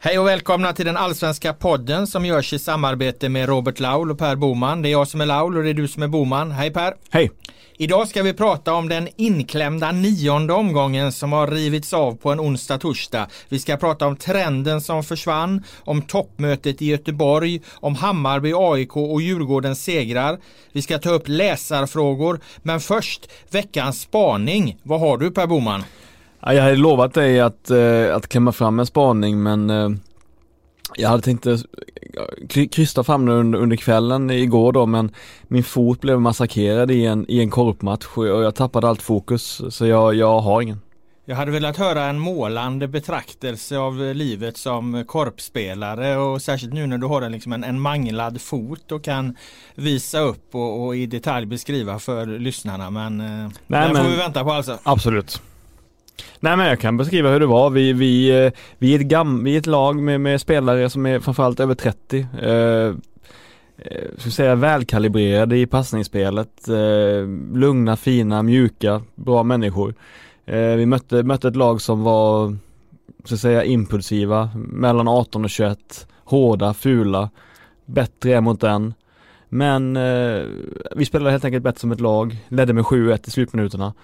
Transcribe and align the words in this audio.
Hej 0.00 0.18
och 0.18 0.26
välkomna 0.26 0.72
till 0.72 0.86
den 0.86 0.96
allsvenska 0.96 1.52
podden 1.52 2.06
som 2.06 2.24
görs 2.26 2.52
i 2.52 2.58
samarbete 2.58 3.28
med 3.28 3.48
Robert 3.48 3.80
Laul 3.80 4.10
och 4.10 4.18
Per 4.18 4.36
Boman. 4.36 4.82
Det 4.82 4.88
är 4.88 4.90
jag 4.90 5.08
som 5.08 5.20
är 5.20 5.26
Laul 5.26 5.56
och 5.56 5.62
det 5.62 5.70
är 5.70 5.74
du 5.74 5.88
som 5.88 6.02
är 6.02 6.08
Boman. 6.08 6.50
Hej 6.50 6.70
Per! 6.70 6.94
Hej! 7.10 7.30
Idag 7.76 8.08
ska 8.08 8.22
vi 8.22 8.32
prata 8.32 8.74
om 8.74 8.88
den 8.88 9.08
inklämda 9.16 9.92
nionde 9.92 10.52
omgången 10.52 11.12
som 11.12 11.32
har 11.32 11.46
rivits 11.46 11.92
av 11.92 12.16
på 12.16 12.32
en 12.32 12.40
onsdag-torsdag. 12.40 13.26
Vi 13.48 13.58
ska 13.58 13.76
prata 13.76 14.06
om 14.06 14.16
trenden 14.16 14.80
som 14.80 15.04
försvann, 15.04 15.64
om 15.80 16.02
toppmötet 16.02 16.82
i 16.82 16.86
Göteborg, 16.86 17.60
om 17.74 17.94
Hammarby, 17.94 18.52
AIK 18.56 18.96
och 18.96 19.22
Djurgårdens 19.22 19.84
segrar. 19.84 20.38
Vi 20.72 20.82
ska 20.82 20.98
ta 20.98 21.10
upp 21.10 21.28
läsarfrågor, 21.28 22.40
men 22.62 22.80
först 22.80 23.30
veckans 23.50 24.00
spaning. 24.00 24.76
Vad 24.82 25.00
har 25.00 25.18
du 25.18 25.30
Per 25.30 25.46
Boman? 25.46 25.84
Jag 26.40 26.62
hade 26.62 26.76
lovat 26.76 27.14
dig 27.14 27.40
att, 27.40 27.70
eh, 27.70 28.14
att 28.14 28.28
klämma 28.28 28.52
fram 28.52 28.80
en 28.80 28.86
spaning 28.86 29.42
men 29.42 29.70
eh, 29.70 29.88
jag 30.96 31.08
hade 31.08 31.22
tänkt 31.22 31.46
att 31.46 31.60
krysta 32.48 33.04
fram 33.04 33.26
den 33.26 33.34
under, 33.34 33.58
under 33.58 33.76
kvällen 33.76 34.30
igår 34.30 34.72
då 34.72 34.86
men 34.86 35.10
min 35.48 35.64
fot 35.64 36.00
blev 36.00 36.20
massakrerad 36.20 36.90
i 36.90 37.06
en, 37.06 37.26
i 37.28 37.40
en 37.40 37.50
korpmatch 37.50 38.06
och 38.16 38.26
jag 38.26 38.54
tappade 38.54 38.88
allt 38.88 39.02
fokus 39.02 39.62
så 39.70 39.86
jag, 39.86 40.14
jag 40.14 40.40
har 40.40 40.62
ingen. 40.62 40.80
Jag 41.24 41.36
hade 41.36 41.50
velat 41.50 41.76
höra 41.76 42.04
en 42.04 42.18
målande 42.18 42.88
betraktelse 42.88 43.78
av 43.78 44.14
livet 44.14 44.56
som 44.56 45.04
korpspelare 45.06 46.16
och 46.16 46.42
särskilt 46.42 46.72
nu 46.72 46.86
när 46.86 46.98
du 46.98 47.06
har 47.06 47.22
en, 47.22 47.32
liksom 47.32 47.52
en, 47.52 47.64
en 47.64 47.80
manglad 47.80 48.40
fot 48.40 48.92
och 48.92 49.04
kan 49.04 49.36
visa 49.74 50.18
upp 50.20 50.54
och, 50.54 50.86
och 50.86 50.96
i 50.96 51.06
detalj 51.06 51.46
beskriva 51.46 51.98
för 51.98 52.26
lyssnarna 52.26 52.90
men 52.90 53.20
eh, 53.20 53.26
Nej, 53.26 53.50
den 53.66 53.92
men, 53.92 54.04
får 54.04 54.10
vi 54.10 54.16
vänta 54.16 54.44
på 54.44 54.52
alltså. 54.52 54.78
Absolut. 54.82 55.42
Nej 56.40 56.56
men 56.56 56.66
jag 56.66 56.80
kan 56.80 56.96
beskriva 56.96 57.30
hur 57.30 57.40
det 57.40 57.46
var. 57.46 57.70
Vi, 57.70 57.92
vi, 57.92 58.44
eh, 58.44 58.52
vi, 58.78 58.94
är, 58.94 59.00
ett 59.00 59.06
gam, 59.06 59.44
vi 59.44 59.54
är 59.54 59.58
ett 59.58 59.66
lag 59.66 60.02
med, 60.02 60.20
med 60.20 60.40
spelare 60.40 60.90
som 60.90 61.06
är 61.06 61.20
framförallt 61.20 61.60
över 61.60 61.74
30. 61.74 62.26
Eh, 62.42 62.52
eh, 62.52 62.94
ska 64.16 64.30
säga 64.30 64.54
välkalibrerade 64.54 65.58
i 65.58 65.66
passningsspelet. 65.66 66.68
Eh, 66.68 67.28
lugna, 67.54 67.96
fina, 67.96 68.42
mjuka, 68.42 69.02
bra 69.14 69.42
människor. 69.42 69.94
Eh, 70.46 70.74
vi 70.76 70.86
mötte, 70.86 71.22
mötte 71.22 71.48
ett 71.48 71.56
lag 71.56 71.80
som 71.80 72.02
var, 72.02 72.56
så 73.24 73.34
att 73.34 73.40
säga 73.40 73.64
impulsiva, 73.64 74.50
mellan 74.54 75.08
18 75.08 75.44
och 75.44 75.50
21. 75.50 76.06
Hårda, 76.24 76.74
fula, 76.74 77.30
bättre 77.86 78.40
mot 78.40 78.60
den. 78.60 78.94
Men 79.48 79.96
eh, 79.96 80.42
vi 80.96 81.04
spelade 81.04 81.30
helt 81.30 81.44
enkelt 81.44 81.64
bättre 81.64 81.80
som 81.80 81.92
ett 81.92 82.00
lag, 82.00 82.36
ledde 82.48 82.72
med 82.72 82.84
7-1 82.84 83.28
i 83.28 83.30
slutminuterna. 83.30 83.94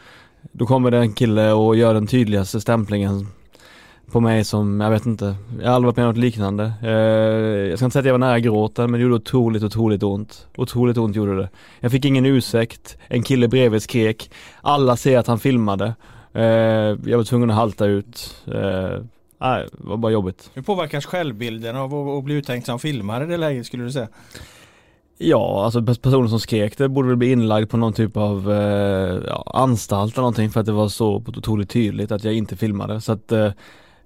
Då 0.53 0.67
kommer 0.67 0.91
det 0.91 0.99
en 0.99 1.13
kille 1.13 1.53
och 1.53 1.77
gör 1.77 1.95
den 1.95 2.07
tydligaste 2.07 2.61
stämplingen 2.61 3.27
på 4.15 4.21
mig 4.21 4.45
som, 4.45 4.81
jag 4.81 4.91
vet 4.91 5.07
inte, 5.07 5.35
jag 5.61 5.69
har 5.69 5.75
aldrig 5.75 5.87
varit 5.87 5.97
med 5.97 6.07
om 6.07 6.11
något 6.11 6.19
liknande. 6.19 6.73
Eh, 6.83 6.91
jag 7.71 7.79
ska 7.79 7.85
inte 7.85 7.93
säga 7.93 8.01
att 8.01 8.07
jag 8.07 8.13
var 8.13 8.19
nära 8.19 8.41
gråten 8.41 8.91
men 8.91 9.01
det 9.01 9.03
gjorde 9.03 9.15
otroligt, 9.15 9.63
otroligt 9.63 10.03
ont. 10.03 10.47
Otroligt 10.57 10.97
ont 10.97 11.17
gjorde 11.17 11.37
det. 11.37 11.49
Jag 11.81 11.91
fick 11.91 12.05
ingen 12.05 12.27
ursäkt, 12.27 12.99
en 13.09 13.23
kille 13.23 13.49
bredvid 13.49 13.83
skrek, 13.83 14.31
alla 14.61 14.97
ser 14.97 15.19
att 15.19 15.27
han 15.27 15.39
filmade. 15.39 15.95
Eh, 16.33 16.43
jag 16.43 17.17
var 17.17 17.25
tvungen 17.25 17.51
att 17.51 17.57
halta 17.57 17.87
ut. 17.87 18.43
Eh, 18.47 19.03
nej, 19.41 19.67
det 19.73 19.87
var 19.87 19.97
bara 19.97 20.13
jobbigt. 20.13 20.51
Hur 20.55 20.63
påverkas 20.63 21.07
självbilden 21.07 21.77
av 21.77 21.95
att 21.95 22.25
bli 22.25 22.35
uttänkt 22.35 22.67
som 22.67 22.79
filmare 22.79 23.25
i 23.25 23.27
det 23.27 23.37
läget 23.37 23.67
skulle 23.67 23.85
du 23.85 23.93
säga? 23.93 24.09
Ja, 25.19 25.65
alltså 25.65 25.83
personen 25.83 26.29
som 26.29 26.41
skrek 26.41 26.79
det 26.79 26.89
borde 26.89 27.09
väl 27.09 27.17
bli 27.17 27.33
inlagd 27.33 27.71
på 27.71 27.77
någon 27.77 27.93
typ 27.93 28.17
av 28.17 28.53
eh, 28.53 29.23
ja, 29.27 29.53
anstalt 29.55 30.13
eller 30.13 30.23
någonting 30.23 30.51
för 30.51 30.61
att 30.61 30.67
det 30.67 30.73
var 30.73 30.89
så 30.89 31.15
otroligt 31.27 31.71
tydligt 31.71 32.13
att 32.13 32.25
jag 32.25 32.35
inte 32.35 32.57
filmade. 32.57 33.01
Så 33.01 33.13
att 33.13 33.33
eh, 33.33 33.51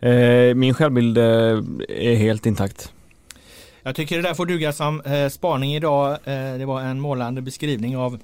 eh 0.01 0.55
min 0.55 0.75
självbild 0.75 1.19
eh, 1.19 1.25
är 1.89 2.15
helt 2.15 2.47
intakt. 2.47 2.93
Jag 3.83 3.95
tycker 3.95 4.17
det 4.17 4.23
där 4.23 4.35
får 4.35 4.47
duga 4.47 4.73
som 4.73 5.01
eh, 5.01 5.29
spaning 5.29 5.75
idag. 5.75 6.11
Eh, 6.11 6.59
det 6.59 6.65
var 6.67 6.81
en 6.81 7.01
målande 7.01 7.43
beskrivning 7.43 7.97
av 7.97 8.19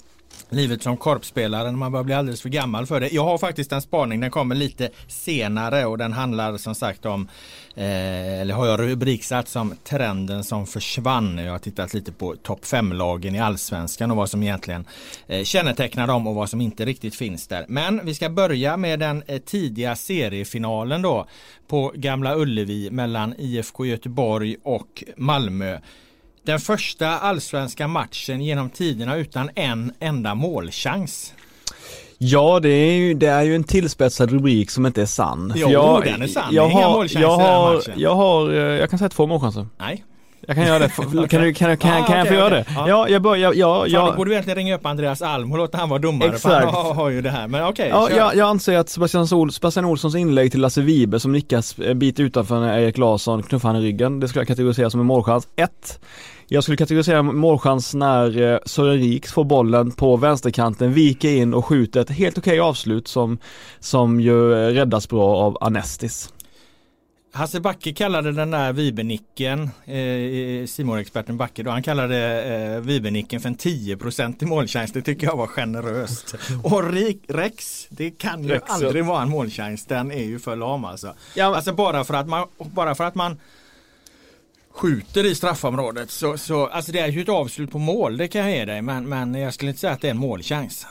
livet 0.51 0.83
som 0.83 0.97
korpspelare 0.97 1.71
när 1.71 1.79
man 1.79 1.93
börjar 1.93 2.05
bli 2.05 2.15
alldeles 2.15 2.43
för 2.43 2.49
gammal 2.49 2.87
för 2.87 3.01
det. 3.01 3.09
Jag 3.13 3.25
har 3.25 3.39
faktiskt 3.39 3.73
en 3.73 3.83
spaning, 3.83 4.21
den 4.21 4.31
kommer 4.31 4.55
lite 4.55 4.91
senare 5.09 5.87
och 5.87 5.99
den 5.99 6.13
handlar 6.13 6.57
som 6.57 6.75
sagt 6.75 7.07
om, 7.07 7.29
eh, 7.75 8.41
eller 8.41 8.55
har 8.55 8.67
jag 8.67 8.81
rubriksatt 8.81 9.49
som 9.49 9.75
trenden 9.85 10.45
som 10.45 10.67
försvann. 10.67 11.39
Jag 11.39 11.53
har 11.53 11.59
tittat 11.59 11.95
lite 11.95 12.13
på 12.13 12.37
topp 12.37 12.65
5-lagen 12.65 13.35
i 13.35 13.41
allsvenskan 13.41 14.11
och 14.11 14.17
vad 14.17 14.31
som 14.31 14.43
egentligen 14.43 14.85
eh, 15.27 15.45
kännetecknar 15.45 16.07
dem 16.07 16.27
och 16.27 16.35
vad 16.35 16.51
som 16.51 16.61
inte 16.61 16.85
riktigt 16.85 17.15
finns 17.15 17.49
där. 17.49 17.65
Men 17.69 18.01
vi 18.05 18.15
ska 18.15 18.29
börja 18.29 18.77
med 18.77 18.99
den 18.99 19.23
eh, 19.27 19.39
tidiga 19.39 19.97
seriefinalen 19.97 21.03
då 21.03 21.27
på 21.69 21.93
Gamla 21.95 22.37
Ullevi 22.37 22.91
mellan 22.91 23.35
IFK 23.39 23.87
Göteborg 23.87 24.57
och 24.63 25.05
Malmö. 25.17 25.79
Den 26.45 26.61
första 26.61 27.09
allsvenska 27.09 27.89
matchen 27.89 28.41
genom 28.41 28.71
tiderna 28.71 29.17
utan 29.17 29.51
en 29.55 29.93
enda 30.01 30.35
målchans. 30.35 31.35
Ja, 32.19 32.61
det 32.61 32.69
är 32.69 32.93
ju, 32.93 33.15
det 33.15 33.27
är 33.27 33.43
ju 33.43 33.55
en 33.55 33.65
tillspetsad 33.65 34.31
rubrik 34.31 34.71
som 34.71 34.87
inte 34.87 35.03
är 35.03 35.07
sann. 35.07 35.53
Jo, 35.57 35.71
jag, 35.71 36.05
den 36.05 36.23
är 36.23 36.27
sann. 36.27 36.55
Jag 36.55 36.69
har, 36.69 36.93
målchanser 36.93 37.21
jag 37.21 37.37
har, 37.37 37.83
jag 37.97 38.15
har, 38.15 38.53
eh, 38.53 38.59
jag 38.59 38.91
kan 38.91 38.99
säga 38.99 39.09
två 39.09 39.27
målchanser. 39.27 39.67
Nej. 39.79 40.05
Jag 40.47 40.57
kan 40.57 40.67
göra 40.67 40.79
det. 40.79 40.89
Kan, 41.29 41.43
du, 41.43 41.55
kan, 41.55 41.55
kan, 41.55 41.71
ah, 41.71 41.77
kan 41.77 42.03
okay, 42.03 42.19
jag 42.19 42.29
få 42.29 42.35
göra 42.35 42.51
det? 42.51 42.65
Ja, 42.75 42.89
ja 42.89 43.09
jag 43.09 43.23
börjar, 43.23 43.53
ja, 43.55 43.87
ja. 43.87 44.11
Då 44.11 44.17
borde 44.17 44.29
vi 44.29 44.35
egentligen 44.35 44.57
ringa 44.57 44.75
upp 44.75 44.87
Andreas 44.87 45.23
Alm 45.23 45.53
och 45.53 45.59
låta 45.59 45.79
han 45.79 45.89
vara 45.89 45.99
domare. 45.99 46.29
Exakt. 46.29 46.65
Han 46.65 46.75
har, 46.75 46.95
har 46.95 47.11
ju 47.11 47.23
det 47.23 47.31
här. 47.31 47.49
Men 47.49 47.65
okej. 47.65 47.89
Ja, 47.89 48.11
jag, 48.11 48.37
jag, 48.37 48.49
anser 48.49 48.79
att 48.79 48.89
Sebastian, 48.89 49.27
Sol, 49.27 49.53
Sebastian 49.53 49.85
Olssons 49.85 50.15
inlägg 50.15 50.51
till 50.51 50.61
Lasse 50.61 50.81
Vibe 50.81 51.21
som 51.21 51.33
nickas 51.33 51.77
en 51.79 51.99
bit 51.99 52.21
utanför 52.21 52.61
när 52.61 52.79
Erik 52.79 52.99
Larsson 52.99 53.43
knuffar 53.43 53.69
han 53.69 53.83
i 53.83 53.85
ryggen. 53.87 54.21
Det 54.21 54.29
skulle 54.29 54.41
jag 54.41 54.49
kategorisera 54.49 54.91
som 54.91 55.01
en 55.01 55.07
målchans. 55.07 55.49
1. 55.57 56.01
Jag 56.49 56.63
skulle 56.63 56.77
kategorisera 56.77 57.23
målchans 57.23 57.95
när 57.95 58.43
eh, 58.43 58.59
Sören 58.67 58.99
Riks 58.99 59.33
får 59.33 59.45
bollen 59.45 59.93
på 59.93 60.17
vänsterkanten, 60.17 60.93
viker 60.93 61.29
in 61.29 61.55
och 61.55 61.67
skjuter 61.67 62.01
ett 62.01 62.11
helt 62.11 62.39
okej 62.39 62.61
avslut 62.61 63.09
som, 63.09 63.39
som 63.81 64.21
ju 64.21 64.55
räddas 64.55 65.09
bra 65.09 65.37
av 65.37 65.59
Anestis. 65.61 66.33
Hasse 67.35 67.61
Backe 67.61 67.93
kallade 67.93 68.33
den 68.33 68.51
där 68.51 68.73
Vibenicken, 68.73 69.63
eh, 69.85 70.67
Simon-experten 70.67 71.37
Backe 71.37 71.63
då, 71.63 71.71
han 71.71 71.83
kallade 71.83 72.43
eh, 72.43 72.81
Vibenicken 72.81 73.41
för 73.41 73.49
en 73.49 73.57
10% 73.57 74.43
i 74.43 74.47
målchans. 74.47 74.93
Det 74.93 75.03
tycker 75.03 75.27
jag 75.27 75.37
var 75.37 75.47
generöst. 75.47 76.35
Och 76.63 76.83
Rex, 77.29 77.87
det 77.91 78.11
kan 78.11 78.43
ju 78.43 78.49
Rex, 78.49 78.65
aldrig 78.71 79.05
vara 79.05 79.23
en 79.23 79.31
målchans. 79.31 79.87
Den 79.87 80.13
är 80.13 80.25
ju 80.25 80.39
för 80.39 80.57
lam 80.57 80.85
alltså. 80.85 81.15
Ja. 81.35 81.57
Alltså 81.57 81.73
bara 81.73 82.05
för 82.05 82.15
att 82.15 82.29
man, 82.29 82.47
bara 82.59 82.95
för 82.95 83.05
att 83.05 83.15
man 83.15 83.37
skjuter 84.75 85.27
i 85.27 85.35
straffområdet 85.35 86.11
så, 86.11 86.39
så 86.39 86.67
alltså 86.67 86.93
det 86.93 86.99
är 86.99 87.09
ju 87.09 87.23
ett 87.23 87.29
avslut 87.29 87.71
på 87.71 87.79
mål, 87.79 88.17
det 88.17 88.29
kan 88.29 88.41
jag 88.41 88.51
ge 88.51 88.65
dig. 88.65 88.83
Men, 88.83 89.09
men 89.09 89.35
jag 89.35 89.55
skulle 89.55 89.71
inte 89.71 89.81
säga 89.81 89.93
att 89.93 90.01
det 90.01 90.09
är 90.09 90.11
en 90.11 90.19
målchans. 90.19 90.87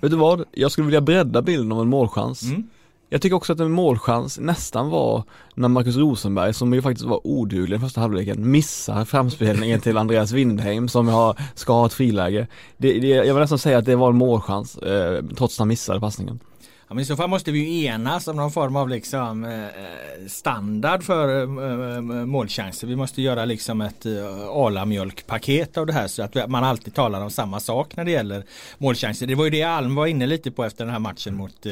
Vet 0.00 0.10
du 0.10 0.16
vad? 0.16 0.44
Jag 0.52 0.72
skulle 0.72 0.84
vilja 0.84 1.00
bredda 1.00 1.42
bilden 1.42 1.72
av 1.72 1.80
en 1.80 1.88
målchans. 1.88 2.42
Mm. 2.42 2.68
Jag 3.08 3.22
tycker 3.22 3.36
också 3.36 3.52
att 3.52 3.60
en 3.60 3.70
målchans 3.70 4.38
nästan 4.38 4.90
var 4.90 5.24
när 5.54 5.68
Marcus 5.68 5.96
Rosenberg, 5.96 6.54
som 6.54 6.74
ju 6.74 6.82
faktiskt 6.82 7.06
var 7.06 7.26
oduglig 7.26 7.76
i 7.76 7.80
första 7.80 8.00
halvleken, 8.00 8.50
missar 8.50 9.04
framspelningen 9.04 9.80
till 9.80 9.96
Andreas 9.96 10.32
Windheim 10.32 10.88
som 10.88 11.08
har, 11.08 11.38
ska 11.54 11.72
ha 11.72 11.86
ett 11.86 11.92
friläge. 11.92 12.46
Det, 12.76 13.00
det, 13.00 13.08
jag 13.08 13.34
vill 13.34 13.40
nästan 13.40 13.58
säga 13.58 13.78
att 13.78 13.84
det 13.84 13.96
var 13.96 14.08
en 14.08 14.16
målchans, 14.16 14.78
eh, 14.78 15.24
trots 15.36 15.54
att 15.54 15.58
han 15.58 15.68
missade 15.68 16.00
passningen. 16.00 16.40
Ja, 16.92 16.94
men 16.94 17.02
I 17.02 17.04
så 17.04 17.16
fall 17.16 17.28
måste 17.28 17.52
vi 17.52 17.58
ju 17.58 17.84
enas 17.84 18.28
om 18.28 18.36
någon 18.36 18.52
form 18.52 18.76
av 18.76 18.88
liksom 18.88 19.44
eh, 19.44 19.64
eh 19.64 20.26
standard 20.28 21.02
för 21.02 21.28
eh, 21.28 21.64
eh, 21.64 21.96
eh, 21.96 22.02
målchanser. 22.02 22.86
Vi 22.86 22.96
måste 22.96 23.22
göra 23.22 23.44
liksom 23.44 23.80
ett 23.80 24.06
eh, 24.06 24.48
alamjölkpaket 24.48 25.76
av 25.76 25.86
det 25.86 25.92
här 25.92 26.08
så 26.08 26.22
att 26.22 26.50
man 26.50 26.64
alltid 26.64 26.94
talar 26.94 27.20
om 27.20 27.30
samma 27.30 27.60
sak 27.60 27.96
när 27.96 28.04
det 28.04 28.10
gäller 28.10 28.44
målchanser. 28.78 29.26
Det 29.26 29.34
var 29.34 29.44
ju 29.44 29.50
det 29.50 29.62
Alm 29.62 29.94
var 29.94 30.06
inne 30.06 30.26
lite 30.26 30.50
på 30.50 30.64
efter 30.64 30.84
den 30.84 30.92
här 30.92 31.00
matchen 31.00 31.34
mot 31.34 31.66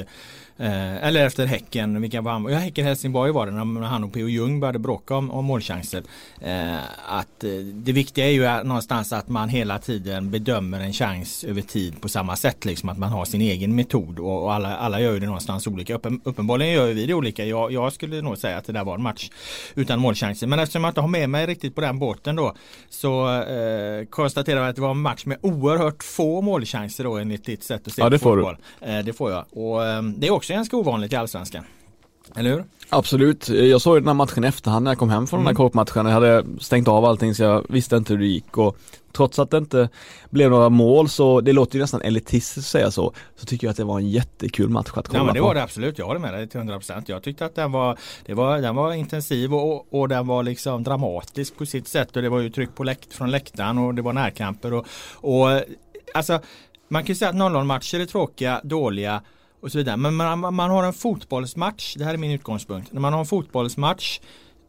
Eh, 0.60 1.06
eller 1.06 1.26
efter 1.26 1.46
Häcken, 1.46 2.00
vilka 2.00 2.20
var 2.20 2.32
han? 2.32 2.44
Ja, 2.44 2.58
Häcken-Helsingborg 2.58 3.32
var 3.32 3.46
det 3.46 3.52
när 3.52 3.86
han 3.86 4.04
och 4.04 4.12
P.O. 4.12 4.28
Ljung 4.28 4.60
började 4.60 4.78
bråka 4.78 5.16
om, 5.16 5.30
om 5.30 5.44
målchanser. 5.44 6.02
Eh, 6.40 6.76
att 7.06 7.44
eh, 7.44 7.50
det 7.74 7.92
viktiga 7.92 8.26
är 8.26 8.30
ju 8.30 8.64
någonstans 8.64 9.12
att 9.12 9.28
man 9.28 9.48
hela 9.48 9.78
tiden 9.78 10.30
bedömer 10.30 10.80
en 10.80 10.92
chans 10.92 11.44
över 11.44 11.62
tid 11.62 12.00
på 12.00 12.08
samma 12.08 12.36
sätt. 12.36 12.64
Liksom 12.64 12.88
att 12.88 12.98
man 12.98 13.10
har 13.10 13.24
sin 13.24 13.40
egen 13.40 13.74
metod 13.74 14.18
och, 14.18 14.42
och 14.42 14.54
alla, 14.54 14.76
alla 14.76 15.00
gör 15.00 15.12
ju 15.12 15.20
det 15.20 15.26
någonstans 15.26 15.66
olika. 15.66 15.94
Uppen, 15.94 16.20
uppenbarligen 16.24 16.72
gör 16.72 16.86
vi 16.86 17.06
det 17.06 17.14
olika. 17.14 17.44
Jag, 17.44 17.72
jag, 17.72 17.92
skulle 17.92 18.22
nog 18.22 18.38
säga 18.38 18.56
att 18.56 18.64
det 18.64 18.72
där 18.72 18.84
var 18.84 18.94
en 18.94 19.02
match 19.02 19.30
utan 19.74 20.00
målchanser. 20.00 20.46
Men 20.46 20.58
eftersom 20.58 20.84
jag 20.84 20.90
inte 20.90 21.00
har 21.00 21.08
med 21.08 21.30
mig 21.30 21.46
riktigt 21.46 21.74
på 21.74 21.80
den 21.80 21.98
båten 21.98 22.36
då 22.36 22.54
så 22.88 23.40
eh, 23.42 24.04
konstaterar 24.10 24.60
jag 24.60 24.68
att 24.68 24.76
det 24.76 24.82
var 24.82 24.90
en 24.90 25.00
match 25.00 25.24
med 25.24 25.38
oerhört 25.40 26.02
få 26.02 26.40
målchanser 26.40 27.04
då 27.04 27.16
enligt 27.16 27.44
ditt 27.44 27.62
sätt 27.62 27.86
att 27.86 27.92
se 27.92 28.02
ja, 28.02 28.08
det 28.08 28.18
får 28.18 28.36
fotboll. 28.36 28.56
du. 28.80 28.86
Eh, 28.86 29.04
det 29.04 29.12
får 29.12 29.30
jag. 29.30 29.44
Och 29.50 29.86
eh, 29.86 30.02
det 30.02 30.26
är 30.26 30.30
också 30.30 30.49
ganska 30.54 30.76
ovanligt 30.76 31.12
i 31.12 31.16
Allsvenskan. 31.16 31.64
Eller 32.36 32.50
hur? 32.50 32.64
Absolut, 32.88 33.48
jag 33.48 33.80
såg 33.80 33.96
den 33.96 34.06
här 34.06 34.14
matchen 34.14 34.44
i 34.44 34.46
efterhand 34.46 34.84
när 34.84 34.90
jag 34.90 34.98
kom 34.98 35.10
hem 35.10 35.26
från 35.26 35.40
mm. 35.40 35.44
den 35.44 35.56
här 35.56 35.62
mm. 35.62 35.70
korpmatchen. 35.70 36.06
Jag 36.06 36.12
hade 36.12 36.44
stängt 36.60 36.88
av 36.88 37.04
allting 37.04 37.34
så 37.34 37.42
jag 37.42 37.66
visste 37.68 37.96
inte 37.96 38.12
hur 38.12 38.20
det 38.20 38.26
gick 38.26 38.58
och 38.58 38.76
trots 39.12 39.38
att 39.38 39.50
det 39.50 39.58
inte 39.58 39.88
blev 40.30 40.50
några 40.50 40.68
mål 40.68 41.08
så 41.08 41.40
det 41.40 41.52
låter 41.52 41.74
ju 41.74 41.80
nästan 41.80 42.02
elitistiskt 42.02 42.58
att 42.58 42.64
säga 42.64 42.90
så. 42.90 43.12
Så 43.36 43.46
tycker 43.46 43.66
jag 43.66 43.70
att 43.70 43.76
det 43.76 43.84
var 43.84 43.98
en 43.98 44.08
jättekul 44.08 44.68
match 44.68 44.90
att 44.94 45.08
kolla 45.08 45.18
Ja 45.18 45.24
men 45.24 45.34
det 45.34 45.40
var 45.40 45.54
det 45.54 45.62
absolut, 45.62 45.98
jag 45.98 46.06
håller 46.06 46.20
med 46.20 46.34
dig 46.34 46.48
till 46.48 46.60
100% 46.60 47.02
Jag 47.06 47.22
tyckte 47.22 47.44
att 47.44 47.54
den 47.54 47.72
var, 47.72 47.98
det 48.26 48.34
var, 48.34 48.58
den 48.58 48.76
var 48.76 48.92
intensiv 48.92 49.54
och, 49.54 49.94
och 49.94 50.08
den 50.08 50.26
var 50.26 50.42
liksom 50.42 50.82
dramatisk 50.82 51.56
på 51.56 51.66
sitt 51.66 51.88
sätt 51.88 52.16
och 52.16 52.22
det 52.22 52.28
var 52.28 52.40
ju 52.40 52.50
tryck 52.50 52.74
på 52.74 52.84
läkt, 52.84 53.12
från 53.12 53.30
läktaren 53.30 53.78
och 53.78 53.94
det 53.94 54.02
var 54.02 54.12
närkamper 54.12 54.72
och, 54.72 54.86
och 55.12 55.62
alltså 56.14 56.40
man 56.88 57.02
kan 57.02 57.08
ju 57.08 57.14
säga 57.14 57.28
att 57.28 57.36
0-0 57.36 57.64
matcher 57.64 58.00
är 58.00 58.06
tråkiga, 58.06 58.60
dåliga 58.64 59.22
och 59.60 59.72
så 59.72 59.78
vidare. 59.78 59.96
Men 59.96 60.14
man, 60.14 60.54
man 60.54 60.70
har 60.70 60.84
en 60.84 60.92
fotbollsmatch, 60.92 61.94
det 61.98 62.04
här 62.04 62.14
är 62.14 62.18
min 62.18 62.30
utgångspunkt. 62.30 62.92
När 62.92 63.00
man 63.00 63.12
har 63.12 63.20
en 63.20 63.26
fotbollsmatch 63.26 64.20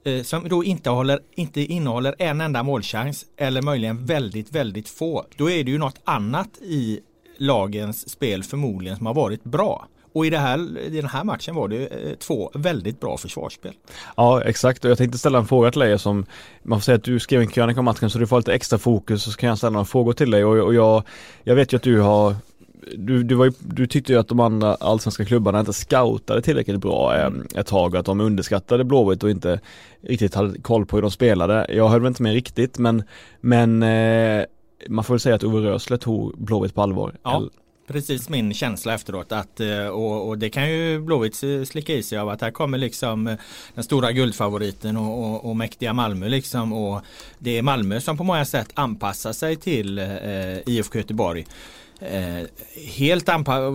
eh, 0.05 0.23
som 0.23 0.49
då 0.49 0.63
inte, 0.63 0.89
håller, 0.89 1.19
inte 1.35 1.61
innehåller 1.61 2.15
en 2.19 2.41
enda 2.41 2.63
målchans 2.63 3.25
eller 3.37 3.61
möjligen 3.61 4.05
väldigt, 4.05 4.51
väldigt 4.51 4.89
få. 4.89 5.25
Då 5.35 5.49
är 5.49 5.63
det 5.63 5.71
ju 5.71 5.77
något 5.77 6.01
annat 6.03 6.57
i 6.61 6.99
lagens 7.37 8.09
spel 8.09 8.43
förmodligen 8.43 8.97
som 8.97 9.05
har 9.05 9.13
varit 9.13 9.43
bra. 9.43 9.87
Och 10.13 10.25
i, 10.25 10.29
det 10.29 10.37
här, 10.37 10.79
i 10.79 10.89
den 10.89 11.05
här 11.05 11.23
matchen 11.23 11.55
var 11.55 11.67
det 11.67 11.87
eh, 11.87 12.13
två 12.13 12.51
väldigt 12.53 12.99
bra 12.99 13.17
försvarsspel. 13.17 13.73
Ja 14.17 14.41
exakt 14.41 14.85
och 14.85 14.91
jag 14.91 14.97
tänkte 14.97 15.17
ställa 15.17 15.39
en 15.39 15.47
fråga 15.47 15.71
till 15.71 15.79
dig 15.79 15.99
som 15.99 16.25
Man 16.63 16.79
får 16.79 16.83
säga 16.83 16.95
att 16.95 17.03
du 17.03 17.19
skrev 17.19 17.41
en 17.41 17.47
krönika 17.47 17.79
om 17.79 17.85
matchen 17.85 18.09
så 18.09 18.19
du 18.19 18.27
får 18.27 18.37
lite 18.37 18.53
extra 18.53 18.79
fokus 18.79 19.23
så 19.23 19.31
kan 19.31 19.49
jag 19.49 19.57
ställa 19.57 19.71
några 19.71 19.85
frågor 19.85 20.13
till 20.13 20.31
dig 20.31 20.45
och, 20.45 20.65
och 20.65 20.73
jag 20.73 21.03
Jag 21.43 21.55
vet 21.55 21.73
ju 21.73 21.77
att 21.77 21.83
du 21.83 21.99
har 21.99 22.35
du, 22.97 23.23
du, 23.23 23.45
ju, 23.45 23.51
du 23.59 23.87
tyckte 23.87 24.13
ju 24.13 24.19
att 24.19 24.27
de 24.27 24.39
andra 24.39 24.75
allsvenska 24.75 25.25
klubbarna 25.25 25.59
inte 25.59 25.73
scoutade 25.73 26.41
tillräckligt 26.41 26.81
bra 26.81 27.17
eh, 27.17 27.31
ett 27.55 27.67
tag 27.67 27.93
och 27.93 27.99
att 27.99 28.05
de 28.05 28.21
underskattade 28.21 28.83
Blåvitt 28.83 29.23
och 29.23 29.29
inte 29.29 29.59
riktigt 30.01 30.35
hade 30.35 30.61
koll 30.61 30.85
på 30.85 30.97
hur 30.97 31.01
de 31.01 31.11
spelade. 31.11 31.65
Jag 31.69 31.89
höll 31.89 32.01
väl 32.01 32.07
inte 32.07 32.23
med 32.23 32.33
riktigt 32.33 32.77
men, 32.77 33.03
men 33.41 33.83
eh, 33.83 34.45
man 34.89 35.03
får 35.03 35.13
väl 35.13 35.19
säga 35.19 35.35
att 35.35 35.43
Ove 35.43 35.69
Rösler 35.69 35.97
tog 35.97 36.37
Blåvitt 36.37 36.75
på 36.75 36.81
allvar. 36.81 37.15
Ja. 37.23 37.43
Precis 37.87 38.29
min 38.29 38.53
känsla 38.53 38.93
efteråt 38.93 39.31
att 39.31 39.59
eh, 39.59 39.87
och, 39.87 40.27
och 40.27 40.37
det 40.37 40.49
kan 40.49 40.71
ju 40.71 40.99
Blåvitt 40.99 41.35
slicka 41.67 41.93
i 41.93 42.03
sig 42.03 42.17
av 42.17 42.29
att 42.29 42.41
här 42.41 42.51
kommer 42.51 42.77
liksom 42.77 43.37
den 43.73 43.83
stora 43.83 44.11
guldfavoriten 44.11 44.97
och, 44.97 45.23
och, 45.23 45.49
och 45.49 45.55
mäktiga 45.55 45.93
Malmö 45.93 46.29
liksom 46.29 46.73
och 46.73 47.01
det 47.39 47.57
är 47.57 47.61
Malmö 47.61 48.01
som 48.01 48.17
på 48.17 48.23
många 48.23 48.45
sätt 48.45 48.69
anpassar 48.73 49.33
sig 49.33 49.55
till 49.55 49.99
eh, 49.99 50.05
IFK 50.65 50.97
Göteborg 50.97 51.45
eh, 52.01 52.47
helt 52.97 53.29
anpa 53.29 53.73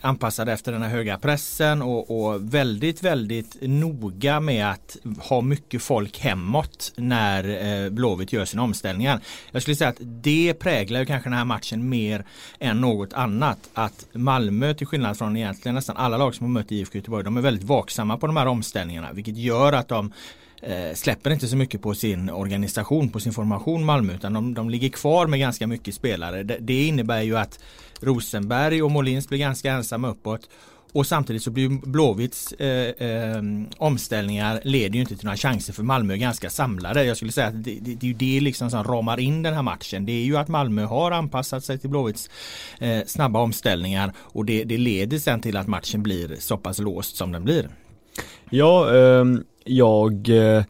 anpassade 0.00 0.52
efter 0.52 0.72
den 0.72 0.82
här 0.82 0.88
höga 0.88 1.18
pressen 1.18 1.82
och, 1.82 2.24
och, 2.24 2.54
väldigt, 2.54 3.02
väldigt 3.02 3.56
noga 3.60 4.40
med 4.40 4.70
att 4.70 4.96
ha 5.18 5.40
mycket 5.40 5.82
folk 5.82 6.18
hemåt 6.18 6.92
när 6.96 7.44
eh, 7.84 7.90
Blåvitt 7.90 8.32
gör 8.32 8.44
sina 8.44 8.62
omställningar. 8.62 9.20
Jag 9.50 9.62
skulle 9.62 9.76
säga 9.76 9.90
att 9.90 10.00
det 10.00 10.54
präglar 10.54 11.04
kanske 11.04 11.28
den 11.28 11.38
här 11.38 11.44
matchen 11.44 11.88
mer 11.88 12.24
än 12.58 12.80
något 12.80 13.12
annat. 13.12 13.58
Att 13.74 14.06
Malmö 14.12 14.74
till 14.74 14.86
skillnad 14.86 15.18
från 15.18 15.36
egentligen 15.36 15.74
nästan 15.74 15.96
alla 15.96 16.16
lag 16.16 16.34
som 16.34 16.46
har 16.46 16.52
mött 16.52 16.72
IFK 16.72 16.98
Göteborg, 16.98 17.24
de 17.24 17.36
är 17.36 17.40
väldigt 17.40 17.64
vaksamma 17.64 18.16
på 18.16 18.26
de 18.26 18.36
här 18.36 18.46
omställningarna 18.46 19.12
vilket 19.12 19.36
gör 19.36 19.72
att 19.72 19.88
de 19.88 20.12
eh, 20.60 20.94
släpper 20.94 21.30
inte 21.30 21.48
så 21.48 21.56
mycket 21.56 21.82
på 21.82 21.94
sin 21.94 22.30
organisation, 22.30 23.08
på 23.08 23.20
sin 23.20 23.32
formation 23.32 23.84
Malmö 23.84 24.14
utan 24.14 24.32
de, 24.32 24.54
de 24.54 24.70
ligger 24.70 24.88
kvar 24.88 25.26
med 25.26 25.40
ganska 25.40 25.66
mycket 25.66 25.94
spelare. 25.94 26.42
Det, 26.42 26.58
det 26.60 26.86
innebär 26.86 27.22
ju 27.22 27.36
att 27.36 27.58
Rosenberg 28.00 28.82
och 28.82 28.90
Molins 28.90 29.28
blir 29.28 29.38
ganska 29.38 29.72
ensamma 29.72 30.08
uppåt 30.08 30.48
och 30.92 31.06
samtidigt 31.06 31.42
så 31.42 31.50
blir 31.50 31.68
Blåvitts 31.68 32.52
eh, 32.52 33.08
eh, 33.08 33.42
omställningar 33.78 34.60
leder 34.64 34.94
ju 34.94 35.00
inte 35.00 35.16
till 35.16 35.24
några 35.24 35.36
chanser 35.36 35.72
för 35.72 35.82
Malmö 35.82 36.14
är 36.14 36.18
ganska 36.18 36.50
samlade. 36.50 37.04
Jag 37.04 37.16
skulle 37.16 37.32
säga 37.32 37.46
att 37.46 37.64
det, 37.64 37.78
det, 37.80 37.94
det 37.94 38.06
är 38.06 38.08
ju 38.08 38.14
det 38.14 38.40
liksom 38.40 38.70
som 38.70 38.84
ramar 38.84 39.20
in 39.20 39.42
den 39.42 39.54
här 39.54 39.62
matchen. 39.62 40.06
Det 40.06 40.12
är 40.12 40.24
ju 40.24 40.36
att 40.36 40.48
Malmö 40.48 40.84
har 40.84 41.10
anpassat 41.10 41.64
sig 41.64 41.78
till 41.78 41.90
Blåvitts 41.90 42.30
eh, 42.78 43.04
snabba 43.06 43.40
omställningar 43.40 44.12
och 44.18 44.44
det, 44.44 44.64
det 44.64 44.78
leder 44.78 45.18
sen 45.18 45.40
till 45.40 45.56
att 45.56 45.66
matchen 45.66 46.02
blir 46.02 46.36
så 46.38 46.56
pass 46.56 46.78
låst 46.78 47.16
som 47.16 47.32
den 47.32 47.44
blir. 47.44 47.68
Ja, 48.50 48.96
ehm, 48.96 49.44
jag, 49.64 50.28
eh, 50.28 50.64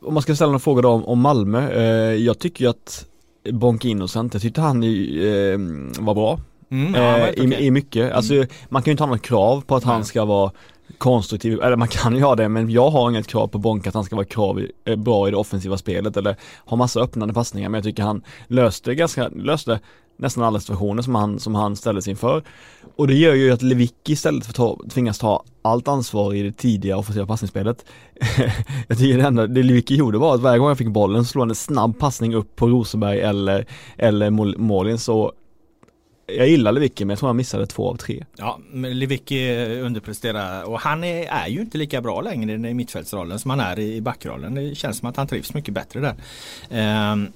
om 0.00 0.14
man 0.14 0.22
ska 0.22 0.34
ställa 0.34 0.48
några 0.48 0.58
frågor 0.58 0.86
om, 0.86 1.04
om 1.04 1.20
Malmö, 1.20 1.70
eh, 1.70 2.14
jag 2.14 2.38
tycker 2.38 2.64
ju 2.64 2.70
att 2.70 3.06
Bonk 3.50 3.84
Innocent, 3.84 4.34
jag 4.34 4.42
tyckte 4.42 4.60
han 4.60 4.82
eh, 4.82 5.58
var 5.98 6.14
bra. 6.14 6.40
Mm, 6.70 6.94
ja, 6.94 7.28
i, 7.28 7.32
okay. 7.32 7.64
I 7.64 7.70
mycket, 7.70 8.12
alltså 8.12 8.34
mm. 8.34 8.48
man 8.68 8.82
kan 8.82 8.90
ju 8.90 8.92
inte 8.92 9.02
ha 9.02 9.10
något 9.10 9.22
krav 9.22 9.60
på 9.60 9.76
att 9.76 9.84
han 9.84 10.04
ska 10.04 10.24
vara 10.24 10.50
konstruktiv, 10.98 11.62
eller 11.62 11.76
man 11.76 11.88
kan 11.88 12.16
ju 12.16 12.22
ha 12.22 12.34
det 12.34 12.48
men 12.48 12.70
jag 12.70 12.90
har 12.90 13.10
inget 13.10 13.26
krav 13.26 13.48
på 13.48 13.58
Bonk 13.58 13.86
att 13.86 13.94
han 13.94 14.04
ska 14.04 14.16
vara 14.16 14.26
krav, 14.26 14.66
bra 14.96 15.28
i 15.28 15.30
det 15.30 15.36
offensiva 15.36 15.78
spelet 15.78 16.16
eller 16.16 16.36
ha 16.64 16.76
massa 16.76 17.00
öppnande 17.00 17.34
passningar 17.34 17.68
men 17.68 17.78
jag 17.78 17.84
tycker 17.84 18.02
han 18.02 18.22
löste 18.46 18.94
ganska, 18.94 19.28
löste 19.28 19.80
nästan 20.16 20.44
alla 20.44 20.60
situationer 20.60 21.02
som 21.02 21.14
han, 21.14 21.38
som 21.38 21.54
han 21.54 21.76
ställdes 21.76 22.08
inför. 22.08 22.42
Och 22.96 23.06
det 23.06 23.14
gör 23.14 23.34
ju 23.34 23.52
att 23.52 23.62
Lewicki 23.62 24.12
istället 24.12 24.46
för 24.46 24.52
ta, 24.52 24.78
tvingas 24.90 25.18
ta 25.18 25.44
allt 25.62 25.88
ansvar 25.88 26.34
i 26.34 26.42
det 26.42 26.52
tidiga 26.52 26.96
offensiva 26.96 27.26
passningsspelet. 27.26 27.84
jag 28.88 28.98
tycker 28.98 29.18
det 29.18 29.24
enda 29.24 29.46
det 29.46 29.62
Lewicki 29.62 29.96
gjorde 29.96 30.18
var 30.18 30.34
att 30.34 30.40
varje 30.40 30.58
gång 30.58 30.68
jag 30.68 30.78
fick 30.78 30.88
bollen 30.88 31.24
så 31.24 31.28
slog 31.28 31.42
han 31.42 31.50
en 31.50 31.54
snabb 31.54 31.98
passning 31.98 32.34
upp 32.34 32.56
på 32.56 32.68
Rosenberg 32.68 33.20
eller, 33.20 33.66
eller 33.96 34.30
Målin 34.58 34.98
så 34.98 35.32
jag 36.26 36.48
gillar 36.48 36.72
Lewicki 36.72 37.04
men 37.04 37.10
jag 37.10 37.18
tror 37.18 37.28
han 37.28 37.36
missade 37.36 37.66
två 37.66 37.90
av 37.90 37.96
tre. 37.96 38.24
Ja, 38.36 38.58
men 38.70 38.98
Lewicki 38.98 39.62
eh, 39.62 39.86
underpresterar 39.86 40.64
och 40.64 40.80
han 40.80 41.04
är, 41.04 41.26
är, 41.26 41.48
ju 41.48 41.60
inte 41.60 41.78
lika 41.78 42.00
bra 42.00 42.20
längre 42.20 42.70
i 42.70 42.74
mittfältsrollen 42.74 43.38
som 43.38 43.50
han 43.50 43.60
är 43.60 43.78
i 43.78 44.00
backrollen. 44.00 44.54
Det 44.54 44.74
känns 44.74 44.98
som 44.98 45.08
att 45.08 45.16
han 45.16 45.26
trivs 45.26 45.54
mycket 45.54 45.74
bättre 45.74 46.00
där. 46.00 47.12
Um, 47.12 47.32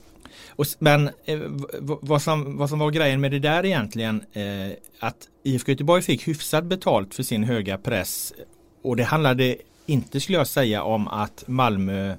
och, 0.58 0.66
men 0.78 1.10
eh, 1.24 1.40
vad, 1.80 2.22
som, 2.22 2.56
vad 2.56 2.68
som 2.70 2.78
var 2.78 2.90
grejen 2.90 3.20
med 3.20 3.30
det 3.30 3.38
där 3.38 3.64
egentligen 3.64 4.24
eh, 4.32 4.76
att 5.00 5.28
IFK 5.42 5.72
Göteborg 5.72 6.02
fick 6.02 6.28
hyfsat 6.28 6.64
betalt 6.64 7.14
för 7.14 7.22
sin 7.22 7.44
höga 7.44 7.78
press 7.78 8.32
och 8.82 8.96
det 8.96 9.04
handlade 9.04 9.56
inte 9.86 10.20
skulle 10.20 10.38
jag 10.38 10.46
säga 10.46 10.82
om 10.82 11.08
att 11.08 11.44
Malmö 11.46 12.14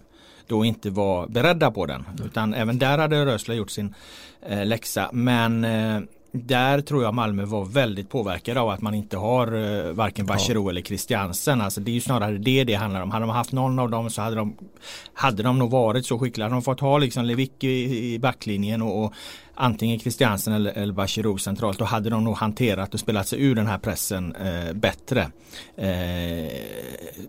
då 0.47 0.65
inte 0.65 0.89
var 0.89 1.27
beredda 1.27 1.71
på 1.71 1.85
den. 1.85 2.05
Utan 2.25 2.53
även 2.53 2.79
där 2.79 2.97
hade 2.97 3.25
Rösler 3.25 3.55
gjort 3.55 3.71
sin 3.71 3.93
eh, 4.41 4.65
läxa. 4.65 5.09
Men 5.13 5.63
eh, 5.63 6.01
där 6.31 6.81
tror 6.81 7.03
jag 7.03 7.13
Malmö 7.13 7.45
var 7.45 7.65
väldigt 7.65 8.09
påverkade 8.09 8.59
av 8.59 8.69
att 8.69 8.81
man 8.81 8.93
inte 8.93 9.17
har 9.17 9.53
uh, 9.53 9.91
varken 9.91 10.25
Bachirou 10.25 10.65
ja. 10.65 10.69
eller 10.69 10.81
Christiansen. 10.81 11.61
Alltså 11.61 11.81
det 11.81 11.91
är 11.91 11.93
ju 11.93 12.01
snarare 12.01 12.37
det 12.37 12.63
det 12.63 12.73
handlar 12.73 13.01
om. 13.01 13.11
Hade 13.11 13.25
de 13.25 13.29
haft 13.29 13.51
någon 13.51 13.79
av 13.79 13.89
dem 13.89 14.09
så 14.09 14.21
hade 14.21 14.35
de, 14.35 14.55
hade 15.13 15.43
de 15.43 15.59
nog 15.59 15.71
varit 15.71 16.05
så 16.05 16.19
skickliga. 16.19 16.45
Hade 16.45 16.55
de 16.55 16.61
fått 16.61 16.79
ha 16.79 16.97
liksom 16.97 17.25
Lewicki 17.25 17.67
i, 17.67 18.13
i 18.13 18.19
backlinjen 18.19 18.81
och, 18.81 19.03
och 19.03 19.13
antingen 19.59 19.99
Christiansen 19.99 20.53
eller, 20.53 20.71
eller 20.71 20.93
Bachirou 20.93 21.37
centralt 21.37 21.79
då 21.79 21.85
hade 21.85 22.09
de 22.09 22.23
nog 22.23 22.37
hanterat 22.37 22.93
och 22.93 22.99
spelat 22.99 23.27
sig 23.27 23.41
ur 23.41 23.55
den 23.55 23.67
här 23.67 23.77
pressen 23.77 24.35
eh, 24.35 24.73
bättre. 24.73 25.21
Eh, 25.75 26.51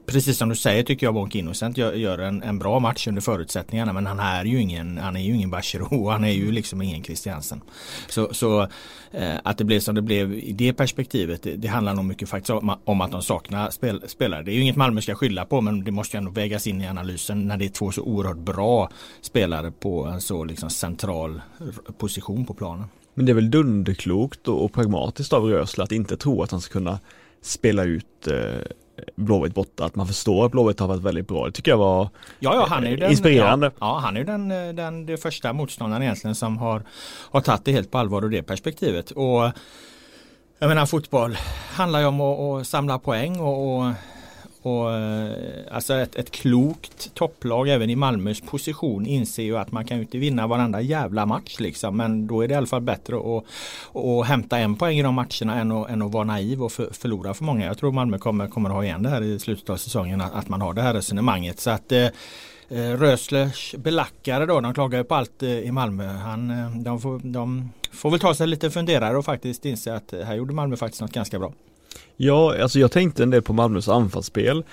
precis 0.06 0.38
som 0.38 0.48
du 0.48 0.56
säger 0.56 0.82
tycker 0.82 1.06
jag 1.06 1.14
Bonk 1.14 1.34
Innocent 1.34 1.76
gör, 1.76 1.92
gör 1.92 2.18
en, 2.18 2.42
en, 2.42 2.58
bra 2.58 2.78
match 2.78 3.08
under 3.08 3.22
förutsättningarna 3.22 3.92
men 3.92 4.06
han 4.06 4.20
är 4.20 4.44
ju 4.44 4.60
ingen, 4.60 4.98
han 4.98 5.16
är 5.16 5.20
ju 5.20 5.34
ingen 5.34 5.50
Bachirou 5.50 6.08
han 6.08 6.24
är 6.24 6.32
ju 6.32 6.52
liksom 6.52 6.82
ingen 6.82 7.04
Christiansen. 7.04 7.60
Så, 8.08 8.34
så 8.34 8.62
eh, 9.10 9.34
att 9.44 9.58
det 9.58 9.64
blev 9.64 9.80
som 9.80 9.94
det 9.94 10.02
blev 10.02 10.34
i 10.34 10.52
det 10.52 10.72
perspektivet 10.72 11.42
det, 11.42 11.56
det 11.56 11.68
handlar 11.68 11.94
nog 11.94 12.04
mycket 12.04 12.28
faktiskt 12.28 12.50
om, 12.50 12.76
om 12.84 13.00
att 13.00 13.10
de 13.10 13.22
saknar 13.22 13.70
spel, 13.70 14.02
spelare. 14.06 14.42
Det 14.42 14.52
är 14.52 14.54
ju 14.54 14.62
inget 14.62 14.76
Malmö 14.76 15.00
ska 15.00 15.14
skylla 15.14 15.44
på 15.44 15.60
men 15.60 15.84
det 15.84 15.90
måste 15.90 16.16
ju 16.16 16.18
ändå 16.18 16.30
vägas 16.30 16.66
in 16.66 16.80
i 16.80 16.86
analysen 16.86 17.48
när 17.48 17.56
det 17.56 17.64
är 17.64 17.68
två 17.68 17.92
så 17.92 18.02
oerhört 18.02 18.38
bra 18.38 18.90
spelare 19.20 19.70
på 19.70 20.04
en 20.04 20.20
så 20.20 20.44
liksom 20.44 20.70
central 20.70 21.40
position 21.98 22.19
position 22.20 22.46
på 22.46 22.54
planen. 22.54 22.84
Men 23.14 23.26
det 23.26 23.32
är 23.32 23.34
väl 23.34 23.50
dunderklokt 23.50 24.48
och 24.48 24.72
pragmatiskt 24.72 25.32
av 25.32 25.44
Rösler 25.44 25.84
att 25.84 25.92
inte 25.92 26.16
tro 26.16 26.42
att 26.42 26.50
han 26.50 26.60
ska 26.60 26.72
kunna 26.72 26.98
spela 27.42 27.84
ut 27.84 28.26
eh, 28.26 28.34
Blåvitt 29.16 29.54
borta, 29.54 29.84
att 29.84 29.96
man 29.96 30.06
förstår 30.06 30.46
att 30.46 30.52
Blåvitt 30.52 30.80
har 30.80 30.88
varit 30.88 31.02
väldigt 31.02 31.28
bra. 31.28 31.46
Det 31.46 31.52
tycker 31.52 31.70
jag 31.70 31.78
var 31.78 32.08
ja, 32.38 32.54
ja, 32.54 32.66
han 32.68 32.86
är 32.86 32.96
den, 32.96 33.10
inspirerande. 33.10 33.66
Ja, 33.66 33.72
ja, 33.80 33.98
han 33.98 34.16
är 34.16 34.20
ju 34.20 34.26
den, 34.26 34.48
den, 34.48 35.06
den 35.06 35.18
första 35.18 35.52
motståndaren 35.52 36.02
egentligen 36.02 36.34
som 36.34 36.58
har, 36.58 36.82
har 37.30 37.40
tagit 37.40 37.64
det 37.64 37.72
helt 37.72 37.90
på 37.90 37.98
allvar 37.98 38.24
ur 38.24 38.28
det 38.28 38.42
perspektivet. 38.42 39.10
Och 39.10 39.52
jag 40.58 40.68
menar 40.68 40.86
fotboll 40.86 41.36
handlar 41.72 42.00
ju 42.00 42.06
om 42.06 42.20
att, 42.20 42.38
att 42.40 42.66
samla 42.66 42.98
poäng 42.98 43.40
och, 43.40 43.76
och 43.76 43.92
och, 44.62 44.94
eh, 44.94 45.30
alltså 45.70 45.94
ett, 45.94 46.16
ett 46.16 46.30
klokt 46.30 47.14
topplag 47.14 47.68
även 47.68 47.90
i 47.90 47.96
Malmös 47.96 48.40
position 48.40 49.06
inser 49.06 49.42
ju 49.42 49.58
att 49.58 49.72
man 49.72 49.84
kan 49.84 49.96
ju 49.96 50.02
inte 50.02 50.18
vinna 50.18 50.46
varenda 50.46 50.80
jävla 50.80 51.26
match 51.26 51.56
liksom. 51.60 51.96
Men 51.96 52.26
då 52.26 52.42
är 52.42 52.48
det 52.48 52.54
i 52.54 52.56
alla 52.56 52.66
fall 52.66 52.80
bättre 52.80 53.16
att, 53.16 53.44
att 53.96 54.26
hämta 54.26 54.58
en 54.58 54.76
poäng 54.76 54.98
i 54.98 55.02
de 55.02 55.14
matcherna 55.14 55.60
än 55.60 55.72
att, 55.72 55.90
än 55.90 56.02
att 56.02 56.12
vara 56.12 56.24
naiv 56.24 56.62
och 56.62 56.72
för, 56.72 56.88
förlora 56.92 57.34
för 57.34 57.44
många. 57.44 57.66
Jag 57.66 57.78
tror 57.78 57.92
Malmö 57.92 58.18
kommer, 58.18 58.48
kommer 58.48 58.70
att 58.70 58.76
ha 58.76 58.84
igen 58.84 59.02
det 59.02 59.08
här 59.08 59.22
i 59.22 59.38
slutet 59.38 59.70
av 59.70 59.76
säsongen 59.76 60.20
att, 60.20 60.34
att 60.34 60.48
man 60.48 60.60
har 60.60 60.74
det 60.74 60.82
här 60.82 60.94
resonemanget. 60.94 61.60
Så 61.60 61.70
att 61.70 61.92
eh, 61.92 62.04
eh 62.68 62.90
Röslers 62.98 63.74
belackare 63.78 64.46
då, 64.46 64.60
de 64.60 64.74
klagar 64.74 64.98
ju 64.98 65.04
på 65.04 65.14
allt 65.14 65.42
eh, 65.42 65.50
i 65.50 65.72
Malmö. 65.72 66.06
Han, 66.06 66.50
eh, 66.50 66.70
de, 66.70 67.00
får, 67.00 67.20
de 67.22 67.70
får 67.92 68.10
väl 68.10 68.20
ta 68.20 68.34
sig 68.34 68.46
lite 68.46 68.70
funderare 68.70 69.18
och 69.18 69.24
faktiskt 69.24 69.64
inse 69.64 69.94
att 69.94 70.12
eh, 70.12 70.20
här 70.20 70.34
gjorde 70.34 70.54
Malmö 70.54 70.76
faktiskt 70.76 71.00
något 71.00 71.12
ganska 71.12 71.38
bra. 71.38 71.52
Ja, 72.22 72.62
alltså 72.62 72.78
jag 72.78 72.92
tänkte 72.92 73.22
en 73.22 73.30
del 73.30 73.42
på 73.42 73.52
Malmös 73.52 73.88
anfallsspel 73.88 74.64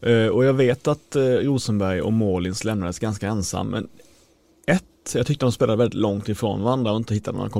eh, 0.00 0.26
och 0.26 0.44
jag 0.44 0.54
vet 0.54 0.88
att 0.88 1.16
eh, 1.16 1.22
Rosenberg 1.22 2.00
och 2.00 2.12
Målins 2.12 2.64
lämnades 2.64 2.98
ganska 2.98 3.28
ensam 3.28 3.68
men 3.68 3.88
ett, 4.66 5.14
jag 5.14 5.26
tyckte 5.26 5.44
de 5.44 5.52
spelade 5.52 5.78
väldigt 5.78 6.00
långt 6.00 6.28
ifrån 6.28 6.62
varandra 6.62 6.92
och 6.92 6.96
inte 6.96 7.14
hittade 7.14 7.38
några 7.38 7.50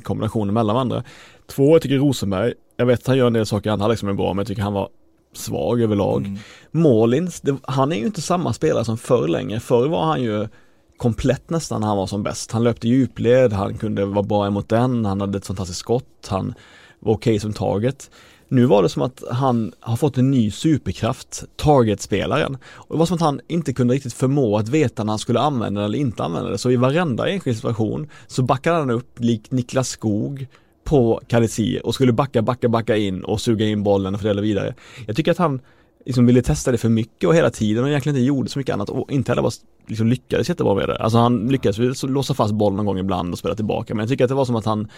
kombinationer 0.00 0.52
mellan 0.52 0.74
varandra. 0.74 1.04
Två, 1.46 1.74
jag 1.74 1.82
tycker 1.82 1.98
Rosenberg, 1.98 2.54
jag 2.76 2.86
vet 2.86 3.00
att 3.00 3.06
han 3.06 3.16
gör 3.16 3.26
en 3.26 3.32
del 3.32 3.46
saker 3.46 3.70
i 3.70 3.72
andra 3.72 3.82
halvlek 3.82 3.98
som 3.98 4.08
är 4.08 4.12
bra 4.12 4.32
men 4.32 4.38
jag 4.38 4.46
tycker 4.46 4.62
han 4.62 4.72
var 4.72 4.88
svag 5.32 5.80
överlag. 5.82 6.26
Mm. 6.26 6.38
Målins, 6.70 7.40
det, 7.40 7.56
han 7.62 7.92
är 7.92 7.96
ju 7.96 8.06
inte 8.06 8.22
samma 8.22 8.52
spelare 8.52 8.84
som 8.84 8.98
förr 8.98 9.28
längre. 9.28 9.60
Förr 9.60 9.88
var 9.88 10.04
han 10.04 10.22
ju 10.22 10.48
komplett 10.96 11.50
nästan 11.50 11.80
när 11.80 11.88
han 11.88 11.96
var 11.96 12.06
som 12.06 12.22
bäst. 12.22 12.52
Han 12.52 12.64
löpte 12.64 12.88
djupled, 12.88 13.52
han 13.52 13.78
kunde 13.78 14.04
vara 14.04 14.22
bra 14.22 14.46
emot 14.46 14.68
den, 14.68 15.04
han 15.04 15.20
hade 15.20 15.38
ett 15.38 15.46
fantastiskt 15.46 15.80
skott, 15.80 16.28
han 16.28 16.54
var 17.00 17.14
okej 17.14 17.30
okay 17.30 17.40
som 17.40 17.52
taget. 17.52 18.10
Nu 18.48 18.64
var 18.64 18.82
det 18.82 18.88
som 18.88 19.02
att 19.02 19.22
han 19.30 19.72
har 19.80 19.96
fått 19.96 20.18
en 20.18 20.30
ny 20.30 20.50
superkraft, 20.50 21.44
targetspelaren. 21.56 22.56
Och 22.64 22.94
det 22.94 22.98
var 22.98 23.06
som 23.06 23.14
att 23.14 23.20
han 23.20 23.40
inte 23.48 23.72
kunde 23.72 23.94
riktigt 23.94 24.12
förmå 24.12 24.58
att 24.58 24.68
veta 24.68 25.04
när 25.04 25.12
han 25.12 25.18
skulle 25.18 25.40
använda 25.40 25.80
den 25.80 25.88
eller 25.88 25.98
inte 25.98 26.24
använda 26.24 26.50
det. 26.50 26.58
Så 26.58 26.70
i 26.70 26.76
varenda 26.76 27.28
enskild 27.28 27.56
situation 27.56 28.08
så 28.26 28.42
backade 28.42 28.78
han 28.78 28.90
upp 28.90 29.20
likt 29.20 29.52
Niklas 29.52 29.88
Skog 29.88 30.46
på 30.84 31.20
Kalisi 31.26 31.80
och 31.84 31.94
skulle 31.94 32.12
backa, 32.12 32.42
backa, 32.42 32.68
backa 32.68 32.96
in 32.96 33.24
och 33.24 33.40
suga 33.40 33.66
in 33.66 33.82
bollen 33.82 34.14
och 34.14 34.20
fördela 34.20 34.40
vidare. 34.40 34.74
Jag 35.06 35.16
tycker 35.16 35.30
att 35.30 35.38
han 35.38 35.60
liksom 36.04 36.26
ville 36.26 36.42
testa 36.42 36.72
det 36.72 36.78
för 36.78 36.88
mycket 36.88 37.28
och 37.28 37.34
hela 37.34 37.50
tiden 37.50 37.84
och 37.84 37.90
egentligen 37.90 38.16
inte 38.16 38.26
gjorde 38.26 38.50
så 38.50 38.58
mycket 38.58 38.72
annat 38.72 38.88
och 38.88 39.12
inte 39.12 39.30
heller 39.30 39.42
var, 39.42 39.52
liksom 39.86 40.06
lyckades 40.06 40.48
jättebra 40.48 40.74
med 40.74 40.88
det. 40.88 40.96
Alltså 40.96 41.18
han 41.18 41.48
lyckades 41.48 42.02
låsa 42.02 42.34
fast 42.34 42.54
bollen 42.54 42.76
någon 42.76 42.86
gång 42.86 42.98
ibland 42.98 43.32
och 43.32 43.38
spela 43.38 43.54
tillbaka 43.54 43.94
men 43.94 44.02
jag 44.02 44.08
tycker 44.08 44.24
att 44.24 44.28
det 44.28 44.34
var 44.34 44.44
som 44.44 44.56
att 44.56 44.64
han, 44.64 44.88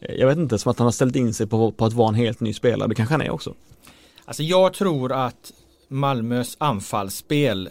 eh, 0.00 0.14
jag 0.14 0.26
vet 0.26 0.38
inte, 0.38 0.58
som 0.58 0.70
att 0.70 0.78
han 0.78 0.86
har 0.86 0.92
ställt 0.92 1.16
in 1.16 1.34
sig 1.34 1.46
på, 1.46 1.72
på 1.72 1.84
att 1.84 1.92
vara 1.92 2.08
en 2.08 2.14
helt 2.14 2.40
ny 2.40 2.52
spelare. 2.52 2.88
Det 2.88 2.94
kanske 2.94 3.14
han 3.14 3.22
är 3.22 3.30
också. 3.30 3.54
Alltså 4.24 4.42
jag 4.42 4.72
tror 4.74 5.12
att 5.12 5.52
Malmös 5.88 6.56
anfallsspel 6.60 7.68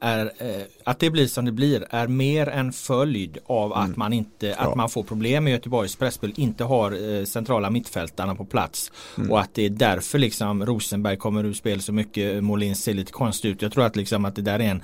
är, 0.00 0.24
eh, 0.38 0.62
att 0.88 0.98
det 0.98 1.10
blir 1.10 1.26
som 1.26 1.44
det 1.44 1.52
blir 1.52 1.86
är 1.90 2.06
mer 2.06 2.48
en 2.48 2.72
följd 2.72 3.38
av 3.46 3.72
att 3.72 3.86
mm. 3.86 3.98
man 3.98 4.12
inte 4.12 4.46
ja. 4.46 4.56
att 4.56 4.74
man 4.74 4.88
får 4.88 5.02
problem 5.02 5.44
med 5.44 5.50
Göteborgs 5.50 5.96
pressspel, 5.96 6.32
inte 6.36 6.64
har 6.64 7.18
eh, 7.18 7.24
centrala 7.24 7.70
mittfältarna 7.70 8.34
på 8.34 8.44
plats 8.44 8.92
mm. 9.18 9.30
och 9.30 9.40
att 9.40 9.54
det 9.54 9.66
är 9.66 9.70
därför 9.70 10.18
liksom 10.18 10.66
Rosenberg 10.66 11.16
kommer 11.16 11.44
ur 11.44 11.52
spel 11.52 11.82
så 11.82 11.92
mycket, 11.92 12.44
Molins 12.44 12.82
ser 12.82 12.94
lite 12.94 13.12
konstigt 13.12 13.50
ut. 13.50 13.62
Jag 13.62 13.72
tror 13.72 13.84
att 13.84 13.96
liksom 13.96 14.24
att 14.24 14.36
det 14.36 14.42
där 14.42 14.58
är 14.60 14.70
en, 14.70 14.82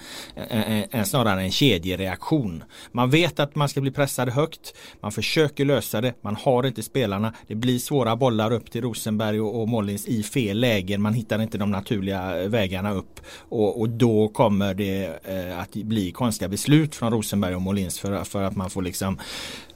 en, 0.49 0.84
en 0.90 1.06
snarare 1.06 1.42
en 1.42 1.50
kedjereaktion. 1.50 2.64
Man 2.92 3.11
vet 3.11 3.40
att 3.40 3.54
man 3.54 3.68
ska 3.68 3.80
bli 3.80 3.90
pressad 3.90 4.28
högt, 4.28 4.75
man 5.00 5.12
försöker 5.12 5.64
lösa 5.64 6.00
det, 6.00 6.14
man 6.20 6.37
har 6.37 6.66
inte 6.66 6.82
spelarna, 6.82 7.34
det 7.46 7.54
blir 7.54 7.78
svåra 7.78 8.16
bollar 8.16 8.52
upp 8.52 8.70
till 8.70 8.82
Rosenberg 8.82 9.40
och, 9.40 9.61
och 9.61 9.68
Molins 9.68 10.06
i 10.06 10.23
fel 10.23 10.61
lägen, 10.61 11.02
man 11.02 11.14
hittar 11.14 11.42
inte 11.42 11.58
de 11.58 11.70
naturliga 11.70 12.49
vägarna 12.49 12.92
upp 12.92 13.20
och, 13.38 13.80
och 13.80 13.88
då 13.88 14.28
kommer 14.28 14.75
det 14.75 15.04
eh, 15.25 15.58
att 15.58 15.75
bli 15.75 15.93
konstiga 16.12 16.48
beslut 16.48 16.94
från 16.94 17.12
Rosenberg 17.12 17.54
och 17.54 17.62
Molins 17.62 17.98
för, 17.98 18.24
för 18.24 18.42
att 18.42 18.56
man 18.56 18.70
får 18.70 18.82
liksom 18.82 19.18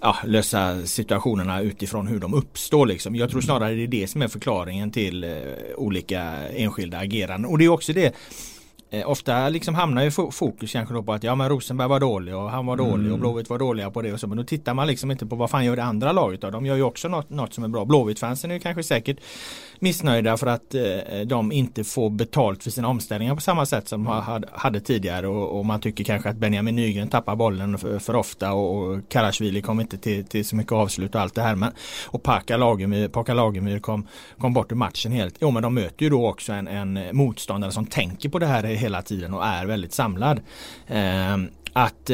ja, 0.00 0.16
lösa 0.24 0.86
situationerna 0.86 1.60
utifrån 1.60 2.06
hur 2.06 2.20
de 2.20 2.34
uppstår. 2.34 2.86
Liksom. 2.86 3.16
Jag 3.16 3.30
tror 3.30 3.40
snarare 3.40 3.74
det 3.74 3.82
är 3.82 3.86
det 3.86 4.06
som 4.06 4.22
är 4.22 4.28
förklaringen 4.28 4.90
till 4.90 5.24
eh, 5.24 5.30
olika 5.76 6.22
enskilda 6.48 6.98
ageranden. 6.98 7.50
Och 7.50 7.58
det 7.58 7.64
är 7.64 7.68
också 7.68 7.92
det 7.92 8.14
Eh, 8.90 9.10
ofta 9.10 9.48
liksom 9.48 9.74
hamnar 9.74 10.02
ju 10.02 10.10
fokus 10.10 10.72
kanske 10.72 10.94
då 10.94 11.02
på 11.02 11.12
att 11.12 11.22
ja 11.22 11.34
men 11.34 11.48
Rosenberg 11.48 11.88
var 11.88 12.00
dålig 12.00 12.36
och 12.36 12.50
han 12.50 12.66
var 12.66 12.76
dålig 12.76 13.04
mm. 13.04 13.12
och 13.12 13.18
Blåvitt 13.18 13.50
var 13.50 13.58
dåliga 13.58 13.90
på 13.90 14.02
det 14.02 14.12
och 14.12 14.20
så. 14.20 14.26
Men 14.26 14.38
då 14.38 14.44
tittar 14.44 14.74
man 14.74 14.86
liksom 14.86 15.10
inte 15.10 15.26
på 15.26 15.36
vad 15.36 15.50
fan 15.50 15.64
gör 15.64 15.76
det 15.76 15.82
andra 15.82 16.12
laget 16.12 16.40
då. 16.40 16.50
De 16.50 16.66
gör 16.66 16.76
ju 16.76 16.82
också 16.82 17.08
något, 17.08 17.30
något 17.30 17.54
som 17.54 17.64
är 17.64 17.68
bra. 17.68 17.84
Blåvitt-fansen 17.84 18.50
är 18.50 18.54
ju 18.54 18.60
kanske 18.60 18.82
säkert 18.82 19.16
missnöjda 19.80 20.36
för 20.36 20.46
att 20.46 20.74
eh, 20.74 21.20
de 21.26 21.52
inte 21.52 21.84
får 21.84 22.10
betalt 22.10 22.62
för 22.62 22.70
sina 22.70 22.88
omställningar 22.88 23.34
på 23.34 23.40
samma 23.40 23.66
sätt 23.66 23.88
som 23.88 24.04
de 24.04 24.44
hade 24.52 24.80
tidigare 24.80 25.28
och, 25.28 25.58
och, 25.58 25.66
man 25.66 25.80
tycker 25.80 26.04
kanske 26.04 26.28
att 26.28 26.36
Benjamin 26.36 26.76
Nygren 26.76 27.08
tappar 27.08 27.36
bollen 27.36 27.78
för, 27.78 27.98
för 27.98 28.16
ofta 28.16 28.52
och, 28.52 28.82
och 28.82 29.08
Karasjvili 29.08 29.62
kom 29.62 29.80
inte 29.80 29.98
till, 29.98 30.24
till 30.24 30.44
så 30.44 30.56
mycket 30.56 30.72
avslut 30.72 31.14
och 31.14 31.20
allt 31.20 31.34
det 31.34 31.42
här. 31.42 31.54
Men, 31.54 31.72
och 32.06 32.22
Paka 32.22 32.56
Lagemyr, 32.56 33.08
Paka 33.08 33.34
Lagemyr 33.34 33.78
kom, 33.78 34.06
kom 34.38 34.52
bort 34.52 34.72
ur 34.72 34.76
matchen 34.76 35.12
helt. 35.12 35.34
Jo 35.40 35.50
men 35.50 35.62
de 35.62 35.74
möter 35.74 36.04
ju 36.04 36.10
då 36.10 36.28
också 36.28 36.52
en, 36.52 36.68
en 36.68 37.16
motståndare 37.16 37.72
som 37.72 37.86
tänker 37.86 38.28
på 38.28 38.38
det 38.38 38.46
här 38.46 38.62
hela 38.62 39.02
tiden 39.02 39.34
och 39.34 39.46
är 39.46 39.66
väldigt 39.66 39.92
samlad. 39.92 40.40
Ehm, 40.86 41.44
eh, 41.44 41.48
att, 41.72 42.10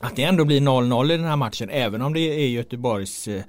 att 0.00 0.16
det 0.16 0.24
ändå 0.24 0.44
blir 0.44 0.60
0-0 0.60 1.12
i 1.12 1.16
den 1.16 1.26
här 1.26 1.36
matchen 1.36 1.70
även 1.70 2.02
om 2.02 2.14
det 2.14 2.20
är 2.20 2.48
Göteborgs 2.48 3.28
eh, 3.28 3.42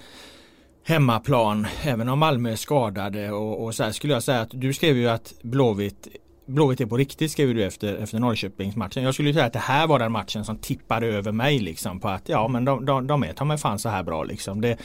hemmaplan, 0.89 1.67
även 1.83 2.09
om 2.09 2.19
Malmö 2.19 2.51
är 2.51 2.55
skadade 2.55 3.31
och, 3.31 3.63
och 3.63 3.75
så 3.75 3.83
här 3.83 3.91
skulle 3.91 4.13
jag 4.13 4.23
säga 4.23 4.41
att 4.41 4.49
du 4.51 4.73
skrev 4.73 4.97
ju 4.97 5.09
att 5.09 5.33
Blåvitt 5.41 6.07
Blåvitt 6.45 6.81
är 6.81 6.85
på 6.85 6.97
riktigt 6.97 7.31
skrev 7.31 7.55
du 7.55 7.63
efter, 7.63 7.95
efter 7.95 8.19
Norrköpingsmatchen. 8.19 9.03
Jag 9.03 9.13
skulle 9.13 9.33
säga 9.33 9.45
att 9.45 9.53
det 9.53 9.59
här 9.59 9.87
var 9.87 9.99
den 9.99 10.11
matchen 10.11 10.45
som 10.45 10.57
tippade 10.57 11.07
över 11.07 11.31
mig 11.31 11.59
liksom 11.59 11.99
på 11.99 12.07
att 12.07 12.29
ja 12.29 12.47
men 12.47 12.65
de, 12.65 12.85
de, 12.85 13.07
de 13.07 13.23
är 13.23 13.33
ta 13.33 13.45
mig 13.45 13.57
fan 13.57 13.79
så 13.79 13.89
här 13.89 14.03
bra 14.03 14.23
liksom. 14.23 14.61
Det, 14.61 14.77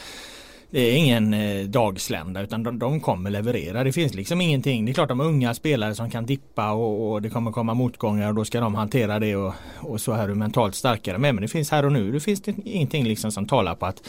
det 0.71 0.81
är 0.81 0.97
ingen 0.97 1.35
eh, 1.35 1.65
dagslända 1.65 2.43
utan 2.43 2.63
de, 2.63 2.79
de, 2.79 3.01
kommer 3.01 3.31
leverera. 3.31 3.85
Det 3.85 3.93
finns 3.93 4.15
liksom 4.15 4.41
ingenting. 4.41 4.85
Det 4.85 4.93
är 4.93 4.95
klart 4.95 5.09
de 5.09 5.21
unga 5.21 5.55
spelare 5.55 5.95
som 5.95 6.11
kan 6.11 6.27
dippa 6.27 6.73
och, 6.73 7.13
och 7.13 7.23
det 7.23 7.31
kommer 7.31 7.53
komma 7.53 7.75
motgångar 7.75 8.29
och 8.29 8.35
då 8.35 8.45
ska 8.45 8.61
de 8.61 8.75
hantera 8.75 9.19
det 9.19 9.37
och, 9.37 9.55
och 9.81 10.01
så 10.01 10.13
är 10.13 10.29
du 10.29 10.35
mentalt 10.35 10.75
starkare 10.75 11.19
med. 11.19 11.35
Men 11.35 11.43
det 11.43 11.49
finns 11.49 11.71
här 11.71 11.85
och 11.85 11.93
nu. 11.93 12.13
Det 12.13 12.21
finns 12.21 12.43
det 12.43 12.55
ingenting 12.65 13.05
liksom 13.05 13.33
som 13.33 13.47
talar 13.47 13.75
på 13.75 13.87
att 13.87 14.09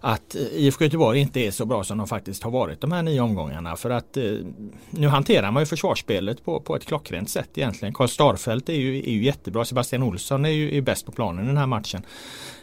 att 0.00 0.34
eh, 0.34 0.42
IFK 0.42 0.84
Göteborg 0.84 1.20
inte 1.20 1.40
är 1.40 1.50
så 1.50 1.66
bra 1.66 1.84
som 1.84 1.98
de 1.98 2.06
faktiskt 2.06 2.42
har 2.42 2.50
varit 2.50 2.80
de 2.80 2.92
här 2.92 3.02
nio 3.02 3.20
omgångarna. 3.20 3.76
För 3.76 3.90
att 3.90 4.16
eh, 4.16 4.32
nu 4.90 5.08
hanterar 5.08 5.50
man 5.50 5.62
ju 5.62 5.66
försvarsspelet 5.66 6.44
på, 6.44 6.60
på 6.60 6.76
ett 6.76 6.86
klockrent 6.86 7.30
sätt 7.30 7.48
egentligen. 7.54 7.94
Karl 7.94 8.08
Starfelt 8.08 8.68
är 8.68 8.74
ju, 8.74 8.98
är 8.98 9.10
ju 9.10 9.24
jättebra. 9.24 9.64
Sebastian 9.64 10.02
Olsson 10.02 10.44
är 10.44 10.50
ju 10.50 10.76
är 10.76 10.80
bäst 10.80 11.06
på 11.06 11.12
planen 11.12 11.44
i 11.44 11.48
den 11.48 11.56
här 11.56 11.66
matchen. 11.66 12.02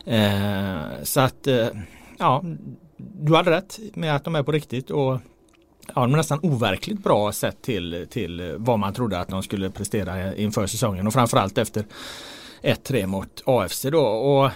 Eh, 0.05 1.03
så 1.03 1.21
att 1.21 1.47
eh, 1.47 1.67
ja, 2.17 2.43
du 2.97 3.35
hade 3.35 3.51
rätt 3.51 3.79
med 3.93 4.15
att 4.15 4.23
de 4.23 4.35
är 4.35 4.43
på 4.43 4.51
riktigt 4.51 4.91
och 4.91 5.19
ja, 5.95 6.01
de 6.01 6.13
är 6.13 6.17
nästan 6.17 6.39
overkligt 6.41 7.03
bra 7.03 7.31
sett 7.31 7.61
till, 7.61 8.07
till 8.09 8.55
vad 8.57 8.79
man 8.79 8.93
trodde 8.93 9.19
att 9.19 9.27
de 9.27 9.43
skulle 9.43 9.69
prestera 9.69 10.35
inför 10.35 10.67
säsongen 10.67 11.07
och 11.07 11.13
framförallt 11.13 11.57
efter 11.57 11.85
1-3 12.63 13.05
mot 13.05 13.43
AFC 13.45 13.81
då. 13.81 14.05
Och 14.05 14.51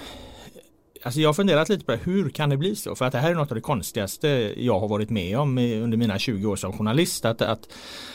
Alltså 1.03 1.20
jag 1.20 1.29
har 1.29 1.34
funderat 1.34 1.70
lite 1.70 1.86
på 1.86 1.91
det. 1.91 2.00
Hur 2.03 2.29
kan 2.29 2.50
det 2.50 2.58
bli 2.58 2.75
så? 2.75 2.96
För 2.96 3.05
att 3.05 3.12
det 3.12 3.17
här 3.17 3.31
är 3.31 3.36
något 3.36 3.51
av 3.51 3.55
det 3.55 3.62
konstigaste 3.62 4.53
jag 4.58 4.79
har 4.79 4.88
varit 4.88 5.10
med 5.10 5.38
om 5.38 5.58
under 5.58 5.98
mina 5.98 6.20
20 6.20 6.48
år 6.48 6.55
som 6.55 6.74
journalist. 6.74 7.25
Att, 7.25 7.41
att, 7.41 7.67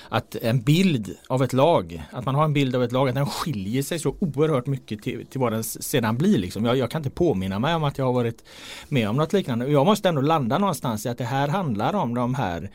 att 0.09 0.35
en 0.35 0.63
bild 0.63 1.17
av 1.29 1.43
ett 1.43 1.53
lag, 1.53 2.03
att 2.11 2.25
man 2.25 2.35
har 2.35 2.45
en 2.45 2.53
bild 2.53 2.77
av 2.77 2.85
ett 2.85 2.93
lag, 2.93 3.09
att 3.09 3.15
den 3.15 3.27
skiljer 3.27 3.83
sig 3.83 3.99
så 3.99 4.17
oerhört 4.21 4.67
mycket 4.67 5.03
till, 5.03 5.27
till 5.27 5.41
vad 5.41 5.53
den 5.53 5.65
sedan 5.65 6.17
blir. 6.17 6.39
Liksom. 6.39 6.65
Jag, 6.65 6.77
jag, 6.77 6.91
kan 6.91 6.99
inte 6.99 7.11
påminna 7.11 7.59
mig 7.59 7.75
om 7.75 7.85
att 7.85 7.99
jag 7.99 8.05
har 8.05 8.13
varit 8.13 8.45
med 8.89 9.09
om 9.09 9.17
något 9.17 9.33
liknande. 9.33 9.67
Jag 9.67 9.87
måste 9.87 10.09
ändå 10.09 10.21
landa 10.21 10.59
någonstans 10.59 11.07
i 11.07 11.09
att 11.09 11.19
det 11.19 11.25
här 11.25 11.49
handlar 11.49 11.95
om 11.95 12.15
de 12.15 12.35
här 12.35 12.71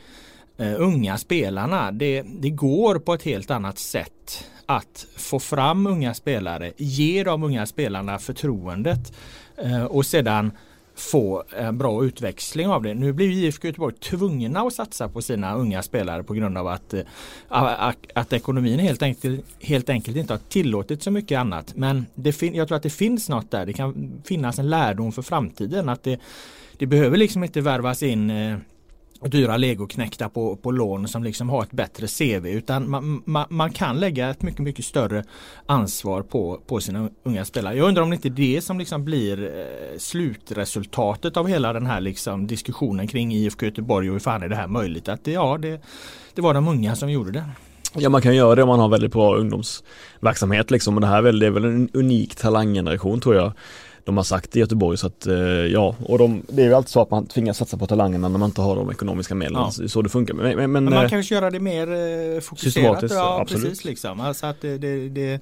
eh, 0.56 0.74
unga 0.80 1.18
spelarna. 1.18 1.92
Det, 1.92 2.22
det 2.22 2.50
går 2.50 2.98
på 2.98 3.14
ett 3.14 3.22
helt 3.22 3.50
annat 3.50 3.78
sätt 3.78 4.44
att 4.66 5.06
få 5.16 5.40
fram 5.40 5.86
unga 5.86 6.14
spelare, 6.14 6.72
ge 6.76 7.24
de 7.24 7.42
unga 7.42 7.66
spelarna 7.66 8.18
förtroendet 8.18 9.12
Eh, 9.56 9.84
och 9.84 10.06
sedan 10.06 10.52
få 10.94 11.44
en 11.56 11.78
bra 11.78 12.04
utväxling 12.04 12.68
av 12.68 12.82
det. 12.82 12.94
Nu 12.94 13.12
blir 13.12 13.30
IFK 13.30 13.68
Göteborg 13.68 13.94
tvungna 13.94 14.60
att 14.60 14.72
satsa 14.72 15.08
på 15.08 15.22
sina 15.22 15.54
unga 15.54 15.82
spelare 15.82 16.22
på 16.22 16.34
grund 16.34 16.58
av 16.58 16.66
att, 16.66 16.94
eh, 16.94 17.02
att 18.14 18.32
ekonomin 18.32 18.78
helt 18.78 19.02
enkelt, 19.02 19.44
helt 19.60 19.88
enkelt 19.88 20.16
inte 20.16 20.32
har 20.32 20.40
tillåtit 20.48 21.02
så 21.02 21.10
mycket 21.10 21.38
annat. 21.38 21.76
Men 21.76 22.06
det 22.14 22.42
jag 22.42 22.68
tror 22.68 22.76
att 22.76 22.82
det 22.82 22.90
finns 22.90 23.28
något 23.28 23.50
där. 23.50 23.66
Det 23.66 23.72
kan 23.72 24.12
finnas 24.24 24.58
en 24.58 24.70
lärdom 24.70 25.12
för 25.12 25.22
framtiden. 25.22 25.88
att 25.88 26.02
Det, 26.02 26.20
det 26.76 26.86
behöver 26.86 27.16
liksom 27.16 27.44
inte 27.44 27.60
värvas 27.60 28.02
in 28.02 28.30
eh, 28.30 28.58
dyra 29.30 29.56
legoknäckta 29.56 30.28
på, 30.28 30.56
på 30.56 30.70
lån 30.70 31.08
som 31.08 31.24
liksom 31.24 31.50
har 31.50 31.62
ett 31.62 31.72
bättre 31.72 32.06
CV 32.06 32.46
utan 32.46 32.90
man, 32.90 33.22
man, 33.24 33.46
man, 33.50 33.70
kan 33.70 34.00
lägga 34.00 34.30
ett 34.30 34.42
mycket 34.42 34.60
mycket 34.60 34.84
större 34.84 35.24
ansvar 35.66 36.22
på, 36.22 36.60
på 36.66 36.80
sina 36.80 37.10
unga 37.22 37.44
spelare. 37.44 37.76
Jag 37.76 37.88
undrar 37.88 38.02
om 38.02 38.10
det 38.10 38.16
inte 38.16 38.28
är 38.28 38.54
det 38.54 38.60
som 38.60 38.78
liksom 38.78 39.04
blir 39.04 39.44
eh, 39.44 39.98
slutresultatet 39.98 41.36
av 41.36 41.48
hela 41.48 41.72
den 41.72 41.86
här 41.86 42.00
liksom 42.00 42.46
diskussionen 42.46 43.08
kring 43.08 43.32
IFK 43.32 43.66
Göteborg 43.66 44.08
och 44.08 44.14
hur 44.14 44.20
fan 44.20 44.42
är 44.42 44.48
det 44.48 44.56
här 44.56 44.68
möjligt? 44.68 45.08
Att 45.08 45.24
det, 45.24 45.32
ja, 45.32 45.58
det, 45.58 45.82
det 46.34 46.42
var 46.42 46.54
de 46.54 46.68
unga 46.68 46.96
som 46.96 47.10
gjorde 47.10 47.32
det. 47.32 47.44
Ja 47.94 48.08
man 48.08 48.22
kan 48.22 48.36
göra 48.36 48.54
det 48.54 48.62
om 48.62 48.68
man 48.68 48.80
har 48.80 48.88
väldigt 48.88 49.12
bra 49.12 49.36
ungdomsverksamhet 49.36 50.70
liksom 50.70 50.94
och 50.94 51.00
det 51.00 51.06
här 51.06 51.18
är 51.18 51.22
väl, 51.22 51.38
det 51.38 51.46
är 51.46 51.50
väl 51.50 51.64
en 51.64 51.88
unik 51.92 52.34
talanggeneration 52.34 53.20
tror 53.20 53.34
jag 53.34 53.52
de 54.04 54.16
har 54.16 54.24
sagt 54.24 54.56
i 54.56 54.58
Göteborg 54.58 54.98
så 54.98 55.06
att 55.06 55.26
eh, 55.26 55.34
ja, 55.36 55.94
och 56.04 56.18
de, 56.18 56.42
det 56.48 56.62
är 56.62 56.66
ju 56.66 56.74
alltid 56.74 56.90
så 56.90 57.02
att 57.02 57.10
man 57.10 57.26
tvingas 57.26 57.58
satsa 57.58 57.76
på 57.76 57.86
talangerna 57.86 58.28
när 58.28 58.38
man 58.38 58.48
inte 58.48 58.60
har 58.60 58.76
de 58.76 58.90
ekonomiska 58.90 59.34
medlen. 59.34 59.62
Ja. 59.78 59.88
Så 59.88 60.02
det 60.02 60.08
funkar. 60.08 60.34
Men, 60.34 60.56
men, 60.56 60.72
men 60.72 60.84
man 60.84 61.04
eh, 61.04 61.08
kanske 61.08 61.34
göra 61.34 61.50
det 61.50 61.60
mer 61.60 61.92
eh, 61.92 62.40
fokuserat. 62.40 63.04
Ja, 63.10 63.40
absolut. 63.40 63.64
precis 63.64 63.84
liksom. 63.84 64.20
Alltså 64.20 64.46
att 64.46 64.60
det, 64.60 64.78
det, 64.78 65.08
det 65.08 65.40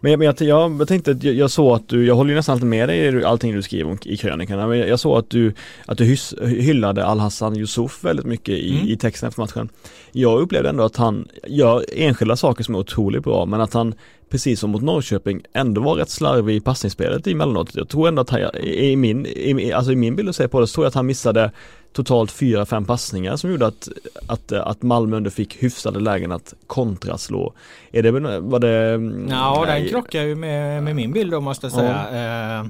Men 0.00 0.10
jag, 0.10 0.18
men 0.18 0.26
jag, 0.26 0.40
jag, 0.40 0.80
jag 0.80 0.88
tänkte 0.88 1.10
att 1.10 1.22
jag, 1.22 1.34
jag 1.34 1.50
såg 1.50 1.76
att 1.76 1.88
du, 1.88 2.06
jag 2.06 2.14
håller 2.14 2.30
ju 2.30 2.36
nästan 2.36 2.52
alltid 2.52 2.68
med 2.68 2.88
dig 2.88 2.98
i 2.98 3.24
allting 3.24 3.54
du 3.54 3.62
skriver 3.62 3.90
om, 3.90 3.98
i 4.02 4.16
krönikan, 4.16 4.68
men 4.68 4.78
jag 4.78 5.00
såg 5.00 5.18
att 5.18 5.30
du, 5.30 5.54
att 5.86 5.98
du 5.98 6.04
hys, 6.04 6.34
hyllade 6.42 7.06
Al-Hassan 7.06 7.56
Yusuf 7.56 8.04
väldigt 8.04 8.26
mycket 8.26 8.54
i, 8.54 8.74
Mm. 8.74 8.88
i 8.88 8.96
texten 8.96 9.28
efter 9.28 9.42
matchen. 9.42 9.68
Jag 10.12 10.40
upplevde 10.40 10.68
ändå 10.68 10.84
att 10.84 10.96
han 10.96 11.28
gör 11.46 11.84
enskilda 11.92 12.36
saker 12.36 12.64
som 12.64 12.74
är 12.74 12.78
otroligt 12.78 13.22
bra, 13.22 13.46
men 13.46 13.60
att 13.60 13.74
han 13.74 13.94
precis 14.34 14.60
som 14.60 14.70
mot 14.70 14.82
Norrköping 14.82 15.42
ändå 15.52 15.80
var 15.80 15.94
rätt 15.94 16.10
slarvig 16.10 16.56
i 16.56 16.60
passningsspelet 16.60 17.26
emellanåt. 17.26 17.74
Jag 17.74 17.88
tror 17.88 18.08
ändå 18.08 18.22
att 18.22 18.30
han, 18.30 18.40
i 18.56 18.96
min, 18.96 19.26
i, 19.26 19.72
alltså 19.72 19.92
i 19.92 19.96
min 19.96 20.16
bild 20.16 20.28
att 20.28 20.36
se 20.36 20.48
på 20.48 20.60
det, 20.60 20.66
så 20.66 20.74
tror 20.74 20.84
jag 20.84 20.88
att 20.88 20.94
han 20.94 21.06
missade 21.06 21.50
totalt 21.92 22.32
fyra, 22.32 22.66
fem 22.66 22.84
passningar 22.84 23.36
som 23.36 23.50
gjorde 23.50 23.66
att, 23.66 23.88
att, 24.26 24.52
att 24.52 24.82
Malmö 24.82 25.16
ändå 25.16 25.30
fick 25.30 25.62
hyfsade 25.62 26.00
lägen 26.00 26.32
att 26.32 26.54
kontraslå. 26.66 27.52
Är 27.92 28.02
det, 28.02 28.10
var 28.40 28.58
det? 28.58 29.00
Ja, 29.30 29.64
den 29.66 29.88
krockar 29.88 30.22
ju 30.22 30.34
med, 30.34 30.82
med 30.82 30.96
min 30.96 31.12
bild 31.12 31.30
då 31.30 31.40
måste 31.40 31.66
jag 31.66 31.72
säga. 31.72 32.60
Eh, 32.60 32.66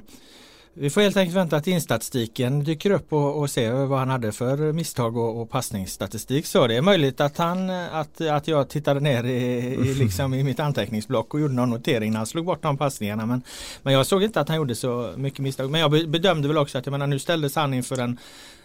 vi 0.76 0.90
får 0.90 1.00
helt 1.00 1.16
enkelt 1.16 1.36
vänta 1.36 1.56
att 1.56 1.66
instatistiken 1.66 2.64
dyker 2.64 2.90
upp 2.90 3.12
och, 3.12 3.38
och 3.40 3.50
se 3.50 3.70
vad 3.70 3.98
han 3.98 4.08
hade 4.08 4.32
för 4.32 4.72
misstag 4.72 5.16
och, 5.16 5.40
och 5.40 5.50
passningsstatistik. 5.50 6.46
Så 6.46 6.66
det 6.66 6.76
är 6.76 6.82
möjligt 6.82 7.20
att, 7.20 7.38
han, 7.38 7.70
att, 7.70 8.20
att 8.20 8.48
jag 8.48 8.68
tittade 8.68 9.00
ner 9.00 9.24
i, 9.24 9.34
i, 9.74 9.94
liksom 9.94 10.34
i 10.34 10.42
mitt 10.42 10.60
anteckningsblock 10.60 11.34
och 11.34 11.40
gjorde 11.40 11.54
någon 11.54 11.70
notering 11.70 12.12
när 12.12 12.18
han 12.18 12.26
slog 12.26 12.46
bort 12.46 12.62
de 12.62 12.76
passningarna. 12.76 13.26
Men, 13.26 13.42
men 13.82 13.92
jag 13.92 14.06
såg 14.06 14.22
inte 14.22 14.40
att 14.40 14.48
han 14.48 14.56
gjorde 14.56 14.74
så 14.74 15.12
mycket 15.16 15.38
misstag. 15.38 15.70
Men 15.70 15.80
jag 15.80 15.90
be- 15.90 16.06
bedömde 16.06 16.48
väl 16.48 16.58
också 16.58 16.78
att 16.78 16.86
jag 16.86 16.90
menar, 16.90 17.06
nu 17.06 17.18
ställdes 17.18 17.56
han 17.56 17.74
inför 17.74 18.00
en 18.00 18.18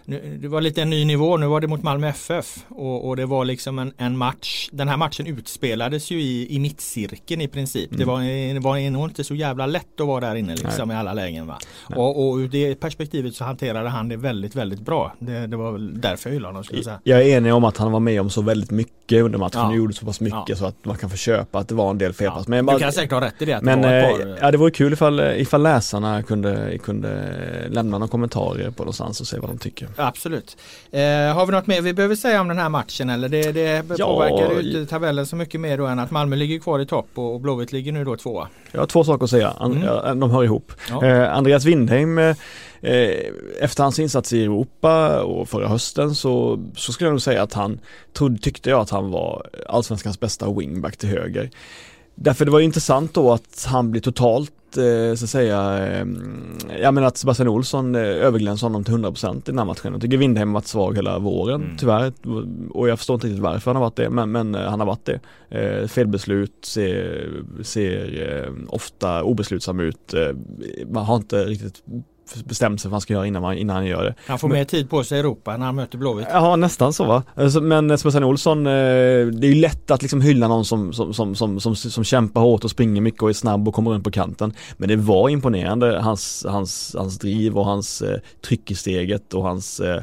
nu, 0.09 0.37
det 0.41 0.47
var 0.47 0.61
lite 0.61 0.81
en 0.81 0.89
ny 0.89 1.05
nivå, 1.05 1.37
nu 1.37 1.45
var 1.47 1.61
det 1.61 1.67
mot 1.67 1.83
Malmö 1.83 2.07
FF 2.07 2.65
och, 2.69 3.07
och 3.07 3.15
det 3.15 3.25
var 3.25 3.45
liksom 3.45 3.79
en, 3.79 3.93
en 3.97 4.17
match. 4.17 4.69
Den 4.71 4.87
här 4.87 4.97
matchen 4.97 5.27
utspelades 5.27 6.11
ju 6.11 6.21
i, 6.21 6.55
i 6.55 6.59
mittcirkeln 6.59 7.41
i 7.41 7.47
princip. 7.47 7.89
Det 7.93 8.05
var, 8.05 8.53
det 8.53 8.59
var 8.59 8.89
nog 8.89 9.03
inte 9.09 9.23
så 9.23 9.35
jävla 9.35 9.65
lätt 9.65 9.99
att 10.01 10.07
vara 10.07 10.19
där 10.19 10.35
inne 10.35 10.55
liksom 10.55 10.91
i 10.91 10.95
alla 10.95 11.13
lägen. 11.13 11.47
Va? 11.47 11.57
Och, 11.95 12.29
och 12.29 12.35
ur 12.37 12.47
det 12.47 12.75
perspektivet 12.75 13.35
så 13.35 13.43
hanterade 13.43 13.89
han 13.89 14.09
det 14.09 14.17
väldigt, 14.17 14.55
väldigt 14.55 14.79
bra. 14.79 15.13
Det, 15.19 15.47
det 15.47 15.57
var 15.57 15.71
väl 15.71 16.01
därför 16.01 16.29
jag 16.29 16.33
hyllade 16.33 16.49
honom 16.49 16.63
skulle 16.63 16.77
jag 16.79 16.85
säga. 16.85 16.99
Jag 17.03 17.21
är 17.21 17.37
enig 17.37 17.53
om 17.53 17.63
att 17.63 17.77
han 17.77 17.91
var 17.91 17.99
med 17.99 18.21
om 18.21 18.29
så 18.29 18.41
väldigt 18.41 18.71
mycket 18.71 19.23
under 19.23 19.39
matchen 19.39 19.61
Ja. 19.61 19.75
gjorde 19.75 19.93
så 19.93 20.05
pass 20.05 20.21
mycket 20.21 20.43
Ja. 20.47 20.55
så 20.55 20.65
att 20.65 20.85
man 20.85 20.97
kan 20.97 21.09
få 21.09 21.17
köpa 21.17 21.59
att 21.59 21.67
det 21.67 21.75
var 21.75 21.89
en 21.89 21.97
del 21.97 22.13
felpass. 22.13 22.47
Men, 22.47 22.65
Du 22.65 22.71
bara- 22.71 22.79
kan 22.79 22.91
säkert 22.91 23.11
ha 23.11 23.21
rätt 23.21 23.41
i 23.41 23.45
det. 23.45 23.59
Men 23.61 23.81
det 23.81 23.87
var 23.87 24.19
eh, 24.19 24.25
par, 24.25 24.37
ja, 24.41 24.51
det 24.51 24.57
vore 24.57 24.71
kul 24.71 24.93
ifall, 24.93 25.19
ifall 25.19 25.63
läsarna 25.63 26.23
kunde, 26.23 26.77
kunde 26.83 27.09
lämna 27.69 27.97
några 27.97 28.11
kommentarer 28.11 28.71
på 28.71 28.83
någonstans 28.83 29.21
och 29.21 29.27
se 29.27 29.39
vad 29.39 29.49
de 29.49 29.57
tycker. 29.57 29.87
Absolut. 29.99 30.57
Eh, 30.91 31.01
har 31.35 31.45
vi 31.45 31.51
något 31.51 31.67
mer 31.67 31.81
vi 31.81 31.93
behöver 31.93 32.15
säga 32.15 32.41
om 32.41 32.47
den 32.47 32.57
här 32.57 32.69
matchen 32.69 33.09
eller? 33.09 33.29
Det, 33.29 33.51
det 33.51 33.83
Ja, 33.97 34.05
påverkar 34.07 34.61
ju 34.61 34.79
inte 34.79 34.85
tabellen 34.91 35.25
så 35.25 35.35
mycket 35.35 35.59
mer 35.61 35.77
då 35.77 35.85
än 35.85 35.99
att 35.99 36.11
Malmö 36.11 36.35
ligger 36.35 36.59
kvar 36.59 36.79
i 36.79 36.85
topp 36.85 37.07
och, 37.15 37.33
och 37.33 37.41
Blåvitt 37.41 37.71
ligger 37.71 37.91
nu 37.91 38.03
då 38.05 38.15
tvåa. 38.15 38.47
Jag 38.71 38.79
har 38.79 38.87
två 38.87 39.03
saker 39.03 39.23
att 39.23 39.29
säga, 39.29 39.49
An- 39.57 39.83
Mm. 39.83 40.19
de 40.19 40.31
hör 40.31 40.43
ihop. 40.43 40.71
Ja. 40.89 41.05
Eh, 41.05 41.33
Andreas 41.37 41.65
Windheim, 41.65 42.17
eh, 42.17 42.35
eh, 42.81 43.09
efter 43.61 43.83
hans 43.83 43.99
insats 43.99 44.33
i 44.33 44.43
Europa 44.43 45.21
och 45.21 45.49
förra 45.49 45.67
hösten 45.67 46.15
så, 46.15 46.65
så 46.75 46.91
skulle 46.93 47.07
jag 47.07 47.13
nog 47.13 47.21
säga 47.21 47.43
att 47.43 47.53
han, 47.53 47.79
trodde, 48.13 48.37
tyckte 48.41 48.69
jag 48.69 48.79
att 48.79 48.89
han 48.89 49.11
var 49.11 49.47
allsvenskans 49.69 50.19
bästa 50.19 50.51
wingback 50.53 50.97
till 50.97 51.09
höger. 51.09 51.49
Därför 52.15 52.45
det 52.45 52.51
var 52.51 52.59
intressant 52.59 53.13
då 53.13 53.33
att 53.33 53.65
han 53.69 53.91
blir 53.91 54.01
totalt 54.01 54.51
så 55.17 55.25
att 55.25 55.29
säga, 55.29 55.87
eh, 55.87 56.05
jag 56.81 56.93
menar 56.93 57.07
att 57.07 57.17
Sebastian 57.17 57.47
Olsson 57.47 57.95
eh, 57.95 58.01
överglänser 58.01 58.65
honom 58.67 58.83
till 58.83 58.93
100% 58.93 59.37
i 59.37 59.41
den 59.45 59.57
här 59.57 59.65
matchen. 59.65 59.91
Jag 59.93 60.01
tycker 60.01 60.17
Windheim 60.17 60.47
har 60.49 60.53
varit 60.53 60.67
svag 60.67 60.95
hela 60.95 61.19
våren, 61.19 61.61
Mm. 61.63 61.77
tyvärr. 61.77 62.13
Och 62.71 62.89
jag 62.89 62.97
förstår 62.97 63.13
inte 63.13 63.27
riktigt 63.27 63.43
varför 63.43 63.71
han 63.71 63.75
har 63.75 63.83
varit 63.83 63.95
det, 63.95 64.09
men, 64.09 64.31
men 64.31 64.55
eh, 64.55 64.61
han 64.69 64.79
har 64.79 64.87
varit 64.87 65.05
det. 65.05 65.19
Eh, 65.49 65.87
felbeslut, 65.87 66.53
ser, 66.61 67.29
ser 67.63 68.21
eh, 68.45 68.53
ofta 68.69 69.23
obeslutsam 69.23 69.79
ut. 69.79 70.13
Eh, 70.13 70.35
man 70.91 71.05
har 71.05 71.15
inte 71.15 71.43
riktigt 71.45 71.83
bestämt 72.45 72.81
sig 72.81 72.89
vad 72.89 72.93
han 72.93 73.01
ska 73.01 73.13
göra 73.13 73.27
innan, 73.27 73.41
man, 73.41 73.57
innan 73.57 73.75
han 73.75 73.85
gör 73.85 74.03
det. 74.03 74.15
Han 74.27 74.39
får 74.39 74.47
Men- 74.47 74.57
mer 74.57 74.65
tid 74.65 74.89
på 74.89 75.03
sig 75.03 75.17
i 75.17 75.19
Europa 75.19 75.57
när 75.57 75.65
han 75.65 75.75
möter 75.75 75.97
Blåvitt. 75.97 76.27
Ja 76.31 76.55
nästan 76.55 76.93
så 76.93 77.05
va. 77.05 77.23
Alltså, 77.35 77.61
Men 77.61 77.97
Sebastian 77.97 78.23
Olsson, 78.23 78.67
eh, 78.67 78.71
det 78.71 79.47
är 79.47 79.53
ju 79.53 79.55
lätt 79.55 79.91
att 79.91 80.01
liksom 80.01 80.21
hylla 80.21 80.47
någon 80.47 80.65
som, 80.65 80.93
som, 80.93 81.13
som, 81.13 81.35
som, 81.35 81.59
som, 81.59 81.75
som 81.75 82.03
kämpar 82.03 82.41
hårt 82.41 82.63
och 82.63 82.71
springer 82.71 83.01
mycket 83.01 83.21
och 83.23 83.29
är 83.29 83.33
snabb 83.33 83.67
och 83.67 83.73
kommer 83.73 83.91
runt 83.91 84.03
på 84.03 84.11
kanten. 84.11 84.53
Men 84.77 84.89
det 84.89 84.95
var 84.95 85.29
imponerande, 85.29 85.99
hans, 86.01 86.45
hans, 86.49 86.95
hans 86.97 87.19
driv 87.19 87.57
och 87.57 87.65
hans 87.65 88.01
eh, 88.01 88.17
tryck 88.45 88.71
i 88.71 88.75
steget 88.75 89.33
och 89.33 89.43
hans 89.43 89.79
eh, 89.79 90.01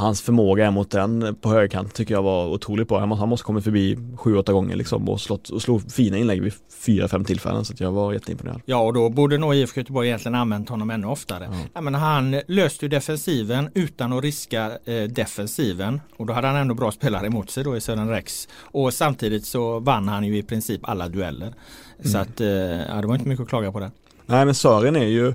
Hans 0.00 0.22
förmåga 0.22 0.70
mot 0.70 0.90
den 0.90 1.34
på 1.40 1.48
högerkant 1.48 1.94
tycker 1.94 2.14
jag 2.14 2.22
var 2.22 2.46
otroligt 2.48 2.88
bra. 2.88 2.98
Han 3.00 3.08
måste, 3.08 3.20
han 3.22 3.28
måste 3.28 3.44
kommit 3.44 3.64
förbi 3.64 3.98
sju, 4.16 4.36
åtta 4.36 4.52
gånger 4.52 4.76
liksom 4.76 5.08
och, 5.08 5.20
slått, 5.20 5.48
och 5.48 5.62
slog 5.62 5.92
fina 5.92 6.16
inlägg 6.16 6.42
vid 6.42 6.52
fyra, 6.80 7.08
fem 7.08 7.24
tillfällen 7.24 7.64
så 7.64 7.74
jag 7.78 7.92
var 7.92 8.12
jätteimponerad. 8.12 8.60
Ja 8.64 8.80
och 8.80 8.92
då 8.94 9.08
borde 9.10 9.38
nog 9.38 9.54
IFK 9.54 9.80
Göteborg 9.80 10.08
egentligen 10.08 10.34
använt 10.34 10.68
honom 10.68 10.90
ännu 10.90 11.06
oftare. 11.06 11.48
Ja. 11.52 11.58
Ja, 11.74 11.80
men 11.80 11.94
han 11.94 12.40
löste 12.46 12.84
ju 12.84 12.88
defensiven 12.88 13.70
utan 13.74 14.12
att 14.12 14.22
riska 14.24 14.70
eh, 14.84 15.02
defensiven. 15.02 16.00
Och 16.16 16.26
då 16.26 16.32
hade 16.32 16.46
han 16.46 16.56
ändå 16.56 16.74
bra 16.74 16.92
spelare 16.92 17.26
emot 17.26 17.50
sig 17.50 17.64
då 17.64 17.76
i 17.76 17.80
Sören 17.80 18.08
Rex. 18.08 18.48
Och 18.62 18.94
samtidigt 18.94 19.46
så 19.46 19.78
vann 19.80 20.08
han 20.08 20.24
ju 20.24 20.36
i 20.38 20.42
princip 20.42 20.80
alla 20.88 21.08
dueller. 21.08 21.54
Så 22.04 22.08
Mm. 22.18 22.22
att 22.22 22.40
eh, 22.40 22.48
ja, 22.94 23.00
det 23.00 23.06
var 23.06 23.14
inte 23.14 23.28
mycket 23.28 23.42
att 23.42 23.48
klaga 23.48 23.72
på 23.72 23.80
det. 23.80 23.90
Nej 24.26 24.44
men 24.44 24.54
Sören 24.54 24.96
är 24.96 25.06
ju 25.06 25.34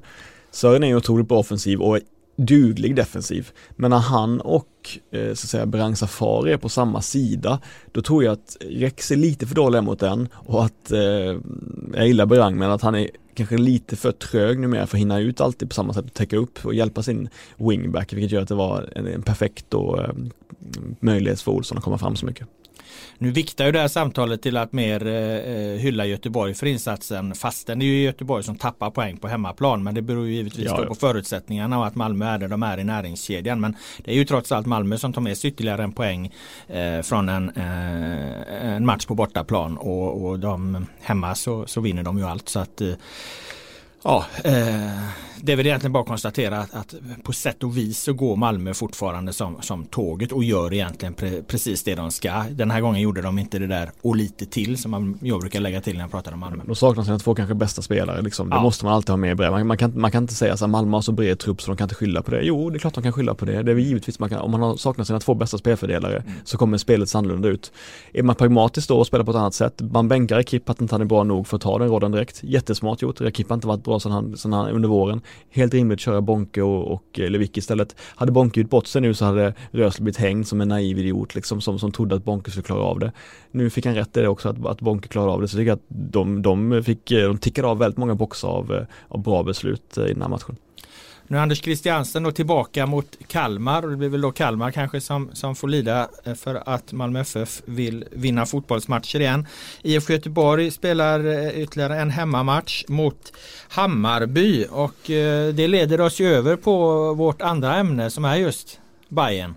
Sören 0.51 0.84
är 0.84 0.88
ju 0.88 0.95
otroligt 0.95 1.28
bra 1.28 1.39
offensiv 1.39 1.82
och 1.82 1.99
duglig 2.36 2.95
defensiv. 2.95 3.52
Men 3.76 3.89
när 3.89 3.98
han 3.98 4.41
och 4.41 4.67
eh, 5.12 5.26
så 5.26 5.32
att 5.32 5.38
säga 5.38 5.65
Berang 5.65 5.95
Safari 5.95 6.52
är 6.52 6.58
på 6.58 6.69
samma 6.69 7.02
sida 7.02 7.60
då 7.91 8.02
tror 8.02 8.24
jag 8.24 8.34
att 8.34 8.58
Rex 8.60 9.12
är 9.12 9.15
lite 9.15 9.48
för 9.48 9.56
dålig 9.56 9.84
mot 9.84 10.00
den 10.00 10.28
och 10.34 10.65
att 10.65 10.91
eh, 10.91 11.00
jag 11.93 12.08
gillar 12.08 12.26
Berang 12.26 12.58
men 12.58 12.71
att 12.71 12.82
han 12.82 12.95
är 12.95 13.10
kanske 13.36 13.58
lite 13.58 13.95
för 13.95 14.12
trög 14.12 14.60
numera 14.60 14.88
för 14.88 14.98
att 14.98 15.02
hinna 15.02 15.19
ut 15.19 15.41
alltid 15.41 15.69
på 15.69 15.76
samma 15.76 15.93
sätt 15.93 16.06
och 16.06 16.13
täcka 16.13 16.38
upp 16.38 16.65
och 16.65 16.74
hjälpa 16.74 17.04
sin 17.04 17.30
wingback 17.58 18.13
vilket 18.13 18.32
gör 18.32 18.41
att 18.41 18.48
det 18.48 18.56
var 18.56 18.89
en, 18.95 19.08
en 19.08 19.21
perfekt 19.21 19.65
då, 19.69 20.02
eh, 20.02 20.13
möjlighet 21.00 21.41
för 21.41 21.52
Olsson 21.52 21.78
att 21.78 21.84
komma 21.84 21.98
fram 21.98 22.15
så 22.15 22.26
mycket. 22.26 22.48
Nu 23.17 23.32
viktar 23.32 23.65
ju 23.65 23.71
det 23.71 23.80
här 23.80 23.88
samtalet 23.88 24.41
till 24.41 24.58
att 24.58 24.73
mer 24.73 25.08
eh, 25.08 25.80
hylla 25.80 26.06
Göteborg 26.06 26.54
för 26.54 26.65
insatsen 26.65 27.36
fastän 27.36 27.80
det 27.80 27.86
är 27.86 27.88
ju 27.88 28.04
Göteborg 28.04 28.43
som 28.43 28.56
tappar 28.56 28.89
poäng 28.89 29.17
på 29.17 29.28
hemmaplan 29.28 29.84
men 29.84 29.95
det 29.95 30.01
beror 30.01 30.28
ju 30.28 30.34
givetvis 30.34 30.65
Ja, 30.65 30.82
ja. 30.82 30.88
på 30.88 30.95
förutsättningarna 30.95 31.80
och 31.80 31.88
att 31.88 31.95
Malmö 31.95 32.25
är 32.25 32.38
där 32.38 32.47
de 32.47 32.63
är 32.63 32.78
i 32.78 32.84
näringskedjan 32.84 33.60
men 33.60 33.75
det 33.97 34.12
är 34.12 34.15
ju 34.15 34.25
trots 34.25 34.51
allt 34.51 34.67
Malmö 34.67 34.97
som 34.97 35.13
tar 35.13 35.21
med 35.21 35.38
sig 35.38 35.49
ytterligare 35.49 35.84
en 35.84 35.91
poäng 35.91 36.34
eh, 36.67 37.01
från 37.01 37.30
en, 37.30 37.49
eh, 37.49 38.75
en 38.75 38.86
match 38.86 39.06
på 39.06 39.15
bortaplan 39.15 39.78
och, 39.78 40.25
och 40.25 40.39
de 40.39 40.86
hemma 41.01 41.36
så, 41.36 41.65
så 41.67 41.82
vinner 41.82 42.04
de 42.04 42.17
ju 42.17 42.23
allt 42.23 42.49
så 42.49 42.60
att 42.60 42.82
eh, 42.82 42.93
Ja, 44.07 44.25
eh, 44.43 44.53
det 45.41 45.51
är 45.51 45.55
väl 45.55 45.65
egentligen 45.65 45.93
bara 45.93 46.01
att 46.01 46.07
konstatera 46.07 46.57
att, 46.59 46.73
att 46.75 46.95
på 47.23 47.33
sätt 47.33 47.63
och 47.63 47.77
vis 47.77 47.99
så 48.03 48.13
går 48.13 48.35
Malmö 48.35 48.73
fortfarande 48.73 49.33
som, 49.33 49.61
som 49.61 49.85
tåget 49.85 50.31
och 50.31 50.43
gör 50.43 50.73
egentligen 50.73 51.13
pre, 51.13 51.41
precis 51.47 51.83
det 51.83 51.95
de 51.95 52.11
ska. 52.11 52.43
Den 52.51 52.71
här 52.71 52.81
gången 52.81 53.01
gjorde 53.01 53.21
de 53.21 53.39
inte 53.39 53.59
det 53.59 53.67
där 53.67 53.91
och 54.01 54.15
lite 54.15 54.45
till 54.45 54.77
som 54.77 54.91
man, 54.91 55.19
jag 55.21 55.39
brukar 55.39 55.59
lägga 55.59 55.81
till 55.81 55.93
när 55.93 56.01
jag 56.01 56.11
pratar 56.11 56.31
om 56.33 56.39
Malmö. 56.39 56.63
De 56.67 56.75
saknar 56.75 57.03
sina 57.03 57.19
två 57.19 57.35
kanske 57.35 57.55
bästa 57.55 57.81
spelare 57.81 58.21
liksom. 58.21 58.49
Det 58.49 58.55
Ja. 58.55 58.61
måste 58.61 58.85
man 58.85 58.93
alltid 58.93 59.09
ha 59.09 59.17
med 59.17 59.41
i. 59.41 59.49
Man, 59.49 59.67
man, 59.67 59.77
kan, 59.77 59.99
man 59.99 60.11
kan 60.11 60.23
inte 60.23 60.33
säga 60.33 60.57
så 60.57 60.65
här, 60.65 60.69
Malmö 60.71 60.97
har 60.97 61.01
så 61.01 61.11
bred 61.11 61.39
trupp 61.39 61.61
så 61.61 61.71
de 61.71 61.77
kan 61.77 61.85
inte 61.85 61.95
skylla 61.95 62.21
på 62.21 62.31
det. 62.31 62.41
Jo, 62.41 62.69
det 62.69 62.77
är 62.77 62.79
klart 62.79 62.93
de 62.93 63.03
kan 63.03 63.13
skylla 63.13 63.33
på 63.35 63.45
det. 63.45 63.63
Det 63.63 63.71
är 63.71 63.75
givetvis 63.75 64.19
man 64.19 64.29
kan, 64.29 64.39
om 64.39 64.51
man 64.51 64.61
har 64.61 64.75
saknat 64.77 65.07
sina 65.07 65.19
två 65.19 65.33
bästa 65.33 65.57
spelfördelare 65.57 66.15
Mm. 66.17 66.31
så 66.43 66.57
kommer 66.57 66.77
spelet 66.77 67.15
annorlunda 67.15 67.47
ut. 67.47 67.71
Är 68.13 68.23
man 68.23 68.35
pragmatisk 68.35 68.87
då 68.87 68.97
och 68.97 69.07
spelar 69.07 69.25
på 69.25 69.31
ett 69.31 69.37
annat 69.37 69.53
sätt, 69.53 69.81
man 69.81 70.07
bänkar 70.07 70.39
Ekip 70.39 70.69
att 70.69 70.81
inte 70.81 70.93
han 70.93 71.01
är 71.01 71.05
bra 71.05 71.23
nog 71.23 71.47
för 71.47 71.55
att 71.57 71.61
ta 71.61 71.79
den 71.79 71.87
rollen 71.89 72.11
direkt. 72.11 72.43
Jättesmart 72.43 73.01
gjort. 73.01 73.21
Ekip 73.21 73.49
har 73.49 73.53
inte 73.53 73.67
varit 73.67 73.83
bra 73.83 73.94
sedan 73.99 74.12
han, 74.12 74.38
sedan 74.38 74.53
han 74.53 74.69
under 74.69 74.89
våren. 74.89 75.21
Helt 75.49 75.73
rimligt 75.73 75.97
att 75.97 76.01
köra 76.01 76.21
Bonke 76.21 76.62
och, 76.62 76.91
och 76.91 77.19
eh, 77.19 77.29
Lewicki 77.29 77.60
istället. 77.60 77.95
Hade 78.15 78.31
Bonke 78.31 78.60
gjort 78.60 78.69
bort 78.69 78.88
sig 78.88 79.01
nu 79.01 79.13
så 79.13 79.25
hade 79.25 79.53
Rösle 79.71 80.03
blivit 80.03 80.17
hängd 80.17 80.47
som 80.47 80.62
en 80.62 80.67
naiv 80.67 80.99
idiot 80.99 81.36
liksom 81.36 81.62
som, 81.62 81.79
som 81.79 81.91
trodde 81.91 82.15
att 82.15 82.23
Bonke 82.23 82.51
skulle 82.51 82.63
klara 82.63 82.84
av 82.84 82.99
det. 82.99 83.12
Nu 83.51 83.69
fick 83.69 83.86
han 83.86 83.95
rätt 83.95 84.17
i 84.17 84.21
det 84.21 84.27
också 84.27 84.49
att, 84.49 84.65
att 84.65 84.81
Bonke 84.81 85.08
klarade 85.08 85.31
av 85.31 85.41
det 85.41 85.47
så 85.47 85.58
jag 85.58 85.62
tycker 85.62 85.73
att 85.73 85.86
de, 85.88 86.41
de 86.41 86.84
fick, 86.84 87.12
eh, 87.12 87.27
de 87.27 87.38
tickade 87.38 87.67
av 87.67 87.77
väldigt 87.77 87.97
många 87.97 88.15
boxar 88.15 88.47
av, 88.47 88.73
eh, 88.73 88.84
av 89.08 89.23
bra 89.23 89.43
beslut 89.43 89.97
i 89.97 90.13
den 90.13 90.21
här 90.21 90.29
matchen. 90.29 90.55
Nu 91.27 91.38
är 91.38 91.41
Anders 91.41 91.61
Christiansen 91.61 92.23
då 92.23 92.31
tillbaka 92.31 92.85
mot 92.85 93.17
Kalmar 93.27 93.83
och 93.83 93.89
det 93.89 93.97
blir 93.97 94.09
väl 94.09 94.21
då 94.21 94.31
Kalmar 94.31 94.71
kanske 94.71 95.01
som, 95.01 95.29
som 95.33 95.55
får 95.55 95.67
lida 95.67 96.07
eh, 96.23 96.33
för 96.33 96.63
att 96.65 96.91
Malmö 96.91 97.19
FF 97.19 97.61
vill 97.65 98.05
vinna 98.11 98.45
fotbollsmatcher 98.45 99.19
igen. 99.19 99.47
IFK 99.81 100.13
Göteborg 100.13 100.71
spelar 100.71 101.25
eh, 101.25 101.61
ytterligare 101.61 102.01
en 102.01 102.09
hemmamatch 102.09 102.83
mot 102.88 103.33
Hammarby 103.69 104.65
och 104.71 105.09
eh, 105.09 105.53
det 105.53 105.67
leder 105.67 106.01
oss 106.01 106.19
ju 106.19 106.27
över 106.27 106.55
på 106.55 107.13
vårt 107.13 107.41
andra 107.41 107.75
ämne 107.75 108.09
som 108.09 108.25
är 108.25 108.35
just 108.35 108.79
Bayern. 109.09 109.55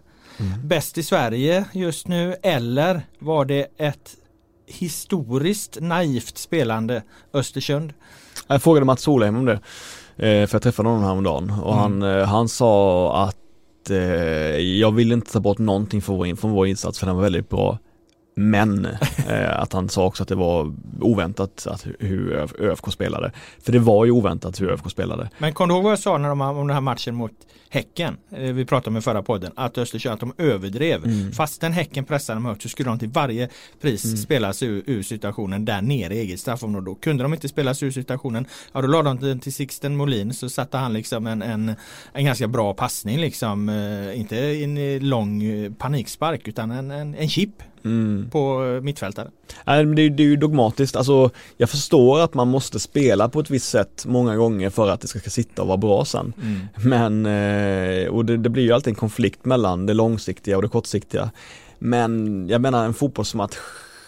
Bäst 0.64 0.98
i 0.98 1.02
Sverige 1.02 1.64
just 1.72 2.08
nu 2.08 2.36
eller 2.42 3.00
var 3.18 3.44
det 3.44 3.66
ett 3.78 4.16
historiskt 4.66 5.78
naivt 5.80 6.38
spelande 6.38 7.02
Östersund? 7.32 7.92
Jag 8.46 8.62
frågade 8.62 8.86
Mats 8.86 9.02
Solheim 9.02 9.36
om 9.36 9.44
det, 9.44 9.60
för 10.18 10.54
jag 10.54 10.62
träffade 10.62 10.88
honom 10.88 11.04
häromdagen 11.04 11.52
och 11.62 11.72
Mm. 11.72 11.78
han, 11.78 12.02
eh, 12.02 12.26
han 12.26 12.48
sa 12.48 13.12
att 13.24 13.90
eh, 13.90 13.96
jag 14.58 14.94
vill 14.94 15.12
inte 15.12 15.32
ta 15.32 15.40
bort 15.40 15.58
någonting 15.58 16.02
från 16.02 16.16
vår, 16.16 16.36
från 16.36 16.50
vår 16.50 16.66
insats 16.66 16.98
för 16.98 17.06
den 17.06 17.16
var 17.16 17.22
väldigt 17.22 17.48
bra. 17.48 17.78
Men 18.38 18.84
eh, 19.28 19.60
att 19.60 19.72
han 19.72 19.88
sa 19.88 20.04
också 20.04 20.22
att 20.22 20.28
det 20.28 20.34
var 20.34 20.74
oväntat 21.00 21.66
att 21.66 21.86
hur 21.98 22.48
ÖFK 22.58 22.92
spelade. 22.92 23.32
För 23.62 23.72
det 23.72 23.78
var 23.78 24.04
ju 24.04 24.10
oväntat 24.10 24.60
hur 24.60 24.70
ÖFK 24.70 24.90
spelade. 24.90 25.30
Men 25.38 25.54
kom 25.54 25.68
du 25.68 25.74
ihåg 25.74 25.82
vad 25.82 25.92
jag 25.92 25.98
sa 25.98 26.18
när 26.18 26.28
de, 26.28 26.40
om 26.40 26.66
den 26.66 26.74
här 26.74 26.80
matchen 26.80 27.14
mot 27.14 27.32
Häcken? 27.70 28.16
Eh, 28.30 28.40
vi 28.40 28.64
pratade 28.64 28.90
om 28.90 28.96
i 28.96 29.00
förra 29.00 29.22
podden. 29.22 29.52
Att 29.56 29.78
Östersund, 29.78 30.14
att 30.14 30.20
de 30.20 30.32
överdrev. 30.38 31.04
Mm. 31.04 31.32
Fastän 31.32 31.72
Häcken 31.72 32.04
pressade 32.04 32.36
dem 32.36 32.44
högt 32.44 32.62
så 32.62 32.68
skulle 32.68 32.88
de 32.88 32.98
till 32.98 33.08
varje 33.08 33.48
pris 33.80 34.04
mm. 34.04 34.16
spela 34.16 34.52
sig 34.52 34.68
ur, 34.68 34.82
ur, 34.86 35.02
situationen 35.02 35.64
där 35.64 35.82
nere 35.82 36.14
i 36.14 36.18
eget 36.18 36.40
straffområde. 36.40 36.86
Då 36.86 36.94
kunde 36.94 37.22
de 37.22 37.34
inte 37.34 37.48
spela 37.48 37.74
sig 37.74 37.88
ur 37.88 37.92
situationen. 37.92 38.46
Ja 38.72 38.82
då 38.82 38.88
lade 38.88 39.08
de 39.08 39.20
den 39.20 39.40
till 39.40 39.54
Sixten 39.54 39.96
Molin 39.96 40.34
så 40.34 40.48
satte 40.48 40.76
han 40.76 40.92
liksom 40.92 41.26
en, 41.26 41.42
en, 41.42 41.74
en 42.12 42.24
ganska 42.24 42.48
bra 42.48 42.74
passning 42.74 43.18
liksom. 43.20 43.68
Eh, 43.68 44.20
inte 44.20 44.38
en 44.38 45.08
lång 45.08 45.42
panikspark 45.78 46.48
utan 46.48 46.70
en, 46.70 46.90
en, 46.90 47.14
en 47.14 47.28
chip 47.28 47.62
mm. 47.84 48.30
på 48.30 48.64
eh, 48.64 48.82
mittfältare. 48.82 49.30
Nej, 49.64 49.84
det, 49.84 50.02
är, 50.02 50.10
det 50.10 50.22
är 50.22 50.26
ju 50.26 50.36
dogmatiskt. 50.36 50.96
Alltså, 50.96 51.30
jag 51.56 51.70
förstår 51.70 52.20
att 52.20 52.34
man 52.34 52.48
måste 52.48 52.80
spela 52.80 53.28
på 53.28 53.40
ett 53.40 53.50
visst 53.50 53.68
sätt 53.68 54.04
många 54.06 54.36
gånger 54.36 54.70
för 54.70 54.88
att 54.88 55.00
det 55.00 55.08
ska 55.08 55.18
sitta 55.20 55.62
och 55.62 55.68
vara 55.68 55.78
bra 55.78 56.04
sen. 56.04 56.32
Mm. 56.42 56.60
Men, 56.76 57.26
eh, 57.26 58.08
och 58.08 58.24
det, 58.24 58.36
det, 58.36 58.48
blir 58.48 58.62
ju 58.62 58.72
alltid 58.72 58.90
en 58.90 58.94
konflikt 58.94 59.44
mellan 59.44 59.86
det 59.86 59.94
långsiktiga 59.94 60.56
och 60.56 60.62
det 60.62 60.68
kortsiktiga. 60.68 61.30
Men 61.78 62.48
jag 62.48 62.60
menar 62.60 62.84
en 62.84 62.94
fotbollsmatch 62.94 63.56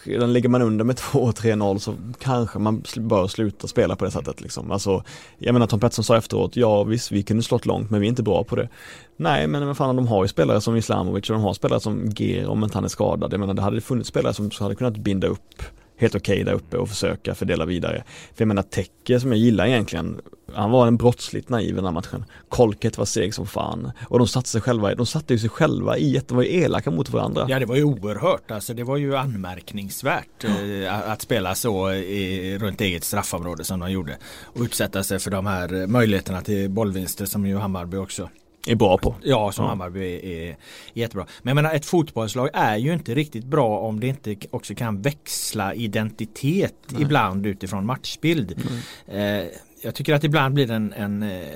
den 0.05 0.33
ligger 0.33 0.49
man 0.49 0.63
under 0.63 0.85
med 0.85 0.97
2-3-0 0.97 1.79
så 1.79 1.95
kanske 2.19 2.59
man 2.59 2.83
bör 2.97 3.27
sluta 3.27 3.67
spela 3.67 3.97
på 3.97 4.05
det 4.05 4.11
sättet 4.11 4.41
liksom. 4.41 4.71
Alltså, 4.71 5.05
jag 5.39 5.53
menar 5.53 5.67
Tom 5.67 5.81
Pettersson 5.81 6.05
sa 6.05 6.17
efteråt, 6.17 6.57
ja 6.57 6.85
visst 6.85 7.13
vi 7.13 7.23
kunde 7.23 7.43
slått 7.43 7.67
långt 7.67 7.91
men 7.91 8.01
vi 8.01 8.07
är 8.07 8.09
inte 8.09 8.23
bra 8.23 8.45
på 8.45 8.57
det. 8.57 8.69
Nej 9.17 9.47
men 9.47 9.67
vad 9.67 9.77
fan 9.77 9.97
de 9.97 10.07
har 10.09 10.25
ju 10.25 10.29
spelare 10.29 10.61
som 10.61 10.77
Islamovic 10.77 11.31
och 11.31 11.37
de 11.37 11.43
har 11.43 11.55
spelare 11.55 11.81
som 11.81 12.11
Ger 12.17 12.49
om 12.49 12.65
inte 12.65 12.77
han 12.77 12.85
är 12.85 12.89
skadad. 12.89 13.33
Jag 13.33 13.41
menar 13.41 13.55
det 13.55 13.63
hade 13.63 13.81
funnits 13.81 14.09
spelare 14.09 14.35
som 14.35 14.51
hade 14.61 14.75
kunnat 14.75 14.97
binda 14.97 15.27
upp 15.27 15.63
helt 16.01 16.15
okej 16.15 16.35
okay 16.35 16.45
där 16.45 16.53
uppe 16.53 16.77
och 16.77 16.89
försöka 16.89 17.35
fördela 17.35 17.65
vidare. 17.65 18.05
För 18.35 18.43
jag 18.43 18.49
menar 18.49 18.63
Tecke 18.63 19.21
som 19.21 19.31
jag 19.31 19.39
gillar 19.39 19.67
egentligen, 19.67 20.21
han 20.55 20.71
var 20.71 20.87
en 20.87 20.97
brottsligt 20.97 21.49
naiv 21.49 21.69
i 21.69 21.73
den 21.73 21.85
här 21.85 21.93
matchen. 21.93 22.25
Kolket 22.49 22.99
var 22.99 23.05
seg 23.05 23.35
som 23.35 23.47
fan. 23.47 23.93
Och 24.03 24.19
de 24.19 24.29
satte 24.29 24.49
sig 24.49 24.61
själva, 24.61 24.95
de 24.95 25.07
satte 25.07 25.33
ju 25.33 25.39
sig 25.39 25.49
själva 25.49 25.99
i 25.99 26.17
ett, 26.17 26.29
de 26.29 26.37
var 26.37 26.45
ju 26.45 26.63
elaka 26.63 26.91
mot 26.91 27.11
varandra. 27.11 27.47
Ja 27.49 27.59
det 27.59 27.67
var 27.67 27.77
ju 27.77 27.85
oerhört, 27.85 28.51
alltså 28.51 28.75
det 28.75 28.85
var 28.85 28.97
ju 28.97 29.17
anmärkningsvärt 29.17 30.45
eh, 30.45 31.11
att 31.11 31.23
spela 31.23 31.55
så 31.55 31.93
i, 31.93 32.59
runt 32.59 32.81
eget 32.81 33.05
straffområde 33.05 33.65
som 33.65 33.81
de 33.81 33.93
gjorde. 33.93 34.17
Och 34.45 34.61
utsätta 34.61 35.03
sig 35.03 35.19
för 35.19 35.31
de 35.31 35.47
här 35.47 35.87
möjligheterna 35.87 36.41
till 36.41 36.71
bollvinster 36.71 37.27
som 37.27 37.47
ju 37.47 37.57
Hammarby 37.57 37.97
också 37.97 38.29
är 38.67 38.75
bra 38.75 38.99
på. 38.99 39.15
Ja, 39.23 39.53
som 39.53 39.65
ja. 39.65 39.69
Hammarby 39.69 40.15
är, 40.15 40.25
är, 40.25 40.57
jättebra. 40.93 41.27
Men 41.43 41.51
jag 41.51 41.63
menar 41.63 41.75
ett 41.75 41.87
fotbollslag 41.87 42.51
är 42.53 42.77
ju 42.77 42.93
inte 42.93 43.15
riktigt 43.15 43.45
bra 43.45 43.79
om 43.79 44.01
det 44.01 44.07
inte 44.07 44.37
också 44.51 44.75
kan 44.75 45.03
växla 45.03 45.75
identitet 45.75 46.75
Nej. 46.87 47.03
ibland 47.03 47.47
utifrån 47.47 47.87
matchbild. 47.87 48.63
Eh, 49.07 49.45
jag 49.83 49.95
tycker 49.95 50.15
att 50.15 50.25
ibland 50.25 50.55
blir 50.55 50.67
den 50.67 50.93
en 50.93 51.23
eh, 51.23 51.49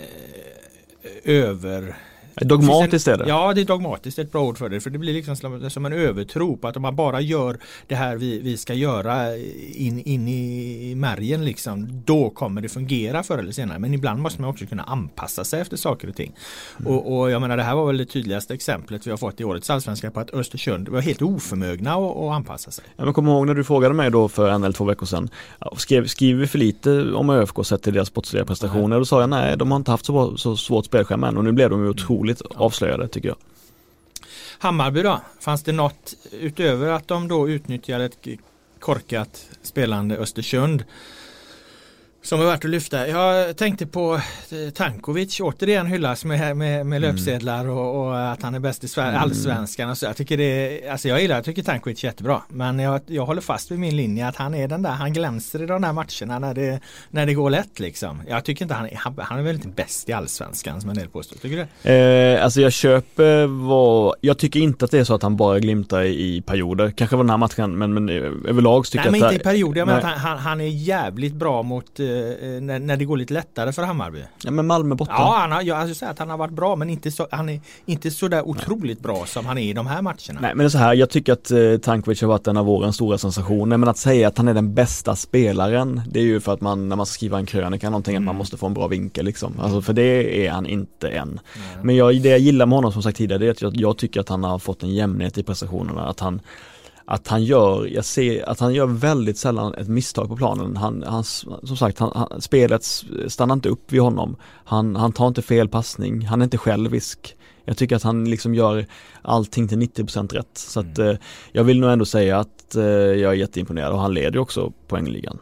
över 1.24 1.94
Dogmatiskt 2.36 3.08
är 3.08 3.18
det. 3.18 3.24
Ja, 3.28 3.52
det 3.54 3.60
är 3.60 3.64
dogmatiskt 3.64 4.18
ett 4.18 4.32
bra 4.32 4.42
ord 4.42 4.58
för 4.58 4.68
det. 4.68 4.80
För 4.80 4.90
det 4.90 4.98
blir 4.98 5.12
liksom 5.12 5.36
som 5.70 5.86
en 5.86 5.92
övertro 5.92 6.56
på 6.56 6.68
att 6.68 6.76
om 6.76 6.82
man 6.82 6.96
bara 6.96 7.20
gör 7.20 7.58
det 7.86 7.94
här 7.94 8.16
vi, 8.16 8.38
vi 8.38 8.56
ska 8.56 8.74
göra 8.74 9.36
in, 9.72 10.00
in 10.00 10.28
i 10.28 10.94
märgen 10.94 11.44
liksom. 11.44 12.02
Då 12.04 12.30
kommer 12.30 12.60
det 12.60 12.68
fungera 12.68 13.22
förr 13.22 13.38
eller 13.38 13.52
senare. 13.52 13.78
Men 13.78 13.94
ibland 13.94 14.20
måste 14.20 14.40
man 14.40 14.50
också 14.50 14.66
kunna 14.66 14.82
anpassa 14.82 15.44
sig 15.44 15.60
efter 15.60 15.76
saker 15.76 16.08
och 16.08 16.16
ting. 16.16 16.32
Mm. 16.80 16.92
Och, 16.92 17.18
och, 17.18 17.30
jag 17.30 17.40
menar 17.40 17.56
det 17.56 17.62
här 17.62 17.74
var 17.74 17.86
väl 17.86 17.96
det 17.96 18.06
tydligaste 18.06 18.54
exemplet 18.54 19.06
vi 19.06 19.10
har 19.10 19.18
fått 19.18 19.40
i 19.40 19.44
årets 19.44 19.70
allsvenska 19.70 20.10
på 20.10 20.20
att 20.20 20.34
Östersund 20.34 20.88
var 20.88 21.00
helt 21.00 21.22
oförmögna 21.22 21.94
att, 21.94 22.16
att 22.16 22.32
anpassa 22.32 22.70
sig. 22.70 22.84
Ja, 22.96 23.04
men 23.04 23.14
kom 23.14 23.28
ihåg 23.28 23.46
när 23.46 23.54
du 23.54 23.64
frågade 23.64 23.94
mig 23.94 24.10
då 24.10 24.28
för 24.28 24.48
en 24.48 24.64
eller 24.64 24.72
två 24.72 24.84
veckor 24.84 25.06
sedan. 25.06 25.28
Skrev, 25.76 26.06
skriver 26.06 26.40
vi 26.40 26.46
för 26.46 26.58
lite 26.58 27.12
om 27.12 27.30
ÖFK 27.30 27.66
sett 27.66 27.82
till 27.82 27.94
deras 27.94 28.08
sportsliga 28.08 28.44
prestationer? 28.44 28.84
Mm. 28.84 28.98
Då 28.98 29.04
sa 29.04 29.20
jag 29.20 29.30
nej, 29.30 29.56
de 29.56 29.70
har 29.70 29.76
inte 29.76 29.90
haft 29.90 30.06
så, 30.06 30.36
så 30.36 30.56
svårt 30.56 30.84
spelschema 30.84 31.28
än 31.28 31.36
och 31.36 31.44
nu 31.44 31.52
blev 31.52 31.70
de 31.70 31.82
ju 31.84 31.88
otroligt 31.88 32.23
otroligt 32.24 32.42
avslöjade 32.56 33.08
tycker 33.08 33.28
jag. 33.28 33.36
Hammarby 34.58 35.02
då? 35.02 35.20
Fanns 35.40 35.62
det 35.62 35.72
något 35.72 36.14
utöver 36.32 36.88
att 36.88 37.08
de 37.08 37.28
då 37.28 37.48
utnyttjade 37.48 38.04
ett 38.04 38.26
korkat 38.78 39.48
spelande 39.62 40.16
Östersund 40.16 40.84
som 42.24 42.40
är 42.40 42.44
värt 42.44 42.64
att 42.64 42.70
lyfta. 42.70 43.08
Jag 43.08 43.56
tänkte 43.56 43.86
på 43.86 44.14
eh, 44.14 44.70
Tankovic 44.74 45.40
återigen 45.40 45.86
hyllas 45.86 46.24
med, 46.24 46.56
med, 46.56 46.56
med 46.56 46.80
mm. 46.80 47.02
löpsedlar 47.02 47.68
och, 47.68 48.06
och, 48.06 48.32
att 48.32 48.42
han 48.42 48.54
är 48.54 48.58
bäst 48.58 48.84
i 48.84 48.88
Sverige, 48.88 49.10
mm. 49.10 49.22
allsvenskan 49.22 49.90
och 49.90 49.98
så. 49.98 50.06
Jag 50.06 50.16
tycker 50.16 50.36
det, 50.36 50.88
alltså 50.88 51.08
jag 51.08 51.20
gillar, 51.20 51.36
jag 51.36 51.44
tycker 51.44 51.62
Tankovic 51.62 52.04
är 52.04 52.08
jättebra. 52.08 52.42
Men 52.48 52.78
jag, 52.78 53.00
jag 53.06 53.26
håller 53.26 53.40
fast 53.40 53.70
vid 53.70 53.78
min 53.78 53.96
linje 53.96 54.28
att 54.28 54.36
han 54.36 54.54
är 54.54 54.68
den 54.68 54.82
där, 54.82 54.90
han 54.90 55.12
glänser 55.12 55.62
i 55.62 55.66
de 55.66 55.82
där 55.82 55.92
matcherna 55.92 56.38
när 56.38 56.54
det, 56.54 56.80
när 57.10 57.26
det 57.26 57.34
går 57.34 57.50
lätt 57.50 57.80
liksom. 57.80 58.22
Jag 58.28 58.44
tycker 58.44 58.64
inte 58.64 58.74
han 58.74 58.86
är, 58.86 58.96
han, 58.96 59.14
han 59.18 59.38
är 59.38 59.42
väl 59.42 59.54
inte 59.54 59.68
bäst 59.68 60.08
i 60.08 60.12
allsvenskan 60.12 60.80
som 60.80 60.90
en 60.90 60.96
del 60.96 61.08
påstår. 61.08 61.36
Tycker 61.36 61.68
du? 61.82 61.90
Eh, 61.90 62.44
alltså 62.44 62.60
jag 62.60 62.72
köper 62.72 63.46
vad, 63.46 64.14
jag 64.20 64.38
tycker 64.38 64.60
inte 64.60 64.84
att 64.84 64.90
det 64.90 64.98
är 64.98 65.04
så 65.04 65.14
att 65.14 65.22
han 65.22 65.36
bara 65.36 65.58
glimtar 65.58 66.02
i, 66.02 66.42
perioder. 66.46 66.90
Kanske 66.90 67.16
var 67.16 67.24
den 67.24 67.30
här 67.30 67.36
matchen 67.36 67.78
men, 67.78 67.94
men 67.94 68.08
överlag 68.08 68.84
tycker 68.84 68.98
jag 68.98 69.06
att... 69.06 69.12
Nej 69.12 69.20
men 69.20 69.32
inte 69.32 69.42
i 69.42 69.44
perioder, 69.44 69.84
men 69.84 69.96
att 69.96 70.04
han, 70.04 70.38
han, 70.38 70.60
är 70.60 70.68
jävligt 70.68 71.34
bra 71.34 71.62
mot 71.62 72.00
eh, 72.00 72.13
Eh, 72.13 72.13
när, 72.60 72.78
när 72.78 72.96
det 72.96 73.04
går 73.04 73.16
lite 73.16 73.34
lättare 73.34 73.72
för 73.72 73.82
Hammarby. 73.82 74.24
Ja 74.44 74.50
men 74.50 74.66
Malmö 74.66 74.94
borta. 74.94 75.12
Ja, 75.18 75.36
han 75.38 75.52
har, 75.52 75.62
jag 75.62 75.78
alltså 75.78 75.94
säga 75.94 76.10
att 76.10 76.18
han 76.18 76.30
har 76.30 76.38
varit 76.38 76.52
bra 76.52 76.76
men 76.76 76.90
inte 76.90 77.10
så, 77.10 77.26
han 77.30 77.48
är 77.48 77.60
inte 77.86 78.10
så 78.10 78.28
där 78.28 78.48
otroligt 78.48 78.98
Nej. 78.98 79.02
bra 79.02 79.26
som 79.26 79.46
han 79.46 79.58
är 79.58 79.62
i 79.62 79.72
de 79.72 79.86
här 79.86 80.02
matcherna. 80.02 80.40
Nej 80.40 80.54
men 80.54 80.58
det 80.58 80.64
är 80.64 80.68
så 80.68 80.78
här, 80.78 80.94
jag 80.94 81.10
tycker 81.10 81.32
att 81.32 81.50
eh, 81.50 81.76
Tankovic 81.82 82.20
har 82.20 82.28
varit 82.28 82.46
en 82.46 82.56
av 82.56 82.66
vårens 82.66 82.94
stora 82.94 83.18
sensationer 83.18 83.76
men 83.76 83.88
att 83.88 83.98
säga 83.98 84.28
att 84.28 84.38
han 84.38 84.48
är 84.48 84.54
den 84.54 84.74
bästa 84.74 85.16
spelaren 85.16 86.02
det 86.06 86.20
är 86.20 86.24
ju 86.24 86.40
för 86.40 86.54
att 86.54 86.60
man 86.60 86.88
när 86.88 86.96
man 86.96 87.06
ska 87.06 87.14
skriva 87.14 87.38
en 87.38 87.46
krönika 87.46 87.90
någonting 87.90 88.14
mm. 88.14 88.22
att 88.22 88.26
man 88.26 88.34
mm. 88.34 88.38
måste 88.38 88.56
få 88.56 88.66
en 88.66 88.74
bra 88.74 88.88
vinkel 88.88 89.24
liksom. 89.24 89.60
Alltså 89.60 89.82
för 89.82 89.92
det 89.92 90.46
är 90.46 90.50
han 90.50 90.66
inte 90.66 91.08
än. 91.08 91.40
Nej. 91.56 91.84
Men 91.84 91.96
jag, 91.96 92.20
det 92.20 92.28
jag 92.28 92.38
gillar 92.38 92.66
med 92.66 92.76
honom 92.76 92.92
som 92.92 93.02
sagt 93.02 93.18
tidigare 93.18 93.38
det 93.38 93.46
är 93.46 93.50
att 93.50 93.62
jag, 93.62 93.76
jag 93.76 93.98
tycker 93.98 94.20
att 94.20 94.28
han 94.28 94.44
har 94.44 94.58
fått 94.58 94.82
en 94.82 94.94
jämnhet 94.94 95.38
i 95.38 95.42
prestationerna. 95.42 96.08
Att 96.08 96.20
han 96.20 96.40
att 97.06 97.28
han 97.28 97.44
gör, 97.44 97.86
jag 97.86 98.04
ser 98.04 98.48
att 98.48 98.60
han 98.60 98.74
gör 98.74 98.86
väldigt 98.86 99.38
sällan 99.38 99.74
ett 99.74 99.88
misstag 99.88 100.28
på 100.28 100.36
planen. 100.36 100.76
Han, 100.76 101.04
han 101.06 101.24
som 101.24 101.76
sagt, 101.76 101.98
han, 101.98 102.10
han, 102.14 102.40
spelet 102.40 102.84
stannar 103.28 103.54
inte 103.54 103.68
upp 103.68 103.92
vid 103.92 104.00
honom. 104.00 104.36
Han, 104.64 104.96
han 104.96 105.12
tar 105.12 105.28
inte 105.28 105.42
fel 105.42 105.68
passning, 105.68 106.26
han 106.26 106.40
är 106.40 106.44
inte 106.44 106.58
självisk. 106.58 107.36
Jag 107.64 107.76
tycker 107.76 107.96
att 107.96 108.02
han 108.02 108.24
liksom 108.24 108.54
gör 108.54 108.86
allting 109.22 109.68
till 109.68 109.78
90% 109.78 110.34
rätt. 110.34 110.58
Så 110.58 110.80
att 110.80 110.98
mm. 110.98 111.10
eh, 111.10 111.16
jag 111.52 111.64
vill 111.64 111.80
nog 111.80 111.90
ändå 111.90 112.04
säga 112.04 112.38
att 112.38 112.74
eh, 112.74 112.84
jag 112.84 113.32
är 113.32 113.36
jätteimponerad 113.36 113.92
och 113.92 114.00
han 114.00 114.14
leder 114.14 114.38
också 114.38 114.72
poängligan. 114.88 115.38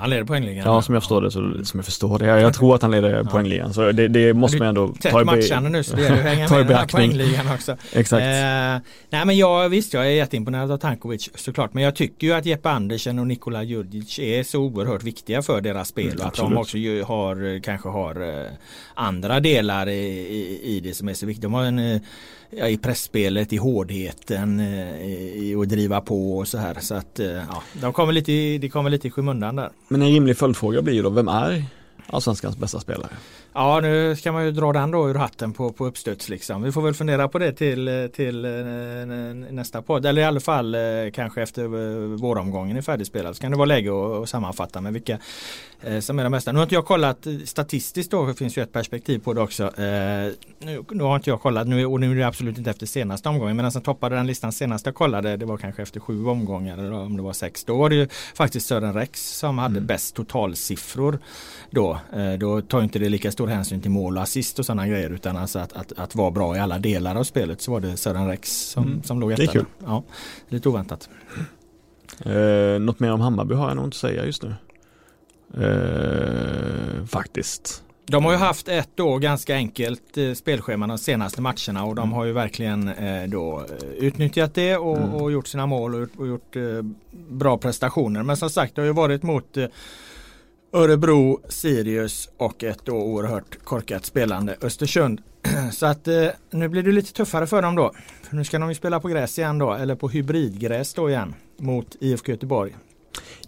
Han 0.00 0.10
leder 0.10 0.24
poängligan? 0.24 0.66
Ja, 0.66 0.82
som 0.82 0.94
jag 0.94 1.02
förstår 1.02 1.22
det. 1.22 1.30
Så, 1.30 1.64
som 1.64 1.78
jag 1.78 1.84
förstår 1.84 2.18
det. 2.18 2.26
Jag, 2.26 2.40
jag 2.40 2.54
tror 2.54 2.74
att 2.74 2.82
han 2.82 2.90
leder 2.90 3.24
poängligan. 3.24 3.74
Så 3.74 3.92
det, 3.92 4.08
det 4.08 4.34
måste 4.34 4.58
man 4.58 4.68
ändå 4.68 4.94
ta 5.00 5.20
i 5.20 5.24
matchande 5.24 5.70
nu 5.70 5.82
så 5.82 5.96
det 5.96 6.02
gäller 6.02 6.16
att 6.16 6.22
hänga 6.22 6.48
med 6.50 6.60
i 6.60 6.64
den 6.64 6.76
här 6.76 6.86
poängligan 6.86 7.46
också. 7.54 7.76
Exakt. 7.92 8.22
Eh, 8.22 8.90
nej 9.10 9.26
men 9.26 9.36
jag 9.36 9.68
visst, 9.68 9.94
jag 9.94 10.06
är 10.06 10.10
jätteimponerad 10.10 10.72
av 10.72 10.78
Tankovic 10.78 11.30
såklart. 11.34 11.74
Men 11.74 11.84
jag 11.84 11.94
tycker 11.94 12.26
ju 12.26 12.32
att 12.32 12.46
Jeppe 12.46 12.70
Andersen 12.70 13.18
och 13.18 13.26
Nikola 13.26 13.62
Djurdjic 13.62 14.18
är 14.18 14.42
så 14.42 14.60
oerhört 14.60 15.02
viktiga 15.02 15.42
för 15.42 15.60
deras 15.60 15.88
spel. 15.88 16.06
Mm, 16.06 16.20
och 16.20 16.26
att 16.26 16.34
de 16.34 16.56
också 16.56 16.76
har, 17.06 17.62
kanske 17.62 17.88
har 17.88 18.40
eh, 18.40 18.46
andra 18.98 19.40
delar 19.40 19.88
i, 19.88 20.06
i, 20.28 20.60
i, 20.62 20.80
det 20.80 20.94
som 20.94 21.08
är 21.08 21.14
så 21.14 21.26
viktigt. 21.26 21.42
De 21.42 21.54
har 21.54 21.64
en 21.64 21.78
eh, 21.78 22.00
ja, 22.50 22.68
i 22.68 22.78
pressspelet, 22.78 23.52
i 23.52 23.56
hårdheten, 23.56 24.60
eh, 24.60 25.02
i 25.42 25.54
att 25.54 25.68
driva 25.68 26.00
på 26.00 26.38
och 26.38 26.48
så 26.48 26.58
här. 26.58 26.76
Så 26.80 26.94
att 26.94 27.20
eh, 27.20 27.26
ja, 27.26 27.62
de 27.72 27.92
kommer 27.92 28.12
lite, 28.12 28.58
det 28.58 28.68
kommer 28.68 28.90
lite 28.90 29.08
i 29.08 29.10
skymundan 29.10 29.56
där. 29.56 29.70
Men 29.88 30.02
en 30.02 30.08
rimlig 30.08 30.36
följdfråga 30.36 30.82
blir 30.82 30.94
ju 30.94 31.02
då, 31.02 31.10
vem 31.10 31.28
är 31.28 31.64
Allsvenskans 32.06 32.56
bästa 32.56 32.80
spelare? 32.80 33.10
Ja 33.52 33.80
nu 33.80 34.16
ska 34.16 34.32
man 34.32 34.44
ju 34.44 34.50
dra 34.50 34.72
den 34.72 34.90
då 34.90 35.10
ur 35.10 35.14
hatten 35.14 35.52
på, 35.52 35.72
på 35.72 35.86
uppstuds 35.86 36.28
liksom. 36.28 36.62
Vi 36.62 36.72
får 36.72 36.82
väl 36.82 36.94
fundera 36.94 37.28
på 37.28 37.38
det 37.38 37.52
till, 37.52 38.10
till 38.12 38.44
eh, 38.44 38.50
nästa 39.50 39.82
podd. 39.82 40.06
Eller 40.06 40.22
i 40.22 40.24
alla 40.24 40.40
fall 40.40 40.74
eh, 40.74 40.80
kanske 41.14 41.42
efter 41.42 41.64
eh, 41.64 41.98
våromgången 42.20 42.76
är 42.76 42.82
färdigspelad. 42.82 43.36
Så 43.36 43.40
kan 43.40 43.50
det 43.50 43.56
vara 43.56 43.66
läge 43.66 43.90
att 44.22 44.28
sammanfatta 44.28 44.80
med 44.80 44.92
vilka 44.92 45.18
som 46.00 46.18
är 46.18 46.22
de 46.22 46.32
bästa. 46.32 46.52
Nu 46.52 46.58
har 46.58 46.62
inte 46.62 46.74
jag 46.74 46.86
kollat 46.86 47.26
statistiskt 47.44 48.10
då. 48.10 48.26
Det 48.26 48.34
finns 48.34 48.58
ju 48.58 48.62
ett 48.62 48.72
perspektiv 48.72 49.18
på 49.18 49.34
det 49.34 49.40
också. 49.40 49.72
Nu, 49.76 50.84
nu 50.90 51.02
har 51.02 51.16
inte 51.16 51.30
jag 51.30 51.40
kollat 51.40 51.66
nu, 51.66 51.86
och 51.86 52.00
nu 52.00 52.10
är 52.10 52.14
det 52.14 52.26
absolut 52.26 52.58
inte 52.58 52.70
efter 52.70 52.86
senaste 52.86 53.28
omgången. 53.28 53.56
Men 53.56 53.62
den 53.62 53.72
som 53.72 53.82
toppade 53.82 54.16
den 54.16 54.26
listan 54.26 54.52
senast 54.52 54.86
jag 54.86 54.94
kollade 54.94 55.36
det 55.36 55.46
var 55.46 55.56
kanske 55.56 55.82
efter 55.82 56.00
sju 56.00 56.26
omgångar 56.26 56.78
eller 56.78 56.92
om 56.92 57.16
det 57.16 57.22
var 57.22 57.32
sex. 57.32 57.64
Då 57.64 57.76
var 57.76 57.90
det 57.90 57.96
ju 57.96 58.08
faktiskt 58.34 58.66
Sören 58.66 58.94
Rex 58.94 59.38
som 59.38 59.58
hade 59.58 59.76
mm. 59.76 59.86
bäst 59.86 60.14
totalsiffror 60.14 61.18
då. 61.70 61.98
Då 62.38 62.60
tar 62.60 62.82
inte 62.82 62.98
det 62.98 63.08
lika 63.08 63.32
stor 63.38 63.46
hänsyn 63.46 63.80
till 63.80 63.90
mål 63.90 64.16
och 64.16 64.22
assist 64.22 64.58
och 64.58 64.66
sådana 64.66 64.86
grejer 64.86 65.10
utan 65.10 65.36
alltså 65.36 65.58
att, 65.58 65.72
att, 65.72 65.92
att 65.92 66.14
vara 66.14 66.30
bra 66.30 66.56
i 66.56 66.58
alla 66.58 66.78
delar 66.78 67.16
av 67.16 67.24
spelet 67.24 67.60
så 67.60 67.72
var 67.72 67.80
det 67.80 67.96
Sören 67.96 68.28
Rex 68.28 68.70
som, 68.70 68.84
mm. 68.84 69.02
som 69.02 69.20
låg 69.20 69.32
etta. 69.32 69.42
Det 69.42 69.48
är 69.48 69.52
kul. 69.52 69.64
Ja, 69.84 70.02
lite 70.48 70.68
oväntat. 70.68 71.08
Eh, 72.24 72.80
något 72.80 73.00
mer 73.00 73.12
om 73.12 73.20
Hammarby 73.20 73.54
har 73.54 73.68
jag 73.68 73.76
nog 73.76 73.84
inte 73.84 73.94
att 73.94 74.00
säga 74.00 74.26
just 74.26 74.42
nu. 74.42 74.54
Eh, 75.64 77.04
faktiskt. 77.06 77.82
De 78.06 78.24
har 78.24 78.32
ju 78.32 78.38
haft 78.38 78.68
ett 78.68 78.90
då 78.94 79.18
ganska 79.18 79.54
enkelt 79.54 80.16
eh, 80.16 80.32
spelschema 80.32 80.86
de 80.86 80.98
senaste 80.98 81.42
matcherna 81.42 81.84
och 81.84 81.94
de 81.94 82.02
mm. 82.02 82.12
har 82.12 82.24
ju 82.24 82.32
verkligen 82.32 82.88
eh, 82.88 83.28
då 83.28 83.60
eh, 83.60 83.88
utnyttjat 83.88 84.54
det 84.54 84.76
och, 84.76 84.96
mm. 84.96 85.14
och 85.14 85.32
gjort 85.32 85.46
sina 85.46 85.66
mål 85.66 85.94
och, 85.94 86.08
och 86.16 86.26
gjort 86.26 86.56
eh, 86.56 86.62
bra 87.28 87.58
prestationer. 87.58 88.22
Men 88.22 88.36
som 88.36 88.50
sagt 88.50 88.74
det 88.74 88.80
har 88.80 88.86
ju 88.86 88.92
varit 88.92 89.22
mot 89.22 89.56
Örebro, 90.72 91.40
Sirius 91.48 92.28
och 92.36 92.64
ett 92.64 92.80
då 92.84 92.92
oerhört 92.92 93.64
korkat 93.64 94.04
spelande 94.04 94.56
Östersund. 94.62 95.20
Så 95.72 95.86
att 95.86 96.08
eh, 96.08 96.26
nu 96.50 96.68
blir 96.68 96.82
det 96.82 96.92
lite 96.92 97.12
tuffare 97.12 97.46
för 97.46 97.62
dem 97.62 97.74
då. 97.74 97.92
För 98.22 98.36
nu 98.36 98.44
ska 98.44 98.58
de 98.58 98.68
ju 98.68 98.74
spela 98.74 99.00
på 99.00 99.08
gräs 99.08 99.38
igen 99.38 99.58
då, 99.58 99.72
eller 99.72 99.94
på 99.94 100.08
hybridgräs 100.08 100.94
då 100.94 101.10
igen 101.10 101.34
mot 101.58 101.96
IFK 102.00 102.32
Göteborg. 102.32 102.76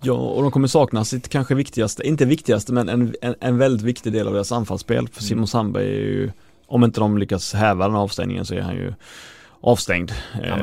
Ja, 0.01 0.13
och 0.13 0.43
de 0.43 0.51
kommer 0.51 0.69
sakna 0.69 1.05
sitt 1.05 1.29
kanske 1.29 1.55
viktigaste, 1.55 2.07
inte 2.07 2.25
viktigaste 2.25 2.73
men 2.73 2.89
en, 2.89 3.15
en, 3.23 3.35
en 3.41 3.59
väldigt 3.59 3.87
viktig 3.87 4.13
del 4.13 4.27
av 4.27 4.33
deras 4.33 4.53
anfallsspel. 4.53 5.09
För 5.09 5.23
Simon 5.23 5.39
mm. 5.39 5.47
Sandberg 5.47 5.85
är 5.85 6.01
ju, 6.01 6.31
om 6.67 6.85
inte 6.85 7.01
de 7.01 7.19
lyckas 7.19 7.55
häva 7.55 7.87
den 7.87 7.97
avstängningen 7.97 8.47
så 8.47 8.55
är 8.55 8.61
han 8.61 8.75
ju 8.75 8.95
avstängd. 9.61 10.13
Ja, 10.45 10.57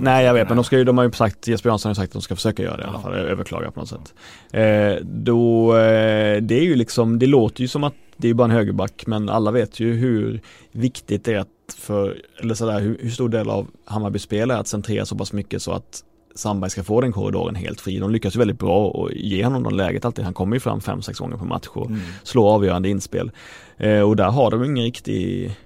Nej 0.00 0.24
jag 0.24 0.34
vet 0.34 0.48
men 0.48 0.56
de, 0.56 0.64
ska 0.64 0.78
ju, 0.78 0.84
de 0.84 0.98
har 0.98 1.04
ju 1.04 1.12
sagt, 1.12 1.48
Jesper 1.48 1.70
Jansson 1.70 1.90
har 1.90 1.94
sagt 1.94 2.08
att 2.08 2.12
de 2.12 2.22
ska 2.22 2.36
försöka 2.36 2.62
göra 2.62 2.76
det 2.76 2.82
i 2.82 2.86
alla 2.86 3.00
fall, 3.00 3.14
överklaga 3.14 3.70
på 3.70 3.80
något 3.80 3.88
sätt. 3.88 4.14
Eh, 4.52 5.04
då, 5.04 5.76
eh, 5.76 6.42
det 6.42 6.54
är 6.54 6.64
ju 6.64 6.74
liksom, 6.74 7.18
det 7.18 7.26
låter 7.26 7.60
ju 7.62 7.68
som 7.68 7.84
att 7.84 7.94
det 8.16 8.28
är 8.28 8.34
bara 8.34 8.44
en 8.44 8.50
högerback 8.50 9.04
men 9.06 9.28
alla 9.28 9.50
vet 9.50 9.80
ju 9.80 9.92
hur 9.92 10.40
viktigt 10.72 11.24
det 11.24 11.34
är 11.34 11.38
att 11.38 11.48
för, 11.78 12.16
eller 12.40 12.54
sådär 12.54 12.80
hur, 12.80 12.98
hur 13.00 13.10
stor 13.10 13.28
del 13.28 13.50
av 13.50 13.66
Hammarbys 13.84 14.22
spel 14.22 14.50
är 14.50 14.56
att 14.56 14.68
centrera 14.68 15.06
så 15.06 15.16
pass 15.16 15.32
mycket 15.32 15.62
så 15.62 15.72
att 15.72 16.04
Sandberg 16.34 16.70
ska 16.70 16.84
få 16.84 17.00
den 17.00 17.12
korridoren 17.12 17.54
helt 17.54 17.80
fri. 17.80 17.98
De 17.98 18.10
lyckas 18.10 18.34
ju 18.34 18.38
väldigt 18.38 18.58
bra 18.58 18.86
och 18.86 19.12
ge 19.12 19.44
honom 19.44 19.62
det 19.62 19.70
läget 19.70 20.04
alltid. 20.04 20.24
Han 20.24 20.34
kommer 20.34 20.56
ju 20.56 20.60
fram 20.60 20.80
fem 20.80 21.02
sex 21.02 21.18
gånger 21.18 21.36
på 21.36 21.44
match 21.44 21.66
och 21.68 21.86
mm. 21.86 22.00
slår 22.22 22.54
avgörande 22.54 22.88
inspel. 22.88 23.30
Eh, 23.76 24.00
och 24.00 24.16
där 24.16 24.30
har 24.30 24.50
de 24.50 24.64
ingen 24.64 24.84
riktig, 24.84 25.56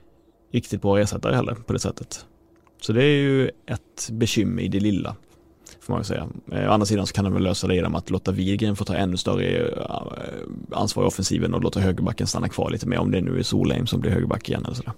riktigt 0.53 0.83
bra 0.83 0.99
ersättare 0.99 1.35
heller 1.35 1.55
på 1.55 1.73
det 1.73 1.79
sättet. 1.79 2.27
Så 2.85 2.93
det 2.93 3.05
är 3.05 3.17
ju 3.17 3.51
ett 3.67 4.09
bekymmer 4.11 4.63
i 4.63 4.69
det 4.69 4.81
lilla. 4.81 5.17
Får 5.81 5.95
man 5.95 6.05
säga. 6.05 6.29
Eh, 6.53 6.69
å 6.69 6.73
andra 6.73 6.87
sidan 6.87 7.07
så 7.07 7.15
kan 7.15 7.25
de 7.25 7.33
väl 7.33 7.43
lösa 7.43 7.67
det 7.67 7.75
genom 7.75 7.95
att 7.95 8.11
låta 8.11 8.33
Widgren 8.33 8.77
få 8.77 8.85
ta 8.85 8.95
ännu 8.95 9.17
större 9.17 9.47
eh, 9.47 9.93
ansvar 10.73 11.05
i 11.05 11.07
offensiven 11.07 11.55
och 11.55 11.63
låta 11.63 11.81
högerbacken 11.81 12.27
stanna 12.27 12.49
kvar 12.49 12.71
lite 12.71 12.87
mer 12.87 12.99
om 12.99 13.11
det 13.11 13.21
nu 13.21 13.39
är 13.39 13.43
Solheim 13.43 13.87
som 13.87 14.01
blir 14.01 14.11
högerback 14.11 14.49
igen 14.49 14.65
eller 14.65 14.75
sådär. 14.75 14.93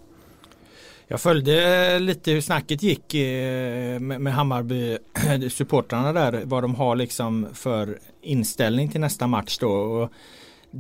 Jag 1.08 1.20
följde 1.20 1.98
lite 1.98 2.30
hur 2.30 2.40
snacket 2.40 2.82
gick 2.82 3.14
eh, 3.14 4.00
med 4.00 4.34
Hammarby 4.34 4.98
supportrarna 5.50 6.12
där 6.12 6.42
vad 6.44 6.62
de 6.64 6.74
har 6.74 6.96
liksom 6.96 7.46
för 7.52 7.98
inställning 8.22 8.88
till 8.88 9.00
nästa 9.00 9.26
match 9.26 9.58
då. 9.58 9.70
Och 9.70 10.12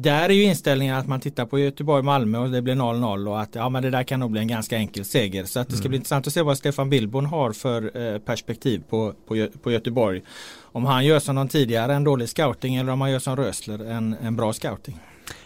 där 0.02 0.28
är 0.28 0.34
ju 0.34 0.42
inställningen 0.42 0.96
att 0.96 1.08
man 1.08 1.20
tittar 1.20 1.46
på 1.46 1.58
Göteborg-Malmö 1.58 2.38
och 2.38 2.50
det 2.50 2.62
blir 2.62 2.74
0-0 2.74 3.28
och 3.28 3.40
att 3.40 3.54
ja 3.54 3.68
men 3.68 3.82
det 3.82 3.90
där 3.90 4.02
kan 4.02 4.20
nog 4.20 4.30
bli 4.30 4.40
en 4.40 4.48
ganska 4.48 4.76
enkel 4.76 5.04
seger. 5.04 5.44
Så 5.44 5.60
att 5.60 5.68
det 5.68 5.76
ska 5.76 5.82
mm. 5.82 5.88
bli 5.88 5.96
intressant 5.96 6.26
att 6.26 6.32
se 6.32 6.42
vad 6.42 6.58
Stefan 6.58 6.90
Billborn 6.90 7.26
har 7.26 7.52
för 7.52 8.12
eh, 8.14 8.18
perspektiv 8.18 8.82
på, 8.88 9.12
på, 9.28 9.46
på 9.62 9.72
Göteborg. 9.72 10.22
Om 10.60 10.84
han 10.84 11.04
gör 11.04 11.18
som 11.18 11.34
någon 11.34 11.48
tidigare 11.48 11.94
en 11.94 12.04
dålig 12.04 12.28
scouting 12.28 12.76
eller 12.76 12.92
om 12.92 13.00
han 13.00 13.10
gör 13.10 13.18
som 13.18 13.36
Rösler 13.36 13.90
en, 13.90 14.16
en 14.22 14.36
bra 14.36 14.52
scouting. 14.52 15.00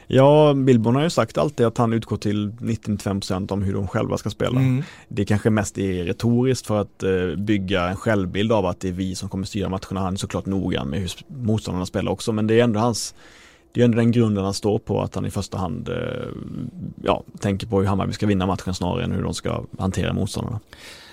Ja, 0.07 0.55
Billborn 0.55 0.97
har 0.97 1.03
ju 1.03 1.11
sagt 1.11 1.39
alltid 1.39 1.67
att 1.67 1.79
han 1.79 1.93
utgår 1.93 2.17
till 2.17 2.51
95% 2.51 3.53
om 3.53 3.63
hur 3.63 3.75
de 3.75 3.89
själva 3.89 4.19
ska 4.19 4.31
spela. 4.31 4.61
Mm. 4.61 4.83
Det 5.09 5.25
kanske 5.25 5.51
mest 5.51 5.79
är 5.79 6.05
retoriskt 6.05 6.67
för 6.67 6.81
att 6.81 7.03
eh, 7.03 7.37
bygga 7.37 7.89
en 7.89 7.97
självbild 7.97 8.53
av 8.53 8.67
att 8.67 8.81
det 8.81 8.89
är 8.89 8.93
vi 8.93 9.15
som 9.15 9.29
kommer 9.29 9.45
styra 9.45 9.69
matcherna. 9.69 10.01
Han 10.01 10.13
är 10.13 10.19
såklart 10.19 10.47
noggrann 10.47 10.89
med 10.89 11.01
hur 11.01 11.11
motståndarna 11.29 11.87
spelar 11.87 12.13
också, 12.13 12.33
men 12.33 12.47
det 12.47 12.61
är 12.61 12.65
ändå 12.65 12.81
hans 12.81 13.15
det 13.73 13.81
är 13.81 13.85
ändå 13.85 13.99
den 13.99 14.11
grunden 14.11 14.45
han 14.45 14.55
står 14.55 14.79
på, 14.79 15.03
att 15.03 15.15
han 15.15 15.27
i 15.27 15.31
första 15.31 15.59
hand 15.59 15.89
eh, 15.89 15.95
ja, 17.03 17.25
tänker 17.41 17.67
på 17.67 17.81
hur 17.81 17.87
Hammarby 17.87 18.13
ska 18.13 18.27
vinna 18.27 18.47
matchen 18.47 18.75
snarare 18.75 19.05
än 19.05 19.13
hur 19.13 19.23
de 19.23 19.35
ska 19.35 19.65
hantera 19.79 20.13
motståndarna. 20.13 20.61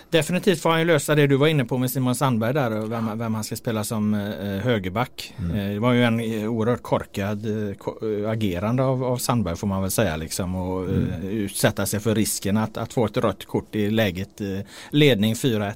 Definitivt 0.09 0.61
får 0.61 0.69
han 0.69 0.79
ju 0.79 0.85
lösa 0.85 1.15
det 1.15 1.27
du 1.27 1.35
var 1.35 1.47
inne 1.47 1.65
på 1.65 1.77
med 1.77 1.91
Simon 1.91 2.15
Sandberg 2.15 2.53
där 2.53 2.81
och 2.81 2.91
vem, 2.91 3.19
vem 3.19 3.35
han 3.35 3.43
ska 3.43 3.55
spela 3.55 3.83
som 3.83 4.13
eh, 4.13 4.63
högerback. 4.63 5.33
Mm. 5.39 5.57
Eh, 5.57 5.73
det 5.73 5.79
var 5.79 5.93
ju 5.93 6.03
en 6.03 6.19
eh, 6.19 6.49
oerhört 6.49 6.81
korkad 6.81 7.45
eh, 7.45 8.29
agerande 8.29 8.83
av, 8.83 9.03
av, 9.03 9.17
Sandberg 9.17 9.55
får 9.55 9.67
man 9.67 9.81
väl 9.81 9.91
säga 9.91 10.17
liksom 10.17 10.55
och 10.55 10.83
mm. 10.83 11.07
Eh, 11.09 11.29
utsätta 11.29 11.85
sig 11.85 11.99
för 11.99 12.15
risken 12.15 12.57
att, 12.57 12.77
att 12.77 12.93
få 12.93 13.05
ett 13.05 13.17
rött 13.17 13.45
kort 13.45 13.75
i 13.75 13.91
läget 13.91 14.41
eh, 14.41 14.59
ledning 14.89 15.33
4-1. 15.33 15.73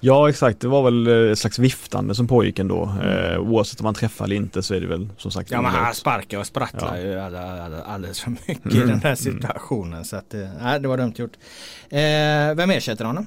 Ja 0.00 0.28
exakt, 0.28 0.60
det 0.60 0.68
var 0.68 0.82
väl 0.82 1.30
ett 1.32 1.38
slags 1.38 1.58
viftande 1.58 2.14
som 2.14 2.26
pågick 2.26 2.58
ändå. 2.58 2.84
Mm. 2.84 3.32
Eh, 3.32 3.40
oavsett 3.40 3.80
om 3.80 3.84
man 3.84 3.94
träffar 3.94 4.24
eller 4.24 4.36
inte 4.36 4.62
så 4.62 4.74
är 4.74 4.80
det 4.80 4.86
väl 4.86 5.08
som 5.16 5.30
sagt 5.30 5.50
Ja 5.50 5.62
men 5.62 5.70
han 5.70 5.94
sparkar 5.94 6.38
och 6.38 6.46
sprattlar 6.46 6.96
ja. 6.96 7.02
ju 7.02 7.18
alldeles 7.80 8.20
för 8.20 8.30
mycket 8.30 8.72
mm. 8.72 8.76
i 8.76 8.80
den 8.80 9.00
här 9.00 9.04
mm. 9.04 9.16
situationen. 9.16 10.04
Så 10.04 10.16
att, 10.16 10.34
nej 10.60 10.80
det 10.80 10.88
var 10.88 10.96
dumt 10.96 11.14
gjort. 11.16 11.32
Eh, 11.90 11.98
vem 12.54 12.70
ersätter 12.70 13.04
honom? 13.04 13.26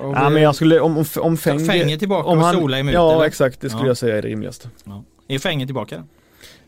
ja 0.00 0.30
men 0.30 0.42
jag 0.42 0.54
skulle, 0.54 0.80
om, 0.80 1.04
om, 1.16 1.36
Fäng, 1.36 1.66
Fäng 1.66 1.90
är 1.90 1.96
tillbaka 1.96 2.28
om 2.28 2.38
och 2.38 2.44
Sola 2.44 2.76
är 2.76 2.80
emot 2.80 2.94
Ja 2.94 3.14
eller? 3.14 3.24
exakt, 3.24 3.60
det 3.60 3.68
skulle 3.70 3.84
ja. 3.84 3.88
jag 3.88 3.96
säga 3.96 4.18
är 4.18 4.22
det 4.22 4.28
rimligaste. 4.28 4.68
Ja. 4.84 5.04
Är 5.28 5.38
Fäng 5.38 5.66
tillbaka? 5.66 6.04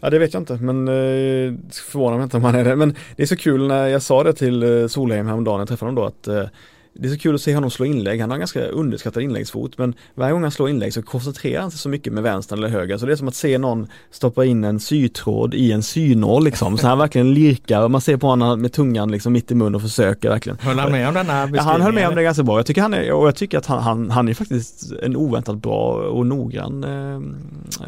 Ja 0.01 0.11
det 0.11 0.19
vet 0.19 0.35
jag 0.35 0.41
inte 0.41 0.55
men 0.55 0.89
eh, 0.89 1.55
förvånar 1.73 2.17
mig 2.17 2.25
inte 2.25 2.37
om 2.37 2.45
han 2.45 2.55
är 2.55 2.65
det. 2.65 2.77
Men 2.77 2.97
det 3.17 3.23
är 3.23 3.27
så 3.27 3.37
kul 3.37 3.67
när 3.67 3.87
jag 3.87 4.03
sa 4.03 4.25
det 4.25 4.33
till 4.33 4.63
eh, 4.63 4.87
Solheim 4.87 5.27
häromdagen, 5.27 5.59
jag 5.59 5.69
träffade 5.69 5.91
honom 5.91 6.05
då 6.05 6.09
att 6.09 6.43
eh, 6.43 6.49
det 6.95 7.09
är 7.09 7.13
så 7.13 7.19
kul 7.19 7.35
att 7.35 7.41
se 7.41 7.55
honom 7.55 7.71
slå 7.71 7.87
inlägg. 7.87 8.21
Han 8.21 8.31
har 8.31 8.37
en 8.37 8.41
ganska 8.41 8.67
underskattad 8.67 9.23
inläggsfot 9.23 9.79
men 9.79 9.95
varje 10.15 10.33
gång 10.33 10.43
han 10.43 10.51
slår 10.51 10.71
inlägg 10.71 10.95
så 10.95 11.03
koncentrerar 11.03 11.61
han 11.61 11.71
sig 11.71 11.81
så 11.81 11.89
mycket 11.89 12.13
med 12.13 12.23
vänstern 12.23 12.59
eller 12.59 12.69
höger 12.69 12.99
så 12.99 13.07
det 13.07 13.13
är 13.13 13.17
som 13.17 13.29
att 13.29 13.35
se 13.35 13.59
någon 13.59 13.87
stoppa 14.11 14.45
in 14.45 14.65
en 14.65 14.81
sytråd 14.81 15.55
i 15.55 15.73
en 15.73 15.83
synål 15.83 16.45
liksom. 16.45 16.79
Så 16.79 16.87
han 16.87 16.99
verkligen 16.99 17.35
lirkar 17.35 17.83
och 17.83 17.91
man 17.91 18.01
ser 18.01 18.17
på 18.17 18.27
honom 18.27 18.61
med 18.61 18.73
tungan 18.73 19.11
liksom 19.11 19.33
mitt 19.33 19.51
i 19.51 19.55
mun 19.55 19.75
och 19.75 19.83
försöker 19.83 20.29
verkligen. 20.29 20.59
Höll 20.59 20.79
han 20.79 20.93
med 20.93 21.09
om 21.09 21.15
denna 21.15 21.33
beskrivningen? 21.33 21.67
Ja, 21.67 21.73
han 21.73 21.81
höll 21.81 21.95
med 21.95 22.09
om 22.09 22.15
det 22.15 22.23
ganska 22.23 22.43
bra. 22.43 22.59
Jag 22.59 22.67
tycker 22.67 22.83
han 22.83 22.95
är, 22.95 23.13
och 23.13 23.27
jag 23.27 23.37
tycker 23.37 23.59
att 23.59 23.67
han, 23.67 23.83
han, 23.83 24.11
han 24.11 24.29
är 24.29 24.35
faktiskt 24.35 24.93
en 25.03 25.17
oväntat 25.17 25.57
bra 25.57 25.93
och 25.93 26.27
noggrann 26.27 26.85
eh, 26.85 27.17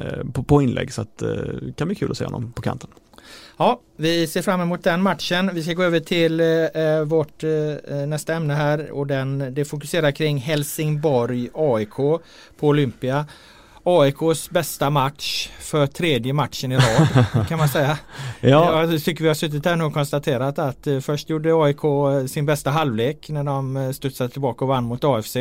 eh 0.01 0.25
på, 0.33 0.43
på 0.43 0.63
inlägg 0.63 0.93
så 0.93 1.03
att 1.03 1.19
det 1.19 1.35
eh, 1.35 1.73
kan 1.77 1.89
bli 1.89 1.95
kul 1.95 2.11
att 2.11 2.17
se 2.17 2.25
honom 2.25 2.53
på 2.53 2.63
kanten. 2.63 2.91
Ja, 3.57 3.81
vi 3.97 4.27
ser 4.27 4.43
fram 4.43 4.61
emot 4.61 4.85
den 4.85 5.03
matchen. 5.03 5.51
Vi 5.55 5.63
ska 5.63 5.73
gå 5.73 5.83
över 5.83 6.01
till 6.01 6.41
eh, 6.41 7.01
vårt 7.05 7.45
eh, 7.45 7.97
nästa 8.07 8.35
ämne 8.35 8.55
här 8.55 8.91
och 8.91 9.07
den, 9.07 9.55
det 9.55 9.65
fokuserar 9.65 10.11
kring 10.11 10.39
Helsingborg 10.39 11.49
AIK 11.55 11.95
på 12.57 12.69
Olympia. 12.69 13.27
AIKs 13.87 14.51
bästa 14.51 14.91
match 14.91 15.49
för 15.61 15.87
tredje 15.87 16.33
matchen 16.33 16.73
i 16.73 16.77
rad 16.77 17.27
kan 17.49 17.59
man 17.59 17.69
säga. 17.69 17.99
ja. 18.41 18.87
Jag 18.91 19.05
tycker 19.05 19.23
vi 19.23 19.29
har 19.29 19.35
suttit 19.35 19.65
här 19.67 19.77
nu 19.77 19.85
och 19.85 19.95
konstaterat 19.95 20.59
att 20.59 20.87
eh, 20.87 21.01
först 21.01 21.31
gjorde 21.31 21.55
AIK 21.55 21.85
eh, 21.85 22.27
sin 22.27 22.47
bästa 22.47 22.71
halvlek 22.71 23.29
när 23.29 23.45
de 23.45 23.77
eh, 23.77 23.91
studsade 23.91 24.31
tillbaka 24.31 24.65
och 24.65 24.69
vann 24.69 24.85
mot 24.85 25.05
AFC. 25.05 25.37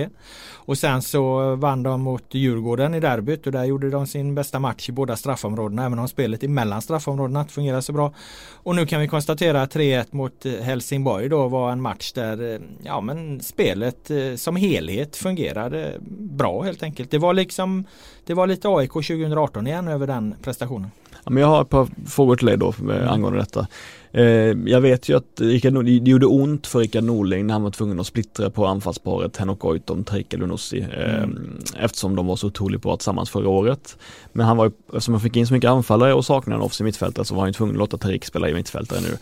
Och 0.65 0.77
sen 0.77 1.01
så 1.01 1.55
vann 1.55 1.83
de 1.83 2.01
mot 2.01 2.23
Djurgården 2.31 2.93
i 2.93 2.99
derbyt 2.99 3.45
och 3.45 3.51
där 3.51 3.63
gjorde 3.63 3.89
de 3.89 4.07
sin 4.07 4.35
bästa 4.35 4.59
match 4.59 4.89
i 4.89 4.91
båda 4.91 5.15
straffområdena 5.15 5.85
även 5.85 5.99
om 5.99 6.07
spelet 6.07 6.43
emellan 6.43 6.81
straffområdena 6.81 7.41
inte 7.41 7.53
fungerade 7.53 7.81
så 7.81 7.93
bra. 7.93 8.13
Och 8.53 8.75
nu 8.75 8.85
kan 8.85 9.01
vi 9.01 9.07
konstatera 9.07 9.61
att 9.61 9.75
3-1 9.75 10.05
mot 10.11 10.45
eh, 10.45 10.53
Helsingborg 10.53 11.29
då 11.29 11.47
var 11.47 11.71
en 11.71 11.81
match 11.81 12.11
där 12.11 12.53
eh, 12.53 12.59
ja 12.83 13.01
men 13.01 13.41
spelet 13.41 14.11
eh, 14.11 14.35
som 14.35 14.55
helhet 14.55 15.15
fungerade 15.15 15.97
bra 16.19 16.61
helt 16.61 16.83
enkelt. 16.83 17.11
Det 17.11 17.17
var 17.17 17.33
liksom 17.33 17.85
det 18.25 18.33
var 18.33 18.47
lite 18.47 18.67
AIK 18.69 18.91
2018 18.91 19.67
igen 19.67 19.87
över 19.87 20.07
den 20.07 20.35
prestationen. 20.41 20.91
Ja, 21.23 21.31
men 21.31 21.41
jag 21.41 21.47
har 21.47 21.61
ett 21.61 21.69
par 21.69 21.87
frågor 22.07 22.35
till 22.35 22.47
dig 22.47 22.57
då 22.57 22.73
mm. 22.81 23.07
angående 23.07 23.39
detta. 23.39 23.67
Eh, 24.11 24.25
jag 24.65 24.81
vet 24.81 25.09
ju 25.09 25.17
att 25.17 25.41
Rickard, 25.41 25.85
det 25.85 25.91
gjorde 25.91 26.25
ont 26.25 26.67
för 26.67 26.79
Rickard 26.79 27.03
Norling 27.03 27.47
när 27.47 27.53
han 27.53 27.63
var 27.63 27.71
tvungen 27.71 27.99
att 27.99 28.07
splittra 28.07 28.49
på 28.49 28.65
anfallsparet 28.65 29.37
Henok 29.37 29.59
Goitom, 29.59 30.03
Tarik 30.03 30.33
Elunussi 30.33 30.79
eh, 30.79 31.23
mm. 31.23 31.59
eftersom 31.77 32.15
de 32.15 32.27
var 32.27 32.35
så 32.35 32.47
otroligt 32.47 32.81
bra 32.81 32.97
tillsammans 32.97 33.29
förra 33.29 33.49
året. 33.49 33.97
Men 34.33 34.45
han 34.45 34.57
var 34.57 34.71
eftersom 34.87 35.13
han 35.13 35.21
fick 35.21 35.35
in 35.35 35.47
så 35.47 35.53
mycket 35.53 35.69
anfallare 35.69 36.13
och 36.13 36.25
saknade 36.25 36.55
en 36.55 36.61
offensiv 36.65 36.85
mittfältare 36.85 37.25
så 37.25 37.35
var 37.35 37.43
han 37.43 37.53
tvungen 37.53 37.75
att 37.75 37.79
låta 37.79 37.97
Tarik 37.97 38.25
spela 38.25 38.49
i 38.49 38.53
mittfältare 38.53 38.99
nu 39.01 39.17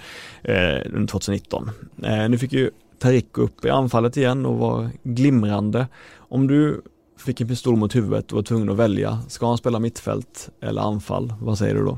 eh, 0.53 0.81
under 0.93 1.07
2019. 1.07 1.71
Eh, 2.03 2.29
nu 2.29 2.37
fick 2.37 2.53
ju 2.53 2.69
Tarik 2.99 3.37
upp 3.37 3.65
i 3.65 3.69
anfallet 3.69 4.17
igen 4.17 4.45
och 4.45 4.57
var 4.57 4.89
glimrande. 5.03 5.87
Om 6.17 6.47
du 6.47 6.81
fick 7.21 7.41
en 7.41 7.47
pistol 7.47 7.75
mot 7.75 7.95
huvudet 7.95 8.31
och 8.31 8.35
var 8.35 8.43
tvungen 8.43 8.69
att 8.69 8.77
välja. 8.77 9.19
Ska 9.27 9.47
han 9.47 9.57
spela 9.57 9.79
mittfält 9.79 10.49
eller 10.61 10.81
anfall? 10.81 11.33
Vad 11.41 11.57
säger 11.57 11.75
du 11.75 11.85
då? 11.85 11.97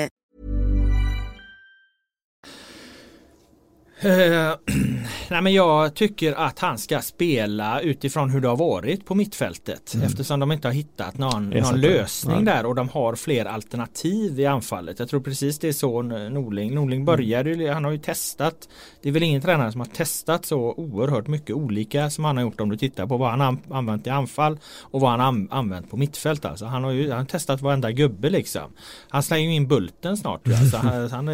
nej 5.29 5.41
men 5.41 5.53
jag 5.53 5.93
tycker 5.93 6.33
att 6.33 6.59
han 6.59 6.77
ska 6.77 7.01
spela 7.01 7.81
utifrån 7.81 8.29
hur 8.29 8.41
det 8.41 8.47
har 8.47 8.55
varit 8.55 9.05
på 9.05 9.15
mittfältet 9.15 9.93
mm. 9.93 10.05
eftersom 10.05 10.39
de 10.39 10.51
inte 10.51 10.67
har 10.67 10.73
hittat 10.73 11.17
någon, 11.17 11.49
någon 11.49 11.81
lösning 11.81 12.43
nej. 12.43 12.55
där 12.55 12.65
och 12.65 12.75
de 12.75 12.89
har 12.89 13.15
fler 13.15 13.45
alternativ 13.45 14.39
i 14.39 14.45
anfallet. 14.45 14.99
Jag 14.99 15.09
tror 15.09 15.19
precis 15.19 15.59
det 15.59 15.67
är 15.67 15.73
så 15.73 16.01
Norling. 16.01 16.75
Norling 16.75 17.05
började, 17.05 17.53
mm. 17.53 17.73
han 17.73 17.83
har 17.83 17.91
ju 17.91 17.97
testat. 17.97 18.69
Det 19.01 19.09
är 19.09 19.13
väl 19.13 19.23
ingen 19.23 19.41
tränare 19.41 19.71
som 19.71 19.81
har 19.81 19.87
testat 19.87 20.45
så 20.45 20.73
oerhört 20.77 21.27
mycket 21.27 21.55
olika 21.55 22.09
som 22.09 22.25
han 22.25 22.37
har 22.37 22.43
gjort 22.43 22.61
om 22.61 22.69
du 22.69 22.77
tittar 22.77 23.07
på 23.07 23.17
vad 23.17 23.29
han 23.29 23.59
använt 23.71 24.07
i 24.07 24.09
anfall 24.09 24.59
och 24.81 25.01
vad 25.01 25.19
han 25.19 25.47
använt 25.51 25.89
på 25.89 25.97
mittfält. 25.97 26.45
Alltså. 26.45 26.65
Han 26.65 26.83
har 26.83 26.91
ju 26.91 27.09
han 27.09 27.19
har 27.19 27.25
testat 27.25 27.61
varenda 27.61 27.91
gubbe 27.91 28.29
liksom. 28.29 28.71
Han 29.09 29.23
slänger 29.23 29.49
ju 29.49 29.55
in 29.55 29.67
bulten 29.67 30.17
snart. 30.17 30.47
Alltså, 30.47 30.77
han, 30.87 31.11
han, 31.11 31.29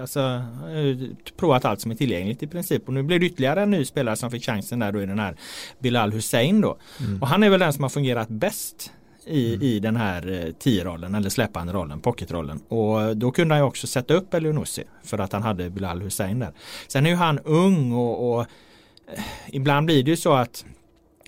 alltså, 0.00 0.20
han 0.20 0.74
har 0.74 1.14
provat 1.36 1.64
allt 1.64 1.80
som 1.80 1.90
är 1.90 1.94
tillgängligt 2.04 2.42
i 2.42 2.46
princip. 2.46 2.88
Och 2.88 2.94
nu 2.94 3.02
blir 3.02 3.18
det 3.18 3.26
ytterligare 3.26 3.62
en 3.62 3.70
ny 3.70 3.84
spelare 3.84 4.16
som 4.16 4.30
fick 4.30 4.44
chansen 4.44 4.78
där 4.78 4.92
då 4.92 5.02
i 5.02 5.06
den 5.06 5.18
här 5.18 5.36
Bilal 5.78 6.12
Hussein 6.12 6.60
då. 6.60 6.78
Mm. 7.00 7.22
Och 7.22 7.28
han 7.28 7.42
är 7.42 7.50
väl 7.50 7.60
den 7.60 7.72
som 7.72 7.82
har 7.82 7.90
fungerat 7.90 8.28
bäst 8.28 8.92
i, 9.26 9.54
mm. 9.54 9.62
i 9.62 9.78
den 9.78 9.96
här 9.96 10.32
eh, 10.32 10.52
10-rollen 10.64 11.14
eller 11.14 11.30
släpande 11.30 11.72
rollen, 11.72 12.00
pocketrollen. 12.00 12.60
Och 12.68 13.16
då 13.16 13.30
kunde 13.30 13.54
han 13.54 13.62
ju 13.62 13.66
också 13.66 13.86
sätta 13.86 14.14
upp 14.14 14.34
Elionossi 14.34 14.84
för 15.04 15.18
att 15.18 15.32
han 15.32 15.42
hade 15.42 15.70
Bilal 15.70 16.02
Hussein 16.02 16.38
där. 16.38 16.52
Sen 16.88 17.06
är 17.06 17.10
ju 17.10 17.16
han 17.16 17.38
ung 17.38 17.92
och, 17.92 18.34
och 18.34 18.40
eh, 18.40 19.24
ibland 19.52 19.86
blir 19.86 20.02
det 20.02 20.10
ju 20.10 20.16
så 20.16 20.32
att 20.32 20.64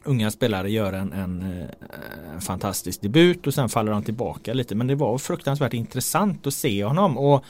unga 0.04 0.30
spelare 0.30 0.70
gör 0.70 0.92
en, 0.92 1.12
en, 1.12 1.42
en, 1.42 1.62
eh, 2.34 2.40
fantastisk 2.40 3.02
debut 3.02 3.46
och 3.46 3.54
sen 3.54 3.68
faller 3.68 3.92
de 3.92 4.02
tillbaka 4.02 4.54
lite. 4.54 4.74
Men 4.74 4.86
det 4.86 4.94
var 4.94 5.18
fruktansvärt 5.18 5.74
intressant 5.74 6.46
att 6.46 6.54
se 6.54 6.84
honom. 6.84 7.18
Och 7.18 7.44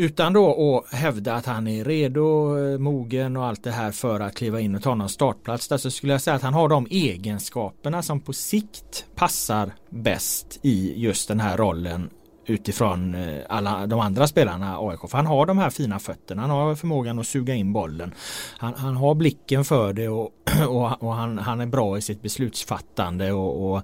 utan 0.00 0.32
då 0.32 0.78
att 0.78 0.94
hävda 0.94 1.34
att 1.34 1.46
han 1.46 1.66
är 1.66 1.84
redo, 1.84 2.58
eh, 2.58 2.78
mogen 2.78 3.36
och 3.36 3.44
allt 3.46 3.64
det 3.64 3.70
här 3.70 3.90
för 3.90 4.20
att 4.20 4.34
kliva 4.34 4.60
in 4.60 4.74
och 4.74 4.82
ta 4.82 4.94
någon 4.94 5.08
startplats. 5.08 5.68
Där 5.68 5.76
så 5.76 5.90
skulle 5.90 6.12
jag 6.12 6.20
säga 6.20 6.36
att 6.36 6.42
han 6.42 6.54
har 6.54 6.68
de 6.68 6.86
egenskaperna 6.90 8.02
som 8.02 8.20
på 8.20 8.32
sikt 8.32 9.06
passar 9.14 9.72
bäst 9.90 10.58
i 10.62 10.94
just 10.96 11.28
den 11.28 11.40
här 11.40 11.56
rollen 11.56 12.10
utifrån 12.46 13.14
eh, 13.14 13.38
alla 13.48 13.86
de 13.86 14.00
andra 14.00 14.26
spelarna 14.26 14.78
AIK. 14.78 15.00
För 15.10 15.16
han 15.16 15.26
har 15.26 15.46
de 15.46 15.58
här 15.58 15.70
fina 15.70 15.98
fötterna, 15.98 16.42
han 16.42 16.50
har 16.50 16.74
förmågan 16.74 17.18
att 17.18 17.26
suga 17.26 17.54
in 17.54 17.72
bollen. 17.72 18.14
Han, 18.58 18.74
han 18.74 18.96
har 18.96 19.14
blicken 19.14 19.64
för 19.64 19.92
det 19.92 20.08
och, 20.08 20.30
och, 20.68 21.02
och 21.02 21.14
han, 21.14 21.38
han, 21.38 21.60
är 21.60 21.66
bra 21.66 21.98
i 21.98 22.02
sitt 22.02 22.22
beslutsfattande 22.22 23.32
och, 23.32 23.72
och 23.72 23.82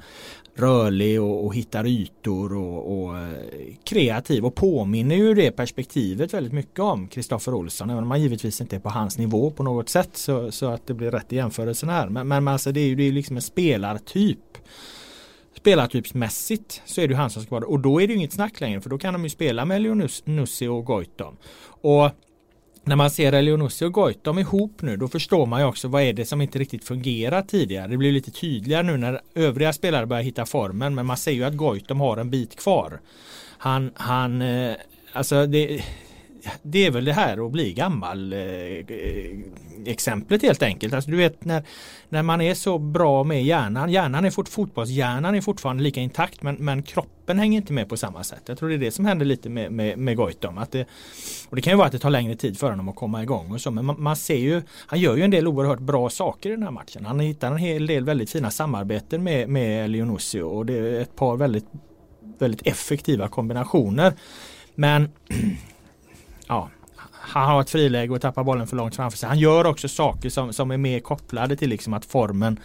rörlig 0.57 1.23
och, 1.23 1.45
och 1.47 1.55
hittar 1.55 1.87
ytor 1.87 2.57
och, 2.57 3.03
och, 3.03 3.19
eh, 3.19 3.39
kreativ 3.85 4.47
och 4.47 4.55
påminner 4.55 5.17
ju 5.17 5.35
det 5.35 5.51
perspektivet 5.51 6.35
väldigt 6.35 6.53
mycket 6.53 6.81
om 6.81 7.09
Kristoffer 7.09 7.55
Olsson. 7.55 7.91
Även 7.91 8.03
om 8.03 8.09
man 8.09 8.23
givetvis 8.23 8.61
inte 8.61 8.77
är 8.77 8.81
på 8.81 8.89
hans 8.89 9.19
nivå 9.19 9.51
på 9.51 9.63
något 9.63 9.89
sätt 9.89 10.11
så, 10.13 10.53
så 10.53 10.67
att 10.67 10.87
det 10.87 10.95
blir 10.95 11.11
rätt 11.11 11.33
i 11.33 11.37
jämförelsen 11.37 11.89
här. 11.89 12.09
Men, 12.09 12.29
men 12.29 12.49
alltså 12.49 12.73
det 12.73 12.81
är 12.81 12.87
ju 12.87 12.95
det 12.95 13.03
är 13.03 13.13
liksom 13.13 13.37
en 13.37 13.43
spelartyp 13.43 14.39
spelartypsmässigt 15.57 16.83
så 16.85 17.01
är 17.01 17.09
det 17.09 17.15
han 17.15 17.31
som 17.31 17.43
ska 17.43 17.51
vara 17.51 17.61
det. 17.61 17.67
Och 17.67 17.81
då 17.81 18.03
är 18.03 18.09
det 18.09 18.15
inget 18.15 18.33
snack 18.33 18.61
längre 18.61 18.81
för 18.81 18.91
då 18.91 18.99
kan 18.99 19.13
de 19.13 19.23
ju 19.23 19.31
spela 19.31 19.65
med 19.65 19.83
Leonussi 19.83 20.67
och 20.67 20.85
Goitom. 20.85 21.37
Och 21.67 22.11
när 22.87 22.97
man 22.97 23.11
ser 23.11 23.33
Elionussi 23.33 23.85
och 23.85 23.93
Goitom 23.93 24.39
ihop 24.39 24.83
nu 24.83 24.97
då 24.97 25.09
förstår 25.09 25.47
man 25.47 25.61
ju 25.61 25.67
också 25.67 25.89
vad 25.89 26.03
är 26.03 26.13
det 26.13 26.25
som 26.25 26.41
inte 26.41 26.59
riktigt 26.59 26.85
fungerar 26.85 27.43
tidigare. 27.43 27.87
Det 27.87 27.97
blir 27.97 28.13
lite 28.13 28.31
tydligare 28.31 28.83
nu 28.83 28.97
när 28.97 29.21
övriga 29.35 29.73
spelare 29.73 30.07
börjar 30.07 30.23
hitta 30.23 30.47
formen 30.47 30.95
men 30.95 31.07
man 31.07 31.17
ser 31.17 31.33
ju 31.33 31.45
att 31.45 31.57
Goitom 31.57 32.01
har 32.01 32.17
en 32.17 32.31
bit 32.31 32.57
kvar. 32.57 33.01
Han, 33.59 33.91
han, 33.95 34.43
eh, 34.43 34.75
alltså 35.13 35.47
det, 35.47 35.85
det 36.63 36.87
är 36.87 36.91
väl 36.91 37.05
det 37.05 37.13
här 37.13 37.47
att 37.47 37.53
bli 37.53 37.73
gammal 37.73 38.33
eh, 38.33 38.41
eh, 38.41 39.39
exemplet 39.87 40.43
helt 40.43 40.63
enkelt. 40.63 40.95
Alltså 40.95 41.11
du 41.11 41.17
vet 41.17 41.45
när, 41.45 41.63
när 42.09 42.23
man 42.23 42.41
är 42.41 42.55
så 42.55 42.79
bra 42.79 43.25
med 43.25 43.45
hjärnan. 43.45 43.91
Hjärnan 43.91 44.25
är 44.25 44.31
fort, 44.31 44.49
fotbollshjärnan 44.49 45.35
är 45.35 45.41
fortfarande 45.41 45.83
lika 45.83 46.01
intakt 46.01 46.43
men, 46.43 46.55
men 46.55 46.83
kroppen 46.83 47.39
hänger 47.39 47.57
inte 47.57 47.73
med 47.73 47.89
på 47.89 47.97
samma 47.97 48.25
sätt. 48.25 48.43
Jag 48.47 48.59
tror 48.59 48.69
det 48.69 48.75
är 48.75 48.79
det 48.79 48.91
som 48.91 49.05
händer 49.05 49.27
lite 49.27 49.49
med, 49.49 49.73
med, 49.73 49.99
med 49.99 50.17
Goitom. 50.17 50.59
Att 50.59 50.73
det, 50.73 50.87
och 51.49 51.57
det 51.57 51.63
kan 51.63 51.73
ju 51.73 51.77
vara 51.77 51.87
att 51.87 51.93
det 51.93 51.99
tar 51.99 52.11
längre 52.11 52.37
tid 52.37 52.59
för 52.59 52.71
honom 52.71 52.89
att 52.89 52.97
komma 52.97 53.23
igång 53.23 53.53
och 53.53 53.61
så. 53.61 53.71
Men 53.71 53.85
man, 53.85 54.03
man 54.03 54.17
ser 54.17 54.39
ju, 54.39 54.63
han 54.87 55.01
gör 55.01 55.17
ju 55.17 55.23
en 55.23 55.31
del 55.31 55.49
oerhört 55.49 55.81
bra 55.81 56.11
saker 56.11 56.51
i 56.51 56.53
den 56.53 56.63
här 56.63 56.71
matchen. 56.71 57.05
Han 57.05 57.21
hittar 57.21 57.51
en 57.51 57.57
hel 57.57 57.87
del 57.87 58.05
väldigt 58.05 58.31
fina 58.31 58.51
samarbeten 58.51 59.23
med, 59.23 59.49
med 59.49 59.91
Leonossi 59.91 60.41
och 60.41 60.67
det 60.67 60.79
är 60.79 61.01
ett 61.01 61.17
par 61.17 61.37
väldigt, 61.37 61.67
väldigt 62.39 62.67
effektiva 62.67 63.29
kombinationer. 63.29 64.13
Men 64.75 65.09
ja, 66.49 66.71
han 67.13 67.49
har 67.49 67.61
ett 67.61 67.71
friläge 67.71 68.15
och 68.15 68.21
tappar 68.21 68.45
bollen 68.45 68.67
för 68.67 68.77
långt 68.77 68.97
framför 68.97 69.19
sig. 69.19 69.29
Han 69.29 69.39
gör 69.39 69.67
också 69.67 69.89
saker 69.89 70.31
som, 70.31 70.53
som 70.53 70.71
är 70.71 70.77
mer 70.77 71.01
kopplade 71.01 71.57
till 71.57 71.71
liksom 71.71 71.95
att 71.95 72.05
formen 72.05 72.61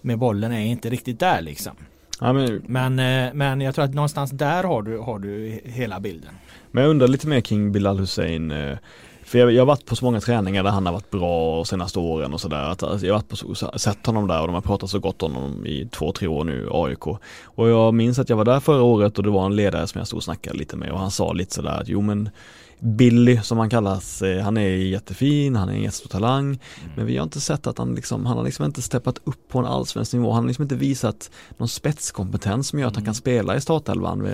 med 0.00 0.18
bollen 0.18 0.52
är 0.52 0.66
inte 0.66 0.90
riktigt 0.90 1.20
där 1.20 1.40
liksom. 1.40 1.76
Ja, 2.20 2.32
men, 2.32 2.62
men, 2.66 2.98
eh, 2.98 3.34
men 3.34 3.60
jag 3.60 3.74
tror 3.74 3.84
att 3.84 3.94
någonstans 3.94 4.30
där 4.30 4.64
har 4.64 4.82
du, 4.82 4.98
har 4.98 5.18
du 5.18 5.60
hela 5.64 6.00
bilden. 6.00 6.34
Men 6.70 6.82
jag 6.82 6.90
undrar 6.90 7.08
lite 7.08 7.26
mer 7.26 7.40
kring 7.40 7.72
Bilal 7.72 7.98
Hussein. 7.98 8.50
Eh, 8.50 8.78
för 9.24 9.38
jag, 9.38 9.52
jag 9.52 9.60
har 9.60 9.66
varit 9.66 9.86
på 9.86 9.96
så 9.96 10.04
många 10.04 10.20
träningar 10.20 10.62
där 10.62 10.70
han 10.70 10.86
har 10.86 10.92
varit 10.92 11.10
bra 11.10 11.56
de 11.56 11.64
senaste 11.64 11.98
åren 11.98 12.34
och 12.34 12.40
sådär. 12.40 12.56
Alltså, 12.62 13.06
jag 13.06 13.14
har 13.14 13.18
varit 13.18 13.28
på, 13.28 13.78
sett 13.78 14.06
honom 14.06 14.28
där 14.28 14.40
och 14.40 14.46
de 14.46 14.54
har 14.54 14.60
pratat 14.60 14.90
så 14.90 14.98
gott 14.98 15.22
om 15.22 15.34
honom 15.34 15.66
i 15.66 15.88
två, 15.92 16.12
tre 16.12 16.28
år 16.28 16.44
nu, 16.44 16.68
AIK. 16.72 17.06
Och 17.44 17.68
jag 17.68 17.94
minns 17.94 18.18
att 18.18 18.28
jag 18.28 18.36
var 18.36 18.44
där 18.44 18.60
förra 18.60 18.82
året 18.82 19.18
och 19.18 19.24
det 19.24 19.30
var 19.30 19.46
en 19.46 19.56
ledare 19.56 19.86
som 19.86 19.98
jag 19.98 20.06
stod 20.06 20.16
och 20.16 20.24
snackade 20.24 20.58
lite 20.58 20.76
med 20.76 20.90
och 20.90 20.98
han 20.98 21.10
sa 21.10 21.32
lite 21.32 21.54
sådär 21.54 21.80
att 21.80 21.88
jo 21.88 22.00
men 22.00 22.30
Billy 22.80 23.40
som 23.42 23.58
han 23.58 23.70
kallas, 23.70 24.22
eh, 24.22 24.42
han 24.42 24.56
är 24.56 24.68
jättefin, 24.68 25.56
han 25.56 25.68
är 25.68 25.72
en 25.72 25.82
jättestor 25.82 26.08
talang 26.08 26.44
mm. 26.44 26.60
Men 26.96 27.06
vi 27.06 27.16
har 27.16 27.24
inte 27.24 27.40
sett 27.40 27.66
att 27.66 27.78
han 27.78 27.94
liksom, 27.94 28.26
han 28.26 28.36
har 28.36 28.44
liksom 28.44 28.64
inte 28.64 28.82
steppat 28.82 29.18
upp 29.24 29.48
på 29.48 29.58
en 29.58 29.64
allsvensk 29.64 30.12
nivå 30.12 30.32
Han 30.32 30.42
har 30.42 30.48
liksom 30.48 30.62
inte 30.62 30.76
visat 30.76 31.30
någon 31.56 31.68
spetskompetens 31.68 32.68
som 32.68 32.78
gör 32.78 32.88
att 32.88 32.94
han 32.94 33.04
kan 33.04 33.10
mm. 33.10 33.14
spela 33.14 33.56
i 33.56 33.60
startelvan 33.60 34.28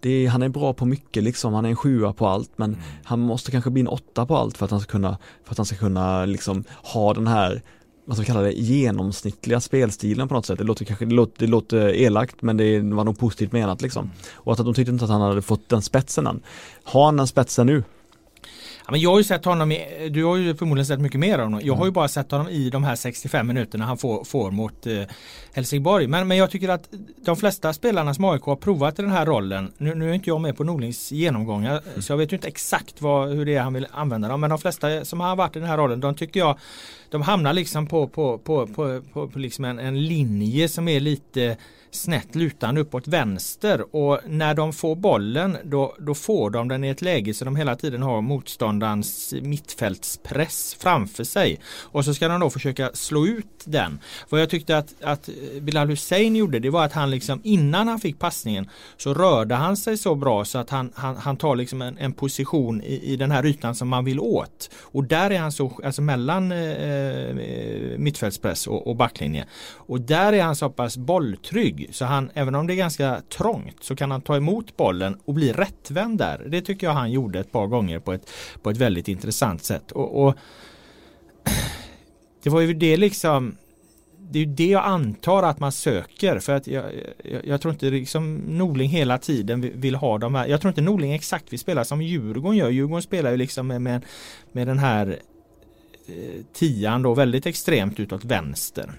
det 0.00 0.26
Han 0.26 0.42
är 0.42 0.48
bra 0.48 0.72
på 0.72 0.86
mycket 0.86 1.22
liksom, 1.22 1.54
han 1.54 1.64
är 1.64 1.68
en 1.68 1.76
sjua 1.76 2.12
på 2.12 2.26
allt 2.26 2.50
men 2.56 2.70
mm. 2.70 2.84
han 3.04 3.20
måste 3.20 3.50
kanske 3.50 3.70
bli 3.70 3.80
en 3.80 3.88
åtta 3.88 4.26
på 4.26 4.36
allt 4.36 4.58
för 4.58 4.64
att 4.64 4.70
han 4.70 4.80
ska 4.80 4.90
kunna, 4.90 5.18
för 5.44 5.52
att 5.52 5.58
han 5.58 5.66
ska 5.66 5.76
kunna 5.76 6.24
liksom 6.24 6.64
ha 6.82 7.14
den 7.14 7.26
här 7.26 7.62
vad 8.04 8.16
ska 8.16 8.22
vi 8.22 8.26
kalla 8.26 8.40
det, 8.40 8.52
genomsnittliga 8.52 9.60
spelstilen 9.60 10.28
på 10.28 10.34
något 10.34 10.46
sätt. 10.46 10.58
Det 10.58 10.64
låter 10.64 10.84
kanske, 10.84 11.04
det 11.04 11.14
låter, 11.14 11.38
det 11.38 11.46
låter 11.46 11.88
elakt 11.94 12.42
men 12.42 12.56
det 12.56 12.80
var 12.80 13.04
nog 13.04 13.18
positivt 13.18 13.52
menat 13.52 13.82
liksom. 13.82 14.10
Och 14.32 14.52
att 14.52 14.58
de 14.58 14.74
tyckte 14.74 14.92
inte 14.92 15.04
att 15.04 15.10
han 15.10 15.20
hade 15.20 15.42
fått 15.42 15.68
den 15.68 15.82
spetsen 15.82 16.26
än. 16.26 16.40
Har 16.82 17.04
han 17.04 17.16
den 17.16 17.26
spetsen 17.26 17.66
nu? 17.66 17.84
Ja, 18.84 18.90
men 18.90 19.00
jag 19.00 19.10
har 19.10 19.18
ju 19.18 19.24
sett 19.24 19.44
honom, 19.44 19.72
i, 19.72 20.08
du 20.08 20.24
har 20.24 20.36
ju 20.36 20.54
förmodligen 20.54 20.86
sett 20.86 21.00
mycket 21.00 21.20
mer 21.20 21.38
av 21.38 21.44
honom. 21.44 21.60
Jag 21.64 21.74
har 21.74 21.84
ju 21.84 21.88
mm. 21.88 21.92
bara 21.92 22.08
sett 22.08 22.30
honom 22.30 22.48
i 22.48 22.70
de 22.70 22.84
här 22.84 22.96
65 22.96 23.46
minuterna 23.46 23.84
han 23.84 23.98
får, 23.98 24.24
får 24.24 24.50
mot 24.50 24.86
eh, 24.86 25.02
Helsingborg. 25.52 26.06
Men, 26.06 26.28
men 26.28 26.36
jag 26.36 26.50
tycker 26.50 26.68
att 26.68 26.88
de 27.24 27.36
flesta 27.36 27.72
spelarna 27.72 28.14
som 28.14 28.24
AIK 28.24 28.42
har 28.42 28.56
provat 28.56 28.98
i 28.98 29.02
den 29.02 29.10
här 29.10 29.26
rollen, 29.26 29.72
nu, 29.78 29.94
nu 29.94 30.10
är 30.10 30.14
inte 30.14 30.30
jag 30.30 30.40
med 30.40 30.56
på 30.56 30.64
Norlings 30.64 31.12
genomgångar 31.12 31.82
mm. 31.88 32.02
så 32.02 32.12
jag 32.12 32.18
vet 32.18 32.32
ju 32.32 32.36
inte 32.36 32.48
exakt 32.48 33.02
vad, 33.02 33.28
hur 33.28 33.46
det 33.46 33.54
är 33.54 33.60
han 33.60 33.74
vill 33.74 33.86
använda 33.92 34.28
dem. 34.28 34.40
Men 34.40 34.50
de 34.50 34.58
flesta 34.58 35.04
som 35.04 35.20
har 35.20 35.36
varit 35.36 35.56
i 35.56 35.58
den 35.58 35.68
här 35.68 35.78
rollen, 35.78 36.00
de 36.00 36.14
tycker 36.14 36.40
jag 36.40 36.58
de 37.10 37.22
hamnar 37.22 37.52
liksom 37.52 37.86
på, 37.86 38.08
på, 38.08 38.38
på, 38.38 38.66
på, 38.66 39.00
på, 39.12 39.28
på 39.28 39.38
liksom 39.38 39.64
en, 39.64 39.78
en 39.78 40.04
linje 40.04 40.68
som 40.68 40.88
är 40.88 41.00
lite 41.00 41.56
snett 41.94 42.34
lutande 42.34 42.80
uppåt 42.80 43.08
vänster 43.08 43.96
och 43.96 44.20
när 44.26 44.54
de 44.54 44.72
får 44.72 44.96
bollen 44.96 45.56
då, 45.64 45.96
då 45.98 46.14
får 46.14 46.50
de 46.50 46.68
den 46.68 46.84
i 46.84 46.88
ett 46.88 47.02
läge 47.02 47.34
så 47.34 47.44
de 47.44 47.56
hela 47.56 47.76
tiden 47.76 48.02
har 48.02 48.20
motståndarens 48.20 49.34
mittfältspress 49.42 50.76
framför 50.80 51.24
sig. 51.24 51.60
Och 51.82 52.04
så 52.04 52.14
ska 52.14 52.28
de 52.28 52.40
då 52.40 52.50
försöka 52.50 52.90
slå 52.94 53.26
ut 53.26 53.46
den. 53.64 54.00
Vad 54.28 54.40
jag 54.40 54.50
tyckte 54.50 54.78
att, 54.78 54.94
att 55.02 55.28
Bilal 55.60 55.88
Hussein 55.88 56.36
gjorde 56.36 56.58
det 56.58 56.70
var 56.70 56.84
att 56.84 56.92
han 56.92 57.10
liksom 57.10 57.40
innan 57.44 57.88
han 57.88 58.00
fick 58.00 58.18
passningen 58.18 58.68
så 58.96 59.14
rörde 59.14 59.54
han 59.54 59.76
sig 59.76 59.98
så 59.98 60.14
bra 60.14 60.44
så 60.44 60.58
att 60.58 60.70
han, 60.70 60.92
han, 60.94 61.16
han 61.16 61.36
tar 61.36 61.56
liksom 61.56 61.82
en, 61.82 61.98
en 61.98 62.12
position 62.12 62.82
i, 62.82 63.12
i 63.12 63.16
den 63.16 63.30
här 63.30 63.46
ytan 63.46 63.74
som 63.74 63.88
man 63.88 64.04
vill 64.04 64.20
åt. 64.20 64.70
Och 64.80 65.04
där 65.04 65.30
är 65.30 65.38
han 65.38 65.52
så, 65.52 65.80
alltså 65.84 66.02
mellan 66.02 66.52
eh, 66.52 66.58
eh 66.58 67.98
mittfältspress 67.98 68.66
och, 68.66 68.86
och 68.86 68.96
backlinje. 68.96 69.46
Och 69.74 70.00
där 70.00 70.32
är 70.32 70.42
han 70.42 70.56
så 70.56 70.70
pass 70.70 70.96
bolltrygg 70.96 71.81
så 71.90 72.04
han, 72.04 72.30
även 72.34 72.54
om 72.54 72.66
det 72.66 72.74
är 72.74 72.76
ganska 72.76 73.22
trångt 73.28 73.76
så 73.80 73.96
kan 73.96 74.10
han 74.10 74.20
ta 74.20 74.36
emot 74.36 74.76
bollen 74.76 75.18
och 75.24 75.34
bli 75.34 75.52
rättvänd 75.52 76.18
där. 76.18 76.46
Det 76.48 76.60
tycker 76.60 76.86
jag 76.86 76.94
han 76.94 77.10
gjorde 77.10 77.40
ett 77.40 77.52
par 77.52 77.66
gånger 77.66 77.98
på 77.98 78.12
ett, 78.12 78.30
på 78.62 78.70
ett 78.70 78.76
väldigt 78.76 79.08
intressant 79.08 79.64
sätt. 79.64 79.92
Och, 79.92 80.26
och 80.26 80.34
Det 82.42 82.50
var 82.50 82.60
ju 82.60 82.74
det 82.74 82.96
liksom 82.96 83.56
det 84.32 84.38
är 84.38 84.44
ju 84.44 84.52
det 84.54 84.66
jag 84.66 84.84
antar 84.84 85.42
att 85.42 85.60
man 85.60 85.72
söker 85.72 86.38
för 86.38 86.52
att 86.52 86.66
jag, 86.66 86.84
jag, 87.24 87.46
jag, 87.46 87.60
tror 87.60 87.72
inte 87.72 87.90
liksom 87.90 88.36
Norling 88.36 88.90
hela 88.90 89.18
tiden 89.18 89.70
vill 89.74 89.94
ha 89.94 90.18
de 90.18 90.34
här. 90.34 90.46
Jag 90.46 90.60
tror 90.60 90.68
inte 90.68 90.80
Norling 90.80 91.12
exakt 91.12 91.52
vill 91.52 91.58
spela 91.58 91.84
som 91.84 92.02
Djurgården 92.02 92.56
gör. 92.56 92.70
Djurgården 92.70 93.02
spelar 93.02 93.30
ju 93.30 93.36
liksom 93.36 93.66
med, 93.66 93.82
med, 93.82 94.04
med 94.52 94.66
den 94.66 94.78
här 94.78 95.18
eh, 96.06 96.42
tian 96.52 97.02
då 97.02 97.14
väldigt 97.14 97.46
extremt 97.46 98.00
utåt 98.00 98.24
vänster. 98.24 98.92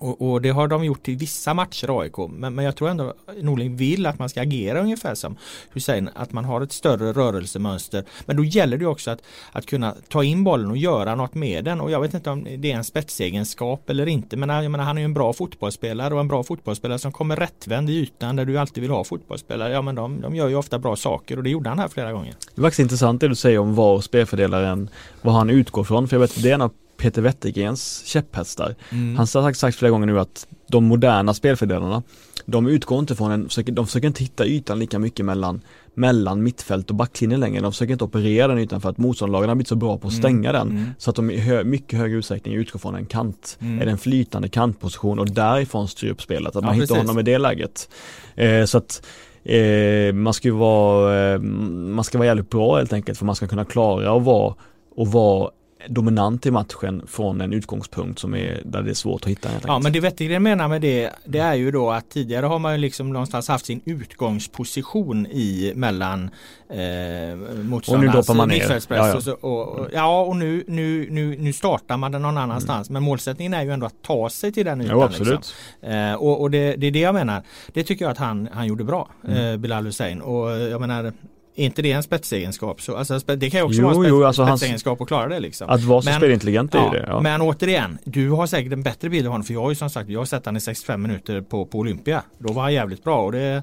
Och, 0.00 0.30
och, 0.30 0.42
det 0.42 0.50
har 0.50 0.68
de 0.68 0.84
gjort 0.84 1.08
i 1.08 1.14
vissa 1.14 1.54
matcher 1.54 2.00
AIK. 2.00 2.16
Men, 2.30 2.54
men 2.54 2.64
jag 2.64 2.76
tror 2.76 2.88
ändå 2.88 3.14
Norling 3.42 3.76
vill 3.76 4.06
att 4.06 4.18
man 4.18 4.28
ska 4.28 4.40
agera 4.40 4.80
ungefär 4.80 5.14
som 5.14 5.36
Hussein. 5.72 6.10
Att 6.14 6.32
man 6.32 6.44
har 6.44 6.60
ett 6.60 6.72
större 6.72 7.12
rörelsemönster. 7.12 8.04
Men 8.26 8.36
då 8.36 8.44
gäller 8.44 8.76
det 8.76 8.86
också 8.86 9.10
att, 9.10 9.22
att 9.52 9.66
kunna 9.66 9.94
ta 10.08 10.24
in 10.24 10.44
bollen 10.44 10.70
och 10.70 10.76
göra 10.76 11.14
något 11.14 11.34
med 11.34 11.64
den. 11.64 11.80
Och 11.80 11.90
jag 11.90 12.00
vet 12.00 12.14
inte 12.14 12.30
om 12.30 12.46
det 12.58 12.72
är 12.72 12.76
en 12.76 12.84
spetsegenskap 12.84 13.90
eller 13.90 14.06
inte. 14.06 14.36
Men 14.36 14.48
jag 14.48 14.70
menar, 14.70 14.84
han 14.84 14.96
är 14.98 15.02
ju 15.02 15.04
en 15.04 15.14
bra 15.14 15.32
fotbollsspelare 15.32 16.14
och 16.14 16.20
en 16.20 16.28
bra 16.28 16.42
fotbollsspelare 16.42 16.98
som 16.98 17.12
kommer 17.12 17.36
rättvänd 17.36 17.90
i 17.90 17.92
ytan 17.92 18.36
där 18.36 18.44
du 18.44 18.58
alltid 18.58 18.82
vill 18.82 18.90
ha 18.90 19.04
fotbollsspelare. 19.04 19.72
Ja 19.72 19.82
men 19.82 19.94
de, 19.94 20.20
de 20.20 20.34
gör 20.34 20.48
ju 20.48 20.54
ofta 20.54 20.78
bra 20.78 20.96
saker 20.96 21.36
och 21.36 21.42
det 21.42 21.50
gjorde 21.50 21.68
han 21.68 21.78
här 21.78 21.88
flera 21.88 22.12
gånger. 22.12 22.34
Det 22.54 22.60
är 22.60 22.62
faktiskt 22.62 22.80
intressant 22.80 23.20
det 23.20 23.28
du 23.28 23.34
säger 23.34 23.58
om 23.58 23.74
var 23.74 24.00
spelfördelaren, 24.00 24.88
vad 25.22 25.34
han 25.34 25.50
utgår 25.50 25.84
från. 25.84 26.08
För 26.08 26.16
jag 26.16 26.20
vet, 26.20 26.42
det 26.42 26.50
är 26.50 26.54
en 26.54 26.62
av 26.62 26.72
Peter 27.00 27.22
Wettergrens 27.22 28.02
käpphästar. 28.06 28.74
Mm. 28.90 29.16
Han 29.16 29.26
har 29.34 29.52
sagt, 29.52 29.76
flera 29.76 29.90
gånger 29.90 30.06
nu 30.06 30.20
att 30.20 30.46
de 30.66 30.84
moderna 30.84 31.34
spelfördelarna, 31.34 32.02
de 32.46 32.66
utgår 32.66 32.98
inte 32.98 33.16
från 33.16 33.32
en, 33.32 33.48
de 33.64 33.86
försöker 33.86 34.06
inte 34.06 34.22
hitta 34.22 34.46
ytan 34.46 34.78
lika 34.78 34.98
mycket 34.98 35.26
mellan, 35.26 35.60
mellan 35.94 36.42
mittfält 36.42 36.90
och 36.90 36.96
backlinje 36.96 37.36
längre. 37.36 37.60
De 37.60 37.72
försöker 37.72 37.92
inte 37.92 38.04
operera 38.04 38.48
den 38.48 38.58
ytan 38.58 38.80
för 38.80 38.90
att 38.90 38.98
motståndarlagen 38.98 39.48
har 39.48 39.56
blivit 39.56 39.68
så 39.68 39.76
bra 39.76 39.98
på 39.98 40.08
att 40.08 40.14
mm. 40.14 40.22
stänga 40.22 40.50
mm. 40.50 40.68
den. 40.68 40.78
Mm. 40.78 40.90
Så 40.98 41.10
att 41.10 41.16
de 41.16 41.30
i 41.30 41.36
hö, 41.36 41.64
mycket 41.64 41.98
högre 41.98 42.18
utsträckning 42.18 42.54
utgår 42.54 42.78
från 42.78 42.94
en 42.94 43.06
kant, 43.06 43.58
mm. 43.60 43.88
en 43.88 43.98
flytande 43.98 44.48
kantposition 44.48 45.18
och 45.18 45.30
därifrån 45.30 45.88
styr 45.88 46.10
upp 46.10 46.22
spelet. 46.22 46.56
Att 46.56 46.62
ja, 46.62 46.66
man 46.66 46.80
hittar 46.80 46.96
honom 46.96 47.18
i 47.18 47.22
det 47.22 47.38
läget. 47.38 47.88
Eh, 48.34 48.64
så 48.64 48.78
att 48.78 49.06
eh, 49.44 50.12
man 50.14 50.34
ska 50.34 50.48
ju 50.48 50.54
vara, 50.54 51.32
eh, 51.32 51.38
man 51.38 52.04
ska 52.04 52.18
vara 52.18 52.26
jävligt 52.26 52.50
bra 52.50 52.76
helt 52.76 52.92
enkelt 52.92 53.18
för 53.18 53.26
man 53.26 53.34
ska 53.34 53.46
kunna 53.46 53.64
klara 53.64 54.16
att 54.16 54.22
vara 54.22 54.54
och 54.96 55.08
vara 55.08 55.50
dominant 55.88 56.46
i 56.46 56.50
matchen 56.50 57.02
från 57.06 57.40
en 57.40 57.52
utgångspunkt 57.52 58.18
som 58.18 58.34
är 58.34 58.62
där 58.64 58.82
det 58.82 58.90
är 58.90 58.94
svårt 58.94 59.22
att 59.22 59.28
hitta. 59.28 59.48
Ja 59.66 59.78
men 59.78 59.92
det 59.92 60.00
Wettergren 60.00 60.42
menar 60.42 60.68
med 60.68 60.80
det 60.80 61.10
det 61.24 61.38
är 61.38 61.54
ju 61.54 61.70
då 61.70 61.90
att 61.90 62.10
tidigare 62.10 62.46
har 62.46 62.58
man 62.58 62.72
ju 62.72 62.78
liksom 62.78 63.12
någonstans 63.12 63.48
haft 63.48 63.66
sin 63.66 63.80
utgångsposition 63.84 65.26
i 65.26 65.72
mellan 65.76 66.30
eh, 66.70 67.36
motståndarnas 67.64 68.48
mittfältspress. 68.48 69.26
Ja, 69.26 69.36
ja. 69.42 69.48
Och, 69.48 69.78
och, 69.78 69.88
ja 69.92 70.20
och 70.20 70.36
nu, 70.36 70.64
nu, 70.66 71.06
nu, 71.10 71.36
nu 71.38 71.52
startar 71.52 71.96
man 71.96 72.12
den 72.12 72.22
någon 72.22 72.38
annanstans 72.38 72.88
mm. 72.88 73.02
men 73.02 73.08
målsättningen 73.08 73.54
är 73.54 73.62
ju 73.62 73.70
ändå 73.70 73.86
att 73.86 74.02
ta 74.02 74.30
sig 74.30 74.52
till 74.52 74.66
den 74.66 74.80
ytan. 74.80 74.96
Jo, 74.96 75.02
absolut. 75.02 75.54
Liksom. 75.80 75.90
Eh, 75.90 76.14
och, 76.14 76.40
och 76.40 76.50
det, 76.50 76.76
det, 76.76 76.86
är 76.86 76.90
det 76.90 77.00
jag 77.00 77.14
menar. 77.14 77.42
Det 77.72 77.84
tycker 77.84 78.04
jag 78.04 78.12
att 78.12 78.18
han, 78.18 78.48
han 78.52 78.66
gjorde 78.66 78.84
bra, 78.84 79.08
mm. 79.28 79.52
eh, 79.52 79.56
Bilal 79.56 79.84
Hussein. 79.84 80.20
Och 80.20 80.50
jag 80.50 80.80
menar 80.80 81.12
är 81.60 81.64
inte 81.64 81.82
det 81.82 81.92
en 81.92 82.02
spetsegenskap? 82.02 82.80
Så, 82.82 82.96
alltså, 82.96 83.18
det 83.18 83.50
kan 83.50 83.60
ju 83.60 83.64
också 83.64 83.80
jo, 83.80 83.84
vara 83.84 83.94
en 83.94 84.00
spets, 84.02 84.10
jo, 84.10 84.24
alltså 84.24 84.46
spetsegenskap 84.46 84.98
hans, 84.98 85.00
att 85.00 85.08
klara 85.08 85.28
det. 85.28 85.40
Liksom. 85.40 85.70
Att 85.70 85.84
vara 85.84 86.02
så 86.02 86.10
spelintelligent 86.12 86.74
är 86.74 86.78
ja, 86.78 86.90
det. 86.90 87.04
Ja. 87.08 87.20
Men 87.20 87.40
återigen, 87.40 87.98
du 88.04 88.30
har 88.30 88.46
säkert 88.46 88.72
en 88.72 88.82
bättre 88.82 89.08
bild 89.08 89.26
av 89.26 89.32
honom. 89.32 89.44
För 89.44 89.54
jag 89.54 89.62
har 89.62 89.70
ju 89.70 89.74
som 89.74 89.90
sagt, 89.90 90.08
jag 90.08 90.20
har 90.20 90.24
sett 90.24 90.44
honom 90.44 90.56
i 90.56 90.60
65 90.60 91.02
minuter 91.02 91.40
på, 91.40 91.66
på 91.66 91.78
Olympia. 91.78 92.22
Då 92.38 92.52
var 92.52 92.62
han 92.62 92.74
jävligt 92.74 93.04
bra 93.04 93.24
och 93.24 93.32
det 93.32 93.62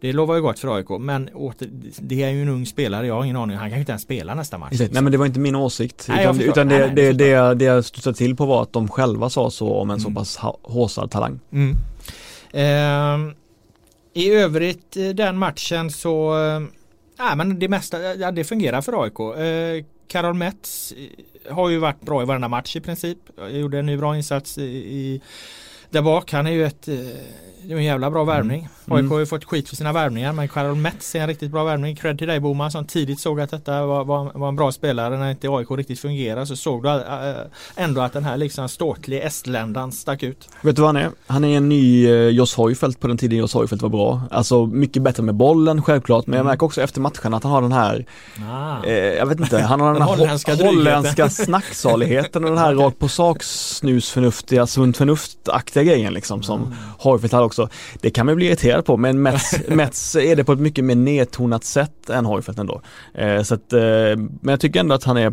det 0.00 0.12
lovar 0.12 0.34
ju 0.34 0.42
gott 0.42 0.58
för 0.58 0.76
AIK 0.76 0.88
men 1.00 1.28
åter, 1.28 1.68
det 1.98 2.22
är 2.22 2.30
ju 2.30 2.42
en 2.42 2.48
ung 2.48 2.66
spelare, 2.66 3.06
jag 3.06 3.14
har 3.14 3.24
ingen 3.24 3.36
aning, 3.36 3.56
han 3.56 3.68
kan 3.68 3.78
ju 3.78 3.80
inte 3.80 3.92
ens 3.92 4.02
spela 4.02 4.34
nästa 4.34 4.58
match. 4.58 4.80
Nej 4.90 5.02
men 5.02 5.12
det 5.12 5.18
var 5.18 5.26
inte 5.26 5.40
min 5.40 5.54
åsikt. 5.54 6.06
Nej, 6.08 6.22
utan, 6.24 6.40
utan 6.40 6.68
det, 6.68 6.78
nej, 6.78 6.90
det, 6.94 7.12
det, 7.12 7.54
det 7.54 7.64
jag 7.64 7.84
studsade 7.84 8.16
till 8.16 8.36
på 8.36 8.46
var 8.46 8.62
att 8.62 8.72
de 8.72 8.88
själva 8.88 9.30
sa 9.30 9.50
så 9.50 9.74
om 9.74 9.90
en 9.90 9.98
mm. 9.98 10.00
så 10.00 10.10
pass 10.10 10.38
håsad 10.62 11.10
talang. 11.10 11.40
Mm. 11.52 11.76
Eh, 12.52 13.34
I 14.14 14.30
övrigt 14.30 14.96
eh, 14.96 15.08
den 15.08 15.38
matchen 15.38 15.90
så 15.90 16.46
eh, 16.46 16.60
Nej 17.18 17.36
men 17.36 17.58
det 17.58 17.68
mesta, 17.68 18.14
ja, 18.14 18.30
det 18.30 18.44
fungerar 18.44 18.80
för 18.80 19.02
AIK. 19.02 19.20
Eh, 19.20 19.84
Karol 20.08 20.34
Metz 20.34 20.92
eh, 20.92 21.54
har 21.54 21.68
ju 21.68 21.78
varit 21.78 22.00
bra 22.00 22.22
i 22.22 22.24
varenda 22.24 22.48
match 22.48 22.76
i 22.76 22.80
princip. 22.80 23.18
Jag 23.36 23.52
gjorde 23.52 23.78
en 23.78 23.86
ny 23.86 23.96
bra 23.96 24.16
insats 24.16 24.58
i, 24.58 24.62
i 24.64 25.20
där 25.90 26.02
bak. 26.02 26.32
Han 26.32 26.46
är 26.46 26.50
ju 26.50 26.64
ett, 26.64 26.88
eh, 26.88 27.70
en 27.70 27.84
jävla 27.84 28.10
bra 28.10 28.24
värvning. 28.24 28.68
Mm. 28.90 28.96
AIK 28.96 29.00
mm. 29.00 29.12
har 29.12 29.18
ju 29.18 29.26
fått 29.26 29.44
skit 29.44 29.68
för 29.68 29.76
sina 29.76 29.92
värvningar 29.92 30.32
men 30.32 30.48
Karol 30.48 30.76
Metz 30.76 31.14
är 31.14 31.20
en 31.20 31.26
riktigt 31.26 31.50
bra 31.50 31.64
värvning. 31.64 31.96
Cred 31.96 32.18
till 32.18 32.28
dig 32.28 32.40
Boman 32.40 32.70
som 32.70 32.84
tidigt 32.84 33.20
såg 33.20 33.40
att 33.40 33.50
detta 33.50 33.86
var, 33.86 34.04
var, 34.04 34.32
var 34.34 34.48
en 34.48 34.56
bra 34.56 34.72
spelare 34.72 35.18
när 35.18 35.30
inte 35.30 35.48
AIK 35.48 35.70
riktigt 35.70 36.00
fungerar 36.00 36.44
så 36.44 36.56
såg 36.56 36.82
du 36.82 36.88
äh, 36.88 37.34
ändå 37.76 38.00
att 38.00 38.12
den 38.12 38.24
här 38.24 38.36
liksom 38.36 38.68
ståtliga 38.68 39.22
estländaren 39.22 39.92
stack 39.92 40.22
ut. 40.22 40.48
Vet 40.60 40.76
du 40.76 40.82
vad 40.82 40.88
han 40.88 40.96
är? 40.96 41.10
Han 41.26 41.44
är 41.44 41.56
en 41.56 41.68
ny 41.68 42.06
eh, 42.06 42.12
Jos 42.12 42.54
Hojfeldt 42.54 43.00
på 43.00 43.08
den 43.08 43.18
tiden 43.18 43.38
Jos 43.38 43.54
Hojfeldt 43.54 43.82
var 43.82 43.88
bra. 43.88 44.22
Alltså 44.30 44.66
mycket 44.66 45.02
bättre 45.02 45.22
med 45.22 45.34
bollen 45.34 45.82
självklart 45.82 46.26
men 46.26 46.36
jag 46.36 46.40
mm. 46.40 46.50
märker 46.50 46.66
också 46.66 46.82
efter 46.82 47.00
matchen 47.00 47.34
att 47.34 47.42
han 47.42 47.52
har 47.52 47.62
den 47.62 47.72
här 47.72 48.06
ah. 48.50 48.84
eh, 48.84 48.92
Jag 48.94 49.26
vet 49.26 49.40
inte, 49.40 49.58
han 49.58 49.80
har 49.80 49.92
den, 49.92 50.02
här 50.02 50.08
holländska, 50.08 50.54
holländska 50.54 51.30
snacksaligheten 51.30 52.44
och 52.44 52.50
den 52.50 52.58
här 52.58 52.74
rakt 52.74 52.98
på 52.98 53.08
sak 53.08 53.42
snusförnuftiga, 53.42 54.66
sunt 54.66 54.96
förnuft-aktiga 54.96 55.82
grejen 55.82 56.14
liksom 56.14 56.42
som 56.42 56.62
mm. 56.62 56.74
Hojfeldt 56.98 57.32
hade 57.32 57.44
också. 57.44 57.68
Det 58.00 58.10
kan 58.10 58.26
man 58.26 58.36
bli 58.36 58.46
irriterad 58.46 58.77
på 58.82 58.96
men 58.96 59.22
Mets, 59.22 59.54
Mets 59.68 60.16
är 60.16 60.36
det 60.36 60.44
på 60.44 60.52
ett 60.52 60.58
mycket 60.58 60.84
mer 60.84 60.94
nedtonat 60.94 61.64
sätt 61.64 62.10
än 62.10 62.24
Hojfeldt 62.24 62.60
ändå. 62.60 62.80
Eh, 63.14 63.42
så 63.42 63.54
att, 63.54 63.72
eh, 63.72 63.80
men 63.80 64.38
jag 64.42 64.60
tycker 64.60 64.80
ändå 64.80 64.94
att 64.94 65.04
han 65.04 65.16
är, 65.16 65.32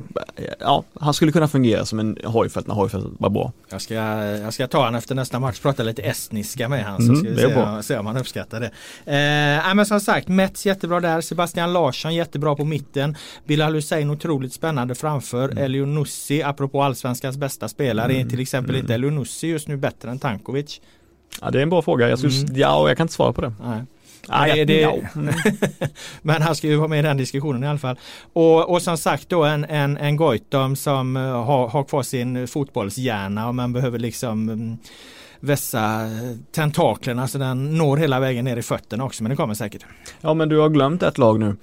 ja, 0.60 0.84
han 1.00 1.14
skulle 1.14 1.32
kunna 1.32 1.48
fungera 1.48 1.86
som 1.86 2.00
en 2.00 2.18
Hojfeldt 2.24 2.68
när 2.68 2.76
Hojfeldt 2.76 3.08
var 3.20 3.30
bra. 3.30 3.52
Jag 3.70 3.82
ska, 3.82 3.94
jag 3.94 4.54
ska 4.54 4.68
ta 4.68 4.84
han 4.86 4.96
efter 4.96 5.16
nästa 5.16 5.40
match, 5.40 5.60
prata 5.60 5.84
lite 5.84 6.02
estniska 6.02 6.70
med 6.70 6.86
han 6.86 6.98
så 6.98 7.14
mm, 7.14 7.16
ska 7.16 7.30
vi 7.30 7.82
se, 7.82 7.84
se 7.84 7.98
om 7.98 8.06
han 8.06 8.18
uppskattar 8.18 8.60
det. 8.60 8.72
Eh, 9.06 9.76
men 9.76 9.86
som 9.86 10.00
sagt, 10.00 10.28
Mets 10.28 10.66
jättebra 10.66 11.00
där, 11.00 11.22
Sebastian 11.22 11.74
Larsson 11.74 12.16
jättebra 12.16 12.56
på 12.56 12.66
mitten, 12.66 13.18
Bilal 13.46 13.74
Hussein 13.74 14.10
otroligt 14.10 14.54
spännande 14.54 14.96
framför, 14.96 15.50
mm. 15.50 15.64
Elionussi, 15.64 16.44
apropå 16.44 16.84
allsvenskans 16.84 17.38
bästa 17.38 17.68
spelare, 17.68 18.14
mm. 18.14 18.30
till 18.30 18.40
exempel 18.40 18.76
mm. 18.76 18.82
inte 18.82 18.94
Elionussi 18.94 19.48
just 19.48 19.68
nu 19.68 19.78
bättre 19.78 20.12
än 20.12 20.20
Tankovic? 20.20 20.82
Ja 21.42 21.52
det 21.52 21.58
är 21.58 21.64
en 21.64 21.70
bra 21.70 21.82
fråga. 21.82 22.10
Jag, 22.10 22.20
skulle, 22.20 22.34
mm. 22.34 22.56
ja, 22.56 22.88
jag 22.88 22.98
kan 22.98 23.04
inte 23.04 23.14
svara 23.14 23.34
på 23.34 23.42
det. 23.42 23.54
Nej. 23.64 23.84
Ah, 24.28 24.46
det, 24.46 24.66
det, 24.66 24.84
mm. 24.84 25.34
men 26.22 26.42
han 26.42 26.56
ska 26.56 26.68
ju 26.68 26.76
vara 26.76 26.88
med 26.88 27.00
i 27.00 27.02
den 27.02 27.18
diskussionen 27.18 27.64
i 27.64 27.68
alla 27.68 27.80
fall. 27.80 28.00
Och, 28.34 28.70
och 28.72 28.82
som 28.82 28.98
sagt 28.98 29.30
då 29.30 29.44
en, 29.44 29.66
en, 29.66 29.98
en 29.98 30.16
Goitom 30.16 30.76
som 30.76 31.18
uh, 31.18 31.44
har, 31.44 31.68
har 31.68 31.84
kvar 31.84 32.04
sin 32.04 32.48
fotbollshjärna 32.48 33.48
och 33.48 33.56
man 33.56 33.74
behöver 33.74 34.00
liksom 34.00 34.50
um, 34.50 34.78
vässa 35.40 36.10
tentaklerna 36.52 37.28
så 37.28 37.38
den 37.38 37.78
når 37.78 37.98
hela 37.98 38.20
vägen 38.20 38.46
ner 38.46 38.58
i 38.58 38.62
fötterna 38.62 39.04
också 39.04 39.24
men 39.24 39.30
det 39.30 39.36
kommer 39.36 39.54
säkert. 39.54 39.86
Ja 40.22 40.34
men 40.34 40.50
du 40.50 40.58
har 40.58 40.70
glömt 40.70 41.04
ett 41.04 41.18
lag 41.18 41.40
nu. 41.40 41.56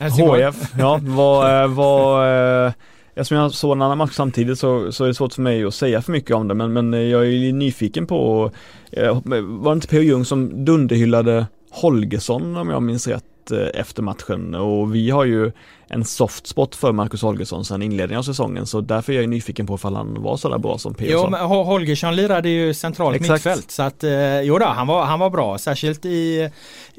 HF, 0.00 0.56
ja 0.78 1.00
vad, 1.02 1.46
eh, 1.46 2.66
eh, 2.66 2.72
Eftersom 3.14 3.36
jag 3.36 3.52
såg 3.52 3.72
en 3.72 3.82
annan 3.82 3.98
match 3.98 4.14
samtidigt 4.14 4.58
så, 4.58 4.92
så 4.92 5.04
är 5.04 5.08
det 5.08 5.14
svårt 5.14 5.32
för 5.32 5.42
mig 5.42 5.64
att 5.64 5.74
säga 5.74 6.02
för 6.02 6.12
mycket 6.12 6.36
om 6.36 6.48
det 6.48 6.54
men, 6.54 6.72
men 6.72 7.10
jag 7.10 7.26
är 7.26 7.52
nyfiken 7.52 8.06
på 8.06 8.50
eh, 8.92 9.20
Var 9.24 9.70
det 9.70 9.76
inte 9.76 9.88
P.O. 9.88 10.02
Jung 10.02 10.24
som 10.24 10.64
dunderhyllade 10.64 11.46
Holgersson 11.70 12.56
om 12.56 12.70
jag 12.70 12.82
minns 12.82 13.06
rätt 13.06 13.50
eh, 13.50 13.80
efter 13.80 14.02
matchen 14.02 14.54
och 14.54 14.94
vi 14.94 15.10
har 15.10 15.24
ju 15.24 15.52
en 15.92 16.04
soft 16.04 16.46
spot 16.46 16.74
för 16.74 16.92
Marcus 16.92 17.22
Holgersson 17.22 17.64
sedan 17.64 17.82
inledningen 17.82 18.18
av 18.18 18.22
säsongen 18.22 18.66
så 18.66 18.80
därför 18.80 19.12
är 19.12 19.20
jag 19.20 19.28
nyfiken 19.28 19.66
på 19.66 19.74
ifall 19.74 19.94
han 19.96 20.22
var 20.22 20.36
sådär 20.36 20.58
bra 20.58 20.78
som 20.78 20.94
P.O. 20.94 21.08
Jo 21.10 21.30
men 21.30 21.40
Holgersson 21.40 22.16
lirade 22.16 22.48
ju 22.48 22.74
centralt 22.74 23.16
Exakt. 23.16 23.32
mittfält 23.32 23.70
så 23.70 23.82
att 23.82 24.04
eh, 24.04 24.40
jo 24.40 24.58
då, 24.58 24.66
han 24.66 24.86
var, 24.86 25.04
han 25.04 25.18
var 25.18 25.30
bra 25.30 25.58
särskilt 25.58 26.04
i 26.04 26.50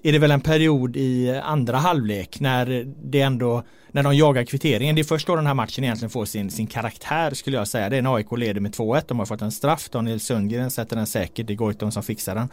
är 0.03 0.11
det 0.11 0.19
väl 0.19 0.31
en 0.31 0.41
period 0.41 0.97
i 0.97 1.41
andra 1.43 1.77
halvlek 1.77 2.39
när 2.39 2.93
det 3.03 3.21
ändå 3.21 3.63
när 3.91 4.03
de 4.03 4.15
jagar 4.15 4.43
kvitteringen. 4.43 4.95
Det 4.95 5.01
är 5.01 5.03
först 5.03 5.27
då 5.27 5.35
den 5.35 5.47
här 5.47 5.53
matchen 5.53 5.83
egentligen 5.83 6.09
får 6.09 6.25
sin, 6.25 6.51
sin 6.51 6.67
karaktär 6.67 7.31
skulle 7.33 7.57
jag 7.57 7.67
säga. 7.67 7.89
Det 7.89 7.97
är 7.97 8.01
när 8.01 8.15
AIK 8.15 8.31
leder 8.37 8.61
med 8.61 8.71
2-1. 8.75 9.03
De 9.07 9.19
har 9.19 9.25
fått 9.25 9.41
en 9.41 9.51
straff. 9.51 9.89
Daniel 9.89 10.19
Sundgren 10.19 10.71
sätter 10.71 10.95
den 10.95 11.07
säkert. 11.07 11.47
Det 11.47 11.53
är 11.53 11.55
Goitom 11.55 11.91
som 11.91 12.03
fixar 12.03 12.35
den. 12.35 12.49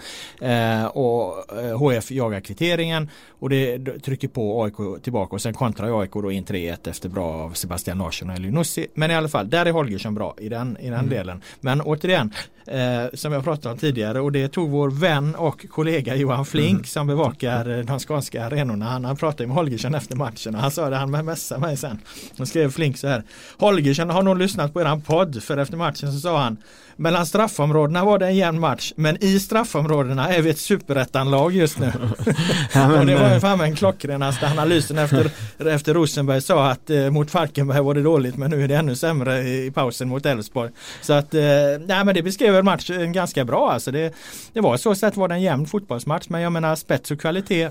Eh, 0.50 0.86
och 0.86 1.58
eh, 1.58 1.78
HF 1.78 2.10
jagar 2.10 2.40
kvitteringen 2.40 3.10
och 3.28 3.50
det 3.50 3.78
trycker 3.98 4.28
på 4.28 4.62
AIK 4.62 5.02
tillbaka 5.02 5.34
och 5.34 5.42
sen 5.42 5.54
kontrar 5.54 6.00
AIK 6.00 6.12
då 6.12 6.27
in 6.32 6.44
3-1 6.44 6.88
efter 6.88 7.08
bra 7.08 7.32
av 7.32 7.50
Sebastian 7.50 7.98
Larsson 7.98 8.30
och 8.30 8.36
Elinussi. 8.36 8.86
Men 8.94 9.10
i 9.10 9.14
alla 9.14 9.28
fall, 9.28 9.50
där 9.50 9.66
är 9.66 9.72
Holgersson 9.72 10.14
bra 10.14 10.34
i 10.38 10.48
den, 10.48 10.76
i 10.80 10.84
den 10.84 10.94
mm. 10.94 11.08
delen. 11.08 11.42
Men 11.60 11.80
återigen, 11.80 12.32
eh, 12.66 13.04
som 13.14 13.32
jag 13.32 13.44
pratade 13.44 13.72
om 13.72 13.78
tidigare 13.78 14.20
och 14.20 14.32
det 14.32 14.48
tog 14.48 14.70
vår 14.70 14.90
vän 14.90 15.34
och 15.34 15.66
kollega 15.70 16.16
Johan 16.16 16.46
Flink 16.46 16.70
mm. 16.70 16.84
som 16.84 17.06
bevakar 17.06 17.78
eh, 17.78 17.84
de 17.84 17.98
skånska 17.98 18.46
arenorna. 18.46 18.84
Han, 18.84 19.04
han 19.04 19.16
pratade 19.16 19.46
med 19.46 19.56
Holgersson 19.56 19.94
efter 19.94 20.16
matchen 20.16 20.54
och 20.54 20.60
han 20.60 20.70
sa 20.70 20.90
det, 20.90 20.96
han 20.96 21.10
messa 21.10 21.58
mig 21.58 21.76
sen. 21.76 21.98
Då 22.36 22.46
skrev 22.46 22.70
Flink 22.70 22.98
så 22.98 23.08
här. 23.08 23.22
Holgersson 23.58 24.10
har 24.10 24.22
nog 24.22 24.38
lyssnat 24.38 24.72
på 24.72 24.80
eran 24.80 25.00
podd 25.00 25.42
för 25.42 25.56
efter 25.56 25.76
matchen 25.76 26.12
så 26.12 26.20
sa 26.20 26.42
han 26.42 26.56
mellan 26.98 27.26
straffområdena 27.26 28.04
var 28.04 28.18
det 28.18 28.26
en 28.26 28.36
jämn 28.36 28.60
match 28.60 28.92
men 28.96 29.24
i 29.24 29.40
straffområdena 29.40 30.28
är 30.28 30.42
vi 30.42 30.50
ett 30.50 30.58
superettanlag 30.58 31.52
just 31.52 31.78
nu. 31.78 31.92
ja, 32.74 32.88
men, 32.88 32.98
och 32.98 33.06
det 33.06 33.14
var 33.14 33.28
ju 33.28 33.34
eh, 33.34 33.40
fan 33.40 33.60
en 33.60 33.76
klockrenaste 33.76 34.46
analysen 34.46 34.98
efter, 34.98 35.30
efter 35.58 35.94
Rosenberg 35.94 36.40
sa 36.40 36.70
att 36.70 36.90
eh, 36.90 37.10
mot 37.10 37.30
Falkenberg 37.30 37.80
var 37.80 37.94
det 37.94 38.02
dåligt 38.02 38.36
men 38.36 38.50
nu 38.50 38.64
är 38.64 38.68
det 38.68 38.76
ännu 38.76 38.96
sämre 38.96 39.42
i, 39.42 39.66
i 39.66 39.70
pausen 39.70 40.08
mot 40.08 40.26
Elfsborg. 40.26 40.70
Så 41.00 41.12
att, 41.12 41.34
eh, 41.34 41.42
nej 41.86 42.04
men 42.04 42.14
det 42.14 42.22
beskrev 42.22 42.64
matchen 42.64 43.12
ganska 43.12 43.44
bra 43.44 43.72
alltså. 43.72 43.90
Det, 43.90 44.14
det 44.52 44.60
var 44.60 44.76
så 44.76 44.94
sett 44.94 45.16
var 45.16 45.28
det 45.28 45.34
en 45.34 45.42
jämn 45.42 45.66
fotbollsmatch 45.66 46.28
men 46.28 46.40
jag 46.40 46.52
menar 46.52 46.76
spets 46.76 47.10
och 47.10 47.20
kvalitet 47.20 47.70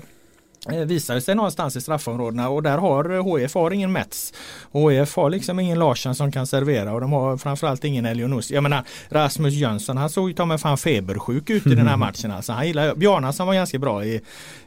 visar 0.86 1.20
sig 1.20 1.34
någonstans 1.34 1.76
i 1.76 1.80
straffområdena 1.80 2.48
och 2.48 2.62
där 2.62 2.78
har 2.78 3.18
HF 3.18 3.54
har 3.54 3.70
ingen 3.70 3.92
Mets. 3.92 4.32
HF 4.72 5.16
har 5.16 5.30
liksom 5.30 5.60
ingen 5.60 5.78
Larsson 5.78 6.14
som 6.14 6.32
kan 6.32 6.46
servera 6.46 6.92
och 6.92 7.00
de 7.00 7.12
har 7.12 7.36
framförallt 7.36 7.84
ingen 7.84 8.06
Elionus. 8.06 8.50
Jag 8.50 8.62
menar 8.62 8.84
Rasmus 9.08 9.54
Jönsson 9.54 9.96
han 9.96 10.10
såg 10.10 10.28
ju 10.28 10.34
ta 10.34 10.46
mig 10.46 10.58
fan 10.58 10.78
febersjuk 10.78 11.50
ut 11.50 11.66
i 11.66 11.74
den 11.74 11.86
här 11.86 11.96
matchen. 11.96 12.30
Alltså, 12.30 12.52
han 12.52 12.66
gillar, 12.66 12.94
Bjarnason 12.94 13.46
var 13.46 13.54
ganska 13.54 13.78
bra 13.78 14.04
i, 14.04 14.20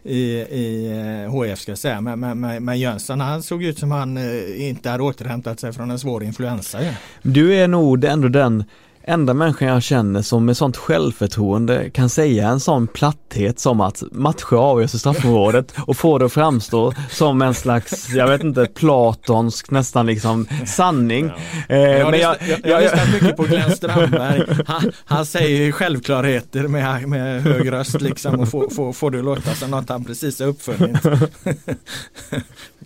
i, 0.03 0.21
i 0.39 1.27
HF 1.29 1.59
ska 1.59 1.71
jag 1.71 1.79
säga. 1.79 2.01
Men, 2.01 2.39
men, 2.39 2.65
men 2.65 2.79
Jönsson 2.79 3.19
han 3.19 3.43
såg 3.43 3.63
ut 3.63 3.79
som 3.79 3.91
han 3.91 4.17
inte 4.57 4.89
hade 4.89 5.03
återhämtat 5.03 5.59
sig 5.59 5.73
från 5.73 5.91
en 5.91 5.99
svår 5.99 6.23
influensa. 6.23 6.79
Du 7.21 7.53
är 7.55 7.67
nog 7.67 8.03
ändå 8.03 8.27
den 8.27 8.63
enda 9.03 9.33
människan 9.33 9.67
jag 9.67 9.83
känner 9.83 10.21
som 10.21 10.45
med 10.45 10.57
sånt 10.57 10.77
självförtroende 10.77 11.89
kan 11.89 12.09
säga 12.09 12.47
en 12.47 12.59
sån 12.59 12.87
platthet 12.87 13.59
som 13.59 13.81
att 13.81 14.03
matcher 14.11 14.55
avgörs 14.55 14.93
i 14.93 14.99
straffområdet 14.99 15.73
och 15.87 15.97
få 15.97 16.17
det 16.17 16.25
att 16.25 16.33
framstå 16.33 16.93
som 17.09 17.41
en 17.41 17.53
slags, 17.53 18.09
jag 18.09 18.27
vet 18.27 18.43
inte, 18.43 18.65
platonsk 18.65 19.71
nästan 19.71 20.05
liksom 20.05 20.47
sanning. 20.65 21.31
Ja. 21.67 21.75
Eh, 21.75 21.79
jag, 21.79 22.11
men 22.11 22.19
jag, 22.19 22.35
jag, 22.49 22.59
jag 22.63 22.75
har 22.75 22.81
lyssnat 22.81 23.13
mycket 23.13 23.37
på 23.37 23.43
Glenn 23.43 23.71
Strömberg. 23.71 24.63
Han, 24.67 24.91
han 25.05 25.25
säger 25.25 25.71
självklarheter 25.71 26.67
med, 26.67 27.07
med 27.07 27.43
hög 27.43 27.71
röst 27.71 28.01
liksom 28.01 28.39
och 28.39 28.49
får, 28.49 28.69
får, 28.69 28.93
får 28.93 29.11
det 29.11 29.21
låta 29.21 29.55
som 29.55 29.71
något 29.71 29.89
han 29.89 30.03
precis 30.03 30.39
har 30.39 30.47
uppfunnit. 30.47 30.97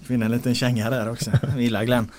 Finna 0.08 0.26
en 0.26 0.32
liten 0.32 0.56
känga 0.56 0.90
där 0.90 1.12
också. 1.12 1.32
Gillar 1.58 1.84
Glenn. 1.84 2.12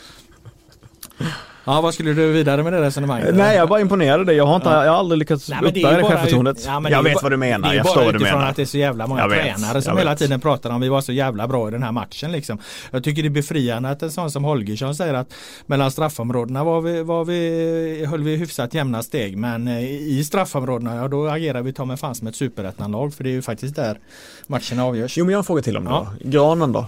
Ja, 1.66 1.80
vad 1.80 1.94
skulle 1.94 2.12
du 2.12 2.32
vidare 2.32 2.62
med 2.62 2.72
det 2.72 2.80
resonemanget? 2.80 3.34
Nej, 3.34 3.56
jag 3.56 3.68
bara 3.68 3.80
imponerade 3.80 4.24
dig. 4.24 4.36
Jag 4.36 4.46
har, 4.46 4.56
inte, 4.56 4.68
jag 4.68 4.90
har 4.90 4.98
aldrig 4.98 5.18
lyckats 5.18 5.50
uppbära 5.50 5.96
det 5.96 6.04
självförtroendet. 6.04 6.64
Ja, 6.66 6.82
jag 6.90 7.02
vet 7.02 7.14
bara, 7.14 7.22
vad 7.22 7.32
du 7.32 7.36
menar. 7.36 7.74
Jag 7.74 7.86
förstår 7.86 8.04
vad 8.04 8.14
du 8.14 8.18
menar. 8.18 8.48
att 8.48 8.56
det 8.56 8.62
är 8.62 8.66
så 8.66 8.78
jävla 8.78 9.06
många 9.06 9.28
tränare 9.28 9.82
som 9.82 9.98
hela 9.98 10.16
tiden 10.16 10.40
pratar 10.40 10.70
om 10.70 10.80
vi 10.80 10.88
var 10.88 11.00
så 11.00 11.12
jävla 11.12 11.48
bra 11.48 11.68
i 11.68 11.70
den 11.70 11.82
här 11.82 11.92
matchen 11.92 12.32
liksom. 12.32 12.58
Jag 12.90 13.04
tycker 13.04 13.22
det 13.22 13.28
är 13.28 13.30
befriande 13.30 13.90
att 13.90 14.02
en 14.02 14.10
sån 14.10 14.30
som 14.30 14.44
Holgersson 14.44 14.94
säger 14.94 15.14
att 15.14 15.34
mellan 15.66 15.90
straffområdena 15.90 16.64
var 16.64 16.80
vi, 16.80 17.02
var 17.02 17.24
vi, 17.24 18.06
höll 18.10 18.22
vi 18.22 18.36
hyfsat 18.36 18.74
jämna 18.74 19.02
steg 19.02 19.36
men 19.36 19.68
eh, 19.68 19.84
i 19.90 20.24
straffområdena 20.24 20.96
ja 20.96 21.08
då 21.08 21.28
agerar 21.28 21.62
vi 21.62 21.72
ta 21.72 21.84
med 21.84 22.00
fan 22.00 22.14
som 22.14 22.26
ett 22.28 22.36
superettanlag 22.36 23.14
för 23.14 23.24
det 23.24 23.30
är 23.30 23.34
ju 23.34 23.42
faktiskt 23.42 23.76
där 23.76 23.98
matchen 24.46 24.80
avgörs. 24.80 25.16
Jo 25.16 25.24
men 25.24 25.32
jag 25.32 25.38
har 25.38 25.42
en 25.42 25.44
fråga 25.44 25.62
till 25.62 25.76
om 25.76 25.84
det 25.84 25.90
ja. 25.90 26.12
Granen 26.20 26.72
då? 26.72 26.86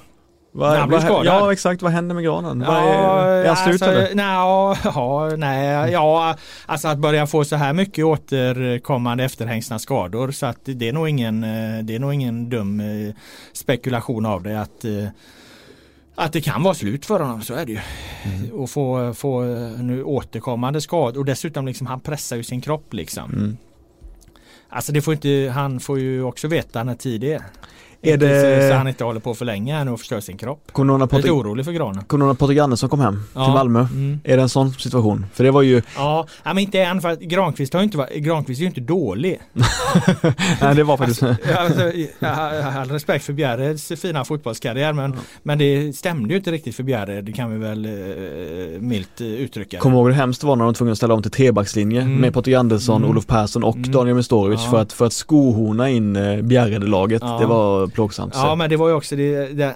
Vad, 0.58 0.78
han 0.78 0.90
vad, 0.90 1.26
ja 1.26 1.52
exakt, 1.52 1.82
vad 1.82 1.92
händer 1.92 2.14
med 2.14 2.24
granen? 2.24 2.64
Ja, 2.66 2.78
är, 2.78 3.44
är 3.44 3.48
han 3.48 3.56
slut 3.56 3.82
alltså, 3.82 3.90
eller? 3.90 4.14
Nej, 4.14 4.76
ja, 4.84 5.36
nej, 5.36 5.92
ja, 5.92 6.36
alltså 6.66 6.88
att 6.88 6.98
börja 6.98 7.26
få 7.26 7.44
så 7.44 7.56
här 7.56 7.72
mycket 7.72 8.04
återkommande 8.04 9.24
efterhängsna 9.24 9.78
skador 9.78 10.30
så 10.30 10.46
att 10.46 10.58
det 10.64 10.88
är 10.88 10.92
nog 10.92 11.08
ingen, 11.08 11.44
eh, 11.44 11.84
det 11.84 11.94
är 11.94 11.98
nog 11.98 12.14
ingen 12.14 12.50
dum 12.50 12.80
eh, 12.80 13.14
spekulation 13.52 14.26
av 14.26 14.42
det 14.42 14.60
att 14.60 14.84
eh, 14.84 15.08
att 16.14 16.32
det 16.32 16.40
kan 16.40 16.62
vara 16.62 16.74
slut 16.74 17.06
för 17.06 17.20
honom, 17.20 17.42
så 17.42 17.54
är 17.54 17.66
det 17.66 17.72
ju. 17.72 17.80
Mm. 18.22 18.52
Och 18.52 18.70
få, 18.70 19.14
få 19.14 19.42
nu 19.78 20.02
återkommande 20.04 20.80
skador 20.80 21.20
och 21.20 21.24
dessutom 21.24 21.66
liksom 21.66 21.86
han 21.86 22.00
pressar 22.00 22.36
ju 22.36 22.42
sin 22.42 22.60
kropp 22.60 22.94
liksom. 22.94 23.32
Mm. 23.32 23.56
Alltså 24.68 24.92
det 24.92 25.02
får 25.02 25.14
inte, 25.14 25.52
han 25.54 25.80
får 25.80 25.98
ju 25.98 26.22
också 26.22 26.48
veta 26.48 26.84
när 26.84 26.94
tid 26.94 27.24
är. 27.24 27.42
Är 28.02 28.16
det... 28.16 28.68
Så 28.70 28.74
han 28.74 28.88
inte 28.88 29.04
håller 29.04 29.20
på 29.20 29.34
för 29.34 29.44
länge 29.44 29.90
och 29.90 29.98
förstör 29.98 30.20
sin 30.20 30.36
kropp. 30.38 30.72
Jag 30.76 30.88
är 30.90 31.16
lite 31.16 31.30
orolig 31.30 31.64
för 31.64 31.72
Granen. 31.72 32.04
Någon 32.10 32.36
Patrik 32.36 32.58
Andersson 32.58 32.88
kom 32.88 33.00
hem 33.00 33.22
ja. 33.34 33.44
till 33.44 33.54
Malmö. 33.54 33.80
Mm. 33.80 34.20
Är 34.24 34.36
det 34.36 34.42
en 34.42 34.48
sån 34.48 34.72
situation? 34.72 35.26
För 35.32 35.44
det 35.44 35.50
var 35.50 35.62
ju 35.62 35.82
Ja, 35.96 36.26
men 36.44 36.58
inte 36.58 36.80
än 36.80 37.00
för 37.00 37.08
att 37.08 37.20
Granqvist 37.20 37.72
har 37.72 37.80
ju 37.80 37.84
inte 37.84 37.98
varit, 37.98 38.14
Granqvist 38.16 38.58
är 38.58 38.62
ju 38.62 38.68
inte 38.68 38.80
dålig. 38.80 39.40
Nej 40.60 40.74
det 40.74 40.84
var 40.84 40.96
faktiskt 40.96 41.22
alltså, 41.22 41.48
alltså, 41.56 41.92
jag 42.18 42.34
har 42.34 42.80
all 42.80 42.90
respekt 42.90 43.24
för 43.24 43.32
Bjärreds 43.32 43.92
fina 44.00 44.24
fotbollskarriär 44.24 44.92
men, 44.92 45.04
mm. 45.04 45.18
men 45.42 45.58
det 45.58 45.96
stämde 45.96 46.28
ju 46.28 46.36
inte 46.36 46.50
riktigt 46.50 46.76
för 46.76 46.82
Bjärred, 46.82 47.24
det 47.24 47.32
kan 47.32 47.50
vi 47.52 47.58
väl 47.58 47.84
eh, 47.84 48.80
milt 48.80 49.20
uttrycka. 49.20 49.78
Kommer 49.78 49.96
ihåg 49.96 50.06
hur 50.06 50.14
hemskt 50.14 50.40
det 50.40 50.46
var 50.46 50.56
när 50.56 50.64
de 50.64 50.66
var 50.66 50.74
tvungna 50.74 50.92
att 50.92 50.98
ställa 50.98 51.14
om 51.14 51.22
till 51.22 51.30
trebackslinje 51.30 52.02
mm. 52.02 52.16
med 52.16 52.34
Patrik 52.34 52.54
Andersson, 52.54 52.96
mm. 52.96 53.10
Olof 53.10 53.26
Persson 53.26 53.64
och 53.64 53.76
mm. 53.76 53.92
Daniel 53.92 54.16
Mestorovic 54.16 54.60
ja. 54.64 54.70
för, 54.70 54.82
att, 54.82 54.92
för 54.92 55.06
att 55.06 55.12
skohorna 55.12 55.90
in 55.90 56.16
eh, 56.16 56.42
Bjärred-laget. 56.42 57.22
Ja. 57.24 57.38
Det 57.40 57.46
var 57.46 57.87
plågsamt. 57.90 58.34
Ja 58.36 58.54
men 58.54 58.70
det 58.70 58.76
var 58.76 58.88
ju 58.88 58.94
också 58.94 59.16
det, 59.16 59.46
det 59.46 59.74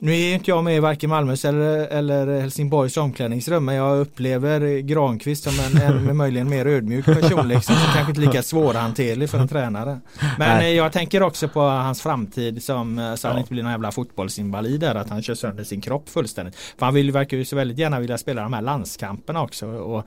nu 0.00 0.12
är 0.12 0.34
inte 0.34 0.50
jag 0.50 0.64
med 0.64 0.76
i 0.76 0.80
varken 0.80 1.10
Malmös 1.10 1.44
eller, 1.44 1.86
eller 1.86 2.40
Helsingborgs 2.40 2.96
omklädningsrum 2.96 3.64
men 3.64 3.74
jag 3.74 4.00
upplever 4.00 4.78
Granqvist 4.78 5.44
som 5.44 5.52
en, 5.60 6.08
en 6.08 6.16
möjligen 6.16 6.48
mer 6.48 6.66
ödmjuk 6.66 7.04
person 7.04 7.48
liksom, 7.48 7.74
som 7.74 7.92
kanske 7.94 8.10
inte 8.10 8.20
lika 8.20 8.42
svårhanterlig 8.42 9.30
för 9.30 9.38
en 9.38 9.48
tränare. 9.48 10.00
Men 10.38 10.58
Nej. 10.58 10.74
jag 10.74 10.92
tänker 10.92 11.22
också 11.22 11.48
på 11.48 11.60
hans 11.60 12.02
framtid 12.02 12.62
som 12.62 13.14
så 13.16 13.26
ja. 13.26 13.30
han 13.30 13.38
inte 13.38 13.52
blir 13.52 13.62
någon 13.62 13.72
jävla 13.72 13.92
fotbollsinvalid 13.92 14.80
där 14.80 14.94
att 14.94 15.10
han 15.10 15.22
kör 15.22 15.34
sönder 15.34 15.64
sin 15.64 15.80
kropp 15.80 16.08
fullständigt. 16.08 16.56
För 16.56 16.86
han 16.86 16.94
vill, 16.94 17.12
verkar 17.12 17.36
ju 17.36 17.44
så 17.44 17.56
väldigt 17.56 17.78
gärna 17.78 18.00
vilja 18.00 18.18
spela 18.18 18.42
de 18.42 18.52
här 18.52 18.62
landskamperna 18.62 19.42
också 19.42 19.66
och 19.66 20.06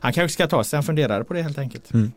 han 0.00 0.12
kanske 0.12 0.34
ska 0.34 0.46
ta 0.46 0.64
sig 0.64 0.76
en 0.76 0.82
funderare 0.82 1.24
på 1.24 1.34
det 1.34 1.42
helt 1.42 1.58
enkelt. 1.58 1.92
Mm. 1.94 2.12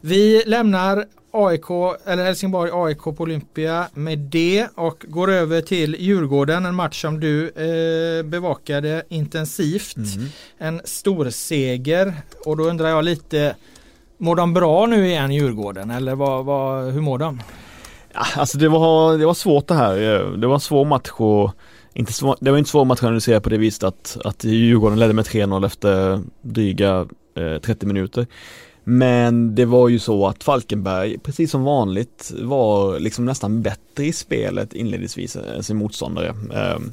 Vi 0.00 0.42
lämnar 0.46 1.04
AIK, 1.30 1.70
eller 2.06 2.24
Helsingborg 2.24 2.70
AIK 2.74 3.02
på 3.02 3.14
Olympia 3.18 3.88
med 3.94 4.18
det 4.18 4.68
och 4.74 5.04
går 5.08 5.30
över 5.30 5.60
till 5.60 5.96
Djurgården, 5.98 6.66
en 6.66 6.74
match 6.74 7.00
som 7.00 7.20
du 7.20 7.48
eh, 7.48 8.22
bevakade 8.22 9.02
intensivt. 9.08 9.96
Mm. 9.96 10.28
En 10.58 10.80
stor 10.84 11.30
seger 11.30 12.14
och 12.44 12.56
då 12.56 12.64
undrar 12.64 12.88
jag 12.88 13.04
lite 13.04 13.54
Mår 14.22 14.36
de 14.36 14.54
bra 14.54 14.86
nu 14.86 15.06
igen 15.06 15.32
Djurgården 15.32 15.90
eller 15.90 16.14
vad, 16.14 16.44
vad, 16.44 16.92
hur 16.92 17.00
mår 17.00 17.18
de? 17.18 17.40
Ja, 18.12 18.24
alltså 18.36 18.58
det 18.58 18.68
var, 18.68 19.18
det 19.18 19.26
var 19.26 19.34
svårt 19.34 19.66
det 19.66 19.74
här. 19.74 19.96
Det 20.36 20.46
var 20.46 20.54
en 20.54 20.60
svår 20.60 20.84
match 20.84 21.10
och 21.12 21.50
inte 21.94 22.12
svår, 22.12 22.36
det 22.40 22.50
var 22.50 22.58
inte 22.58 22.70
svår 22.70 22.84
match 22.84 22.98
att 22.98 23.04
analysera 23.04 23.40
på 23.40 23.48
det 23.48 23.58
viset 23.58 23.84
att, 23.84 24.18
att 24.24 24.44
Djurgården 24.44 24.98
ledde 24.98 25.12
med 25.12 25.24
3-0 25.24 25.66
efter 25.66 26.20
dryga 26.40 27.06
eh, 27.36 27.58
30 27.58 27.86
minuter. 27.86 28.26
Men 28.84 29.54
det 29.54 29.64
var 29.64 29.88
ju 29.88 29.98
så 29.98 30.26
att 30.26 30.44
Falkenberg, 30.44 31.18
precis 31.18 31.50
som 31.50 31.62
vanligt, 31.64 32.32
var 32.40 32.98
liksom 32.98 33.24
nästan 33.24 33.62
bättre 33.62 34.04
i 34.04 34.12
spelet 34.12 34.72
inledningsvis 34.72 35.36
än 35.36 35.62
sin 35.62 35.76
motståndare. 35.76 36.28
Ehm, 36.54 36.92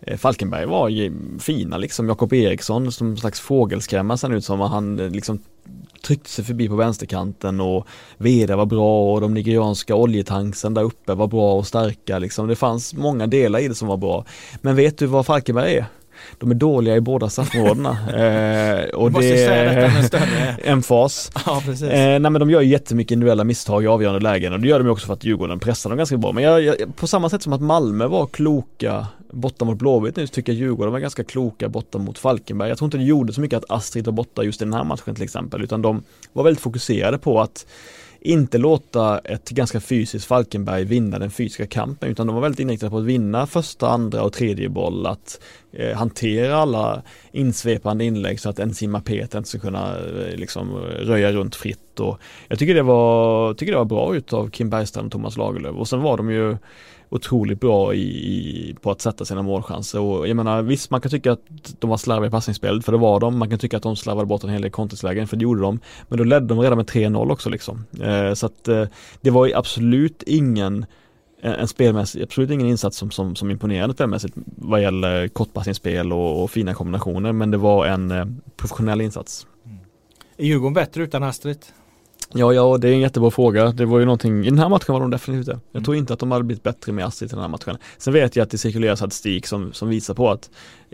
eh, 0.00 0.16
Falkenberg 0.16 0.66
var 0.66 0.88
ju 0.88 1.12
fina 1.38 1.78
liksom, 1.78 2.08
Jakob 2.08 2.32
Eriksson 2.32 2.92
som 2.92 3.10
en 3.10 3.16
slags 3.16 3.40
fågelskrämma 3.40 4.16
sen 4.16 4.32
ut 4.32 4.44
som 4.44 4.60
han 4.60 5.00
eh, 5.00 5.10
liksom 5.10 5.38
tryckte 6.02 6.30
sig 6.30 6.44
förbi 6.44 6.68
på 6.68 6.76
vänsterkanten 6.76 7.60
och 7.60 7.86
Veda 8.18 8.56
var 8.56 8.66
bra 8.66 9.12
och 9.12 9.20
de 9.20 9.34
nigerianska 9.34 9.94
oljetanksen 9.94 10.74
där 10.74 10.82
uppe 10.82 11.14
var 11.14 11.26
bra 11.26 11.54
och 11.54 11.66
starka 11.66 12.18
liksom. 12.18 12.48
Det 12.48 12.56
fanns 12.56 12.94
många 12.94 13.26
delar 13.26 13.58
i 13.58 13.68
det 13.68 13.74
som 13.74 13.88
var 13.88 13.96
bra. 13.96 14.24
Men 14.60 14.76
vet 14.76 14.98
du 14.98 15.06
vad 15.06 15.26
Falkenberg 15.26 15.74
är? 15.74 15.86
De 16.38 16.50
är 16.50 16.54
dåliga 16.54 16.96
i 16.96 17.00
båda 17.00 17.28
straffområdena. 17.28 17.90
eh, 18.08 18.88
och 18.88 19.12
det 19.12 19.44
är 19.44 20.60
en 20.64 20.82
fas. 20.82 21.30
Ja, 21.46 21.62
precis. 21.64 21.88
Eh, 21.88 22.20
nej 22.20 22.30
men 22.30 22.32
de 22.32 22.50
gör 22.50 22.60
ju 22.60 22.68
jättemycket 22.68 23.10
individuella 23.10 23.44
misstag 23.44 23.84
i 23.84 23.86
avgörande 23.86 24.20
lägen 24.20 24.52
och 24.52 24.60
det 24.60 24.68
gör 24.68 24.78
de 24.78 24.88
också 24.88 25.06
för 25.06 25.14
att 25.14 25.24
Djurgården 25.24 25.58
pressar 25.58 25.90
dem 25.90 25.96
ganska 25.96 26.16
bra. 26.16 26.32
Men 26.32 26.44
jag, 26.44 26.62
jag, 26.62 26.96
på 26.96 27.06
samma 27.06 27.30
sätt 27.30 27.42
som 27.42 27.52
att 27.52 27.62
Malmö 27.62 28.06
var 28.06 28.26
kloka 28.26 29.06
borta 29.30 29.64
mot 29.64 29.78
Blåvitt 29.78 30.16
nu 30.16 30.26
så 30.26 30.32
tycker 30.32 30.52
jag 30.52 30.60
Djurgården 30.60 30.92
var 30.92 31.00
ganska 31.00 31.24
kloka 31.24 31.68
borta 31.68 31.98
mot 31.98 32.18
Falkenberg. 32.18 32.68
Jag 32.68 32.78
tror 32.78 32.86
inte 32.86 32.98
det 32.98 33.04
gjorde 33.04 33.32
så 33.32 33.40
mycket 33.40 33.56
att 33.56 33.70
Astrid 33.70 34.06
var 34.06 34.12
borta 34.12 34.42
just 34.42 34.62
i 34.62 34.64
den 34.64 34.74
här 34.74 34.84
matchen 34.84 35.14
till 35.14 35.24
exempel 35.24 35.62
utan 35.62 35.82
de 35.82 36.02
var 36.32 36.44
väldigt 36.44 36.62
fokuserade 36.62 37.18
på 37.18 37.40
att 37.40 37.66
inte 38.26 38.58
låta 38.58 39.18
ett 39.18 39.50
ganska 39.50 39.80
fysiskt 39.80 40.26
Falkenberg 40.26 40.84
vinna 40.84 41.18
den 41.18 41.30
fysiska 41.30 41.66
kampen 41.66 42.10
utan 42.10 42.26
de 42.26 42.34
var 42.34 42.42
väldigt 42.42 42.60
inriktade 42.60 42.90
på 42.90 42.98
att 42.98 43.04
vinna 43.04 43.46
första, 43.46 43.88
andra 43.88 44.22
och 44.22 44.32
tredje 44.32 44.68
boll, 44.68 45.06
att 45.06 45.40
eh, 45.72 45.96
hantera 45.96 46.56
alla 46.56 47.02
insvepande 47.32 48.04
inlägg 48.04 48.40
så 48.40 48.48
att 48.48 48.58
Enzima 48.58 49.00
Peter 49.00 49.38
inte 49.38 49.50
ska 49.50 49.58
kunna 49.58 49.96
eh, 49.96 50.36
liksom 50.36 50.76
röja 50.78 51.32
runt 51.32 51.56
fritt. 51.56 52.00
Och 52.00 52.18
jag 52.48 52.58
tycker 52.58 52.74
det 52.74 52.82
var, 52.82 53.54
tycker 53.54 53.72
det 53.72 53.78
var 53.78 53.84
bra 53.84 54.16
utav 54.16 54.50
Kim 54.50 54.70
Bergström 54.70 55.06
och 55.06 55.12
Thomas 55.12 55.36
Lagerlöf. 55.36 55.76
Och 55.76 55.88
sen 55.88 56.02
var 56.02 56.16
de 56.16 56.30
ju 56.30 56.56
otroligt 57.08 57.60
bra 57.60 57.94
i, 57.94 58.00
i, 58.00 58.76
på 58.80 58.90
att 58.90 59.00
sätta 59.00 59.24
sina 59.24 59.42
målchanser 59.42 60.00
och 60.00 60.28
jag 60.28 60.36
menar 60.36 60.62
visst 60.62 60.90
man 60.90 61.00
kan 61.00 61.10
tycka 61.10 61.32
att 61.32 61.40
de 61.78 61.90
var 61.90 61.96
slarviga 61.96 62.28
i 62.28 62.30
passningsspelet 62.30 62.84
för 62.84 62.92
det 62.92 62.98
var 62.98 63.20
de. 63.20 63.38
Man 63.38 63.50
kan 63.50 63.58
tycka 63.58 63.76
att 63.76 63.82
de 63.82 63.96
slarvade 63.96 64.26
bort 64.26 64.44
en 64.44 64.50
hel 64.50 64.62
del 64.62 64.70
kontringslägen 64.70 65.26
för 65.26 65.36
det 65.36 65.42
gjorde 65.42 65.60
de. 65.60 65.80
Men 66.08 66.18
då 66.18 66.24
ledde 66.24 66.46
de 66.46 66.60
redan 66.60 66.78
med 66.78 66.86
3-0 66.86 67.32
också 67.32 67.50
liksom. 67.50 67.84
Eh, 68.02 68.34
så 68.34 68.46
att 68.46 68.68
eh, 68.68 68.84
det 69.20 69.30
var 69.30 69.50
absolut 69.54 70.22
ingen 70.22 70.86
eh, 71.42 71.52
en 71.52 71.68
spelmässig, 71.68 72.22
absolut 72.22 72.50
ingen 72.50 72.66
insats 72.66 72.96
som, 72.96 73.10
som, 73.10 73.36
som 73.36 73.50
imponerade 73.50 73.94
spelmässigt 73.94 74.34
vad 74.44 74.82
gäller 74.82 75.28
kortpassningsspel 75.28 76.12
och, 76.12 76.42
och 76.42 76.50
fina 76.50 76.74
kombinationer 76.74 77.32
men 77.32 77.50
det 77.50 77.56
var 77.56 77.86
en 77.86 78.10
eh, 78.10 78.24
professionell 78.56 79.00
insats. 79.00 79.46
Mm. 79.64 79.78
Är 80.36 80.44
Djurgården 80.44 80.74
bättre 80.74 81.02
utan 81.02 81.22
Astrid? 81.22 81.58
Ja, 82.34 82.52
ja, 82.52 82.78
det 82.78 82.88
är 82.88 82.92
en 82.92 83.00
jättebra 83.00 83.30
fråga. 83.30 83.72
Det 83.72 83.84
var 83.84 83.98
ju 83.98 84.04
någonting, 84.04 84.46
i 84.46 84.50
den 84.50 84.58
här 84.58 84.68
matchen 84.68 84.92
var 84.92 85.00
de 85.00 85.10
definitivt 85.10 85.46
det. 85.46 85.52
Jag 85.52 85.78
Mm. 85.78 85.84
tror 85.84 85.96
inte 85.96 86.12
att 86.12 86.18
de 86.18 86.30
hade 86.30 86.44
blivit 86.44 86.62
bättre 86.62 86.92
med 86.92 87.04
Astrid 87.06 87.30
i 87.30 87.34
den 87.34 87.40
här 87.40 87.48
matchen. 87.48 87.76
Sen 87.98 88.12
vet 88.12 88.36
jag 88.36 88.42
att 88.44 88.50
det 88.50 88.58
cirkulerar 88.58 88.96
statistik 88.96 89.46
som, 89.46 89.72
som 89.72 89.88
visar 89.88 90.14
på 90.14 90.30
att 90.30 90.50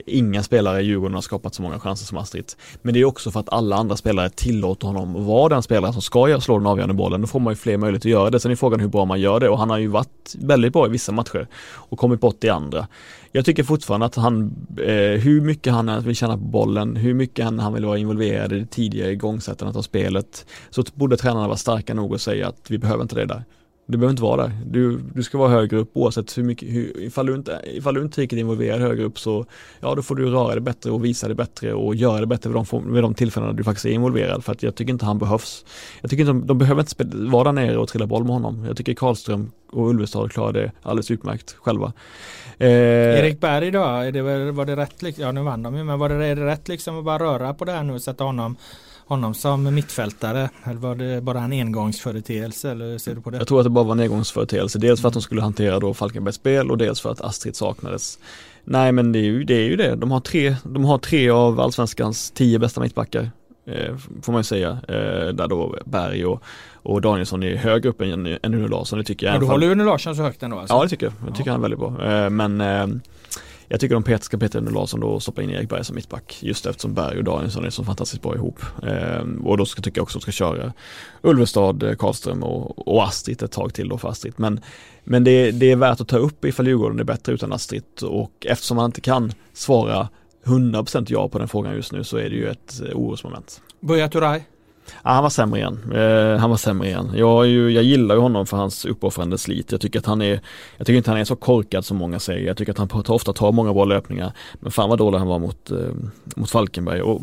inga 0.07 0.43
spelare 0.43 0.81
i 0.81 0.85
Djurgården 0.85 1.15
har 1.15 1.21
skapat 1.23 1.55
så 1.55 1.63
många 1.63 1.81
chanser 1.81 2.07
som 2.07 2.19
Astrid. 2.19 2.45
Men 2.83 2.95
det 2.95 3.01
är 3.01 3.05
också 3.05 3.31
för 3.31 3.41
att 3.41 3.49
alla 3.53 3.77
andra 3.77 3.97
spelare 3.97 4.31
tillåter 4.31 4.87
honom 4.87 5.17
att 5.17 5.23
vara 5.23 5.49
den 5.49 5.63
spelare 5.63 5.93
som 5.93 6.03
ska 6.03 6.41
slå 6.41 6.59
den 6.59 6.67
avgörande 6.67 6.95
bollen. 6.95 7.21
Då 7.21 7.27
får 7.27 7.41
man 7.41 7.53
ju 7.53 7.57
fler 7.57 7.77
möjligheter 7.77 8.09
att 8.09 8.13
göra 8.13 8.31
det. 8.31 8.41
Sen 8.41 8.51
är 8.51 8.57
frågan 8.57 8.81
hur 8.81 8.89
bra 8.89 9.05
man 9.05 9.21
gör 9.21 9.41
det 9.41 9.49
och 9.49 9.59
han 9.59 9.71
har 9.71 9.79
ju 9.79 9.87
varit 9.87 10.35
väldigt 10.39 10.73
bra 10.73 10.87
i 10.87 10.91
vissa 10.91 11.13
matcher 11.13 11.49
och 11.75 11.99
kommit 11.99 12.21
bort 12.21 12.45
i 12.45 12.49
andra. 12.49 12.87
Jag 13.35 13.45
tycker 13.45 13.63
fortfarande 13.63 14.07
att 14.07 14.15
han, 14.15 14.67
eh, 14.79 15.21
hur 15.21 15.41
mycket 15.41 15.73
han 15.73 16.03
vill 16.03 16.17
tjäna 16.17 16.37
på 16.37 16.45
bollen, 16.45 16.97
hur 16.97 17.15
mycket 17.15 17.45
han, 17.45 17.59
han 17.59 17.75
vill 17.75 17.85
vara 17.85 17.99
involverad 17.99 18.53
i 18.53 18.61
det 18.61 18.67
tidiga 18.67 19.11
igångsättandet 19.11 19.77
av 19.77 19.83
spelet, 19.83 20.47
så 20.71 20.85
borde 20.95 21.17
tränarna 21.17 21.47
vara 21.47 21.57
starka 21.57 21.95
nog 21.95 22.15
att 22.15 22.21
säga 22.21 22.49
att 22.49 22.71
vi 22.71 22.79
behöver 22.79 23.03
inte 23.03 23.15
det 23.15 23.27
där. 23.27 23.45
Du 23.87 23.99
behöver 23.99 24.11
inte 24.11 24.23
vara 24.23 24.43
där. 24.43 24.53
Du, 24.67 25.01
du 25.15 25.23
ska 25.23 25.39
vara 25.39 25.49
högre 25.49 25.77
upp 25.77 25.91
oavsett 25.93 26.39
hur 26.39 26.43
mycket, 26.43 26.69
hur, 26.69 27.01
ifall, 27.01 27.27
du 27.27 27.35
inte, 27.35 27.61
ifall 27.65 27.95
du 27.95 28.03
inte 28.03 28.21
är 28.21 28.23
riktigt 28.23 28.39
involverad 28.39 28.81
högre 28.81 29.05
upp 29.05 29.19
så 29.19 29.47
ja 29.81 29.95
då 29.95 30.03
får 30.03 30.15
du 30.15 30.31
röra 30.31 30.53
dig 30.53 30.61
bättre 30.61 30.91
och 30.91 31.05
visa 31.05 31.27
dig 31.27 31.37
bättre 31.37 31.75
och 31.75 31.95
göra 31.95 32.21
det 32.21 32.27
bättre 32.27 32.51
vid 32.51 32.57
de, 32.71 32.95
vid 32.95 33.03
de 33.03 33.15
tillfällena 33.15 33.53
du 33.53 33.65
faktiskt 33.65 33.87
är 33.87 33.91
involverad 33.91 34.45
för 34.45 34.53
att 34.53 34.63
jag 34.63 34.75
tycker 34.75 34.93
inte 34.93 35.05
han 35.05 35.19
behövs. 35.19 35.65
Jag 36.01 36.11
tycker 36.11 36.21
inte 36.21 36.33
de, 36.33 36.47
de 36.47 36.59
behöver 36.59 36.81
inte 36.81 36.91
spela, 36.91 37.31
vara 37.31 37.45
där 37.45 37.53
nere 37.53 37.79
och 37.79 37.89
trilla 37.89 38.07
boll 38.07 38.25
med 38.25 38.33
honom. 38.33 38.65
Jag 38.67 38.77
tycker 38.77 38.95
Karlström 38.95 39.51
och 39.73 39.89
Ulvestad 39.91 40.33
klarar 40.33 40.53
det 40.53 40.73
alldeles 40.83 41.11
utmärkt 41.11 41.57
själva. 41.59 41.93
Eh, 42.59 43.19
Erik 43.19 43.41
Berg 43.41 43.71
då, 43.71 43.85
är 43.85 44.13
det, 44.13 44.53
var 44.53 44.65
det 44.65 44.77
rätt, 44.77 45.19
ja 45.19 45.33
nu 45.33 45.43
vann 45.43 45.63
de 45.63 45.77
ju, 45.77 45.85
men 45.85 45.99
var 45.99 46.09
det, 46.09 46.27
är 46.27 46.37
det 46.37 46.47
rätt 46.47 46.69
liksom 46.69 46.99
att 46.99 47.05
bara 47.05 47.19
röra 47.19 47.55
på 47.55 47.65
det 47.65 47.73
här 47.73 47.83
nu 47.83 47.93
och 47.93 48.03
sätta 48.03 48.25
honom, 48.25 48.57
honom 49.13 49.35
som 49.35 49.75
mittfältare? 49.75 50.51
Eller 50.65 50.81
var 50.81 50.95
det 50.95 51.21
bara 51.23 51.39
en 51.41 51.53
engångsföreteelse 51.53 52.71
eller 52.71 52.99
ser 52.99 53.15
du 53.15 53.21
på 53.21 53.31
det? 53.31 53.39
Jag 53.39 53.49
tror 53.49 53.59
att 53.61 53.65
det 53.65 53.71
bara 53.71 53.85
var 53.85 53.93
en 53.93 54.01
engångsföreteelse. 54.01 54.79
Dels 54.79 55.01
för 55.01 55.09
att 55.09 55.15
de 55.15 55.23
skulle 55.23 55.43
hantera 55.43 55.79
då 55.81 55.95
Falkenbergs 55.95 56.37
spel 56.37 56.71
och 56.71 56.79
dels 56.79 57.01
för 57.01 57.11
att 57.13 57.21
Astrid 57.21 57.57
saknades. 57.57 58.19
Nej 58.65 58.93
men 58.93 59.13
det 59.13 59.19
är 59.19 59.23
ju 59.23 59.45
det. 59.45 59.55
Är 59.55 59.69
ju 59.69 59.77
det. 59.77 59.95
De, 59.97 60.11
har 60.11 60.21
tre, 60.21 60.57
de 60.65 60.85
har 60.85 60.99
tre 60.99 61.31
av 61.31 61.61
allsvenskans 61.61 62.31
tio 62.31 62.59
bästa 62.59 62.81
mittbackar. 62.81 63.31
Eh, 63.67 63.97
får 64.23 64.33
man 64.33 64.41
ju 64.41 64.45
säga. 64.45 64.71
Eh, 64.89 65.29
där 65.35 65.49
då 65.49 65.77
Berg 65.85 66.27
och, 66.27 66.43
och 66.75 67.01
Danielsson 67.01 67.43
är 67.43 67.57
högre 67.57 67.89
upp 67.89 68.01
än, 68.01 68.27
än 68.27 68.55
Uno 68.55 68.69
Larsson. 68.69 68.99
Det 68.99 69.05
tycker 69.05 69.27
jag. 69.27 69.35
Ja, 69.37 69.41
du 69.41 69.47
håller 69.47 69.71
Une 69.71 69.85
Larsson 69.85 70.17
så 70.17 70.23
högt 70.23 70.43
ändå 70.43 70.59
alltså? 70.59 70.75
Ja 70.75 70.83
det 70.83 70.89
tycker 70.89 71.07
jag. 71.07 71.15
Jag 71.29 71.35
tycker 71.37 71.51
Ja. 71.51 71.53
han 71.53 71.61
är 71.65 71.69
väldigt 71.69 71.81
bra. 71.81 72.25
Eh, 72.25 72.31
men 72.31 72.61
eh, 72.61 72.87
jag 73.73 73.81
tycker 73.81 73.95
de 73.95 74.03
pet, 74.03 74.25
ska 74.25 74.39
peta 74.39 74.61
Larsson 74.61 75.01
då 75.01 75.07
och 75.07 75.23
stoppa 75.23 75.43
in 75.43 75.51
Erik 75.51 75.69
Berg 75.69 75.85
som 75.85 75.97
mittback. 75.97 76.39
Just 76.41 76.67
eftersom 76.67 76.95
Berg 76.95 77.19
och 77.19 77.25
Danielsson 77.25 77.65
är 77.65 77.71
så 77.71 77.85
fantastiskt 77.85 78.23
bra 78.23 78.35
ihop. 78.35 78.61
Eh, 78.83 79.23
och 79.45 79.59
då 79.59 79.67
ska, 79.67 79.83
tycker 79.83 79.99
jag 79.99 80.03
också 80.03 80.19
att 80.19 80.25
de 80.25 80.33
ska 80.33 80.45
köra 80.45 80.73
Ulvestad, 81.23 81.83
eh, 81.83 81.95
Karlström 81.95 82.43
och, 82.43 82.89
och 82.89 83.05
Astrid 83.05 83.43
ett 83.43 83.53
tag 83.53 83.75
till 83.75 83.89
då 83.89 83.99
för 83.99 84.09
Astrid. 84.09 84.35
Men, 84.37 84.61
men 85.05 85.25
det, 85.25 85.51
det 85.51 85.71
är 85.71 85.77
värt 85.77 86.01
att 86.01 86.09
ta 86.09 86.17
upp 86.17 86.45
ifall 86.45 86.67
Djurgården 86.67 87.01
är 87.01 87.05
bättre 87.05 87.33
utan 87.33 87.53
Astrid 87.53 87.85
och 88.03 88.47
eftersom 88.47 88.77
man 88.77 88.87
inte 88.87 89.01
kan 89.01 89.33
svara 89.53 90.09
100% 90.45 91.07
ja 91.09 91.29
på 91.29 91.39
den 91.39 91.49
frågan 91.49 91.75
just 91.75 91.93
nu 91.93 92.05
så 92.05 92.17
är 92.17 92.31
det 92.31 92.37
ju 92.37 92.49
ett 92.49 92.81
eh, 92.89 92.97
orosmoment. 92.97 93.61
Buya 93.81 94.09
Turay? 94.09 94.41
Ja, 94.87 95.11
han 95.11 95.23
var 95.23 95.31
sämre 95.31 95.61
igen. 95.61 95.93
Eh, 95.95 96.41
han 96.41 96.51
var 96.51 96.57
sämre 96.57 96.89
igen. 96.89 97.11
Jag, 97.15 97.45
är 97.45 97.49
ju, 97.49 97.71
jag 97.71 97.85
gillar 97.85 98.15
ju 98.15 98.21
honom 98.21 98.47
för 98.47 98.57
hans 98.57 98.85
uppoffrande 98.85 99.39
slit. 99.39 99.73
Jag 99.73 99.81
tycker 99.81 99.99
att 99.99 100.07
han 100.07 100.23
är, 100.23 100.41
jag 100.77 100.87
tycker 100.87 100.97
inte 100.97 101.11
han 101.11 101.21
är 101.21 101.25
så 101.25 101.37
korkad 101.37 101.85
som 101.85 101.97
många 101.97 102.19
säger. 102.19 102.47
Jag 102.47 102.57
tycker 102.57 102.73
att 102.73 102.79
han 102.79 103.05
ofta 103.09 103.33
tar 103.33 103.53
många 103.53 103.73
bra 103.73 103.85
löpningar. 103.85 104.33
Men 104.61 104.73
fan 104.73 104.89
vad 104.89 104.99
dålig 104.99 105.19
han 105.19 105.29
var 105.29 105.39
mot, 105.39 105.71
eh, 105.71 105.79
mot 106.37 106.51
Falkenberg. 106.51 107.03
Och, 107.03 107.23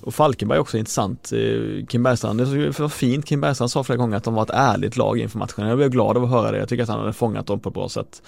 och 0.00 0.14
Falkenberg 0.14 0.56
är 0.56 0.60
också 0.60 0.78
intressant. 0.78 1.32
Eh, 1.32 1.86
Kim 1.86 2.02
Bergstrand, 2.02 2.40
det 2.40 2.66
är 2.66 2.72
så 2.72 2.88
fint. 2.88 3.26
Kim 3.26 3.40
Bergstrand 3.40 3.70
sa 3.70 3.84
flera 3.84 3.96
gånger 3.96 4.16
att 4.16 4.24
de 4.24 4.34
var 4.34 4.42
ett 4.42 4.50
ärligt 4.50 4.96
lag 4.96 5.18
inför 5.18 5.38
matchen. 5.38 5.66
Jag 5.66 5.76
blev 5.76 5.90
glad 5.90 6.16
av 6.16 6.24
att 6.24 6.30
höra 6.30 6.50
det. 6.50 6.58
Jag 6.58 6.68
tycker 6.68 6.82
att 6.82 6.88
han 6.88 7.00
hade 7.00 7.12
fångat 7.12 7.46
dem 7.46 7.60
på 7.60 7.68
ett 7.68 7.74
bra 7.74 7.88
sätt. 7.88 8.22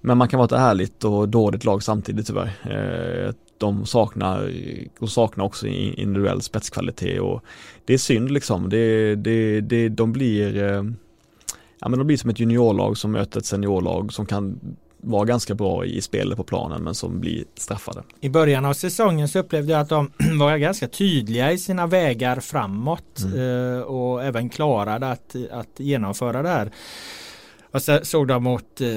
Men 0.00 0.18
man 0.18 0.28
kan 0.28 0.38
vara 0.38 0.46
ett 0.46 0.52
ärligt 0.52 1.04
och 1.04 1.28
dåligt 1.28 1.64
lag 1.64 1.82
samtidigt 1.82 2.26
tyvärr. 2.26 2.52
Eh, 2.64 3.34
de 3.62 3.86
saknar, 3.86 4.52
och 4.98 5.08
saknar 5.10 5.44
också 5.44 5.66
individuell 5.66 6.42
spetskvalitet 6.42 7.20
och 7.20 7.44
det 7.84 7.94
är 7.94 7.98
synd 7.98 8.30
liksom. 8.30 8.68
Det, 8.68 9.14
det, 9.14 9.60
det, 9.60 9.88
de 9.88 10.12
blir 10.12 10.62
eh, 10.62 10.84
Ja 11.80 11.88
men 11.88 11.98
de 11.98 12.06
blir 12.06 12.16
som 12.16 12.30
ett 12.30 12.40
juniorlag 12.40 12.98
som 12.98 13.12
möter 13.12 13.38
ett 13.40 13.46
seniorlag 13.46 14.12
som 14.12 14.26
kan 14.26 14.60
vara 15.04 15.24
ganska 15.24 15.54
bra 15.54 15.84
i 15.84 16.00
spelet 16.00 16.36
på 16.36 16.44
planen 16.44 16.82
men 16.82 16.94
som 16.94 17.20
blir 17.20 17.44
straffade. 17.56 18.02
I 18.20 18.28
början 18.28 18.64
av 18.64 18.74
säsongen 18.74 19.28
så 19.28 19.38
upplevde 19.38 19.72
jag 19.72 19.80
att 19.80 19.88
de 19.88 20.10
var 20.38 20.56
ganska 20.56 20.88
tydliga 20.88 21.52
i 21.52 21.58
sina 21.58 21.86
vägar 21.86 22.40
framåt 22.40 23.18
Mm. 23.24 23.76
eh, 23.76 23.80
och 23.80 24.24
även 24.24 24.48
klarade 24.48 25.10
att, 25.10 25.36
att 25.50 25.80
genomföra 25.80 26.42
det 26.42 26.48
här. 26.48 26.70
Så 27.74 28.00
såg 28.02 28.28
de 28.28 28.42
mot 28.42 28.80
eh, 28.80 28.88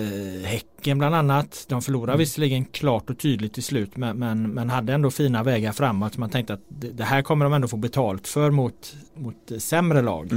Häcken 0.43 0.97
bland 0.97 1.15
annat. 1.15 1.65
De 1.69 1.81
förlorade 1.81 2.11
Mm. 2.11 2.19
visserligen 2.19 2.65
klart 2.65 3.09
och 3.09 3.17
tydligt 3.17 3.53
till 3.53 3.63
slut 3.63 3.97
men, 3.97 4.17
men, 4.17 4.49
men 4.49 4.69
hade 4.69 4.93
ändå 4.93 5.11
fina 5.11 5.43
vägar 5.43 5.71
framåt. 5.71 6.17
Man 6.17 6.29
tänkte 6.29 6.53
att 6.53 6.61
det, 6.67 6.87
det 6.87 7.03
här 7.03 7.21
kommer 7.21 7.45
de 7.45 7.53
ändå 7.53 7.67
få 7.67 7.77
betalt 7.77 8.27
för 8.27 8.51
mot, 8.51 8.95
mot 9.15 9.51
eh, 9.51 9.57
sämre 9.57 10.01
lag. 10.01 10.31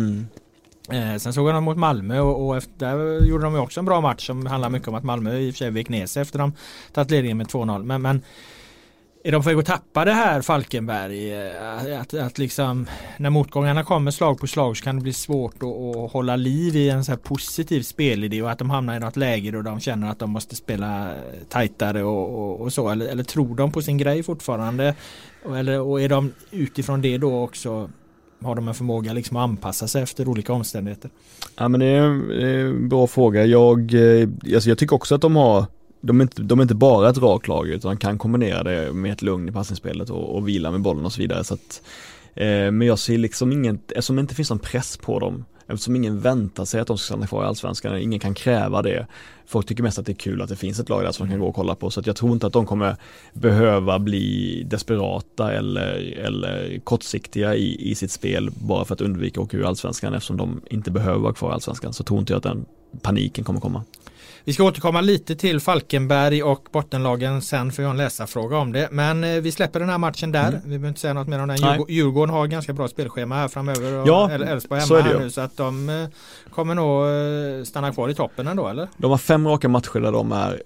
Eh, 0.90 1.16
sen 1.16 1.32
såg 1.32 1.48
jag 1.48 1.54
dem 1.54 1.64
mot 1.64 1.76
Malmö 1.76 2.20
och, 2.20 2.46
och 2.46 2.56
efter, 2.56 2.72
där 2.78 3.24
gjorde 3.24 3.44
de 3.44 3.56
också 3.56 3.80
en 3.80 3.86
bra 3.86 4.00
match 4.00 4.26
som 4.26 4.46
handlar 4.46 4.70
mycket 4.70 4.88
om 4.88 4.94
att 4.94 5.04
Malmö 5.04 5.38
i 5.38 5.50
och 5.50 5.54
för 5.54 5.58
sig 5.58 5.70
vek 5.70 5.88
ner 5.88 6.06
sig 6.06 6.22
efter 6.22 6.38
de 6.38 6.52
tagit 6.92 7.10
ledningen 7.10 7.36
med 7.36 7.46
2-0. 7.46 7.84
Men, 7.84 8.02
men 8.02 8.22
är 9.24 9.32
de 9.32 9.42
på 9.42 9.48
väg 9.48 9.58
att 9.58 9.66
tappa 9.66 10.04
det 10.04 10.12
här 10.12 10.42
Falkenberg? 10.42 11.32
Eh, 11.34 12.00
att, 12.00 12.14
att 12.14 12.38
liksom 12.38 12.86
när 13.16 13.30
motgångarna 13.30 13.84
kommer 13.84 14.10
slag 14.10 14.40
på 14.40 14.46
slag 14.46 14.76
så 14.76 14.84
kan 14.84 14.96
det 14.96 15.02
bli 15.02 15.12
svårt 15.12 15.54
att, 15.54 15.96
att 15.96 16.12
hålla 16.12 16.36
liv 16.36 16.76
i 16.76 16.90
en 16.90 17.04
så 17.04 17.12
här 17.12 17.18
positiv 17.18 17.82
spelidé 17.82 18.42
och 18.42 18.50
att 18.50 18.58
de 18.58 18.70
hamnar 18.70 18.96
i 18.96 18.98
något 18.98 19.16
läge 19.16 19.50
då 19.50 19.62
de 19.62 19.80
känner 19.80 20.10
att 20.10 20.18
de 20.18 20.30
måste 20.30 20.56
spela 20.56 21.14
tajtare 21.48 22.04
och, 22.04 22.38
och, 22.38 22.60
och 22.60 22.72
så. 22.72 22.88
Eller, 22.88 23.06
eller 23.06 23.24
tror 23.24 23.56
de 23.56 23.72
på 23.72 23.82
sin 23.82 23.98
grej 23.98 24.22
fortfarande? 24.22 24.94
Och, 25.44 25.58
eller, 25.58 25.80
och 25.80 26.00
är 26.00 26.08
de 26.08 26.32
utifrån 26.50 27.02
det 27.02 27.18
då 27.18 27.42
också 27.42 27.90
har 28.42 28.54
de 28.54 28.68
en 28.68 28.74
förmåga 28.74 29.12
liksom 29.12 29.36
att 29.36 29.42
anpassa 29.42 29.88
sig 29.88 30.02
efter 30.02 30.28
olika 30.28 30.52
omständigheter? 30.52 31.10
Ja 31.56 31.68
men 31.68 31.80
det 31.80 31.86
är 31.86 32.28
det 32.28 32.50
är 32.50 32.64
en 32.64 32.88
bra 32.88 33.06
fråga. 33.06 33.44
Jag, 33.44 33.94
eh, 33.94 34.28
alltså 34.54 34.68
jag 34.68 34.78
tycker 34.78 34.96
också 34.96 35.14
att 35.14 35.20
de 35.20 35.36
har 35.36 35.66
de 36.00 36.20
är, 36.20 36.22
inte, 36.22 36.42
de 36.42 36.58
är 36.58 36.62
inte 36.62 36.74
bara 36.74 37.10
ett 37.10 37.18
rakt 37.18 37.48
lag 37.48 37.68
utan 37.68 37.96
kan 37.96 38.18
kombinera 38.18 38.62
det 38.62 38.92
med 38.92 39.12
ett 39.12 39.22
lugn 39.22 39.48
i 39.48 39.52
passningsspelet 39.52 40.10
och, 40.10 40.36
och 40.36 40.48
vila 40.48 40.70
med 40.70 40.80
bollen 40.80 41.04
och 41.04 41.12
så 41.12 41.20
vidare. 41.20 41.44
Så 41.44 41.54
att, 41.54 41.82
eh, 42.34 42.46
men 42.46 42.82
jag 42.82 42.98
ser 42.98 43.18
liksom 43.18 43.52
ingen, 43.52 43.80
eftersom 43.88 44.16
det 44.16 44.20
inte 44.20 44.34
finns 44.34 44.50
någon 44.50 44.58
press 44.58 44.96
på 44.96 45.18
dem, 45.18 45.44
eftersom 45.68 45.96
ingen 45.96 46.20
väntar 46.20 46.64
sig 46.64 46.80
att 46.80 46.86
de 46.86 46.98
ska 46.98 47.04
stanna 47.04 47.26
kvar 47.26 47.44
i 47.44 47.46
Allsvenskan, 47.46 47.98
ingen 47.98 48.20
kan 48.20 48.34
kräva 48.34 48.82
det. 48.82 49.06
Folk 49.46 49.66
tycker 49.66 49.82
mest 49.82 49.98
att 49.98 50.06
det 50.06 50.12
är 50.12 50.14
kul 50.14 50.42
att 50.42 50.48
det 50.48 50.56
finns 50.56 50.80
ett 50.80 50.88
lag 50.88 51.04
där 51.04 51.12
som 51.12 51.26
man 51.26 51.32
kan 51.32 51.40
gå 51.40 51.46
och 51.46 51.54
kolla 51.54 51.74
på. 51.74 51.90
Så 51.90 52.00
att 52.00 52.06
jag 52.06 52.16
tror 52.16 52.32
inte 52.32 52.46
att 52.46 52.52
de 52.52 52.66
kommer 52.66 52.96
behöva 53.32 53.98
bli 53.98 54.62
desperata 54.70 55.52
eller, 55.52 56.18
eller 56.18 56.80
kortsiktiga 56.84 57.54
i, 57.54 57.90
i 57.90 57.94
sitt 57.94 58.10
spel 58.10 58.50
bara 58.54 58.84
för 58.84 58.94
att 58.94 59.00
undvika 59.00 59.40
att 59.40 59.44
åka 59.44 59.56
ur 59.56 59.64
Allsvenskan 59.64 60.14
eftersom 60.14 60.36
de 60.36 60.60
inte 60.70 60.90
behöver 60.90 61.18
vara 61.18 61.34
kvar 61.34 61.50
i 61.50 61.52
Allsvenskan. 61.52 61.92
Så 61.92 62.04
tror 62.04 62.20
inte 62.20 62.32
jag 62.32 62.38
att 62.38 62.42
den 62.42 62.66
paniken 63.02 63.44
kommer 63.44 63.60
komma. 63.60 63.84
Vi 64.48 64.54
ska 64.54 64.64
återkomma 64.64 65.00
lite 65.00 65.36
till 65.36 65.60
Falkenberg 65.60 66.42
och 66.42 66.66
bottenlagen 66.72 67.42
sen 67.42 67.72
för 67.72 67.82
jag 67.82 67.88
har 67.88 67.94
en 67.94 67.96
läsarfråga 67.98 68.56
om 68.58 68.72
det. 68.72 68.88
Men 68.92 69.24
eh, 69.24 69.30
vi 69.40 69.52
släpper 69.52 69.80
den 69.80 69.88
här 69.88 69.98
matchen 69.98 70.32
där. 70.32 70.48
Mm. 70.48 70.60
Vi 70.64 70.68
behöver 70.68 70.88
inte 70.88 71.00
säga 71.00 71.12
något 71.14 71.28
mer 71.28 71.38
om 71.42 71.48
den. 71.48 71.58
Nej. 71.60 71.84
Djurgården, 71.88 72.34
har 72.34 72.46
ganska 72.46 72.72
bra 72.72 72.88
spelschema 72.88 73.34
här 73.34 73.48
framöver. 73.48 73.94
Och 74.00 74.08
Ja, 74.08 74.30
El- 74.32 74.42
Elfsborg 74.42 74.80
så 74.80 74.96
hemma 74.96 75.08
här 75.08 75.18
nu 75.18 75.30
så 75.30 75.40
att 75.40 75.56
de 75.56 75.88
eh, 75.88 76.06
kommer 76.54 76.74
nog 76.74 77.06
eh, 77.58 77.64
stanna 77.64 77.92
kvar 77.92 78.08
i 78.08 78.14
toppen 78.14 78.46
ändå 78.46 78.68
eller? 78.68 78.88
De 78.96 79.10
har 79.10 79.18
fem 79.18 79.48
raka 79.48 79.68
matcher 79.68 80.00
där 80.00 80.12
de 80.12 80.32
är 80.32 80.62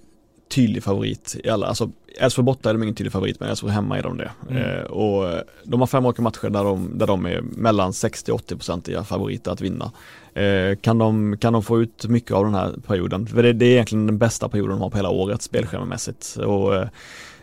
tydlig 0.54 0.82
favorit 0.82 1.36
i 1.44 1.48
alla, 1.48 1.66
alltså 1.66 1.90
Elfsborg 2.18 2.44
borta 2.44 2.68
är 2.68 2.74
de 2.74 2.82
ingen 2.82 2.94
tydlig 2.94 3.12
favorit 3.12 3.40
men 3.40 3.48
Elfsborg 3.48 3.72
hemma 3.72 3.98
är 3.98 4.02
de 4.02 4.16
det. 4.16 4.30
Mm. 4.50 4.62
Eh, 4.62 4.82
och 4.82 5.42
de 5.64 5.80
har 5.80 5.86
fem 5.86 6.06
raka 6.06 6.22
matcher 6.22 6.50
där 6.50 6.64
de, 6.64 6.98
där 6.98 7.06
de 7.06 7.26
är 7.26 7.40
mellan 7.40 7.90
60-80% 7.90 9.02
favoriter 9.02 9.50
att 9.50 9.60
vinna. 9.60 9.92
Eh, 10.34 10.76
kan, 10.76 10.98
de, 10.98 11.36
kan 11.38 11.52
de 11.52 11.62
få 11.62 11.82
ut 11.82 12.06
mycket 12.08 12.32
av 12.32 12.44
den 12.44 12.54
här 12.54 12.74
perioden? 12.86 13.26
För 13.26 13.42
det, 13.42 13.52
det 13.52 13.66
är 13.66 13.70
egentligen 13.70 14.06
den 14.06 14.18
bästa 14.18 14.48
perioden 14.48 14.70
de 14.70 14.80
har 14.80 14.90
på 14.90 14.96
hela 14.96 15.10
året 15.10 15.42
spelschemamässigt. 15.42 16.36
Och 16.36 16.74
eh, 16.74 16.88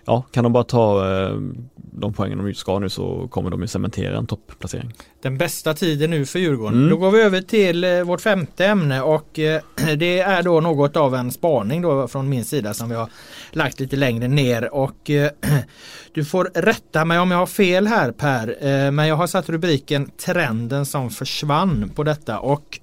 ja, 0.09 0.23
kan 0.31 0.43
de 0.43 0.53
bara 0.53 0.63
ta 0.63 1.11
eh, 1.11 1.35
de 1.75 2.13
poängen 2.13 2.45
de 2.45 2.53
ska 2.53 2.79
nu 2.79 2.89
så 2.89 3.27
kommer 3.31 3.49
de 3.49 3.61
ju 3.61 3.67
cementera 3.67 4.17
en 4.17 4.27
topplacering. 4.27 4.93
Den 5.21 5.37
bästa 5.37 5.73
tiden 5.73 6.09
nu 6.09 6.25
för 6.25 6.39
Djurgården. 6.39 6.77
Mm. 6.77 6.89
Då 6.89 6.97
går 6.97 7.11
vi 7.11 7.21
över 7.21 7.41
till 7.41 7.83
eh, 7.83 8.01
vårt 8.01 8.21
femte 8.21 8.65
ämne 8.65 9.01
och 9.01 9.39
eh, 9.39 9.61
det 9.97 10.19
är 10.19 10.43
då 10.43 10.61
något 10.61 10.95
av 10.95 11.15
en 11.15 11.31
spaning 11.31 11.81
då 11.81 12.07
från 12.07 12.29
min 12.29 12.45
sida 12.45 12.73
som 12.73 12.89
vi 12.89 12.95
har 12.95 13.09
lagt 13.51 13.79
lite 13.79 13.95
längre 13.95 14.27
ner 14.27 14.73
och 14.73 14.97
du 16.13 16.25
får 16.25 16.51
rätta 16.53 17.05
mig 17.05 17.19
om 17.19 17.31
jag 17.31 17.37
har 17.37 17.45
fel 17.45 17.87
här 17.87 18.11
Per 18.11 18.91
men 18.91 19.07
jag 19.07 19.15
har 19.15 19.27
satt 19.27 19.49
rubriken 19.49 20.11
Trenden 20.25 20.85
som 20.85 21.09
försvann 21.09 21.91
på 21.95 22.03
detta 22.03 22.39
och 22.39 22.79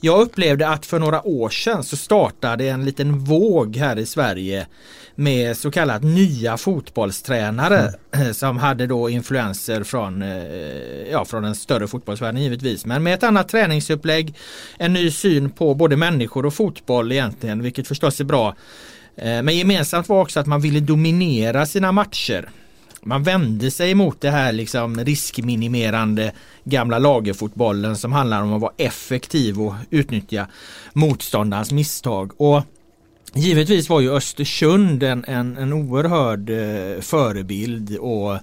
Jag 0.00 0.20
upplevde 0.20 0.68
att 0.68 0.86
för 0.86 0.98
några 0.98 1.26
år 1.26 1.48
sedan 1.48 1.84
så 1.84 1.96
startade 1.96 2.68
en 2.68 2.84
liten 2.84 3.18
våg 3.18 3.76
här 3.76 3.98
i 3.98 4.06
Sverige 4.06 4.66
med 5.14 5.56
så 5.56 5.70
kallat 5.70 6.02
nya 6.02 6.56
fotbollstränare 6.56 7.92
mm. 8.12 8.34
som 8.34 8.56
hade 8.56 8.86
då 8.86 9.10
influenser 9.10 9.84
från, 9.84 10.22
eh, 10.22 11.10
ja, 11.10 11.24
från 11.24 11.42
den 11.42 11.54
större 11.54 11.88
fotbollsvärlden 11.88 12.42
givetvis. 12.42 12.86
Men 12.86 13.02
med 13.02 13.14
ett 13.14 13.22
annat 13.22 13.48
träningsupplägg, 13.48 14.34
en 14.78 14.92
ny 14.92 15.10
syn 15.10 15.50
på 15.50 15.74
både 15.74 15.96
människor 15.96 16.46
och 16.46 16.54
fotboll 16.54 17.12
egentligen, 17.12 17.62
vilket 17.62 17.88
förstås 17.88 18.20
är 18.20 18.24
bra. 18.24 18.56
Eh, 19.16 19.42
men 19.42 19.56
gemensamt 19.56 20.08
var 20.08 20.20
också 20.20 20.40
att 20.40 20.46
man 20.46 20.60
ville 20.60 20.80
dominera 20.80 21.66
sina 21.66 21.92
matcher. 21.92 22.48
Man 23.06 23.22
vände 23.22 23.70
sig 23.70 23.94
mot 23.94 24.20
det 24.20 24.30
här 24.30 24.52
liksom 24.52 25.04
riskminimerande 25.04 26.32
gamla 26.64 26.98
lagerfotbollen 26.98 27.96
som 27.96 28.12
handlar 28.12 28.42
om 28.42 28.52
att 28.52 28.60
vara 28.60 28.72
effektiv 28.76 29.60
och 29.60 29.74
utnyttja 29.90 30.46
motståndarens 30.92 31.72
misstag. 31.72 32.40
Och 32.40 32.62
Givetvis 33.34 33.88
var 33.88 34.00
ju 34.00 34.12
Östersund 34.12 35.02
en, 35.02 35.24
en, 35.24 35.56
en 35.56 35.72
oerhörd 35.72 36.50
eh, 36.50 37.00
förebild 37.00 37.96
och 37.96 38.38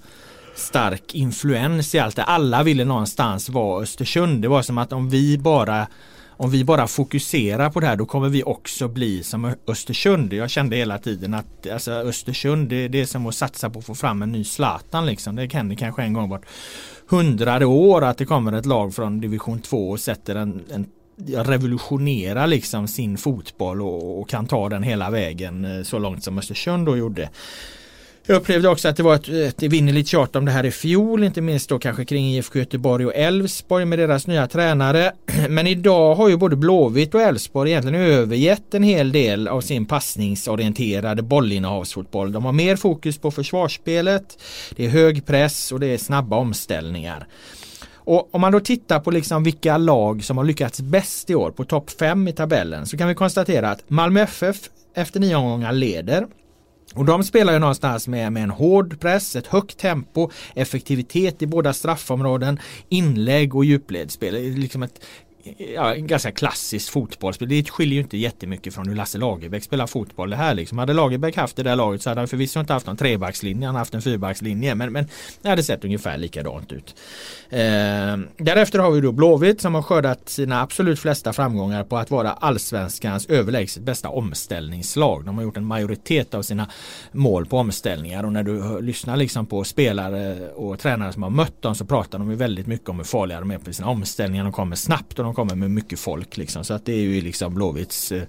stark 0.56 1.16
influens 1.16 1.96
i 1.96 2.00
allt 2.00 2.16
det. 2.16 2.24
Alla 2.24 2.64
ville 2.64 2.86
någonstans 2.86 3.50
vara 3.50 3.84
Östersund. 3.84 4.42
Det 4.42 4.48
var 4.48 4.62
som 4.62 4.78
att 4.78 4.94
om 4.94 5.10
vi 5.10 5.38
bara 5.38 5.88
om 6.38 6.50
vi 6.50 6.64
bara 6.64 6.88
fokuserar 6.88 7.70
på 7.70 7.80
det 7.80 7.88
här 7.88 7.96
då 7.96 8.06
kommer 8.06 8.30
vi 8.30 8.44
också 8.44 8.88
bli 8.88 9.24
som 9.24 9.54
Östersund. 9.68 10.34
Jag 10.34 10.50
kände 10.50 10.76
hela 10.76 10.98
tiden 10.98 11.34
att 11.34 11.70
alltså, 11.70 11.92
Östersund 11.92 12.70
det, 12.70 12.88
det 12.88 13.02
är 13.02 13.06
som 13.06 13.28
att 13.28 13.36
satsa 13.36 13.70
på 13.70 13.80
att 13.80 13.86
få 13.86 13.96
fram 13.96 14.22
en 14.22 14.32
ny 14.32 14.44
Zlatan. 14.44 15.06
Liksom. 15.06 15.36
Det 15.36 15.54
händer 15.54 15.76
kanske 15.76 16.04
en 16.04 16.14
gång 16.14 16.30
vart 16.30 16.46
hundrade 17.08 17.66
år 17.66 18.04
att 18.04 18.18
det 18.18 18.26
kommer 18.26 18.54
ett 18.54 18.66
lag 18.66 18.96
från 18.96 19.20
division 19.20 19.62
2 19.62 19.90
och 19.90 20.00
sätter 20.00 20.36
en, 20.36 20.64
en 20.70 20.88
revolutionerar 21.46 22.48
liksom 22.48 22.88
sin 22.88 23.18
fotboll 23.18 23.82
och, 23.82 24.20
och, 24.20 24.30
kan 24.30 24.48
ta 24.48 24.70
den 24.70 24.84
hela 24.84 25.10
vägen 25.10 25.66
eh, 25.66 25.84
så 25.84 26.00
långt 26.00 26.24
som 26.24 26.38
Östersund 26.38 26.86
då 26.86 26.98
gjorde. 26.98 27.30
Jag 28.26 28.36
upplevde 28.36 28.70
också 28.70 28.88
att 28.88 28.98
det 28.98 29.04
var 29.04 29.16
ett, 29.16 29.30
ett 29.30 29.64
evinnerligt 29.64 30.10
tjat 30.10 30.36
om 30.36 30.46
det 30.46 30.52
här 30.52 30.66
i 30.66 30.72
fjol, 30.72 31.24
inte 31.24 31.42
minst 31.42 31.70
då 31.70 31.80
kanske 31.80 32.06
kring 32.06 32.26
IFK 32.26 32.60
Göteborg 32.60 33.06
och 33.06 33.16
Elfsborg 33.16 33.86
med 33.86 34.00
deras 34.00 34.28
nya 34.28 34.48
tränare. 34.48 35.12
Men 35.50 35.68
idag 35.68 36.16
har 36.16 36.30
ju 36.30 36.38
både 36.38 36.56
Blåvitt 36.56 37.16
och 37.16 37.22
Elfsborg 37.22 37.72
egentligen 37.72 38.02
övergett 38.02 38.74
en 38.74 38.84
hel 38.84 39.12
del 39.12 39.48
av 39.48 39.62
sin 39.62 39.86
passningsorienterade 39.86 41.22
bollinnehavsfotboll. 41.22 42.32
De 42.32 42.46
har 42.46 42.52
mer 42.52 42.76
fokus 42.76 43.18
på 43.18 43.32
försvarsspelet, 43.32 44.38
det 44.76 44.86
är 44.86 44.90
hög 44.90 45.26
press 45.26 45.72
och 45.72 45.80
det 45.80 45.88
är 45.88 45.98
snabba 45.98 46.38
omställningar. 46.38 47.28
Och 47.96 48.36
om 48.36 48.42
man 48.42 48.52
då 48.52 48.60
tittar 48.60 49.00
på 49.00 49.12
liksom 49.12 49.44
vilka 49.44 49.78
lag 49.78 50.24
som 50.24 50.38
har 50.38 50.44
lyckats 50.44 50.82
bäst 50.82 51.30
i 51.30 51.36
år 51.36 51.52
på 51.52 51.64
topp 51.64 51.92
5 52.00 52.28
i 52.28 52.34
tabellen 52.34 52.86
så 52.86 52.98
kan 52.98 53.08
vi 53.08 53.16
konstatera 53.16 53.72
att 53.72 53.90
Malmö 53.90 54.22
FF 54.22 54.58
efter 54.96 55.20
nio 55.20 55.36
omgångar 55.36 55.72
leder. 55.72 56.28
Och 56.94 57.06
de 57.06 57.24
spelar 57.24 57.54
ju 57.54 57.60
någonstans 57.60 58.08
med, 58.08 58.34
med 58.34 58.44
en 58.44 58.50
hård 58.50 59.00
press, 59.00 59.36
ett 59.36 59.48
högt 59.48 59.78
tempo, 59.78 60.30
effektivitet 60.56 61.42
i 61.42 61.48
båda 61.48 61.74
straffområden, 61.74 62.60
inlägg 62.90 63.56
och 63.56 63.66
djupledsspel. 63.66 64.34
Liksom 64.56 64.84
ett 64.84 65.06
ja, 65.58 65.94
ganska 65.94 66.32
klassiskt 66.32 66.90
fotbollsspel. 66.90 67.50
Det 67.50 67.70
skiljer 67.70 67.94
ju 67.94 68.02
inte 68.02 68.18
jättemycket 68.18 68.74
från 68.74 68.88
hur 68.88 68.96
Lasse 68.96 69.18
Lagerbäck 69.18 69.64
spelar 69.64 69.88
fotboll. 69.88 70.30
Det 70.30 70.36
här 70.36 70.54
liksom. 70.54 70.78
Hade 70.78 70.94
Lagerbäck 70.94 71.38
haft 71.38 71.56
det 71.56 71.64
där 71.64 71.76
laget 71.76 72.02
så 72.02 72.10
hade 72.10 72.22
han 72.22 72.28
förvisso 72.28 72.60
inte 72.60 72.74
haft 72.74 72.88
någon 72.88 72.98
trebackslinje. 72.98 73.66
Han 73.66 73.76
hade 73.76 73.82
haft 73.82 73.94
en 73.94 74.02
fyrbackslinje. 74.02 74.76
Men, 74.76 74.94
men 74.94 75.08
det 75.42 75.50
hade 75.50 75.64
sett 75.64 75.86
ungefär 75.86 76.18
likadant 76.18 76.72
ut. 76.72 76.96
Eh, 77.50 77.60
därefter 78.38 78.80
har 78.80 78.92
vi 78.92 79.02
då 79.02 79.12
Blåvitt 79.12 79.62
som 79.62 79.76
har 79.76 79.82
skördat 79.82 80.30
sina 80.30 80.62
absolut 80.62 81.00
flesta 81.00 81.34
framgångar 81.34 81.84
på 81.84 81.98
att 81.98 82.12
vara 82.12 82.32
allsvenskans 82.32 83.26
överlägset 83.26 83.84
bästa 83.84 84.10
omställningslag. 84.10 85.26
De 85.26 85.36
har 85.36 85.44
gjort 85.44 85.58
en 85.58 85.66
majoritet 85.66 86.34
av 86.34 86.42
sina 86.42 86.70
mål 87.12 87.46
på 87.46 87.58
omställningar 87.58 88.24
och 88.24 88.34
när 88.34 88.44
du 88.44 88.82
lyssnar 88.82 89.18
liksom 89.18 89.46
på 89.46 89.64
spelare 89.64 90.50
och 90.50 90.80
tränare 90.80 91.14
som 91.14 91.24
har 91.24 91.30
mött 91.30 91.62
dem 91.62 91.76
så 91.76 91.86
pratar 91.86 92.20
de 92.20 92.30
ju 92.30 92.36
väldigt 92.36 92.68
mycket 92.68 92.90
om 92.90 92.98
hur 92.98 93.04
farliga 93.04 93.40
de 93.40 93.52
är 93.52 93.58
på 93.58 93.74
sina 93.74 93.90
omställningar. 93.90 94.44
De 94.44 94.54
kommer 94.54 94.76
snabbt 94.76 95.20
och 95.20 95.26
de 95.26 95.33
kommer 95.34 95.56
med 95.56 95.72
mycket 95.72 96.00
folk 96.00 96.38
liksom. 96.38 96.64
Så 96.64 96.74
att 96.74 96.86
det 96.86 96.94
är 96.94 97.02
ju 97.02 97.22
liksom 97.22 97.56
Blåvitts 97.56 98.12
eh, 98.12 98.24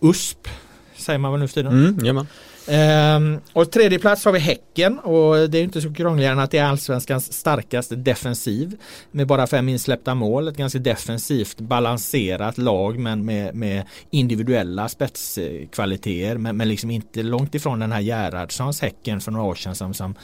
USP. 0.00 0.48
Säger 0.96 1.18
man 1.18 1.32
väl 1.32 1.40
nu 1.40 1.48
för 1.48 1.54
tiden. 1.54 1.72
Mm, 1.72 2.26
Ehm, 2.66 3.40
och 3.52 3.70
tredje 3.70 3.98
plats 3.98 4.24
har 4.24 4.32
vi 4.32 4.38
Häcken 4.38 4.98
och 4.98 5.50
det 5.50 5.58
är 5.58 5.62
inte 5.62 5.80
så 5.80 5.94
krångligare 5.94 6.32
än 6.32 6.38
att 6.38 6.50
det 6.50 6.58
är 6.58 6.64
allsvenskans 6.64 7.32
starkaste 7.32 7.96
defensiv. 7.96 8.76
Med 9.10 9.26
bara 9.26 9.46
fem 9.46 9.68
insläppta 9.68 10.14
mål. 10.14 10.48
Ett 10.48 10.56
ganska 10.56 10.78
defensivt 10.78 11.60
balanserat 11.60 12.58
lag 12.58 12.98
men 12.98 13.24
med, 13.24 13.54
med 13.54 13.86
individuella 14.10 14.88
spetskvaliteter. 14.88 16.38
Men, 16.38 16.56
men 16.56 16.68
liksom 16.68 16.90
inte 16.90 17.22
långt 17.22 17.54
ifrån 17.54 17.78
den 17.78 17.92
här 17.92 18.00
Gerhardssons 18.00 18.80
Häcken 18.80 19.20
för 19.20 19.32
några 19.32 19.46
år 19.46 19.54
sedan 19.54 19.74
som, 19.74 19.94
som 19.94 20.14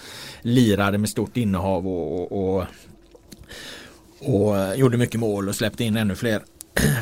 lirade 0.43 0.99
med 0.99 1.11
stort 1.11 1.37
innehav 1.37 1.89
och, 1.89 2.33
och, 2.33 2.57
och 2.57 2.65
och 4.21 4.59
eh, 4.59 4.75
gjorde 4.75 4.97
mycket 4.97 5.21
mål 5.21 5.49
och 5.49 5.55
släppte 5.55 5.85
in 5.85 5.97
ännu 5.97 6.14
fler. 6.14 6.43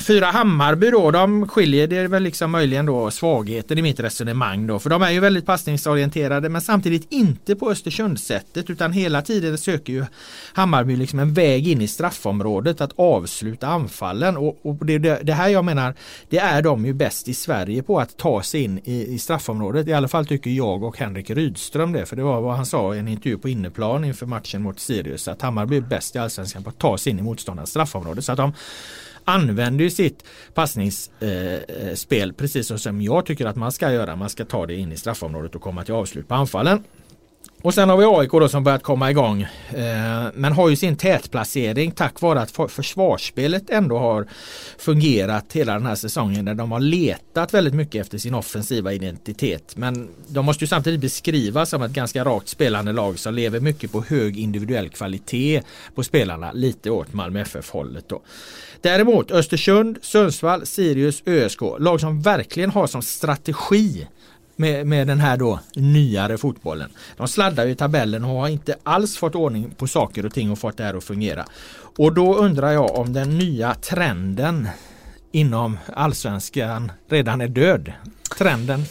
Fyra 0.00 0.26
Hammarby 0.26 0.90
då, 0.90 1.10
de 1.10 1.48
skiljer, 1.48 1.86
det 1.86 1.96
är 1.96 2.08
väl 2.08 2.22
liksom 2.22 2.50
möjligen 2.50 2.86
då 2.86 3.10
svagheten 3.10 3.78
i 3.78 3.82
mitt 3.82 4.00
resonemang 4.00 4.66
då. 4.66 4.78
För 4.78 4.90
de 4.90 5.02
är 5.02 5.10
ju 5.10 5.20
väldigt 5.20 5.46
passningsorienterade 5.46 6.48
men 6.48 6.60
samtidigt 6.60 7.12
inte 7.12 7.56
på 7.56 7.70
Östersundssättet 7.70 8.70
utan 8.70 8.92
hela 8.92 9.22
tiden 9.22 9.58
söker 9.58 9.92
ju 9.92 10.04
Hammarby 10.52 10.96
liksom 10.96 11.18
en 11.18 11.34
väg 11.34 11.68
in 11.68 11.82
i 11.82 11.88
straffområdet 11.88 12.80
att 12.80 12.92
avsluta 12.96 13.66
anfallen. 13.66 14.36
Och, 14.36 14.58
och 14.62 14.86
det, 14.86 14.98
det, 14.98 15.20
det, 15.22 15.32
här 15.32 15.48
jag 15.48 15.64
menar, 15.64 15.94
det 16.28 16.38
är 16.38 16.62
de 16.62 16.86
ju 16.86 16.92
bäst 16.92 17.28
i 17.28 17.34
Sverige 17.34 17.82
på 17.82 18.00
att 18.00 18.16
ta 18.16 18.42
sig 18.42 18.62
in 18.62 18.80
i, 18.84 19.14
i 19.14 19.18
straffområdet. 19.18 19.88
I 19.88 19.92
alla 19.92 20.08
fall 20.08 20.26
tycker 20.26 20.50
jag 20.50 20.82
och 20.82 20.98
Henrik 20.98 21.30
Rydström 21.30 21.92
det. 21.92 22.06
För 22.06 22.16
det 22.16 22.22
var 22.22 22.40
vad 22.40 22.56
han 22.56 22.66
sa 22.66 22.94
i 22.94 22.98
en 22.98 23.08
intervju 23.08 23.38
på 23.38 23.48
inneplan 23.48 24.04
inför 24.04 24.26
matchen 24.26 24.62
mot 24.62 24.80
Sirius. 24.80 25.28
Att 25.28 25.42
Hammarby 25.42 25.76
är 25.76 25.80
bäst 25.80 26.16
i 26.16 26.18
allsvenskan 26.18 26.62
på 26.62 26.70
att 26.70 26.78
ta 26.78 26.98
sig 26.98 27.10
in 27.12 27.18
i 27.18 27.22
motståndarens 27.22 27.70
straffområde. 27.70 28.22
Så 28.22 28.32
att 28.32 28.38
de 28.38 28.52
använder 29.26 29.84
ju 29.84 29.90
sitt 29.90 30.24
passningsspel 30.54 32.28
eh, 32.28 32.28
eh, 32.28 32.32
precis 32.36 32.82
som 32.82 33.02
jag 33.02 33.26
tycker 33.26 33.46
att 33.46 33.56
man 33.56 33.72
ska 33.72 33.92
göra. 33.92 34.16
Man 34.16 34.30
ska 34.30 34.44
ta 34.44 34.66
det 34.66 34.74
in 34.74 34.92
i 34.92 34.96
straffområdet 34.96 35.54
och 35.54 35.62
komma 35.62 35.84
till 35.84 35.94
avslut 35.94 36.28
på 36.28 36.34
anfallen. 36.34 36.84
Och 37.62 37.74
sen 37.74 37.88
har 37.88 37.96
vi 37.96 38.04
AIK 38.04 38.30
då 38.30 38.48
som 38.48 38.64
börjat 38.64 38.82
komma 38.82 39.10
igång. 39.10 39.42
Eh, 39.42 40.26
men 40.34 40.52
har 40.52 40.68
ju 40.68 40.76
sin 40.76 40.96
tätplacering 40.96 41.90
tack 41.90 42.20
vare 42.20 42.40
att 42.40 42.72
försvarsspelet 42.72 43.70
ändå 43.70 43.98
har 43.98 44.26
fungerat 44.78 45.52
hela 45.52 45.72
den 45.72 45.86
här 45.86 45.94
säsongen. 45.94 46.44
Där 46.44 46.54
de 46.54 46.72
har 46.72 46.80
letat 46.80 47.54
väldigt 47.54 47.74
mycket 47.74 48.00
efter 48.00 48.18
sin 48.18 48.34
offensiva 48.34 48.92
identitet. 48.92 49.76
Men 49.76 50.08
de 50.28 50.46
måste 50.46 50.64
ju 50.64 50.68
samtidigt 50.68 51.00
beskrivas 51.00 51.70
som 51.70 51.82
ett 51.82 51.92
ganska 51.92 52.24
rakt 52.24 52.48
spelande 52.48 52.92
lag 52.92 53.18
som 53.18 53.34
lever 53.34 53.60
mycket 53.60 53.92
på 53.92 54.04
hög 54.08 54.38
individuell 54.38 54.88
kvalitet 54.88 55.62
på 55.94 56.02
spelarna. 56.02 56.52
Lite 56.52 56.90
åt 56.90 57.12
Malmö 57.12 57.40
FF 57.40 57.70
hållet 57.70 58.08
då. 58.08 58.22
Däremot 58.80 59.30
Östersund, 59.30 59.98
Sundsvall, 60.02 60.66
Sirius, 60.66 61.22
ÖSK. 61.26 61.60
Lag 61.78 62.00
som 62.00 62.20
verkligen 62.20 62.70
har 62.70 62.86
som 62.86 63.02
strategi 63.02 64.06
med, 64.56 64.86
med 64.86 65.06
den 65.06 65.20
här 65.20 65.36
då 65.36 65.60
nyare 65.74 66.38
fotbollen. 66.38 66.90
De 67.16 67.28
sladdar 67.28 67.64
ju 67.64 67.70
i 67.70 67.74
tabellen 67.74 68.24
och 68.24 68.40
har 68.40 68.48
inte 68.48 68.76
alls 68.82 69.16
fått 69.16 69.34
ordning 69.34 69.70
på 69.76 69.86
saker 69.86 70.26
och 70.26 70.34
ting 70.34 70.50
och 70.50 70.58
fått 70.58 70.76
det 70.76 70.84
här 70.84 70.94
att 70.94 71.04
fungera. 71.04 71.44
Och 71.98 72.14
då 72.14 72.36
undrar 72.36 72.72
jag 72.72 72.98
om 72.98 73.12
den 73.12 73.38
nya 73.38 73.74
trenden 73.74 74.68
inom 75.32 75.78
allsvenskan 75.94 76.92
redan 77.08 77.40
är 77.40 77.48
död. 77.48 77.92
Trenden 78.38 78.84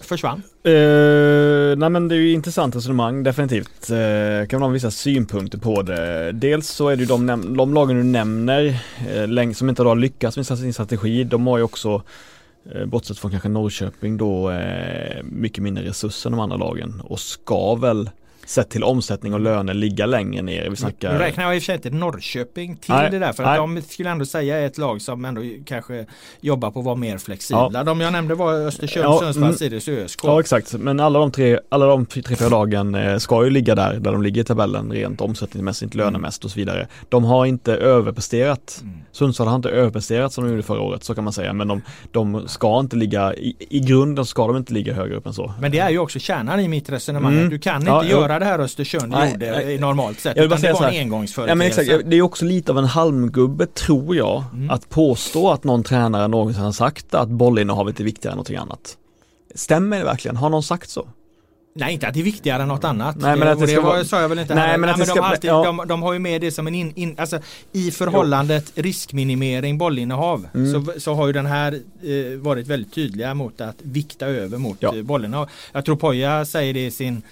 försvann. 0.00 0.42
Uh, 0.68 1.76
nej 1.76 1.90
men 1.90 2.08
det 2.08 2.14
är 2.14 2.18
ju 2.18 2.32
intressant 2.32 2.76
resonemang 2.76 3.22
definitivt. 3.22 3.90
Uh, 3.90 4.46
kan 4.46 4.60
man 4.60 4.68
ha 4.68 4.74
vissa 4.74 4.90
synpunkter 4.90 5.58
på 5.58 5.82
det. 5.82 6.32
Dels 6.32 6.68
så 6.68 6.88
är 6.88 6.96
det 6.96 7.00
ju 7.00 7.06
de, 7.06 7.56
de 7.56 7.74
lagen 7.74 7.96
du 7.96 8.02
nämner 8.02 8.80
uh, 9.28 9.52
som 9.52 9.68
inte 9.68 9.82
har 9.82 9.96
lyckats 9.96 10.36
med 10.36 10.46
sin 10.46 10.72
strategi. 10.72 11.24
De 11.24 11.46
har 11.46 11.58
ju 11.58 11.64
också 11.64 12.02
bortsett 12.86 13.18
från 13.18 13.30
kanske 13.30 13.48
Norrköping 13.48 14.16
då 14.16 14.50
eh, 14.50 15.22
mycket 15.22 15.62
mindre 15.62 15.84
resurser 15.84 16.30
än 16.30 16.36
de 16.36 16.40
andra 16.40 16.56
lagen 16.56 17.00
och 17.04 17.20
ska 17.20 17.74
väl 17.74 18.10
sett 18.50 18.70
till 18.70 18.84
omsättning 18.84 19.34
och 19.34 19.40
löner 19.40 19.74
ligga 19.74 20.06
längre 20.06 20.42
ner. 20.42 20.70
Vi 20.70 20.76
snackar... 20.76 21.12
Nu 21.12 21.18
räknar 21.18 21.44
jag 21.44 21.56
i 21.56 21.58
och 21.58 21.62
för 21.62 21.66
sig 21.66 21.74
inte 21.74 21.90
Norrköping 21.90 22.76
till 22.76 22.94
nej, 22.94 23.10
det 23.10 23.18
där 23.18 23.32
för 23.32 23.42
att 23.42 23.56
de 23.56 23.82
skulle 23.82 24.10
ändå 24.10 24.26
säga 24.26 24.58
är 24.58 24.66
ett 24.66 24.78
lag 24.78 25.02
som 25.02 25.24
ändå 25.24 25.42
kanske 25.64 26.06
jobbar 26.40 26.70
på 26.70 26.78
att 26.78 26.84
vara 26.84 26.94
mer 26.94 27.18
flexibla. 27.18 27.70
Ja. 27.72 27.84
De 27.84 28.00
jag 28.00 28.12
nämnde 28.12 28.34
var 28.34 28.54
Östersund, 28.54 29.04
ja, 29.04 29.18
Sundsvall, 29.18 29.44
mm. 29.44 29.56
Sirius 29.56 29.88
och 29.88 29.94
ÖSK. 29.94 30.20
Ja 30.22 30.40
exakt, 30.40 30.72
men 30.72 31.00
alla 31.00 31.18
de 31.18 31.32
tre, 31.32 31.58
alla 31.68 31.86
de 31.86 32.06
tre, 32.06 32.22
fyra 32.36 32.48
lagen 32.48 32.94
eh, 32.94 33.18
ska 33.18 33.44
ju 33.44 33.50
ligga 33.50 33.74
där, 33.74 33.94
där 33.94 34.12
de 34.12 34.22
ligger 34.22 34.40
i 34.40 34.44
tabellen 34.44 34.92
rent 34.92 35.20
omsättningsmässigt, 35.20 35.94
mm. 35.94 36.06
lönemässigt 36.06 36.44
och 36.44 36.50
så 36.50 36.56
vidare. 36.56 36.88
De 37.08 37.24
har 37.24 37.46
inte 37.46 37.74
överpresterat. 37.74 38.80
Mm. 38.82 38.99
Sundsvall 39.12 39.48
har 39.48 39.56
inte 39.56 39.68
överpresterat 39.70 40.32
som 40.32 40.44
de 40.44 40.50
gjorde 40.50 40.62
förra 40.62 40.80
året, 40.80 41.04
så 41.04 41.14
kan 41.14 41.24
man 41.24 41.32
säga. 41.32 41.52
Men 41.52 41.68
de, 41.68 41.82
de 42.10 42.48
ska 42.48 42.80
inte 42.80 42.96
ligga, 42.96 43.34
i, 43.34 43.56
i 43.58 43.80
grunden 43.80 44.26
ska 44.26 44.46
de 44.46 44.56
inte 44.56 44.72
ligga 44.72 44.94
högre 44.94 45.16
upp 45.16 45.26
än 45.26 45.34
så. 45.34 45.52
Men 45.60 45.72
det 45.72 45.78
är 45.78 45.90
ju 45.90 45.98
också 45.98 46.18
kärnan 46.18 46.60
i 46.60 46.68
mitt 46.68 46.90
resonemang. 46.90 47.32
Mm. 47.38 47.50
Du 47.50 47.58
kan 47.58 47.76
inte 47.76 47.90
ja, 47.90 48.04
göra 48.04 48.38
det 48.38 48.44
här 48.44 48.58
Östersund 48.58 49.12
Nej, 49.12 49.32
gjorde 49.32 49.50
nej. 49.50 49.78
normalt 49.78 50.20
sett. 50.20 50.36
Jag 50.36 50.42
vill 50.42 50.50
bara 50.50 50.60
säga 50.60 50.72
det 50.72 50.80
var 50.80 50.88
en 50.88 51.00
engångsföreteelse. 51.00 51.50
Ja 51.50 51.54
men 51.54 51.66
exakt, 51.66 52.10
det 52.10 52.16
är 52.16 52.22
också 52.22 52.44
lite 52.44 52.72
av 52.72 52.78
en 52.78 52.84
halmgubbe 52.84 53.66
tror 53.66 54.16
jag, 54.16 54.44
Mm. 54.52 54.70
att 54.70 54.88
påstå 54.88 55.50
att 55.50 55.64
någon 55.64 55.82
tränare 55.82 56.28
någonsin 56.28 56.62
har 56.62 56.72
sagt 56.72 57.14
att 57.14 57.28
bollinnehavet 57.28 58.00
är 58.00 58.04
viktigare 58.04 58.32
än 58.32 58.36
någonting 58.36 58.56
annat. 58.56 58.96
Stämmer 59.54 59.98
det 59.98 60.04
verkligen? 60.04 60.36
Har 60.36 60.50
någon 60.50 60.62
sagt 60.62 60.90
så? 60.90 61.08
Nej 61.74 61.92
inte 61.94 62.08
att 62.08 62.14
det 62.14 62.20
är 62.20 62.24
viktigare 62.24 62.62
än 62.62 62.68
något 62.68 62.84
annat. 62.84 63.16
Nej, 63.20 63.36
men 63.36 63.48
att 63.48 63.58
det 63.58 63.66
det 63.66 63.72
ska 63.72 63.80
var, 63.80 63.90
vara- 63.90 64.04
sa 64.04 64.20
jag 64.20 64.28
väl 64.28 64.38
inte 64.38 64.54
Nej, 64.54 64.64
heller. 64.66 64.78
men 64.78 64.90
att 64.90 64.96
det 64.96 65.02
de, 65.04 65.10
ska- 65.10 65.20
alltid, 65.22 65.50
ja. 65.50 65.64
de, 65.64 65.82
de 65.88 66.02
har 66.02 66.12
ju 66.12 66.18
med 66.18 66.40
det 66.40 66.50
som 66.50 66.66
en 66.66 66.74
in, 66.74 66.92
in, 66.96 67.14
alltså, 67.18 67.38
I 67.72 67.90
förhållandet 67.90 68.72
riskminimering 68.74 69.78
bollinnehav 69.78 70.46
Mm. 70.54 70.72
så, 70.86 71.00
så 71.00 71.14
har 71.14 71.26
ju 71.26 71.32
den 71.32 71.46
här 71.46 71.72
eh, 72.02 72.38
varit 72.38 72.66
väldigt 72.66 72.94
tydliga 72.94 73.34
mot 73.34 73.60
att 73.60 73.76
vikta 73.82 74.26
över 74.26 74.58
mot 74.58 74.76
Ja. 74.80 74.96
eh, 74.96 75.02
bollinnehav. 75.02 75.50
Jag 75.72 75.84
tror 75.84 75.96
Poja 75.96 76.44
säger 76.44 76.74
det 76.74 76.86
i 76.86 76.90
sin 76.90 77.22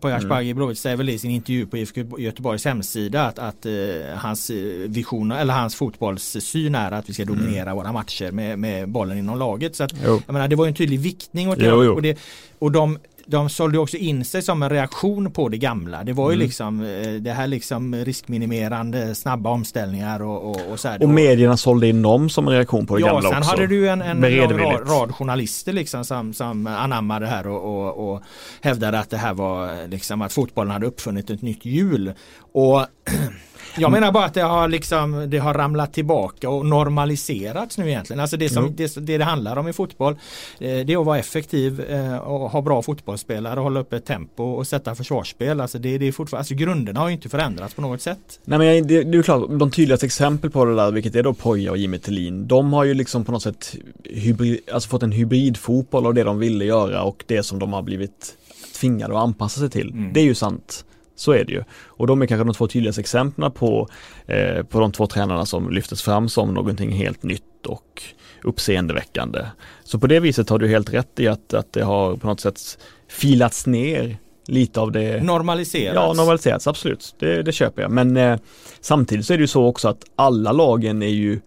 Poya 0.00 0.14
Mm. 0.16 0.26
Asbaghi 0.26 0.54
Blåvitt 0.54 0.78
säger 0.78 0.96
väl 0.96 1.08
i 1.08 1.18
sin 1.18 1.30
intervju 1.30 1.66
på 1.66 1.76
IFK 1.78 2.00
Göteborgs 2.18 2.64
hemsida 2.64 3.26
att, 3.26 3.38
att 3.38 3.66
eh, 3.66 3.72
hans 4.16 4.50
eh, 4.50 4.56
vision 4.86 5.32
eller 5.32 5.54
hans 5.54 5.74
fotbollssyn 5.74 6.74
är 6.74 6.92
att 6.92 7.08
vi 7.08 7.14
ska 7.14 7.24
dominera 7.24 7.74
våra 7.74 7.92
matcher 7.92 8.30
med, 8.30 8.58
med 8.58 8.88
bollen 8.88 9.18
inom 9.18 9.38
laget. 9.38 9.76
Så 9.76 9.84
att, 9.84 9.92
Jo. 10.06 10.22
jag 10.26 10.32
menar, 10.32 10.48
det 10.48 10.56
var 10.56 10.64
ju 10.64 10.68
en 10.68 10.74
tydlig 10.74 11.00
viktning 11.00 11.48
åt 11.48 11.58
det 11.58 11.66
Jo, 11.66 11.84
jo. 11.84 11.92
Och, 11.94 12.02
det, 12.02 12.18
och 12.58 12.72
de, 12.72 12.98
de 13.30 13.48
sålde 13.48 13.78
också 13.78 13.96
in 13.96 14.24
sig 14.24 14.42
som 14.42 14.62
en 14.62 14.70
reaktion 14.70 15.30
på 15.32 15.48
det 15.48 15.56
gamla. 15.58 16.04
Det 16.04 16.12
var 16.12 16.30
ju 16.30 16.34
Mm. 16.34 16.46
liksom 16.46 16.80
eh, 16.84 17.12
det 17.12 17.32
här 17.32 17.46
liksom 17.46 17.94
riskminimerande 17.94 19.14
snabba 19.14 19.50
omställningar 19.50 20.22
och, 20.22 20.50
och, 20.50 20.72
och 20.72 20.80
så 20.80 20.88
här. 20.88 21.02
Och 21.02 21.08
medierna 21.08 21.56
sålde 21.56 21.88
in 21.88 22.02
dem 22.02 22.30
som 22.30 22.48
en 22.48 22.54
reaktion 22.54 22.86
på 22.86 22.94
det 22.96 23.00
Ja, 23.00 23.06
gamla 23.06 23.28
sen 23.30 23.38
också. 23.38 23.50
hade 23.50 23.66
du 23.66 23.88
en, 23.88 24.02
en 24.02 24.22
rad, 24.58 24.90
rad 24.90 25.14
journalister 25.14 25.72
liksom 25.72 26.04
som, 26.04 26.32
som 26.32 26.66
anammade 26.66 27.24
det 27.26 27.30
här 27.30 27.46
och, 27.46 27.62
och, 27.86 28.12
och 28.14 28.22
hävdade 28.60 28.98
att 28.98 29.10
det 29.10 29.16
här 29.16 29.34
var 29.34 29.88
liksom 29.88 30.22
att 30.22 30.32
fotbollen 30.32 30.72
hade 30.72 30.86
uppfunnit 30.86 31.30
ett 31.30 31.42
nytt 31.42 31.64
hjul. 31.64 32.12
Och 32.52 32.86
jag 33.78 33.92
menar 33.92 34.12
bara 34.12 34.24
att 34.24 34.34
det 34.34 34.42
har 34.42 34.68
liksom 34.68 35.26
det 35.30 35.38
har 35.38 35.54
ramlat 35.54 35.92
tillbaka 35.92 36.50
och 36.50 36.66
normaliserats 36.66 37.78
nu 37.78 37.88
egentligen. 37.88 38.20
Alltså 38.20 38.36
det 38.36 38.48
som 38.48 38.64
Mm. 38.64 38.76
det, 38.76 38.96
det 39.06 39.18
det 39.18 39.24
handlar 39.24 39.56
om 39.56 39.68
i 39.68 39.72
fotboll 39.72 40.12
eh, 40.12 40.18
det 40.58 40.92
är 40.92 41.00
att 41.00 41.06
vara 41.06 41.18
effektiv 41.18 41.80
eh, 41.80 42.16
och 42.16 42.50
ha 42.50 42.62
bra 42.62 42.82
fotbollsspelare, 42.82 43.60
hålla 43.60 43.80
uppe 43.80 43.96
ett 43.96 44.06
tempo 44.06 44.42
och 44.44 44.66
sätta 44.66 44.94
försvarsspel. 44.94 45.60
Alltså 45.60 45.78
det, 45.78 45.98
det 45.98 46.08
är 46.08 46.12
fortfarande, 46.12 46.40
alltså 46.40 46.54
grunderna 46.54 47.00
har 47.00 47.08
ju 47.08 47.14
inte 47.14 47.28
förändrats 47.28 47.74
på 47.74 47.82
något 47.82 48.02
sätt. 48.02 48.40
Nej 48.44 48.58
men 48.58 48.86
det, 48.86 49.02
det 49.02 49.18
är 49.18 49.22
klart, 49.22 49.50
de 49.50 49.70
tydligaste 49.70 50.06
exempel 50.06 50.50
på 50.50 50.64
det 50.64 50.74
där, 50.76 50.92
vilket 50.92 51.14
är 51.14 51.22
då 51.22 51.32
Poja 51.34 51.70
och 51.70 51.78
Jimmy 51.78 51.98
Tillin, 51.98 52.46
de 52.48 52.72
har 52.72 52.84
ju 52.84 52.94
liksom 52.94 53.24
på 53.24 53.32
något 53.32 53.42
sätt 53.42 53.74
hybrid, 54.04 54.60
alltså 54.72 54.88
fått 54.88 55.02
en 55.02 55.12
hybridfotboll 55.12 56.06
av 56.06 56.14
det 56.14 56.22
de 56.24 56.38
ville 56.38 56.64
göra 56.64 57.02
och 57.02 57.24
det 57.26 57.42
som 57.42 57.58
de 57.58 57.72
har 57.72 57.82
blivit 57.82 58.36
tvingade 58.80 59.14
att 59.14 59.22
anpassa 59.22 59.60
sig 59.60 59.70
till. 59.70 59.90
Mm. 59.90 60.12
Det 60.12 60.20
är 60.20 60.24
ju 60.24 60.34
sant. 60.34 60.84
Så 61.20 61.32
är 61.32 61.44
det 61.44 61.52
ju. 61.52 61.64
Och 61.86 62.06
de 62.06 62.22
är 62.22 62.26
kanske 62.26 62.44
de 62.44 62.54
två 62.54 62.66
tydligaste 62.66 63.00
exemplen 63.00 63.52
på, 63.52 63.88
eh, 64.26 64.62
på 64.62 64.80
de 64.80 64.92
två 64.92 65.06
tränarna 65.06 65.46
som 65.46 65.70
lyftes 65.70 66.02
fram 66.02 66.28
som 66.28 66.54
någonting 66.54 66.92
helt 66.92 67.22
nytt 67.22 67.66
och 67.66 68.02
uppseendeväckande. 68.42 69.40
Så 69.84 69.98
på 69.98 70.06
det 70.06 70.20
viset 70.20 70.48
har 70.48 70.58
du 70.58 70.68
helt 70.68 70.92
rätt 70.92 71.20
i 71.20 71.28
att, 71.28 71.54
att 71.54 71.72
det 71.72 71.82
har 71.82 72.16
på 72.16 72.26
något 72.26 72.40
sätt 72.40 72.78
filats 73.08 73.66
ner 73.66 74.16
lite 74.46 74.80
av 74.80 74.92
det 74.92 75.24
Normaliserats. 75.24 75.94
Ja, 75.94 76.12
normaliserats, 76.12 76.66
absolut. 76.66 77.14
Det, 77.18 77.42
det 77.42 77.52
köper 77.52 77.82
jag. 77.82 77.90
Men 77.90 78.16
eh, 78.16 78.38
samtidigt 78.80 79.26
så 79.26 79.32
är 79.32 79.36
det 79.36 79.42
ju 79.42 79.48
så 79.48 79.66
också 79.66 79.88
att 79.88 80.04
alla 80.16 80.52
lagen 80.52 81.02
är 81.02 81.06
ju 81.06 81.40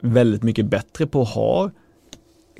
väldigt 0.00 0.42
mycket 0.42 0.66
bättre 0.66 1.06
på 1.06 1.22
att 1.22 1.28
ha 1.28 1.70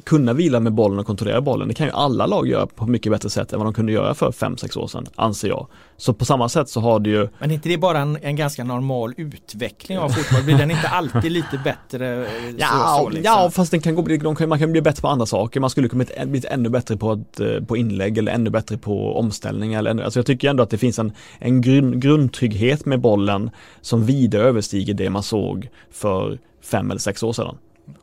kunna 0.04 0.32
vila 0.32 0.60
med 0.60 0.72
bollen 0.72 0.98
och 0.98 1.06
kontrollera 1.06 1.40
bollen. 1.40 1.68
Det 1.68 1.74
kan 1.74 1.86
ju 1.86 1.92
alla 1.92 2.26
lag 2.26 2.48
göra 2.48 2.66
på 2.66 2.86
mycket 2.86 3.12
bättre 3.12 3.30
sätt 3.30 3.52
än 3.52 3.58
vad 3.58 3.66
de 3.66 3.74
kunde 3.74 3.92
göra 3.92 4.14
för 4.14 4.30
5-6 4.30 4.78
år 4.78 4.86
sedan, 4.86 5.06
anser 5.14 5.48
jag. 5.48 5.66
Så 5.96 6.14
på 6.14 6.24
samma 6.24 6.48
sätt 6.48 6.68
så 6.68 6.80
har 6.80 7.00
det 7.00 7.10
ju 7.10 7.28
Men 7.38 7.50
är 7.50 7.54
inte 7.54 7.68
det 7.68 7.78
bara 7.78 7.98
en, 7.98 8.18
en 8.22 8.36
ganska 8.36 8.64
normal 8.64 9.14
utveckling 9.16 9.98
av 9.98 10.08
fotboll? 10.08 10.42
Blir 10.44 10.58
den 10.58 10.70
inte 10.70 10.88
alltid 10.88 11.32
lite 11.32 11.60
bättre? 11.64 12.26
eh, 12.26 12.30
Ja, 12.58 12.66
så, 12.98 13.04
så, 13.04 13.08
liksom? 13.08 13.24
ja 13.24 13.50
fast 13.50 13.70
den 13.70 13.80
kan 13.80 13.94
gå, 13.94 14.02
de 14.02 14.36
kan, 14.36 14.48
man 14.48 14.58
kan 14.58 14.72
bli 14.72 14.82
bättre 14.82 15.00
på 15.00 15.08
andra 15.08 15.26
saker. 15.26 15.60
Man 15.60 15.70
skulle 15.70 15.88
kunna 15.88 16.04
bli, 16.04 16.26
bli 16.26 16.42
ännu 16.48 16.68
bättre 16.68 16.96
på, 16.96 17.12
ett, 17.12 17.40
eh, 17.40 17.64
på 17.66 17.76
inlägg 17.76 18.18
eller 18.18 18.32
ännu 18.32 18.50
bättre 18.50 18.78
på 18.78 19.18
omställningar. 19.18 19.78
Eller 19.78 19.90
ännu, 19.90 20.02
alltså 20.02 20.18
jag 20.18 20.26
tycker 20.26 20.50
ändå 20.50 20.62
att 20.62 20.70
det 20.70 20.78
finns 20.78 20.98
en, 20.98 21.12
en 21.38 21.60
grund, 21.60 22.02
grundtrygghet 22.02 22.86
med 22.86 23.00
bollen 23.00 23.50
som 23.80 24.04
vida 24.04 24.38
överstiger 24.38 24.94
det 24.94 25.10
man 25.10 25.22
såg 25.22 25.68
för 25.90 26.38
fem 26.62 26.90
eller 26.90 27.00
sex 27.00 27.22
år 27.22 27.32
sedan. 27.32 27.56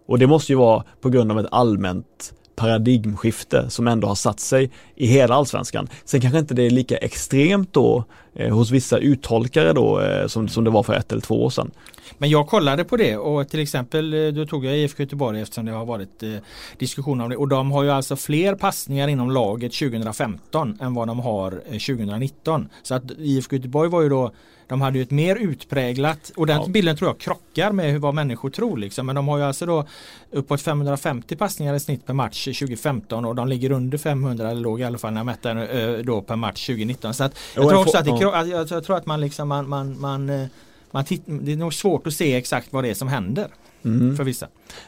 Och 0.05 0.19
det 0.19 0.27
måste 0.27 0.51
ju 0.51 0.57
vara 0.57 0.83
på 1.01 1.09
grund 1.09 1.31
av 1.31 1.39
ett 1.39 1.47
allmänt 1.51 2.33
paradigmskifte 2.55 3.69
som 3.69 3.87
ändå 3.87 4.07
har 4.07 4.15
satt 4.15 4.39
sig 4.39 4.71
i 4.95 5.07
hela 5.07 5.35
allsvenskan. 5.35 5.87
Sen 6.05 6.21
kanske 6.21 6.39
inte 6.39 6.53
det 6.53 6.63
är 6.63 6.69
lika 6.69 6.97
extremt 6.97 7.73
då 7.73 8.03
eh, 8.35 8.53
hos 8.55 8.71
vissa 8.71 8.97
uttolkare 8.97 9.73
då 9.73 10.01
eh, 10.01 10.27
som, 10.27 10.47
som 10.47 10.63
det 10.63 10.69
var 10.69 10.83
för 10.83 10.93
ett 10.93 11.11
eller 11.11 11.21
två 11.21 11.43
år 11.45 11.49
sedan. 11.49 11.71
Men 12.17 12.29
jag 12.29 12.47
kollade 12.47 12.83
på 12.83 12.97
det 12.97 13.17
och 13.17 13.49
till 13.49 13.59
exempel 13.59 14.13
eh, 14.13 14.27
då 14.33 14.45
tog 14.45 14.65
jag 14.65 14.77
IFK 14.77 15.03
Göteborg 15.03 15.41
eftersom 15.41 15.65
det 15.65 15.71
har 15.71 15.85
varit 15.85 16.23
eh, 16.23 16.29
diskussion 16.77 17.21
om 17.21 17.29
det 17.29 17.35
och 17.37 17.47
de 17.47 17.71
har 17.71 17.83
ju 17.83 17.91
alltså 17.91 18.15
fler 18.15 18.55
passningar 18.55 19.07
inom 19.07 19.31
laget 19.31 19.73
2015 19.73 20.77
än 20.81 20.93
vad 20.93 21.07
de 21.07 21.19
har 21.19 21.51
eh, 21.51 21.71
2019. 21.71 22.69
Så 22.83 22.95
att 22.95 23.03
IFK 23.17 23.55
Göteborg 23.55 23.89
var 23.89 24.01
ju 24.01 24.09
då 24.09 24.31
de 24.67 24.81
hade 24.81 24.97
ju 24.97 25.01
ett 25.03 25.11
mer 25.11 25.35
utpräglat 25.35 26.31
och 26.35 26.47
den 26.47 26.57
Ja. 26.61 26.67
bilden 26.67 26.97
tror 26.97 27.09
jag 27.09 27.17
krockar 27.17 27.71
med 27.71 27.91
hur- 27.91 27.99
vad 27.99 28.13
människor 28.13 28.49
tror 28.49 28.77
liksom. 28.77 29.05
Men 29.05 29.15
de 29.15 29.27
har 29.27 29.37
ju 29.37 29.43
alltså 29.43 29.65
då 29.65 29.85
uppåt 30.31 30.61
550 30.61 31.35
passningar 31.35 31.73
i 31.73 31.79
snitt 31.79 32.05
per 32.05 32.13
match 32.13 32.43
2015 32.45 33.25
och 33.25 33.35
de 33.35 33.47
ligger 33.47 33.71
under 33.71 33.97
500 33.97 34.49
eller 34.51 34.61
låg 34.61 34.81
i 34.81 34.83
alla 34.83 34.97
fall 34.97 35.13
när 35.13 35.19
jag 35.19 35.25
mätte 35.25 36.01
då 36.05 36.21
per 36.21 36.35
match 36.35 36.65
2019. 36.65 37.13
Så 37.13 37.23
att 37.23 37.35
jag 37.55 37.63
Jo, 37.63 37.69
tror 37.69 37.81
också 37.81 37.97
att 37.97 38.05
det, 38.05 38.11
ja. 38.23 38.31
kro- 38.31 38.41
att 38.41 38.47
jag, 38.47 38.77
jag 38.77 38.83
tror 38.83 38.97
att 38.97 39.05
man 39.05 39.21
liksom 39.21 39.47
man, 39.47 39.69
man, 39.69 39.99
man 39.99 40.29
eh, 40.29 40.47
man 40.91 41.05
titt, 41.05 41.23
det 41.25 41.51
är 41.51 41.57
nog 41.57 41.73
svårt 41.73 42.07
att 42.07 42.13
se 42.13 42.35
exakt 42.35 42.73
vad 42.73 42.83
det 42.83 42.89
är 42.89 42.93
som 42.93 43.07
händer 43.07 43.47
Mm. 43.85 44.15
för 44.15 44.23
vissa. 44.23 44.47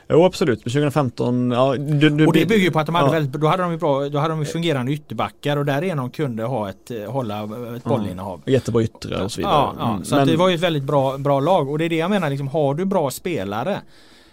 Jo 0.10 0.24
absolut, 0.24 0.60
2015, 0.60 1.52
ja 1.52 1.76
du, 1.78 2.10
du, 2.10 2.28
Och 2.28 2.34
det 2.34 2.46
bygger 2.46 2.64
ju 2.64 2.72
på 2.72 2.80
att 2.80 2.86
de 2.86 2.96
hade 2.96 3.08
ja. 3.08 3.12
väldigt, 3.12 3.42
då 3.42 3.48
hade 3.48 3.64
de 3.64 3.78
bra, 3.78 4.10
då 4.10 4.20
hade 4.20 4.34
de 4.34 4.46
fungerande 4.46 4.92
ytterbackar 4.92 5.58
och 5.58 5.66
därigenom 5.66 6.10
kunde 6.10 6.44
ha 6.44 6.70
ett, 6.70 6.92
eh, 6.92 7.12
hålla 7.12 7.44
ett 7.76 7.84
bollinnehav. 7.84 8.42
Jättebra 8.46 8.84
yttre 8.84 9.24
och 9.24 9.32
så 9.32 9.38
vidare. 9.38 9.54
Ja, 9.54 9.76
ja. 9.80 9.92
Mm, 9.92 10.06
så 10.06 10.16
att 10.16 10.28
det 10.28 10.38
var 10.38 10.50
ju 10.50 10.56
ett 10.56 10.62
väldigt 10.62 10.84
bra, 10.84 11.18
bra 11.18 11.40
lag 11.40 11.70
och 11.70 11.78
det 11.78 11.86
är 11.86 11.90
det 11.90 11.96
jag 11.96 12.10
menar, 12.10 12.30
liksom, 12.30 12.48
har 12.48 12.74
du 12.74 12.86
bra 12.86 13.12
spelare 13.12 13.82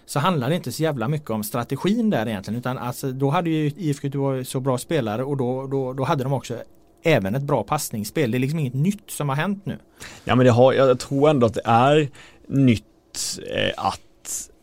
så 0.05 0.19
handlar 0.19 0.49
det 0.49 0.55
inte 0.55 0.71
så 0.71 0.83
jävla 0.83 1.07
mycket 1.07 1.29
om 1.29 1.43
strategin 1.43 2.09
där 2.09 2.27
egentligen 2.27 2.59
utan 2.59 2.77
alltså, 2.77 3.11
då 3.11 3.29
hade 3.29 3.49
ju 3.49 3.71
IFK 3.77 4.07
Göteborg 4.07 4.45
så 4.45 4.59
bra 4.59 4.77
spelare 4.77 5.23
och 5.23 5.37
då, 5.37 5.67
då, 5.67 5.93
då 5.93 6.03
hade 6.03 6.23
de 6.23 6.33
också 6.33 6.55
även 7.03 7.35
ett 7.35 7.43
bra 7.43 7.63
passningsspel. 7.63 8.31
Det 8.31 8.37
är 8.37 8.39
liksom 8.39 8.59
inget 8.59 8.73
nytt 8.73 9.11
som 9.11 9.29
har 9.29 9.35
hänt 9.35 9.65
nu. 9.65 9.77
Ja 10.23 10.35
men 10.35 10.45
det 10.45 10.51
har, 10.51 10.73
jag 10.73 10.99
tror 10.99 11.29
ändå 11.29 11.45
att 11.47 11.53
det 11.53 11.61
är 11.65 12.09
nytt 12.47 13.39
eh, 13.55 13.71
att 13.77 13.99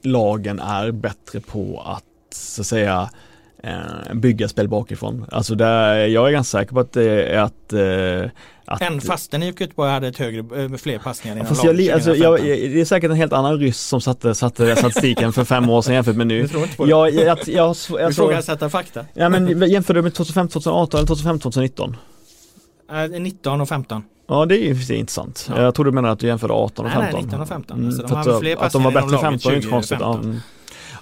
lagen 0.02 0.60
är 0.60 0.90
bättre 0.90 1.40
på 1.40 1.82
att 1.86 2.04
så 2.34 2.60
att 2.62 2.66
säga 2.66 3.10
eh, 3.62 4.14
bygga 4.14 4.48
spel 4.48 4.68
bakifrån. 4.68 5.26
Alltså 5.32 5.54
där, 5.54 5.94
jag 6.06 6.28
är 6.28 6.32
ganska 6.32 6.58
säker 6.58 6.72
på 6.72 6.80
att 6.80 6.92
det 6.92 7.24
är 7.26 7.38
att, 7.38 7.72
eh, 7.72 8.30
att 8.64 8.82
Än 8.82 9.00
fastän 9.00 9.42
IFK 9.42 9.64
Göteborg 9.64 9.90
hade 9.90 10.08
ett 10.08 10.18
högre, 10.18 10.78
fler 10.78 10.98
passningar 10.98 11.36
inom 11.36 11.48
Fast 11.48 11.64
jag, 11.64 11.90
alltså, 11.90 12.14
jag, 12.16 12.38
2015. 12.38 12.72
det 12.74 12.80
är 12.80 12.84
säkert 12.84 13.10
en 13.10 13.16
helt 13.16 13.32
annan 13.32 13.58
ryss 13.58 13.80
som 13.80 14.00
satte, 14.00 14.34
satte 14.34 14.76
statistiken 14.76 15.32
för 15.32 15.44
fem 15.44 15.70
år 15.70 15.82
sedan 15.82 15.94
jämfört 15.94 16.16
med 16.16 16.26
nu. 16.26 16.42
Du 16.42 16.48
tror 16.48 16.62
inte 16.62 16.76
på 16.76 16.84
det? 16.84 16.90
Jag, 16.90 17.10
jag, 17.10 17.24
jag, 17.26 17.38
jag, 17.46 17.46
Du 17.46 17.60
alltså, 18.04 18.22
ifrågasätter 18.22 18.68
fakta. 18.68 19.06
ja, 19.14 19.28
men 19.28 19.70
jämför 19.70 19.94
du 19.94 20.02
med 20.02 20.14
2015, 20.14 20.62
2018 20.62 20.98
eller 20.98 21.06
2015, 21.06 21.52
2019? 21.52 21.90
Eh, 21.90 21.96
19 23.18 23.60
och 23.60 23.68
15. 23.68 24.02
Ja 24.28 24.46
det 24.46 24.54
är 24.54 24.74
ju 24.74 24.96
intressant. 24.96 25.50
Ja. 25.56 25.62
Jag 25.62 25.74
tror 25.74 25.84
du 25.84 25.92
menar 25.92 26.08
att 26.08 26.18
du 26.18 26.26
jämförde 26.26 26.54
18 26.54 26.86
och 26.86 26.92
Nej, 26.94 27.00
nej, 27.02 27.12
15. 27.12 27.24
19 27.24 27.40
och 27.40 27.48
15. 27.48 27.78
Mm, 27.78 27.88
Alltså, 27.88 28.06
de 28.06 28.30
att, 28.34 28.40
fler 28.40 28.56
att 28.64 28.72
de 28.72 28.82
var 28.82 28.90
bättre 28.90 29.08
inom 29.08 29.22
laget 29.22 29.42
15 29.42 29.52
är 29.52 29.56
inte 29.56 29.68
konstigt. 29.68 29.98
Ja, 30.00 30.06
2015. 30.06 30.30
mm. 30.30 30.40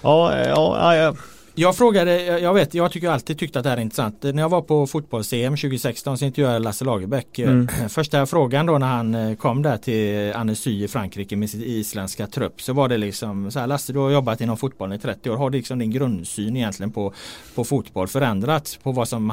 ja, 0.03 0.37
ja, 0.47 0.77
ja, 0.79 0.95
ja. 0.95 1.13
Jag 1.59 1.75
frågade, 1.75 2.39
jag 2.39 2.53
vet, 2.53 2.73
jag 2.73 2.91
tycker 2.91 3.09
alltid 3.09 3.39
tyckt 3.39 3.55
att 3.55 3.63
det 3.63 3.69
här 3.69 3.77
är 3.77 3.81
intressant. 3.81 4.23
När 4.23 4.41
jag 4.41 4.49
var 4.49 4.61
på 4.61 4.87
fotbolls-EM 4.87 5.55
2016 5.55 6.17
så 6.17 6.25
intervjuade 6.25 6.55
jag 6.55 6.61
Lasse 6.61 6.85
Lagerbäck. 6.85 7.39
Mm. 7.39 7.67
Första 7.89 8.25
frågan 8.25 8.65
då 8.65 8.77
när 8.77 8.87
han 8.87 9.15
eh, 9.15 9.35
kom 9.35 9.61
där 9.61 9.77
till 9.77 10.33
Annecy 10.35 10.83
i 10.83 10.87
Frankrike 10.87 11.35
med 11.35 11.49
sin 11.49 11.63
isländska 11.63 12.27
trupp 12.27 12.61
så 12.61 12.73
var 12.73 12.87
det 12.87 12.97
liksom 12.97 13.51
så 13.51 13.59
här 13.59 13.67
Lasse 13.67 13.93
du 13.93 13.99
har 13.99 14.09
jobbat 14.09 14.41
inom 14.41 14.57
fotbollen 14.57 14.95
i 14.95 14.99
30 14.99 15.29
år. 15.29 15.37
Har 15.37 15.49
liksom 15.49 15.79
din 15.79 15.91
grundsyn 15.91 16.57
egentligen 16.57 16.91
på, 16.91 17.13
på 17.55 17.63
fotboll 17.63 18.07
förändrats 18.07 18.77
på 18.77 18.91
vad 18.91 19.07
som 19.07 19.27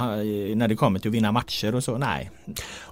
när 0.55 0.69
det 0.69 0.77
kommer 0.77 0.99
till 0.99 1.09
att 1.09 1.15
vinna 1.15 1.33
matcher 1.33 1.75
och 1.75 1.85
så? 1.85 1.99
Nej. 1.99 2.31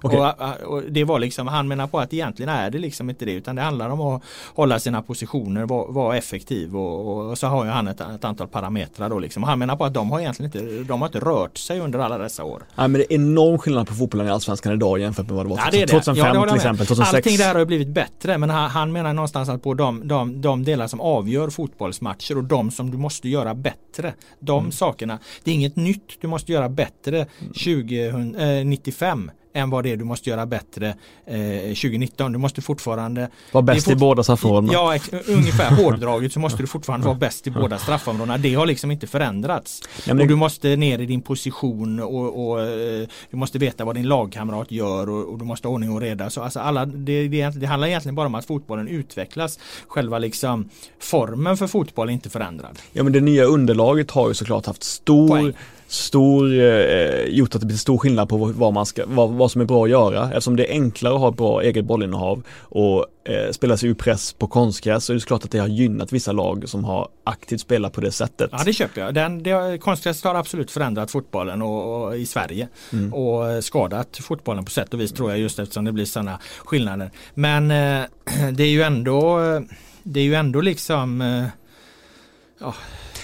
Okej. 0.01 0.19
Och, 0.19 0.73
och 0.73 0.83
det 0.89 1.03
var 1.03 1.19
liksom, 1.19 1.47
han 1.47 1.67
menar 1.67 1.87
på 1.87 1.99
att 1.99 2.13
egentligen 2.13 2.49
är 2.49 2.69
det 2.69 2.79
liksom 2.79 3.09
inte 3.09 3.25
det 3.25 3.31
utan 3.31 3.55
det 3.55 3.61
handlar 3.61 3.89
om 3.89 4.01
att 4.01 4.23
hålla 4.53 4.79
sina 4.79 5.01
positioner, 5.01 5.65
vara, 5.65 5.91
vara 5.91 6.17
effektiv 6.17 6.77
och, 6.77 7.07
och, 7.07 7.29
och 7.29 7.37
så 7.37 7.47
har 7.47 7.65
ju 7.65 7.71
han 7.71 7.87
ett, 7.87 8.01
ett 8.01 8.25
antal 8.25 8.47
parametrar 8.47 9.09
då 9.09 9.24
liksom. 9.25 9.43
Han 9.43 9.59
menar 9.59 9.75
på 9.75 9.85
att 9.85 9.93
de 9.93 10.11
har 10.11 10.19
egentligen 10.19 10.51
inte, 10.51 10.83
de 10.83 11.01
har 11.01 11.07
inte 11.07 11.19
rört 11.19 11.57
sig 11.57 11.79
under 11.79 11.99
alla 11.99 12.17
dessa 12.17 12.43
år. 12.43 12.63
Nej 12.75 12.87
men 12.87 12.93
det 13.01 13.13
är 13.13 13.15
enorm 13.15 13.57
skillnad 13.57 13.87
på 13.87 13.93
fotbollen 13.93 14.27
i 14.27 14.29
Allsvenskan 14.29 14.73
idag 14.73 14.99
jämfört 14.99 15.27
med 15.27 15.35
vad 15.35 15.45
det 15.45 15.49
var 15.49 15.57
Ja, 15.57 15.67
det 15.71 15.77
är 15.77 15.87
det. 15.87 15.87
2005 15.87 16.35
Ja, 16.35 16.45
till 16.47 16.55
exempel, 16.55 16.85
2006. 16.87 17.15
Allting 17.15 17.37
där 17.37 17.53
har 17.53 17.59
ju 17.59 17.65
blivit 17.65 17.87
bättre 17.87 18.37
men 18.37 18.49
han, 18.49 18.69
han 18.69 18.91
menar 18.91 19.13
någonstans 19.13 19.49
att 19.49 19.63
på 19.63 19.73
de, 19.73 20.07
de, 20.07 20.41
de 20.41 20.63
delar 20.63 20.87
som 20.87 21.01
avgör 21.01 21.49
fotbollsmatcher 21.49 22.37
och 22.37 22.43
de 22.43 22.71
som 22.71 22.91
du 22.91 22.97
måste 22.97 23.29
göra 23.29 23.55
bättre. 23.55 24.13
De 24.39 24.59
Mm. 24.59 24.71
sakerna. 24.71 25.19
Det 25.43 25.51
är 25.51 25.55
inget 25.55 25.75
nytt 25.75 26.21
du 26.21 26.27
måste 26.27 26.51
göra 26.51 26.69
bättre 26.69 27.25
2095 27.63 29.31
än 29.55 29.69
vad 29.69 29.83
det 29.83 29.91
är 29.91 29.97
du 29.97 30.03
måste 30.03 30.29
göra 30.29 30.45
bättre 30.45 30.95
eh, 31.25 31.37
2019. 31.61 32.31
Du 32.31 32.37
måste 32.37 32.61
fortfarande 32.61 33.29
Var 33.51 33.61
bäst 33.61 33.87
är 33.87 33.91
i 33.91 33.95
båda 33.95 34.23
straffområdena. 34.23 34.73
Ja, 34.73 34.97
ungefär 35.27 35.75
hårdraget 35.75 36.33
så 36.33 36.39
måste 36.39 36.63
du 36.63 36.67
fortfarande 36.67 37.05
vara 37.05 37.17
bäst 37.17 37.47
i 37.47 37.51
båda 37.51 37.77
straffområdena. 37.77 38.37
Det 38.37 38.53
har 38.53 38.65
liksom 38.65 38.91
inte 38.91 39.07
förändrats. 39.07 39.81
Ja, 40.05 40.13
men 40.13 40.21
Och 40.21 40.27
du 40.27 40.35
måste 40.35 40.75
ner 40.75 40.99
i 40.99 41.05
din 41.05 41.21
position 41.21 41.99
och, 41.99 42.47
och 42.47 42.61
eh, 42.61 43.07
du 43.29 43.37
måste 43.37 43.57
veta 43.57 43.85
vad 43.85 43.95
din 43.95 44.07
lagkamrat 44.07 44.71
gör 44.71 45.09
och, 45.09 45.33
och 45.33 45.39
du 45.39 45.45
måste 45.45 45.67
ha 45.67 45.73
ordning 45.73 45.91
och 45.91 46.01
reda. 46.01 46.29
Så 46.29 46.41
alltså 46.41 46.59
alla, 46.59 46.85
det, 46.85 47.27
det, 47.27 47.49
det 47.49 47.65
handlar 47.65 47.87
egentligen 47.87 48.15
bara 48.15 48.27
om 48.27 48.35
att 48.35 48.45
fotbollen 48.45 48.87
utvecklas. 48.87 49.59
Själva 49.87 50.19
liksom 50.19 50.69
formen 50.99 51.57
för 51.57 51.67
fotboll 51.67 52.09
är 52.09 52.13
inte 52.13 52.29
förändrad. 52.29 52.79
Ja 52.91 53.03
men 53.03 53.13
det 53.13 53.21
nya 53.21 53.43
underlaget 53.43 54.11
har 54.11 54.27
ju 54.27 54.33
såklart 54.33 54.65
haft 54.65 54.83
stor, 54.83 55.27
Poäng. 55.27 55.53
Stor, 55.87 56.59
eh, 56.59 57.25
gjort 57.25 57.55
att 57.55 57.61
det 57.61 57.67
blir 57.67 57.77
stor 57.77 57.97
skillnad 57.97 58.29
på 58.29 58.37
vad, 58.37 58.73
man 58.73 58.85
ska, 58.85 59.03
vad, 59.05 59.29
vad 59.29 59.51
som 59.51 59.61
är 59.61 59.65
bra 59.65 59.83
att 59.83 59.89
göra. 59.89 60.27
Eftersom 60.27 60.55
det 60.55 60.65
är 60.65 60.71
enklare 60.71 61.13
att 61.13 61.19
ha 61.19 61.29
ett 61.29 61.37
bra 61.37 61.61
eget 61.61 61.85
bollinnehav 61.85 62.43
och 62.59 63.05
eh, 63.29 63.51
spela 63.51 63.77
sig 63.77 63.89
ur 63.89 63.93
press 63.93 64.33
på 64.33 64.47
konstgräs 64.47 65.05
så 65.05 65.13
är 65.13 65.15
det 65.15 65.25
klart 65.25 65.45
att 65.45 65.51
det 65.51 65.59
har 65.59 65.67
gynnat 65.67 66.13
vissa 66.13 66.31
lag 66.31 66.69
som 66.69 66.83
har 66.83 67.09
aktivt 67.23 67.61
spelat 67.61 67.93
på 67.93 68.01
det 68.01 68.11
sättet. 68.11 68.49
Ja 68.51 68.61
det 68.65 68.73
köper 68.73 69.01
jag. 69.01 69.13
Den, 69.13 69.43
det, 69.43 69.77
konstgräset 69.81 70.23
har 70.23 70.35
absolut 70.35 70.71
förändrat 70.71 71.11
fotbollen 71.11 71.61
och, 71.61 72.05
och 72.05 72.17
i 72.17 72.25
Sverige 72.25 72.67
Mm. 72.93 73.13
och 73.13 73.51
eh, 73.51 73.61
skadat 73.61 74.17
fotbollen 74.17 74.65
på 74.65 74.71
sätt 74.71 74.93
och 74.93 74.99
vis 74.99 75.11
tror 75.11 75.29
jag 75.29 75.39
just 75.39 75.59
eftersom 75.59 75.85
det 75.85 75.91
blir 75.91 76.05
sådana 76.05 76.39
skillnader. 76.65 77.11
Men 77.33 77.71
eh, 77.71 78.05
det 78.53 78.63
är 78.63 78.69
ju 78.69 78.81
ändå 78.81 79.39
eh, 79.39 79.61
det 80.03 80.19
är 80.19 80.23
ju 80.23 80.35
ändå 80.35 80.61
liksom 80.61 81.21
eh, 81.21 82.67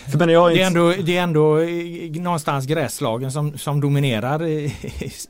För 0.09 0.17
men 0.17 0.29
jag 0.29 0.53
det 0.53 0.61
är 0.61 0.67
ändå, 0.67 0.93
det 1.03 1.17
är 1.17 1.23
ändå 1.23 1.59
eh, 1.59 2.21
någonstans 2.21 2.65
gräslagen 2.65 3.31
som, 3.31 3.57
som 3.57 3.81
dominerar 3.81 4.47
i, 4.47 4.75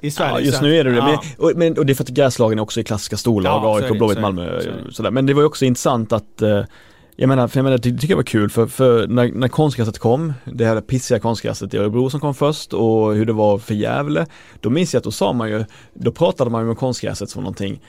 i, 0.01 0.11
Sverige. 0.11 0.33
Ja, 0.33 0.39
just 0.39 0.61
nu 0.61 0.75
är 0.75 0.83
det 0.83 0.91
det. 0.91 0.97
Ja. 0.97 1.05
Men, 1.05 1.45
och, 1.45 1.57
men, 1.57 1.77
och 1.77 1.85
det 1.85 1.93
är 1.93 1.95
för 1.95 2.03
att 2.03 2.09
gräslagen 2.09 2.59
är 2.59 2.63
också 2.63 2.79
i 2.79 2.83
klassiska 2.83 3.17
storlag, 3.17 3.63
Ja, 3.63 3.75
AIK, 3.75 3.97
Blåvitt, 3.97 4.19
Malmö. 4.19 4.61
så. 4.61 4.91
Sådär. 4.91 5.11
Men 5.11 5.25
det 5.25 5.33
var 5.33 5.41
ju 5.41 5.47
också 5.47 5.65
intressant 5.65 6.13
att 6.13 6.41
eh, 6.41 6.63
jag 7.15 7.27
menar, 7.27 7.47
för 7.47 7.57
jag 7.57 7.63
menar, 7.63 7.77
det 7.77 7.83
tycker 7.91 8.09
jag 8.09 8.17
var 8.17 8.23
kul 8.23 8.49
för, 8.49 8.67
för 8.67 9.07
när, 9.07 9.31
när 9.31 9.47
konstgräset 9.47 9.99
kom, 9.99 10.33
det 10.45 10.65
här 10.65 10.81
pissiga 10.81 11.19
konstgräset 11.19 11.73
i 11.73 11.77
Örebro 11.77 12.09
som 12.09 12.19
kom 12.19 12.33
först 12.33 12.73
och 12.73 13.15
hur 13.15 13.25
det 13.25 13.33
var 13.33 13.57
för 13.57 13.73
Gävle, 13.73 14.25
då 14.59 14.69
minns 14.69 14.93
jag 14.93 14.99
att 14.99 15.03
då 15.03 15.11
sa 15.11 15.33
man 15.33 15.49
ju, 15.49 15.65
då 15.93 16.11
pratade 16.11 16.49
man 16.51 16.63
ju 16.63 16.69
om 16.69 16.75
konstgräset 16.75 17.29
som 17.29 17.43
någonting 17.43 17.79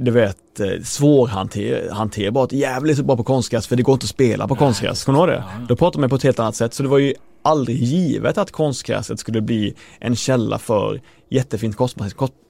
du 0.00 0.10
vet, 0.10 0.60
eh, 0.60 0.82
svårhanterbart. 0.84 2.50
Så 2.96 3.02
bra 3.02 3.16
på 3.16 3.24
konstgräs 3.24 3.66
för 3.66 3.76
det 3.76 3.82
går 3.82 3.92
inte 3.92 4.04
att 4.04 4.08
spela 4.10 4.48
på 4.48 4.54
Nej, 4.54 4.58
konstgräs. 4.58 5.04
Kommer 5.04 5.18
du 5.18 5.32
ihåg 5.32 5.40
det? 5.40 5.44
ja. 5.60 5.66
Då 5.68 5.76
pratade 5.76 6.00
man 6.00 6.10
på 6.10 6.16
ett 6.16 6.22
helt 6.22 6.38
annat 6.38 6.56
sätt. 6.56 6.74
Så 6.74 6.82
det 6.82 6.88
var 6.88 6.98
ju 6.98 7.14
aldrig 7.42 7.82
givet 7.82 8.38
att 8.38 8.50
konstgräset 8.50 9.20
skulle 9.20 9.40
bli 9.40 9.74
en 10.00 10.16
källa 10.16 10.58
för 10.58 11.00
jättefint 11.30 11.76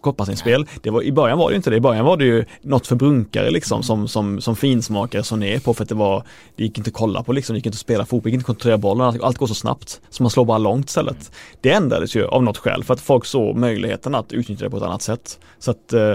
kopparsinspel. 0.00 0.66
Det 0.82 0.90
var, 0.90 1.02
I 1.02 1.12
början 1.12 1.38
var 1.38 1.48
det 1.48 1.52
ju 1.52 1.56
inte 1.56 1.70
det. 1.70 1.76
I 1.76 1.80
början 1.80 2.04
var 2.04 2.16
det 2.16 2.24
ju 2.24 2.44
något 2.62 2.86
för 2.86 2.96
brunkare 2.96 3.50
liksom 3.50 3.82
som, 3.82 4.08
som, 4.08 4.40
som 4.40 4.56
finsmakare 4.56 5.22
så 5.22 5.36
ner 5.36 5.58
på 5.58 5.74
för 5.74 5.82
att 5.82 5.88
det 5.88 5.94
var, 5.94 6.22
det 6.56 6.64
gick 6.64 6.78
inte 6.78 6.88
att 6.88 6.94
kolla 6.94 7.22
på 7.22 7.32
liksom, 7.32 7.54
det 7.54 7.58
gick 7.58 7.66
inte 7.66 7.76
att 7.76 7.80
spela 7.80 8.04
fotboll, 8.04 8.22
det 8.22 8.28
gick 8.30 8.34
inte 8.34 8.42
att 8.42 8.46
kontrollera 8.46 8.78
bollen, 8.78 9.06
allt, 9.06 9.22
allt 9.22 9.38
går 9.38 9.46
så 9.46 9.54
snabbt. 9.54 10.00
Så 10.10 10.22
man 10.22 10.30
slår 10.30 10.44
bara 10.44 10.58
långt 10.58 10.88
istället. 10.88 11.32
Det 11.60 11.70
ändrades 11.70 12.16
ju 12.16 12.26
av 12.26 12.42
något 12.42 12.58
skäl 12.58 12.84
för 12.84 12.94
att 12.94 13.00
folk 13.00 13.24
såg 13.24 13.56
möjligheten 13.56 14.14
att 14.14 14.32
utnyttja 14.32 14.64
det 14.64 14.70
på 14.70 14.76
ett 14.76 14.82
annat 14.82 15.02
sätt. 15.02 15.38
Så 15.58 15.70
att, 15.70 15.92
eh, 15.92 16.14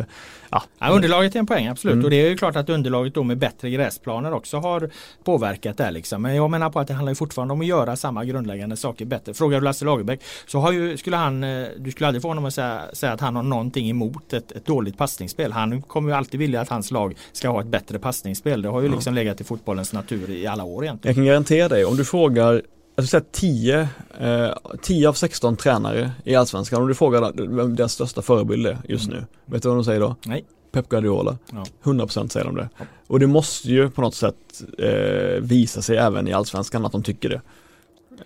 ja. 0.52 0.64
Ja, 0.80 0.90
underlaget 0.90 1.36
är 1.36 1.40
en 1.40 1.46
poäng, 1.46 1.68
absolut. 1.68 1.94
Mm. 1.94 2.06
Och 2.06 2.12
det 2.12 2.16
är 2.16 2.30
ju 2.30 2.38
klart 2.38 2.56
att 2.56 2.70
underlaget 2.70 3.14
då 3.14 3.24
med 3.24 3.38
bättre 3.38 3.70
gräsplaner 3.70 4.34
också 4.34 4.58
har 4.58 4.90
påverkat 5.24 5.78
det. 5.78 5.92
Liksom. 5.92 6.22
Men 6.22 6.36
jag 6.36 6.50
menar 6.50 6.70
på 6.70 6.80
att 6.80 6.88
det 6.88 6.94
handlar 6.94 7.14
fortfarande 7.14 7.54
om 7.54 7.62
att 7.62 7.68
göra 7.68 7.96
samma 7.96 8.26
grundläggande 8.26 8.78
saker 8.78 9.06
bättre. 9.06 9.34
Frågar 9.34 9.60
du 9.60 9.64
Lasse 9.64 9.86
Lagerbäck 9.86 10.22
så 10.48 10.74
ju, 10.74 10.98
skulle 10.98 11.16
han, 11.16 11.44
eh, 11.44 11.68
du 11.78 11.92
skulle 11.92 12.08
aldrig 12.08 12.22
få 12.22 12.28
honom 12.28 12.46
att 12.46 12.54
säga, 12.54 12.82
säga 12.94 13.12
att 13.12 13.22
han 13.22 13.36
har 13.36 13.44
någonting 13.44 13.90
emot 13.90 14.34
ett, 14.34 14.52
ett 14.52 14.66
dåligt 14.66 14.98
passningsspel. 14.98 15.52
Han 15.52 15.82
kommer 15.82 16.10
ju 16.10 16.16
alltid 16.16 16.40
vilja 16.40 16.62
att 16.62 16.70
hans 16.70 16.92
lag 16.92 17.16
ska 17.32 17.50
ha 17.50 17.62
ett 17.62 17.68
bättre 17.68 18.00
passningsspel. 18.00 18.62
Det 18.62 18.70
har 18.70 18.82
ju 18.82 18.90
liksom 18.90 19.14
legat 19.14 19.42
i 19.42 19.44
fotbollens 19.44 19.94
natur 19.94 20.30
i 20.30 20.48
alla 20.48 20.64
år 20.64 20.84
egentligen. 20.84 21.16
Jag 21.16 21.16
kan 21.16 21.26
garantera 21.26 21.68
dig, 21.68 21.86
om 21.86 21.98
du 21.98 22.06
frågar 22.06 22.62
jag 22.96 23.08
skulle 23.08 23.22
säga 23.22 23.32
10, 23.32 23.90
eh, 24.20 24.54
10 24.82 25.10
av 25.10 25.14
16 25.14 25.56
tränare 25.56 26.12
i 26.24 26.36
Allsvenskan, 26.36 26.82
om 26.82 26.88
du 26.88 26.96
frågar 26.96 27.32
vem 27.56 27.76
deras 27.76 27.94
största 27.94 28.22
förebild 28.22 28.68
är 28.68 28.78
just 28.88 29.10
nu, 29.10 29.26
vet 29.46 29.64
du 29.64 29.70
vad 29.70 29.78
de 29.78 29.84
säger 29.84 30.00
då? 30.00 30.16
Nej. 30.26 30.46
Pep 30.72 30.90
Guardiola. 30.90 31.38
Ja. 31.52 31.66
100% 31.84 32.28
säger 32.28 32.46
de 32.46 32.56
det. 32.56 32.70
Och 33.08 33.20
det 33.20 33.28
måste 33.28 33.68
ju 33.68 33.90
på 33.90 34.02
något 34.02 34.16
sätt 34.16 34.64
eh, 34.78 35.42
visa 35.42 35.82
sig 35.82 35.98
även 35.98 36.28
i 36.28 36.34
Allsvenskan 36.34 36.86
att 36.86 36.92
de 36.92 37.04
tycker 37.04 37.30
det. 37.30 37.42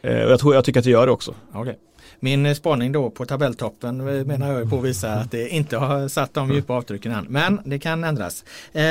Eh, 0.01 0.25
och 0.25 0.31
jag 0.31 0.39
tror, 0.39 0.55
jag 0.55 0.65
tycker 0.65 0.79
att 0.79 0.83
det 0.83 0.91
gör 0.91 1.05
det 1.05 1.11
också. 1.11 1.33
Okej. 1.53 1.79
Min 2.19 2.45
eh, 2.45 2.53
spaning 2.53 2.91
då 2.91 3.09
på 3.09 3.25
tabelltoppen 3.25 3.99
eh, 4.19 4.25
menar 4.25 4.51
jag 4.53 4.69
på 4.69 4.77
att 4.77 4.83
visa 4.83 5.09
att 5.13 5.31
det 5.31 5.49
inte 5.49 5.77
har 5.77 6.07
satt 6.07 6.33
de 6.33 6.51
djupa 6.53 6.73
avtrycken 6.73 7.11
än. 7.11 7.25
Men 7.29 7.61
det 7.65 7.79
kan 7.79 8.03
ändras. 8.03 8.43
Eh, 8.73 8.83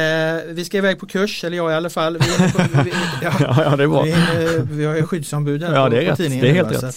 vi 0.48 0.64
ska 0.66 0.78
iväg 0.78 0.98
på 1.00 1.06
kurs, 1.06 1.44
eller 1.44 1.56
jag 1.56 1.70
i 1.70 1.74
alla 1.74 1.90
fall. 1.90 2.18
Vi, 2.18 2.52
på, 2.52 2.62
vi, 2.84 2.92
ja, 3.22 3.32
Ja, 3.40 3.76
det 3.76 3.82
är 3.82 3.88
bra. 3.88 4.02
vi, 4.02 4.10
inne- 4.12 4.66
vi 4.70 4.84
har 4.84 4.94
ju 4.94 5.02
skyddsombud 5.06 5.62
här 5.62 5.74
Ja, 5.74 5.84
på, 5.84 5.88
det 5.90 6.04
är 6.06 6.10
på 6.10 6.16
tidningen. 6.16 6.44
Det 6.44 6.48
är 6.50 6.52
nu, 6.52 6.58
helt 6.58 6.82
va, 6.82 6.88
rätt. 6.88 6.94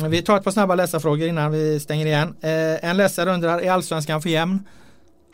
att, 0.00 0.02
eh, 0.02 0.08
vi 0.08 0.22
tar 0.22 0.36
ett 0.36 0.44
par 0.44 0.50
snabba 0.50 0.74
läsarfrågor 0.74 1.28
innan 1.28 1.52
vi 1.52 1.80
stänger 1.80 2.06
igen. 2.06 2.34
Eh, 2.40 2.90
en 2.90 2.96
läsare 2.96 3.30
undrar, 3.34 3.58
är 3.60 3.70
allsvenskan 3.70 4.22
för 4.22 4.28
jämn? 4.30 4.58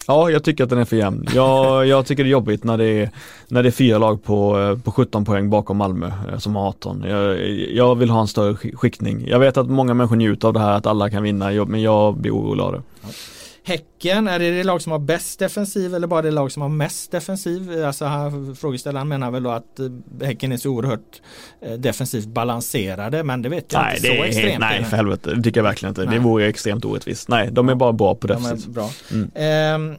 Ja, 0.07 0.31
jag 0.31 0.45
tycker 0.45 0.65
att 0.65 0.71
den 0.71 0.79
är 0.79 0.85
för 0.85 0.97
jämn. 0.97 1.27
Jag, 1.35 1.87
jag 1.87 2.07
tycker 2.07 2.25
det 2.25 2.29
är 2.29 2.33
jobbigt 2.33 2.65
när 2.65 2.79
det 2.79 2.85
är, 2.85 3.11
när 3.49 3.63
det 3.63 3.69
är 3.69 3.71
fyra 3.71 3.99
lag 3.99 4.23
på, 4.25 4.61
eh, 4.61 4.79
på 4.79 4.93
17 4.93 5.25
poäng 5.25 5.51
bakom 5.51 5.77
Malmö 5.77 6.13
eh, 6.33 6.39
som 6.39 6.57
har 6.57 6.69
18. 6.69 7.05
Jag, 7.09 7.41
jag 7.51 7.95
vill 7.95 8.11
ha 8.11 8.21
en 8.21 8.29
större 8.29 8.57
skiktning. 8.57 9.25
Jag 9.29 9.39
vet 9.39 9.57
att 9.57 9.71
många 9.71 9.95
människor 9.95 10.17
njuter 10.17 10.49
av 10.49 10.55
det 10.55 10.61
här 10.61 10.73
att 10.73 10.87
alla 10.87 11.11
kan 11.11 11.23
vinna, 11.23 11.65
men 11.65 11.83
jag 11.83 12.17
blir 12.17 12.35
orolig 12.35 12.63
av 12.63 12.73
det. 12.73 12.83
Häcken, 13.65 14.29
är 14.29 14.39
det 14.39 14.51
det 14.51 14.65
lag 14.65 14.83
som 14.83 14.93
har 14.93 14.99
bäst 14.99 15.39
defensiv 15.39 15.95
eller 15.95 16.07
bara 16.07 16.23
det 16.23 16.31
lag 16.31 16.53
som 16.53 16.63
har 16.63 16.69
mest 16.69 17.11
defensiv? 17.11 17.85
Alltså 17.85 18.05
här, 18.05 18.55
frågeställaren 18.55 19.09
menar 19.09 19.31
väl 19.31 19.43
då 19.43 19.51
att 19.51 19.79
eh, 19.81 19.87
Häcken 20.27 20.53
är 20.53 20.57
så 20.57 20.71
oerhört 20.71 21.23
eh, 21.63 21.73
defensivt 21.73 22.27
balanserade 22.27 23.25
men 23.25 23.43
det 23.43 23.49
vet 23.49 23.73
jag 23.73 23.83
Nej, 23.83 23.97
inte 23.97 24.09
det 24.09 24.17
så 24.17 24.23
är 24.23 24.27
extremt. 24.27 24.49
helt, 24.51 24.61
nej 24.61 24.85
för 24.85 24.97
helvete, 24.97 25.35
det 25.35 25.43
tycker 25.43 25.61
jag 25.61 25.65
verkligen 25.65 25.91
inte. 25.91 26.05
Nej. 26.05 26.15
Det 26.15 26.21
vore 26.25 26.47
extremt 26.47 26.85
orättvist. 26.85 27.29
Nej, 27.29 27.49
de 27.53 27.69
är 27.69 27.75
bara 27.75 27.93
bra 27.93 28.15
på 28.15 28.27
De 28.27 28.33
är 28.33 28.41
defensivt. 28.41 28.71
bra. 28.75 28.91
Mm. 29.13 29.31
Ehm, 29.35 29.97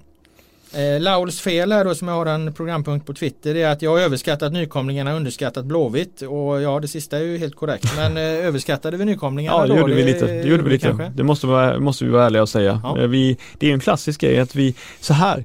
eh, 0.74 1.02
Lauls 1.02 1.42
fel 1.42 1.72
här 1.72 1.86
då 1.86 1.96
som 1.96 2.08
jag 2.08 2.16
har 2.16 2.26
en 2.26 2.54
programpunkt 2.54 3.06
på 3.08 3.14
Twitter 3.14 3.56
är 3.56 3.70
att 3.70 3.82
jag 3.82 3.92
har 3.92 4.00
överskattat 4.00 4.54
nykomlingarna 4.54 5.12
och 5.12 5.18
underskattat 5.18 5.66
Blåvitt 5.66 6.22
och 6.22 6.62
ja 6.62 6.80
det 6.80 6.88
sista 6.88 7.18
är 7.18 7.22
ju 7.24 7.38
helt 7.38 7.56
korrekt 7.56 7.86
men 7.98 8.18
eh, 8.18 8.24
överskattade 8.24 8.98
vi 8.98 9.06
nykomlingarna 9.06 9.58
Ja, 9.58 9.62
det 9.68 9.74
då? 9.74 9.80
gjorde 9.80 9.94
vi 9.94 10.04
lite. 10.04 10.26
Det 10.26 10.48
gjorde 10.48 10.64
vi 10.64 10.70
lite. 10.70 10.88
kanske? 10.88 11.12
Det 11.16 11.24
måste, 11.24 11.48
vara, 11.48 11.80
måste 11.80 12.06
vi 12.06 12.12
vara 12.12 12.26
ärliga 12.26 12.42
och 12.42 12.50
säga. 12.50 12.82
Ja. 12.84 13.00
Eh, 13.02 13.08
Vi, 13.08 13.38
det 13.58 13.66
är 13.66 13.68
ju 13.70 13.74
en 13.74 13.80
klassisk 13.80 14.22
grej 14.22 14.40
att 14.40 14.56
vi, 14.56 14.76
så 15.00 15.14
här, 15.14 15.44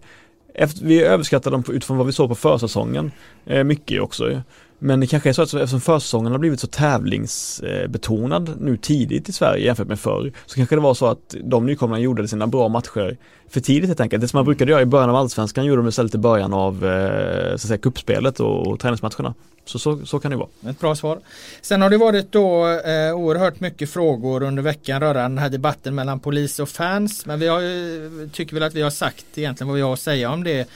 efter, 0.55 0.85
vi 0.85 1.03
överskattar 1.03 1.51
dem 1.51 1.63
på- 1.63 1.73
utifrån 1.73 1.97
vad 1.97 2.07
vi 2.07 2.13
såg 2.13 2.29
på 2.29 2.35
försäsongen. 2.35 3.13
Eh, 3.47 3.65
mycket 3.65 4.01
också 4.03 4.31
ju. 4.31 4.41
Men 4.79 5.01
det 5.01 5.07
kanske 5.07 5.29
är 5.29 5.33
så 5.33 5.43
att 5.43 5.55
eftersom 5.55 5.81
försäsongen 5.81 6.33
har 6.33 6.39
blivit 6.39 6.61
så 6.61 6.67
tävlingsbetonad 6.67 8.53
nu 8.61 8.77
tidigt 8.77 9.29
i 9.29 9.33
Sverige 9.33 9.65
jämfört 9.65 9.89
med 9.89 10.01
förr 10.01 10.33
så 10.47 10.55
kanske 10.55 10.75
det 10.75 10.81
var 10.81 10.95
så 10.95 11.07
att 11.07 11.35
de 11.45 11.67
nykomlingarna 11.67 12.05
gjorde 12.05 12.29
sina 12.29 12.47
bra 12.47 12.69
matcher 12.69 13.17
för 13.49 13.61
tidigt 13.61 13.89
helt 13.89 14.01
enkelt. 14.01 14.21
Det 14.21 14.29
som 14.29 14.39
man 14.39 14.45
brukade 14.45 14.71
göra 14.71 14.83
i 14.83 14.87
början 14.87 15.11
av 15.11 15.17
allsvenskan 15.17 15.65
gjorde 15.65 15.83
de 15.83 15.89
istället 15.89 16.15
i 16.15 16.19
början 16.19 16.53
av 16.53 16.87
eh, 16.87 17.49
så 17.49 17.55
att 17.55 17.61
säga, 17.61 17.79
kuppspelet 17.79 18.41
och, 18.41 18.67
och 18.67 18.81
träningsmatcherna. 18.81 19.35
Så, 19.65 19.79
så, 19.79 20.07
så 20.07 20.19
kan 20.19 20.31
det 20.31 20.37
vara. 20.37 20.49
Ett 20.69 20.81
bra 20.81 20.95
svar. 20.95 21.19
Sen 21.63 21.83
har 21.83 21.91
det 21.91 21.99
varit 21.99 22.33
då 22.33 22.69
eh, 22.69 23.15
oerhört 23.15 23.61
mycket 23.61 23.91
frågor 23.91 24.43
under 24.43 24.63
veckan 24.63 25.01
rörande 25.01 25.23
den 25.23 25.39
här 25.39 25.51
debatten 25.51 25.95
mellan 25.95 26.21
polis 26.21 26.59
och 26.59 26.69
fans. 26.69 27.27
Men 27.27 27.41
vi 27.41 27.49
har 27.49 28.29
tycker 28.29 28.55
väl 28.55 28.63
att 28.63 28.75
vi 28.75 28.83
har 28.83 28.91
sagt 28.91 29.27
egentligen 29.35 29.69
vad 29.69 29.77
vi 29.77 29.83
har 29.83 29.93
att 29.93 30.01
säga 30.01 30.31
om 30.31 30.45
det 30.45 30.69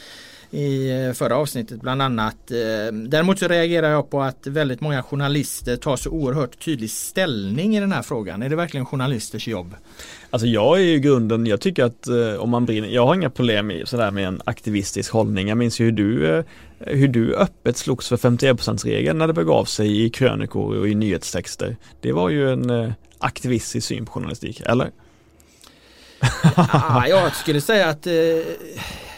i 0.50 0.90
eh, 0.90 1.12
förra 1.12 1.36
avsnittet 1.36 1.80
bland 1.80 2.02
annat. 2.02 2.50
Eh, 2.50 2.92
Däremot 2.92 3.38
så 3.38 3.48
reagerar 3.48 3.90
jag 3.90 4.10
på 4.10 4.22
att 4.22 4.46
väldigt 4.46 4.80
många 4.80 5.02
journalister 5.02 5.76
tar 5.76 5.96
så 5.96 6.10
oerhört 6.10 6.64
tydlig 6.64 6.90
ställning 6.90 7.76
i 7.76 7.80
den 7.80 7.92
här 7.92 8.02
frågan. 8.02 8.42
Är 8.42 8.48
det 8.48 8.56
verkligen 8.56 8.86
journalisters 8.86 9.48
jobb? 9.48 9.74
Alltså 10.30 10.46
jag 10.46 10.78
är 10.78 10.84
ju 10.84 10.98
grunden, 10.98 11.46
jag 11.46 11.60
tycker 11.60 11.84
att 11.84 12.06
eh, 12.06 12.34
om 12.34 12.50
man 12.50 12.66
brinner, 12.66 12.88
jag 12.88 13.06
har 13.06 13.14
inga 13.14 13.30
problem 13.30 13.70
i, 13.70 13.82
sådär 13.86 14.10
med 14.10 14.26
en 14.26 14.42
aktivistisk 14.44 15.12
hållning. 15.12 15.48
Jag 15.48 15.58
minns 15.58 15.80
ju 15.80 15.84
hur 15.84 15.92
du, 15.92 16.44
hur 16.78 17.08
du 17.08 17.34
öppet 17.34 17.76
slogs 17.76 18.08
för 18.08 18.16
51%-regeln 18.16 19.18
när 19.18 19.26
det 19.26 19.32
begav 19.32 19.64
sig 19.64 20.04
i 20.04 20.10
krönikor 20.10 20.78
och 20.78 20.88
i 20.88 20.94
nyhetstexter. 20.94 21.76
Det 22.00 22.12
var 22.12 22.28
ju 22.28 22.52
en 22.52 22.92
aktivistisk 23.18 23.86
syn 23.86 24.06
på 24.06 24.12
journalistik, 24.12 24.60
eller? 24.60 24.90
ah, 26.54 27.06
jag 27.06 27.36
skulle 27.36 27.60
säga 27.60 27.88
att 27.88 28.06
eh, 28.06 28.12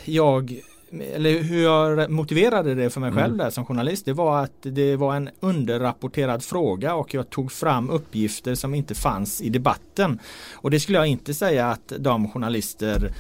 jag 0.05 0.61
eller 1.01 1.43
hur 1.43 1.63
jag 1.63 2.11
motiverade 2.11 2.75
det 2.75 2.91
för 2.91 3.01
mig 3.01 3.13
själv 3.13 3.25
Mm. 3.35 3.37
där 3.39 3.51
som 3.51 3.65
journalist 3.65 4.05
det 4.05 4.13
var 4.13 4.43
att 4.43 4.53
det 4.63 4.97
var 4.97 5.15
en 5.17 5.31
underrapporterad 5.41 6.43
fråga 6.45 6.95
och 6.95 7.15
jag 7.15 7.31
tog 7.31 7.53
fram 7.53 7.91
uppgifter 7.91 8.55
som 8.55 8.75
inte 8.75 8.95
fanns 8.95 9.41
i 9.41 9.49
debatten. 9.49 10.19
Och 10.55 10.71
det 10.71 10.81
skulle 10.81 10.99
jag 10.99 11.07
inte 11.07 11.35
säga 11.35 11.67
att 11.71 11.93
de 11.99 12.29
journalister 12.31 13.13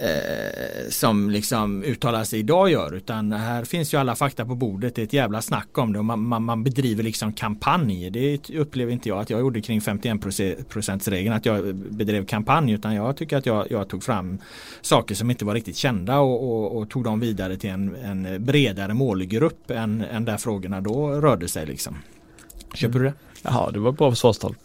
eh, 0.00 0.88
som 0.88 1.30
liksom 1.30 1.82
uttalar 1.82 2.24
sig 2.24 2.38
idag 2.38 2.70
gör 2.70 2.94
utan 2.94 3.32
här 3.32 3.64
finns 3.64 3.94
ju 3.94 3.98
alla 3.98 4.16
fakta 4.16 4.44
på 4.44 4.54
bordet. 4.54 4.94
Det 4.94 5.02
är 5.02 5.06
ett 5.06 5.12
jävla 5.12 5.42
snack 5.42 5.78
om 5.78 5.92
det 5.92 5.98
och 5.98 6.04
man, 6.04 6.20
man, 6.20 6.42
man 6.42 6.64
bedriver 6.64 7.02
liksom 7.02 7.32
kampanj. 7.32 8.10
Det 8.10 8.50
upplever 8.50 8.92
inte 8.92 9.08
jag 9.08 9.18
att 9.18 9.30
jag 9.30 9.40
gjorde 9.40 9.60
kring 9.60 9.80
51% 9.80 11.10
regeln 11.10 11.34
att 11.34 11.46
jag 11.46 11.74
bedrev 11.74 12.26
kampanj 12.26 12.72
utan 12.72 12.94
jag 12.94 13.16
tycker 13.16 13.36
att 13.36 13.46
jag, 13.46 13.66
jag 13.70 13.88
tog 13.88 14.02
fram 14.02 14.38
saker 14.80 15.14
som 15.14 15.30
inte 15.30 15.44
var 15.44 15.54
riktigt 15.54 15.76
kända 15.76 16.18
och, 16.18 16.50
och, 16.50 16.78
och 16.78 16.90
tog 16.90 17.04
dem 17.04 17.20
vidare 17.20 17.56
till 17.56 17.70
en, 17.70 17.96
en 17.96 18.44
bredare 18.44 18.94
målgrupp 18.94 19.70
än, 19.70 20.04
än 20.04 20.24
där 20.24 20.36
frågorna 20.36 20.80
då 20.80 21.10
rörde 21.10 21.48
sig 21.48 21.66
liksom. 21.66 21.96
Köper 22.74 22.98
du 22.98 23.04
det? 23.04 23.14
Ja, 23.42 23.70
det 23.72 23.78
var 23.78 23.92
bra 23.92 24.10
försvarstal. 24.10 24.54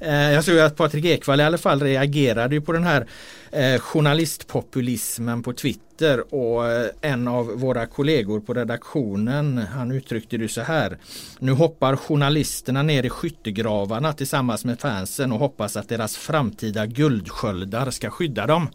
Eh, 0.00 0.32
jag 0.32 0.44
såg 0.44 0.58
att 0.58 0.76
Patrik 0.76 1.04
Ekwall 1.04 1.40
i 1.40 1.42
alla 1.42 1.58
fall 1.58 1.80
reagerade 1.82 2.60
på 2.60 2.72
den 2.72 2.84
här 2.84 3.06
eh, 3.50 3.80
journalistpopulismen 3.80 5.42
på 5.42 5.52
Twitter 5.52 6.34
och 6.34 6.68
eh, 6.68 6.86
en 7.00 7.28
av 7.28 7.46
våra 7.46 7.86
kollegor 7.86 8.40
på 8.40 8.54
redaktionen 8.54 9.58
han 9.58 9.92
uttryckte 9.92 10.36
det 10.36 10.48
så 10.48 10.60
här. 10.60 10.98
Nu 11.38 11.52
hoppar 11.52 11.96
journalisterna 11.96 12.82
ner 12.82 13.06
i 13.06 13.10
skyttegravarna 13.10 14.12
tillsammans 14.12 14.64
med 14.64 14.80
fansen 14.80 15.32
och 15.32 15.38
hoppas 15.38 15.76
att 15.76 15.88
deras 15.88 16.16
framtida 16.16 16.86
guldsköldar 16.86 17.90
ska 17.90 18.10
skydda 18.10 18.46
dem. 18.46 18.68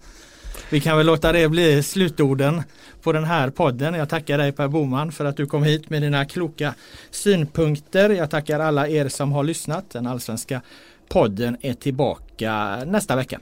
Vi 0.69 0.81
kan 0.81 0.97
väl 0.97 1.05
låta 1.05 1.31
det 1.31 1.49
bli 1.49 1.83
slutorden 1.83 2.63
på 3.01 3.11
den 3.11 3.23
här 3.23 3.49
podden. 3.49 3.93
Jag 3.93 4.09
tackar 4.09 4.37
dig 4.37 4.51
Per 4.51 4.67
Boman 4.67 5.11
för 5.11 5.25
att 5.25 5.37
du 5.37 5.45
kom 5.45 5.63
hit 5.63 5.89
med 5.89 6.01
dina 6.01 6.25
kloka 6.25 6.73
synpunkter. 7.11 8.09
Jag 8.09 8.29
tackar 8.29 8.59
alla 8.59 8.87
er 8.87 9.09
som 9.09 9.31
har 9.31 9.43
lyssnat. 9.43 9.89
Den 9.89 10.07
allsvenska 10.07 10.61
podden 11.09 11.57
är 11.61 11.73
tillbaka 11.73 12.83
nästa 12.85 13.15
vecka. 13.15 13.39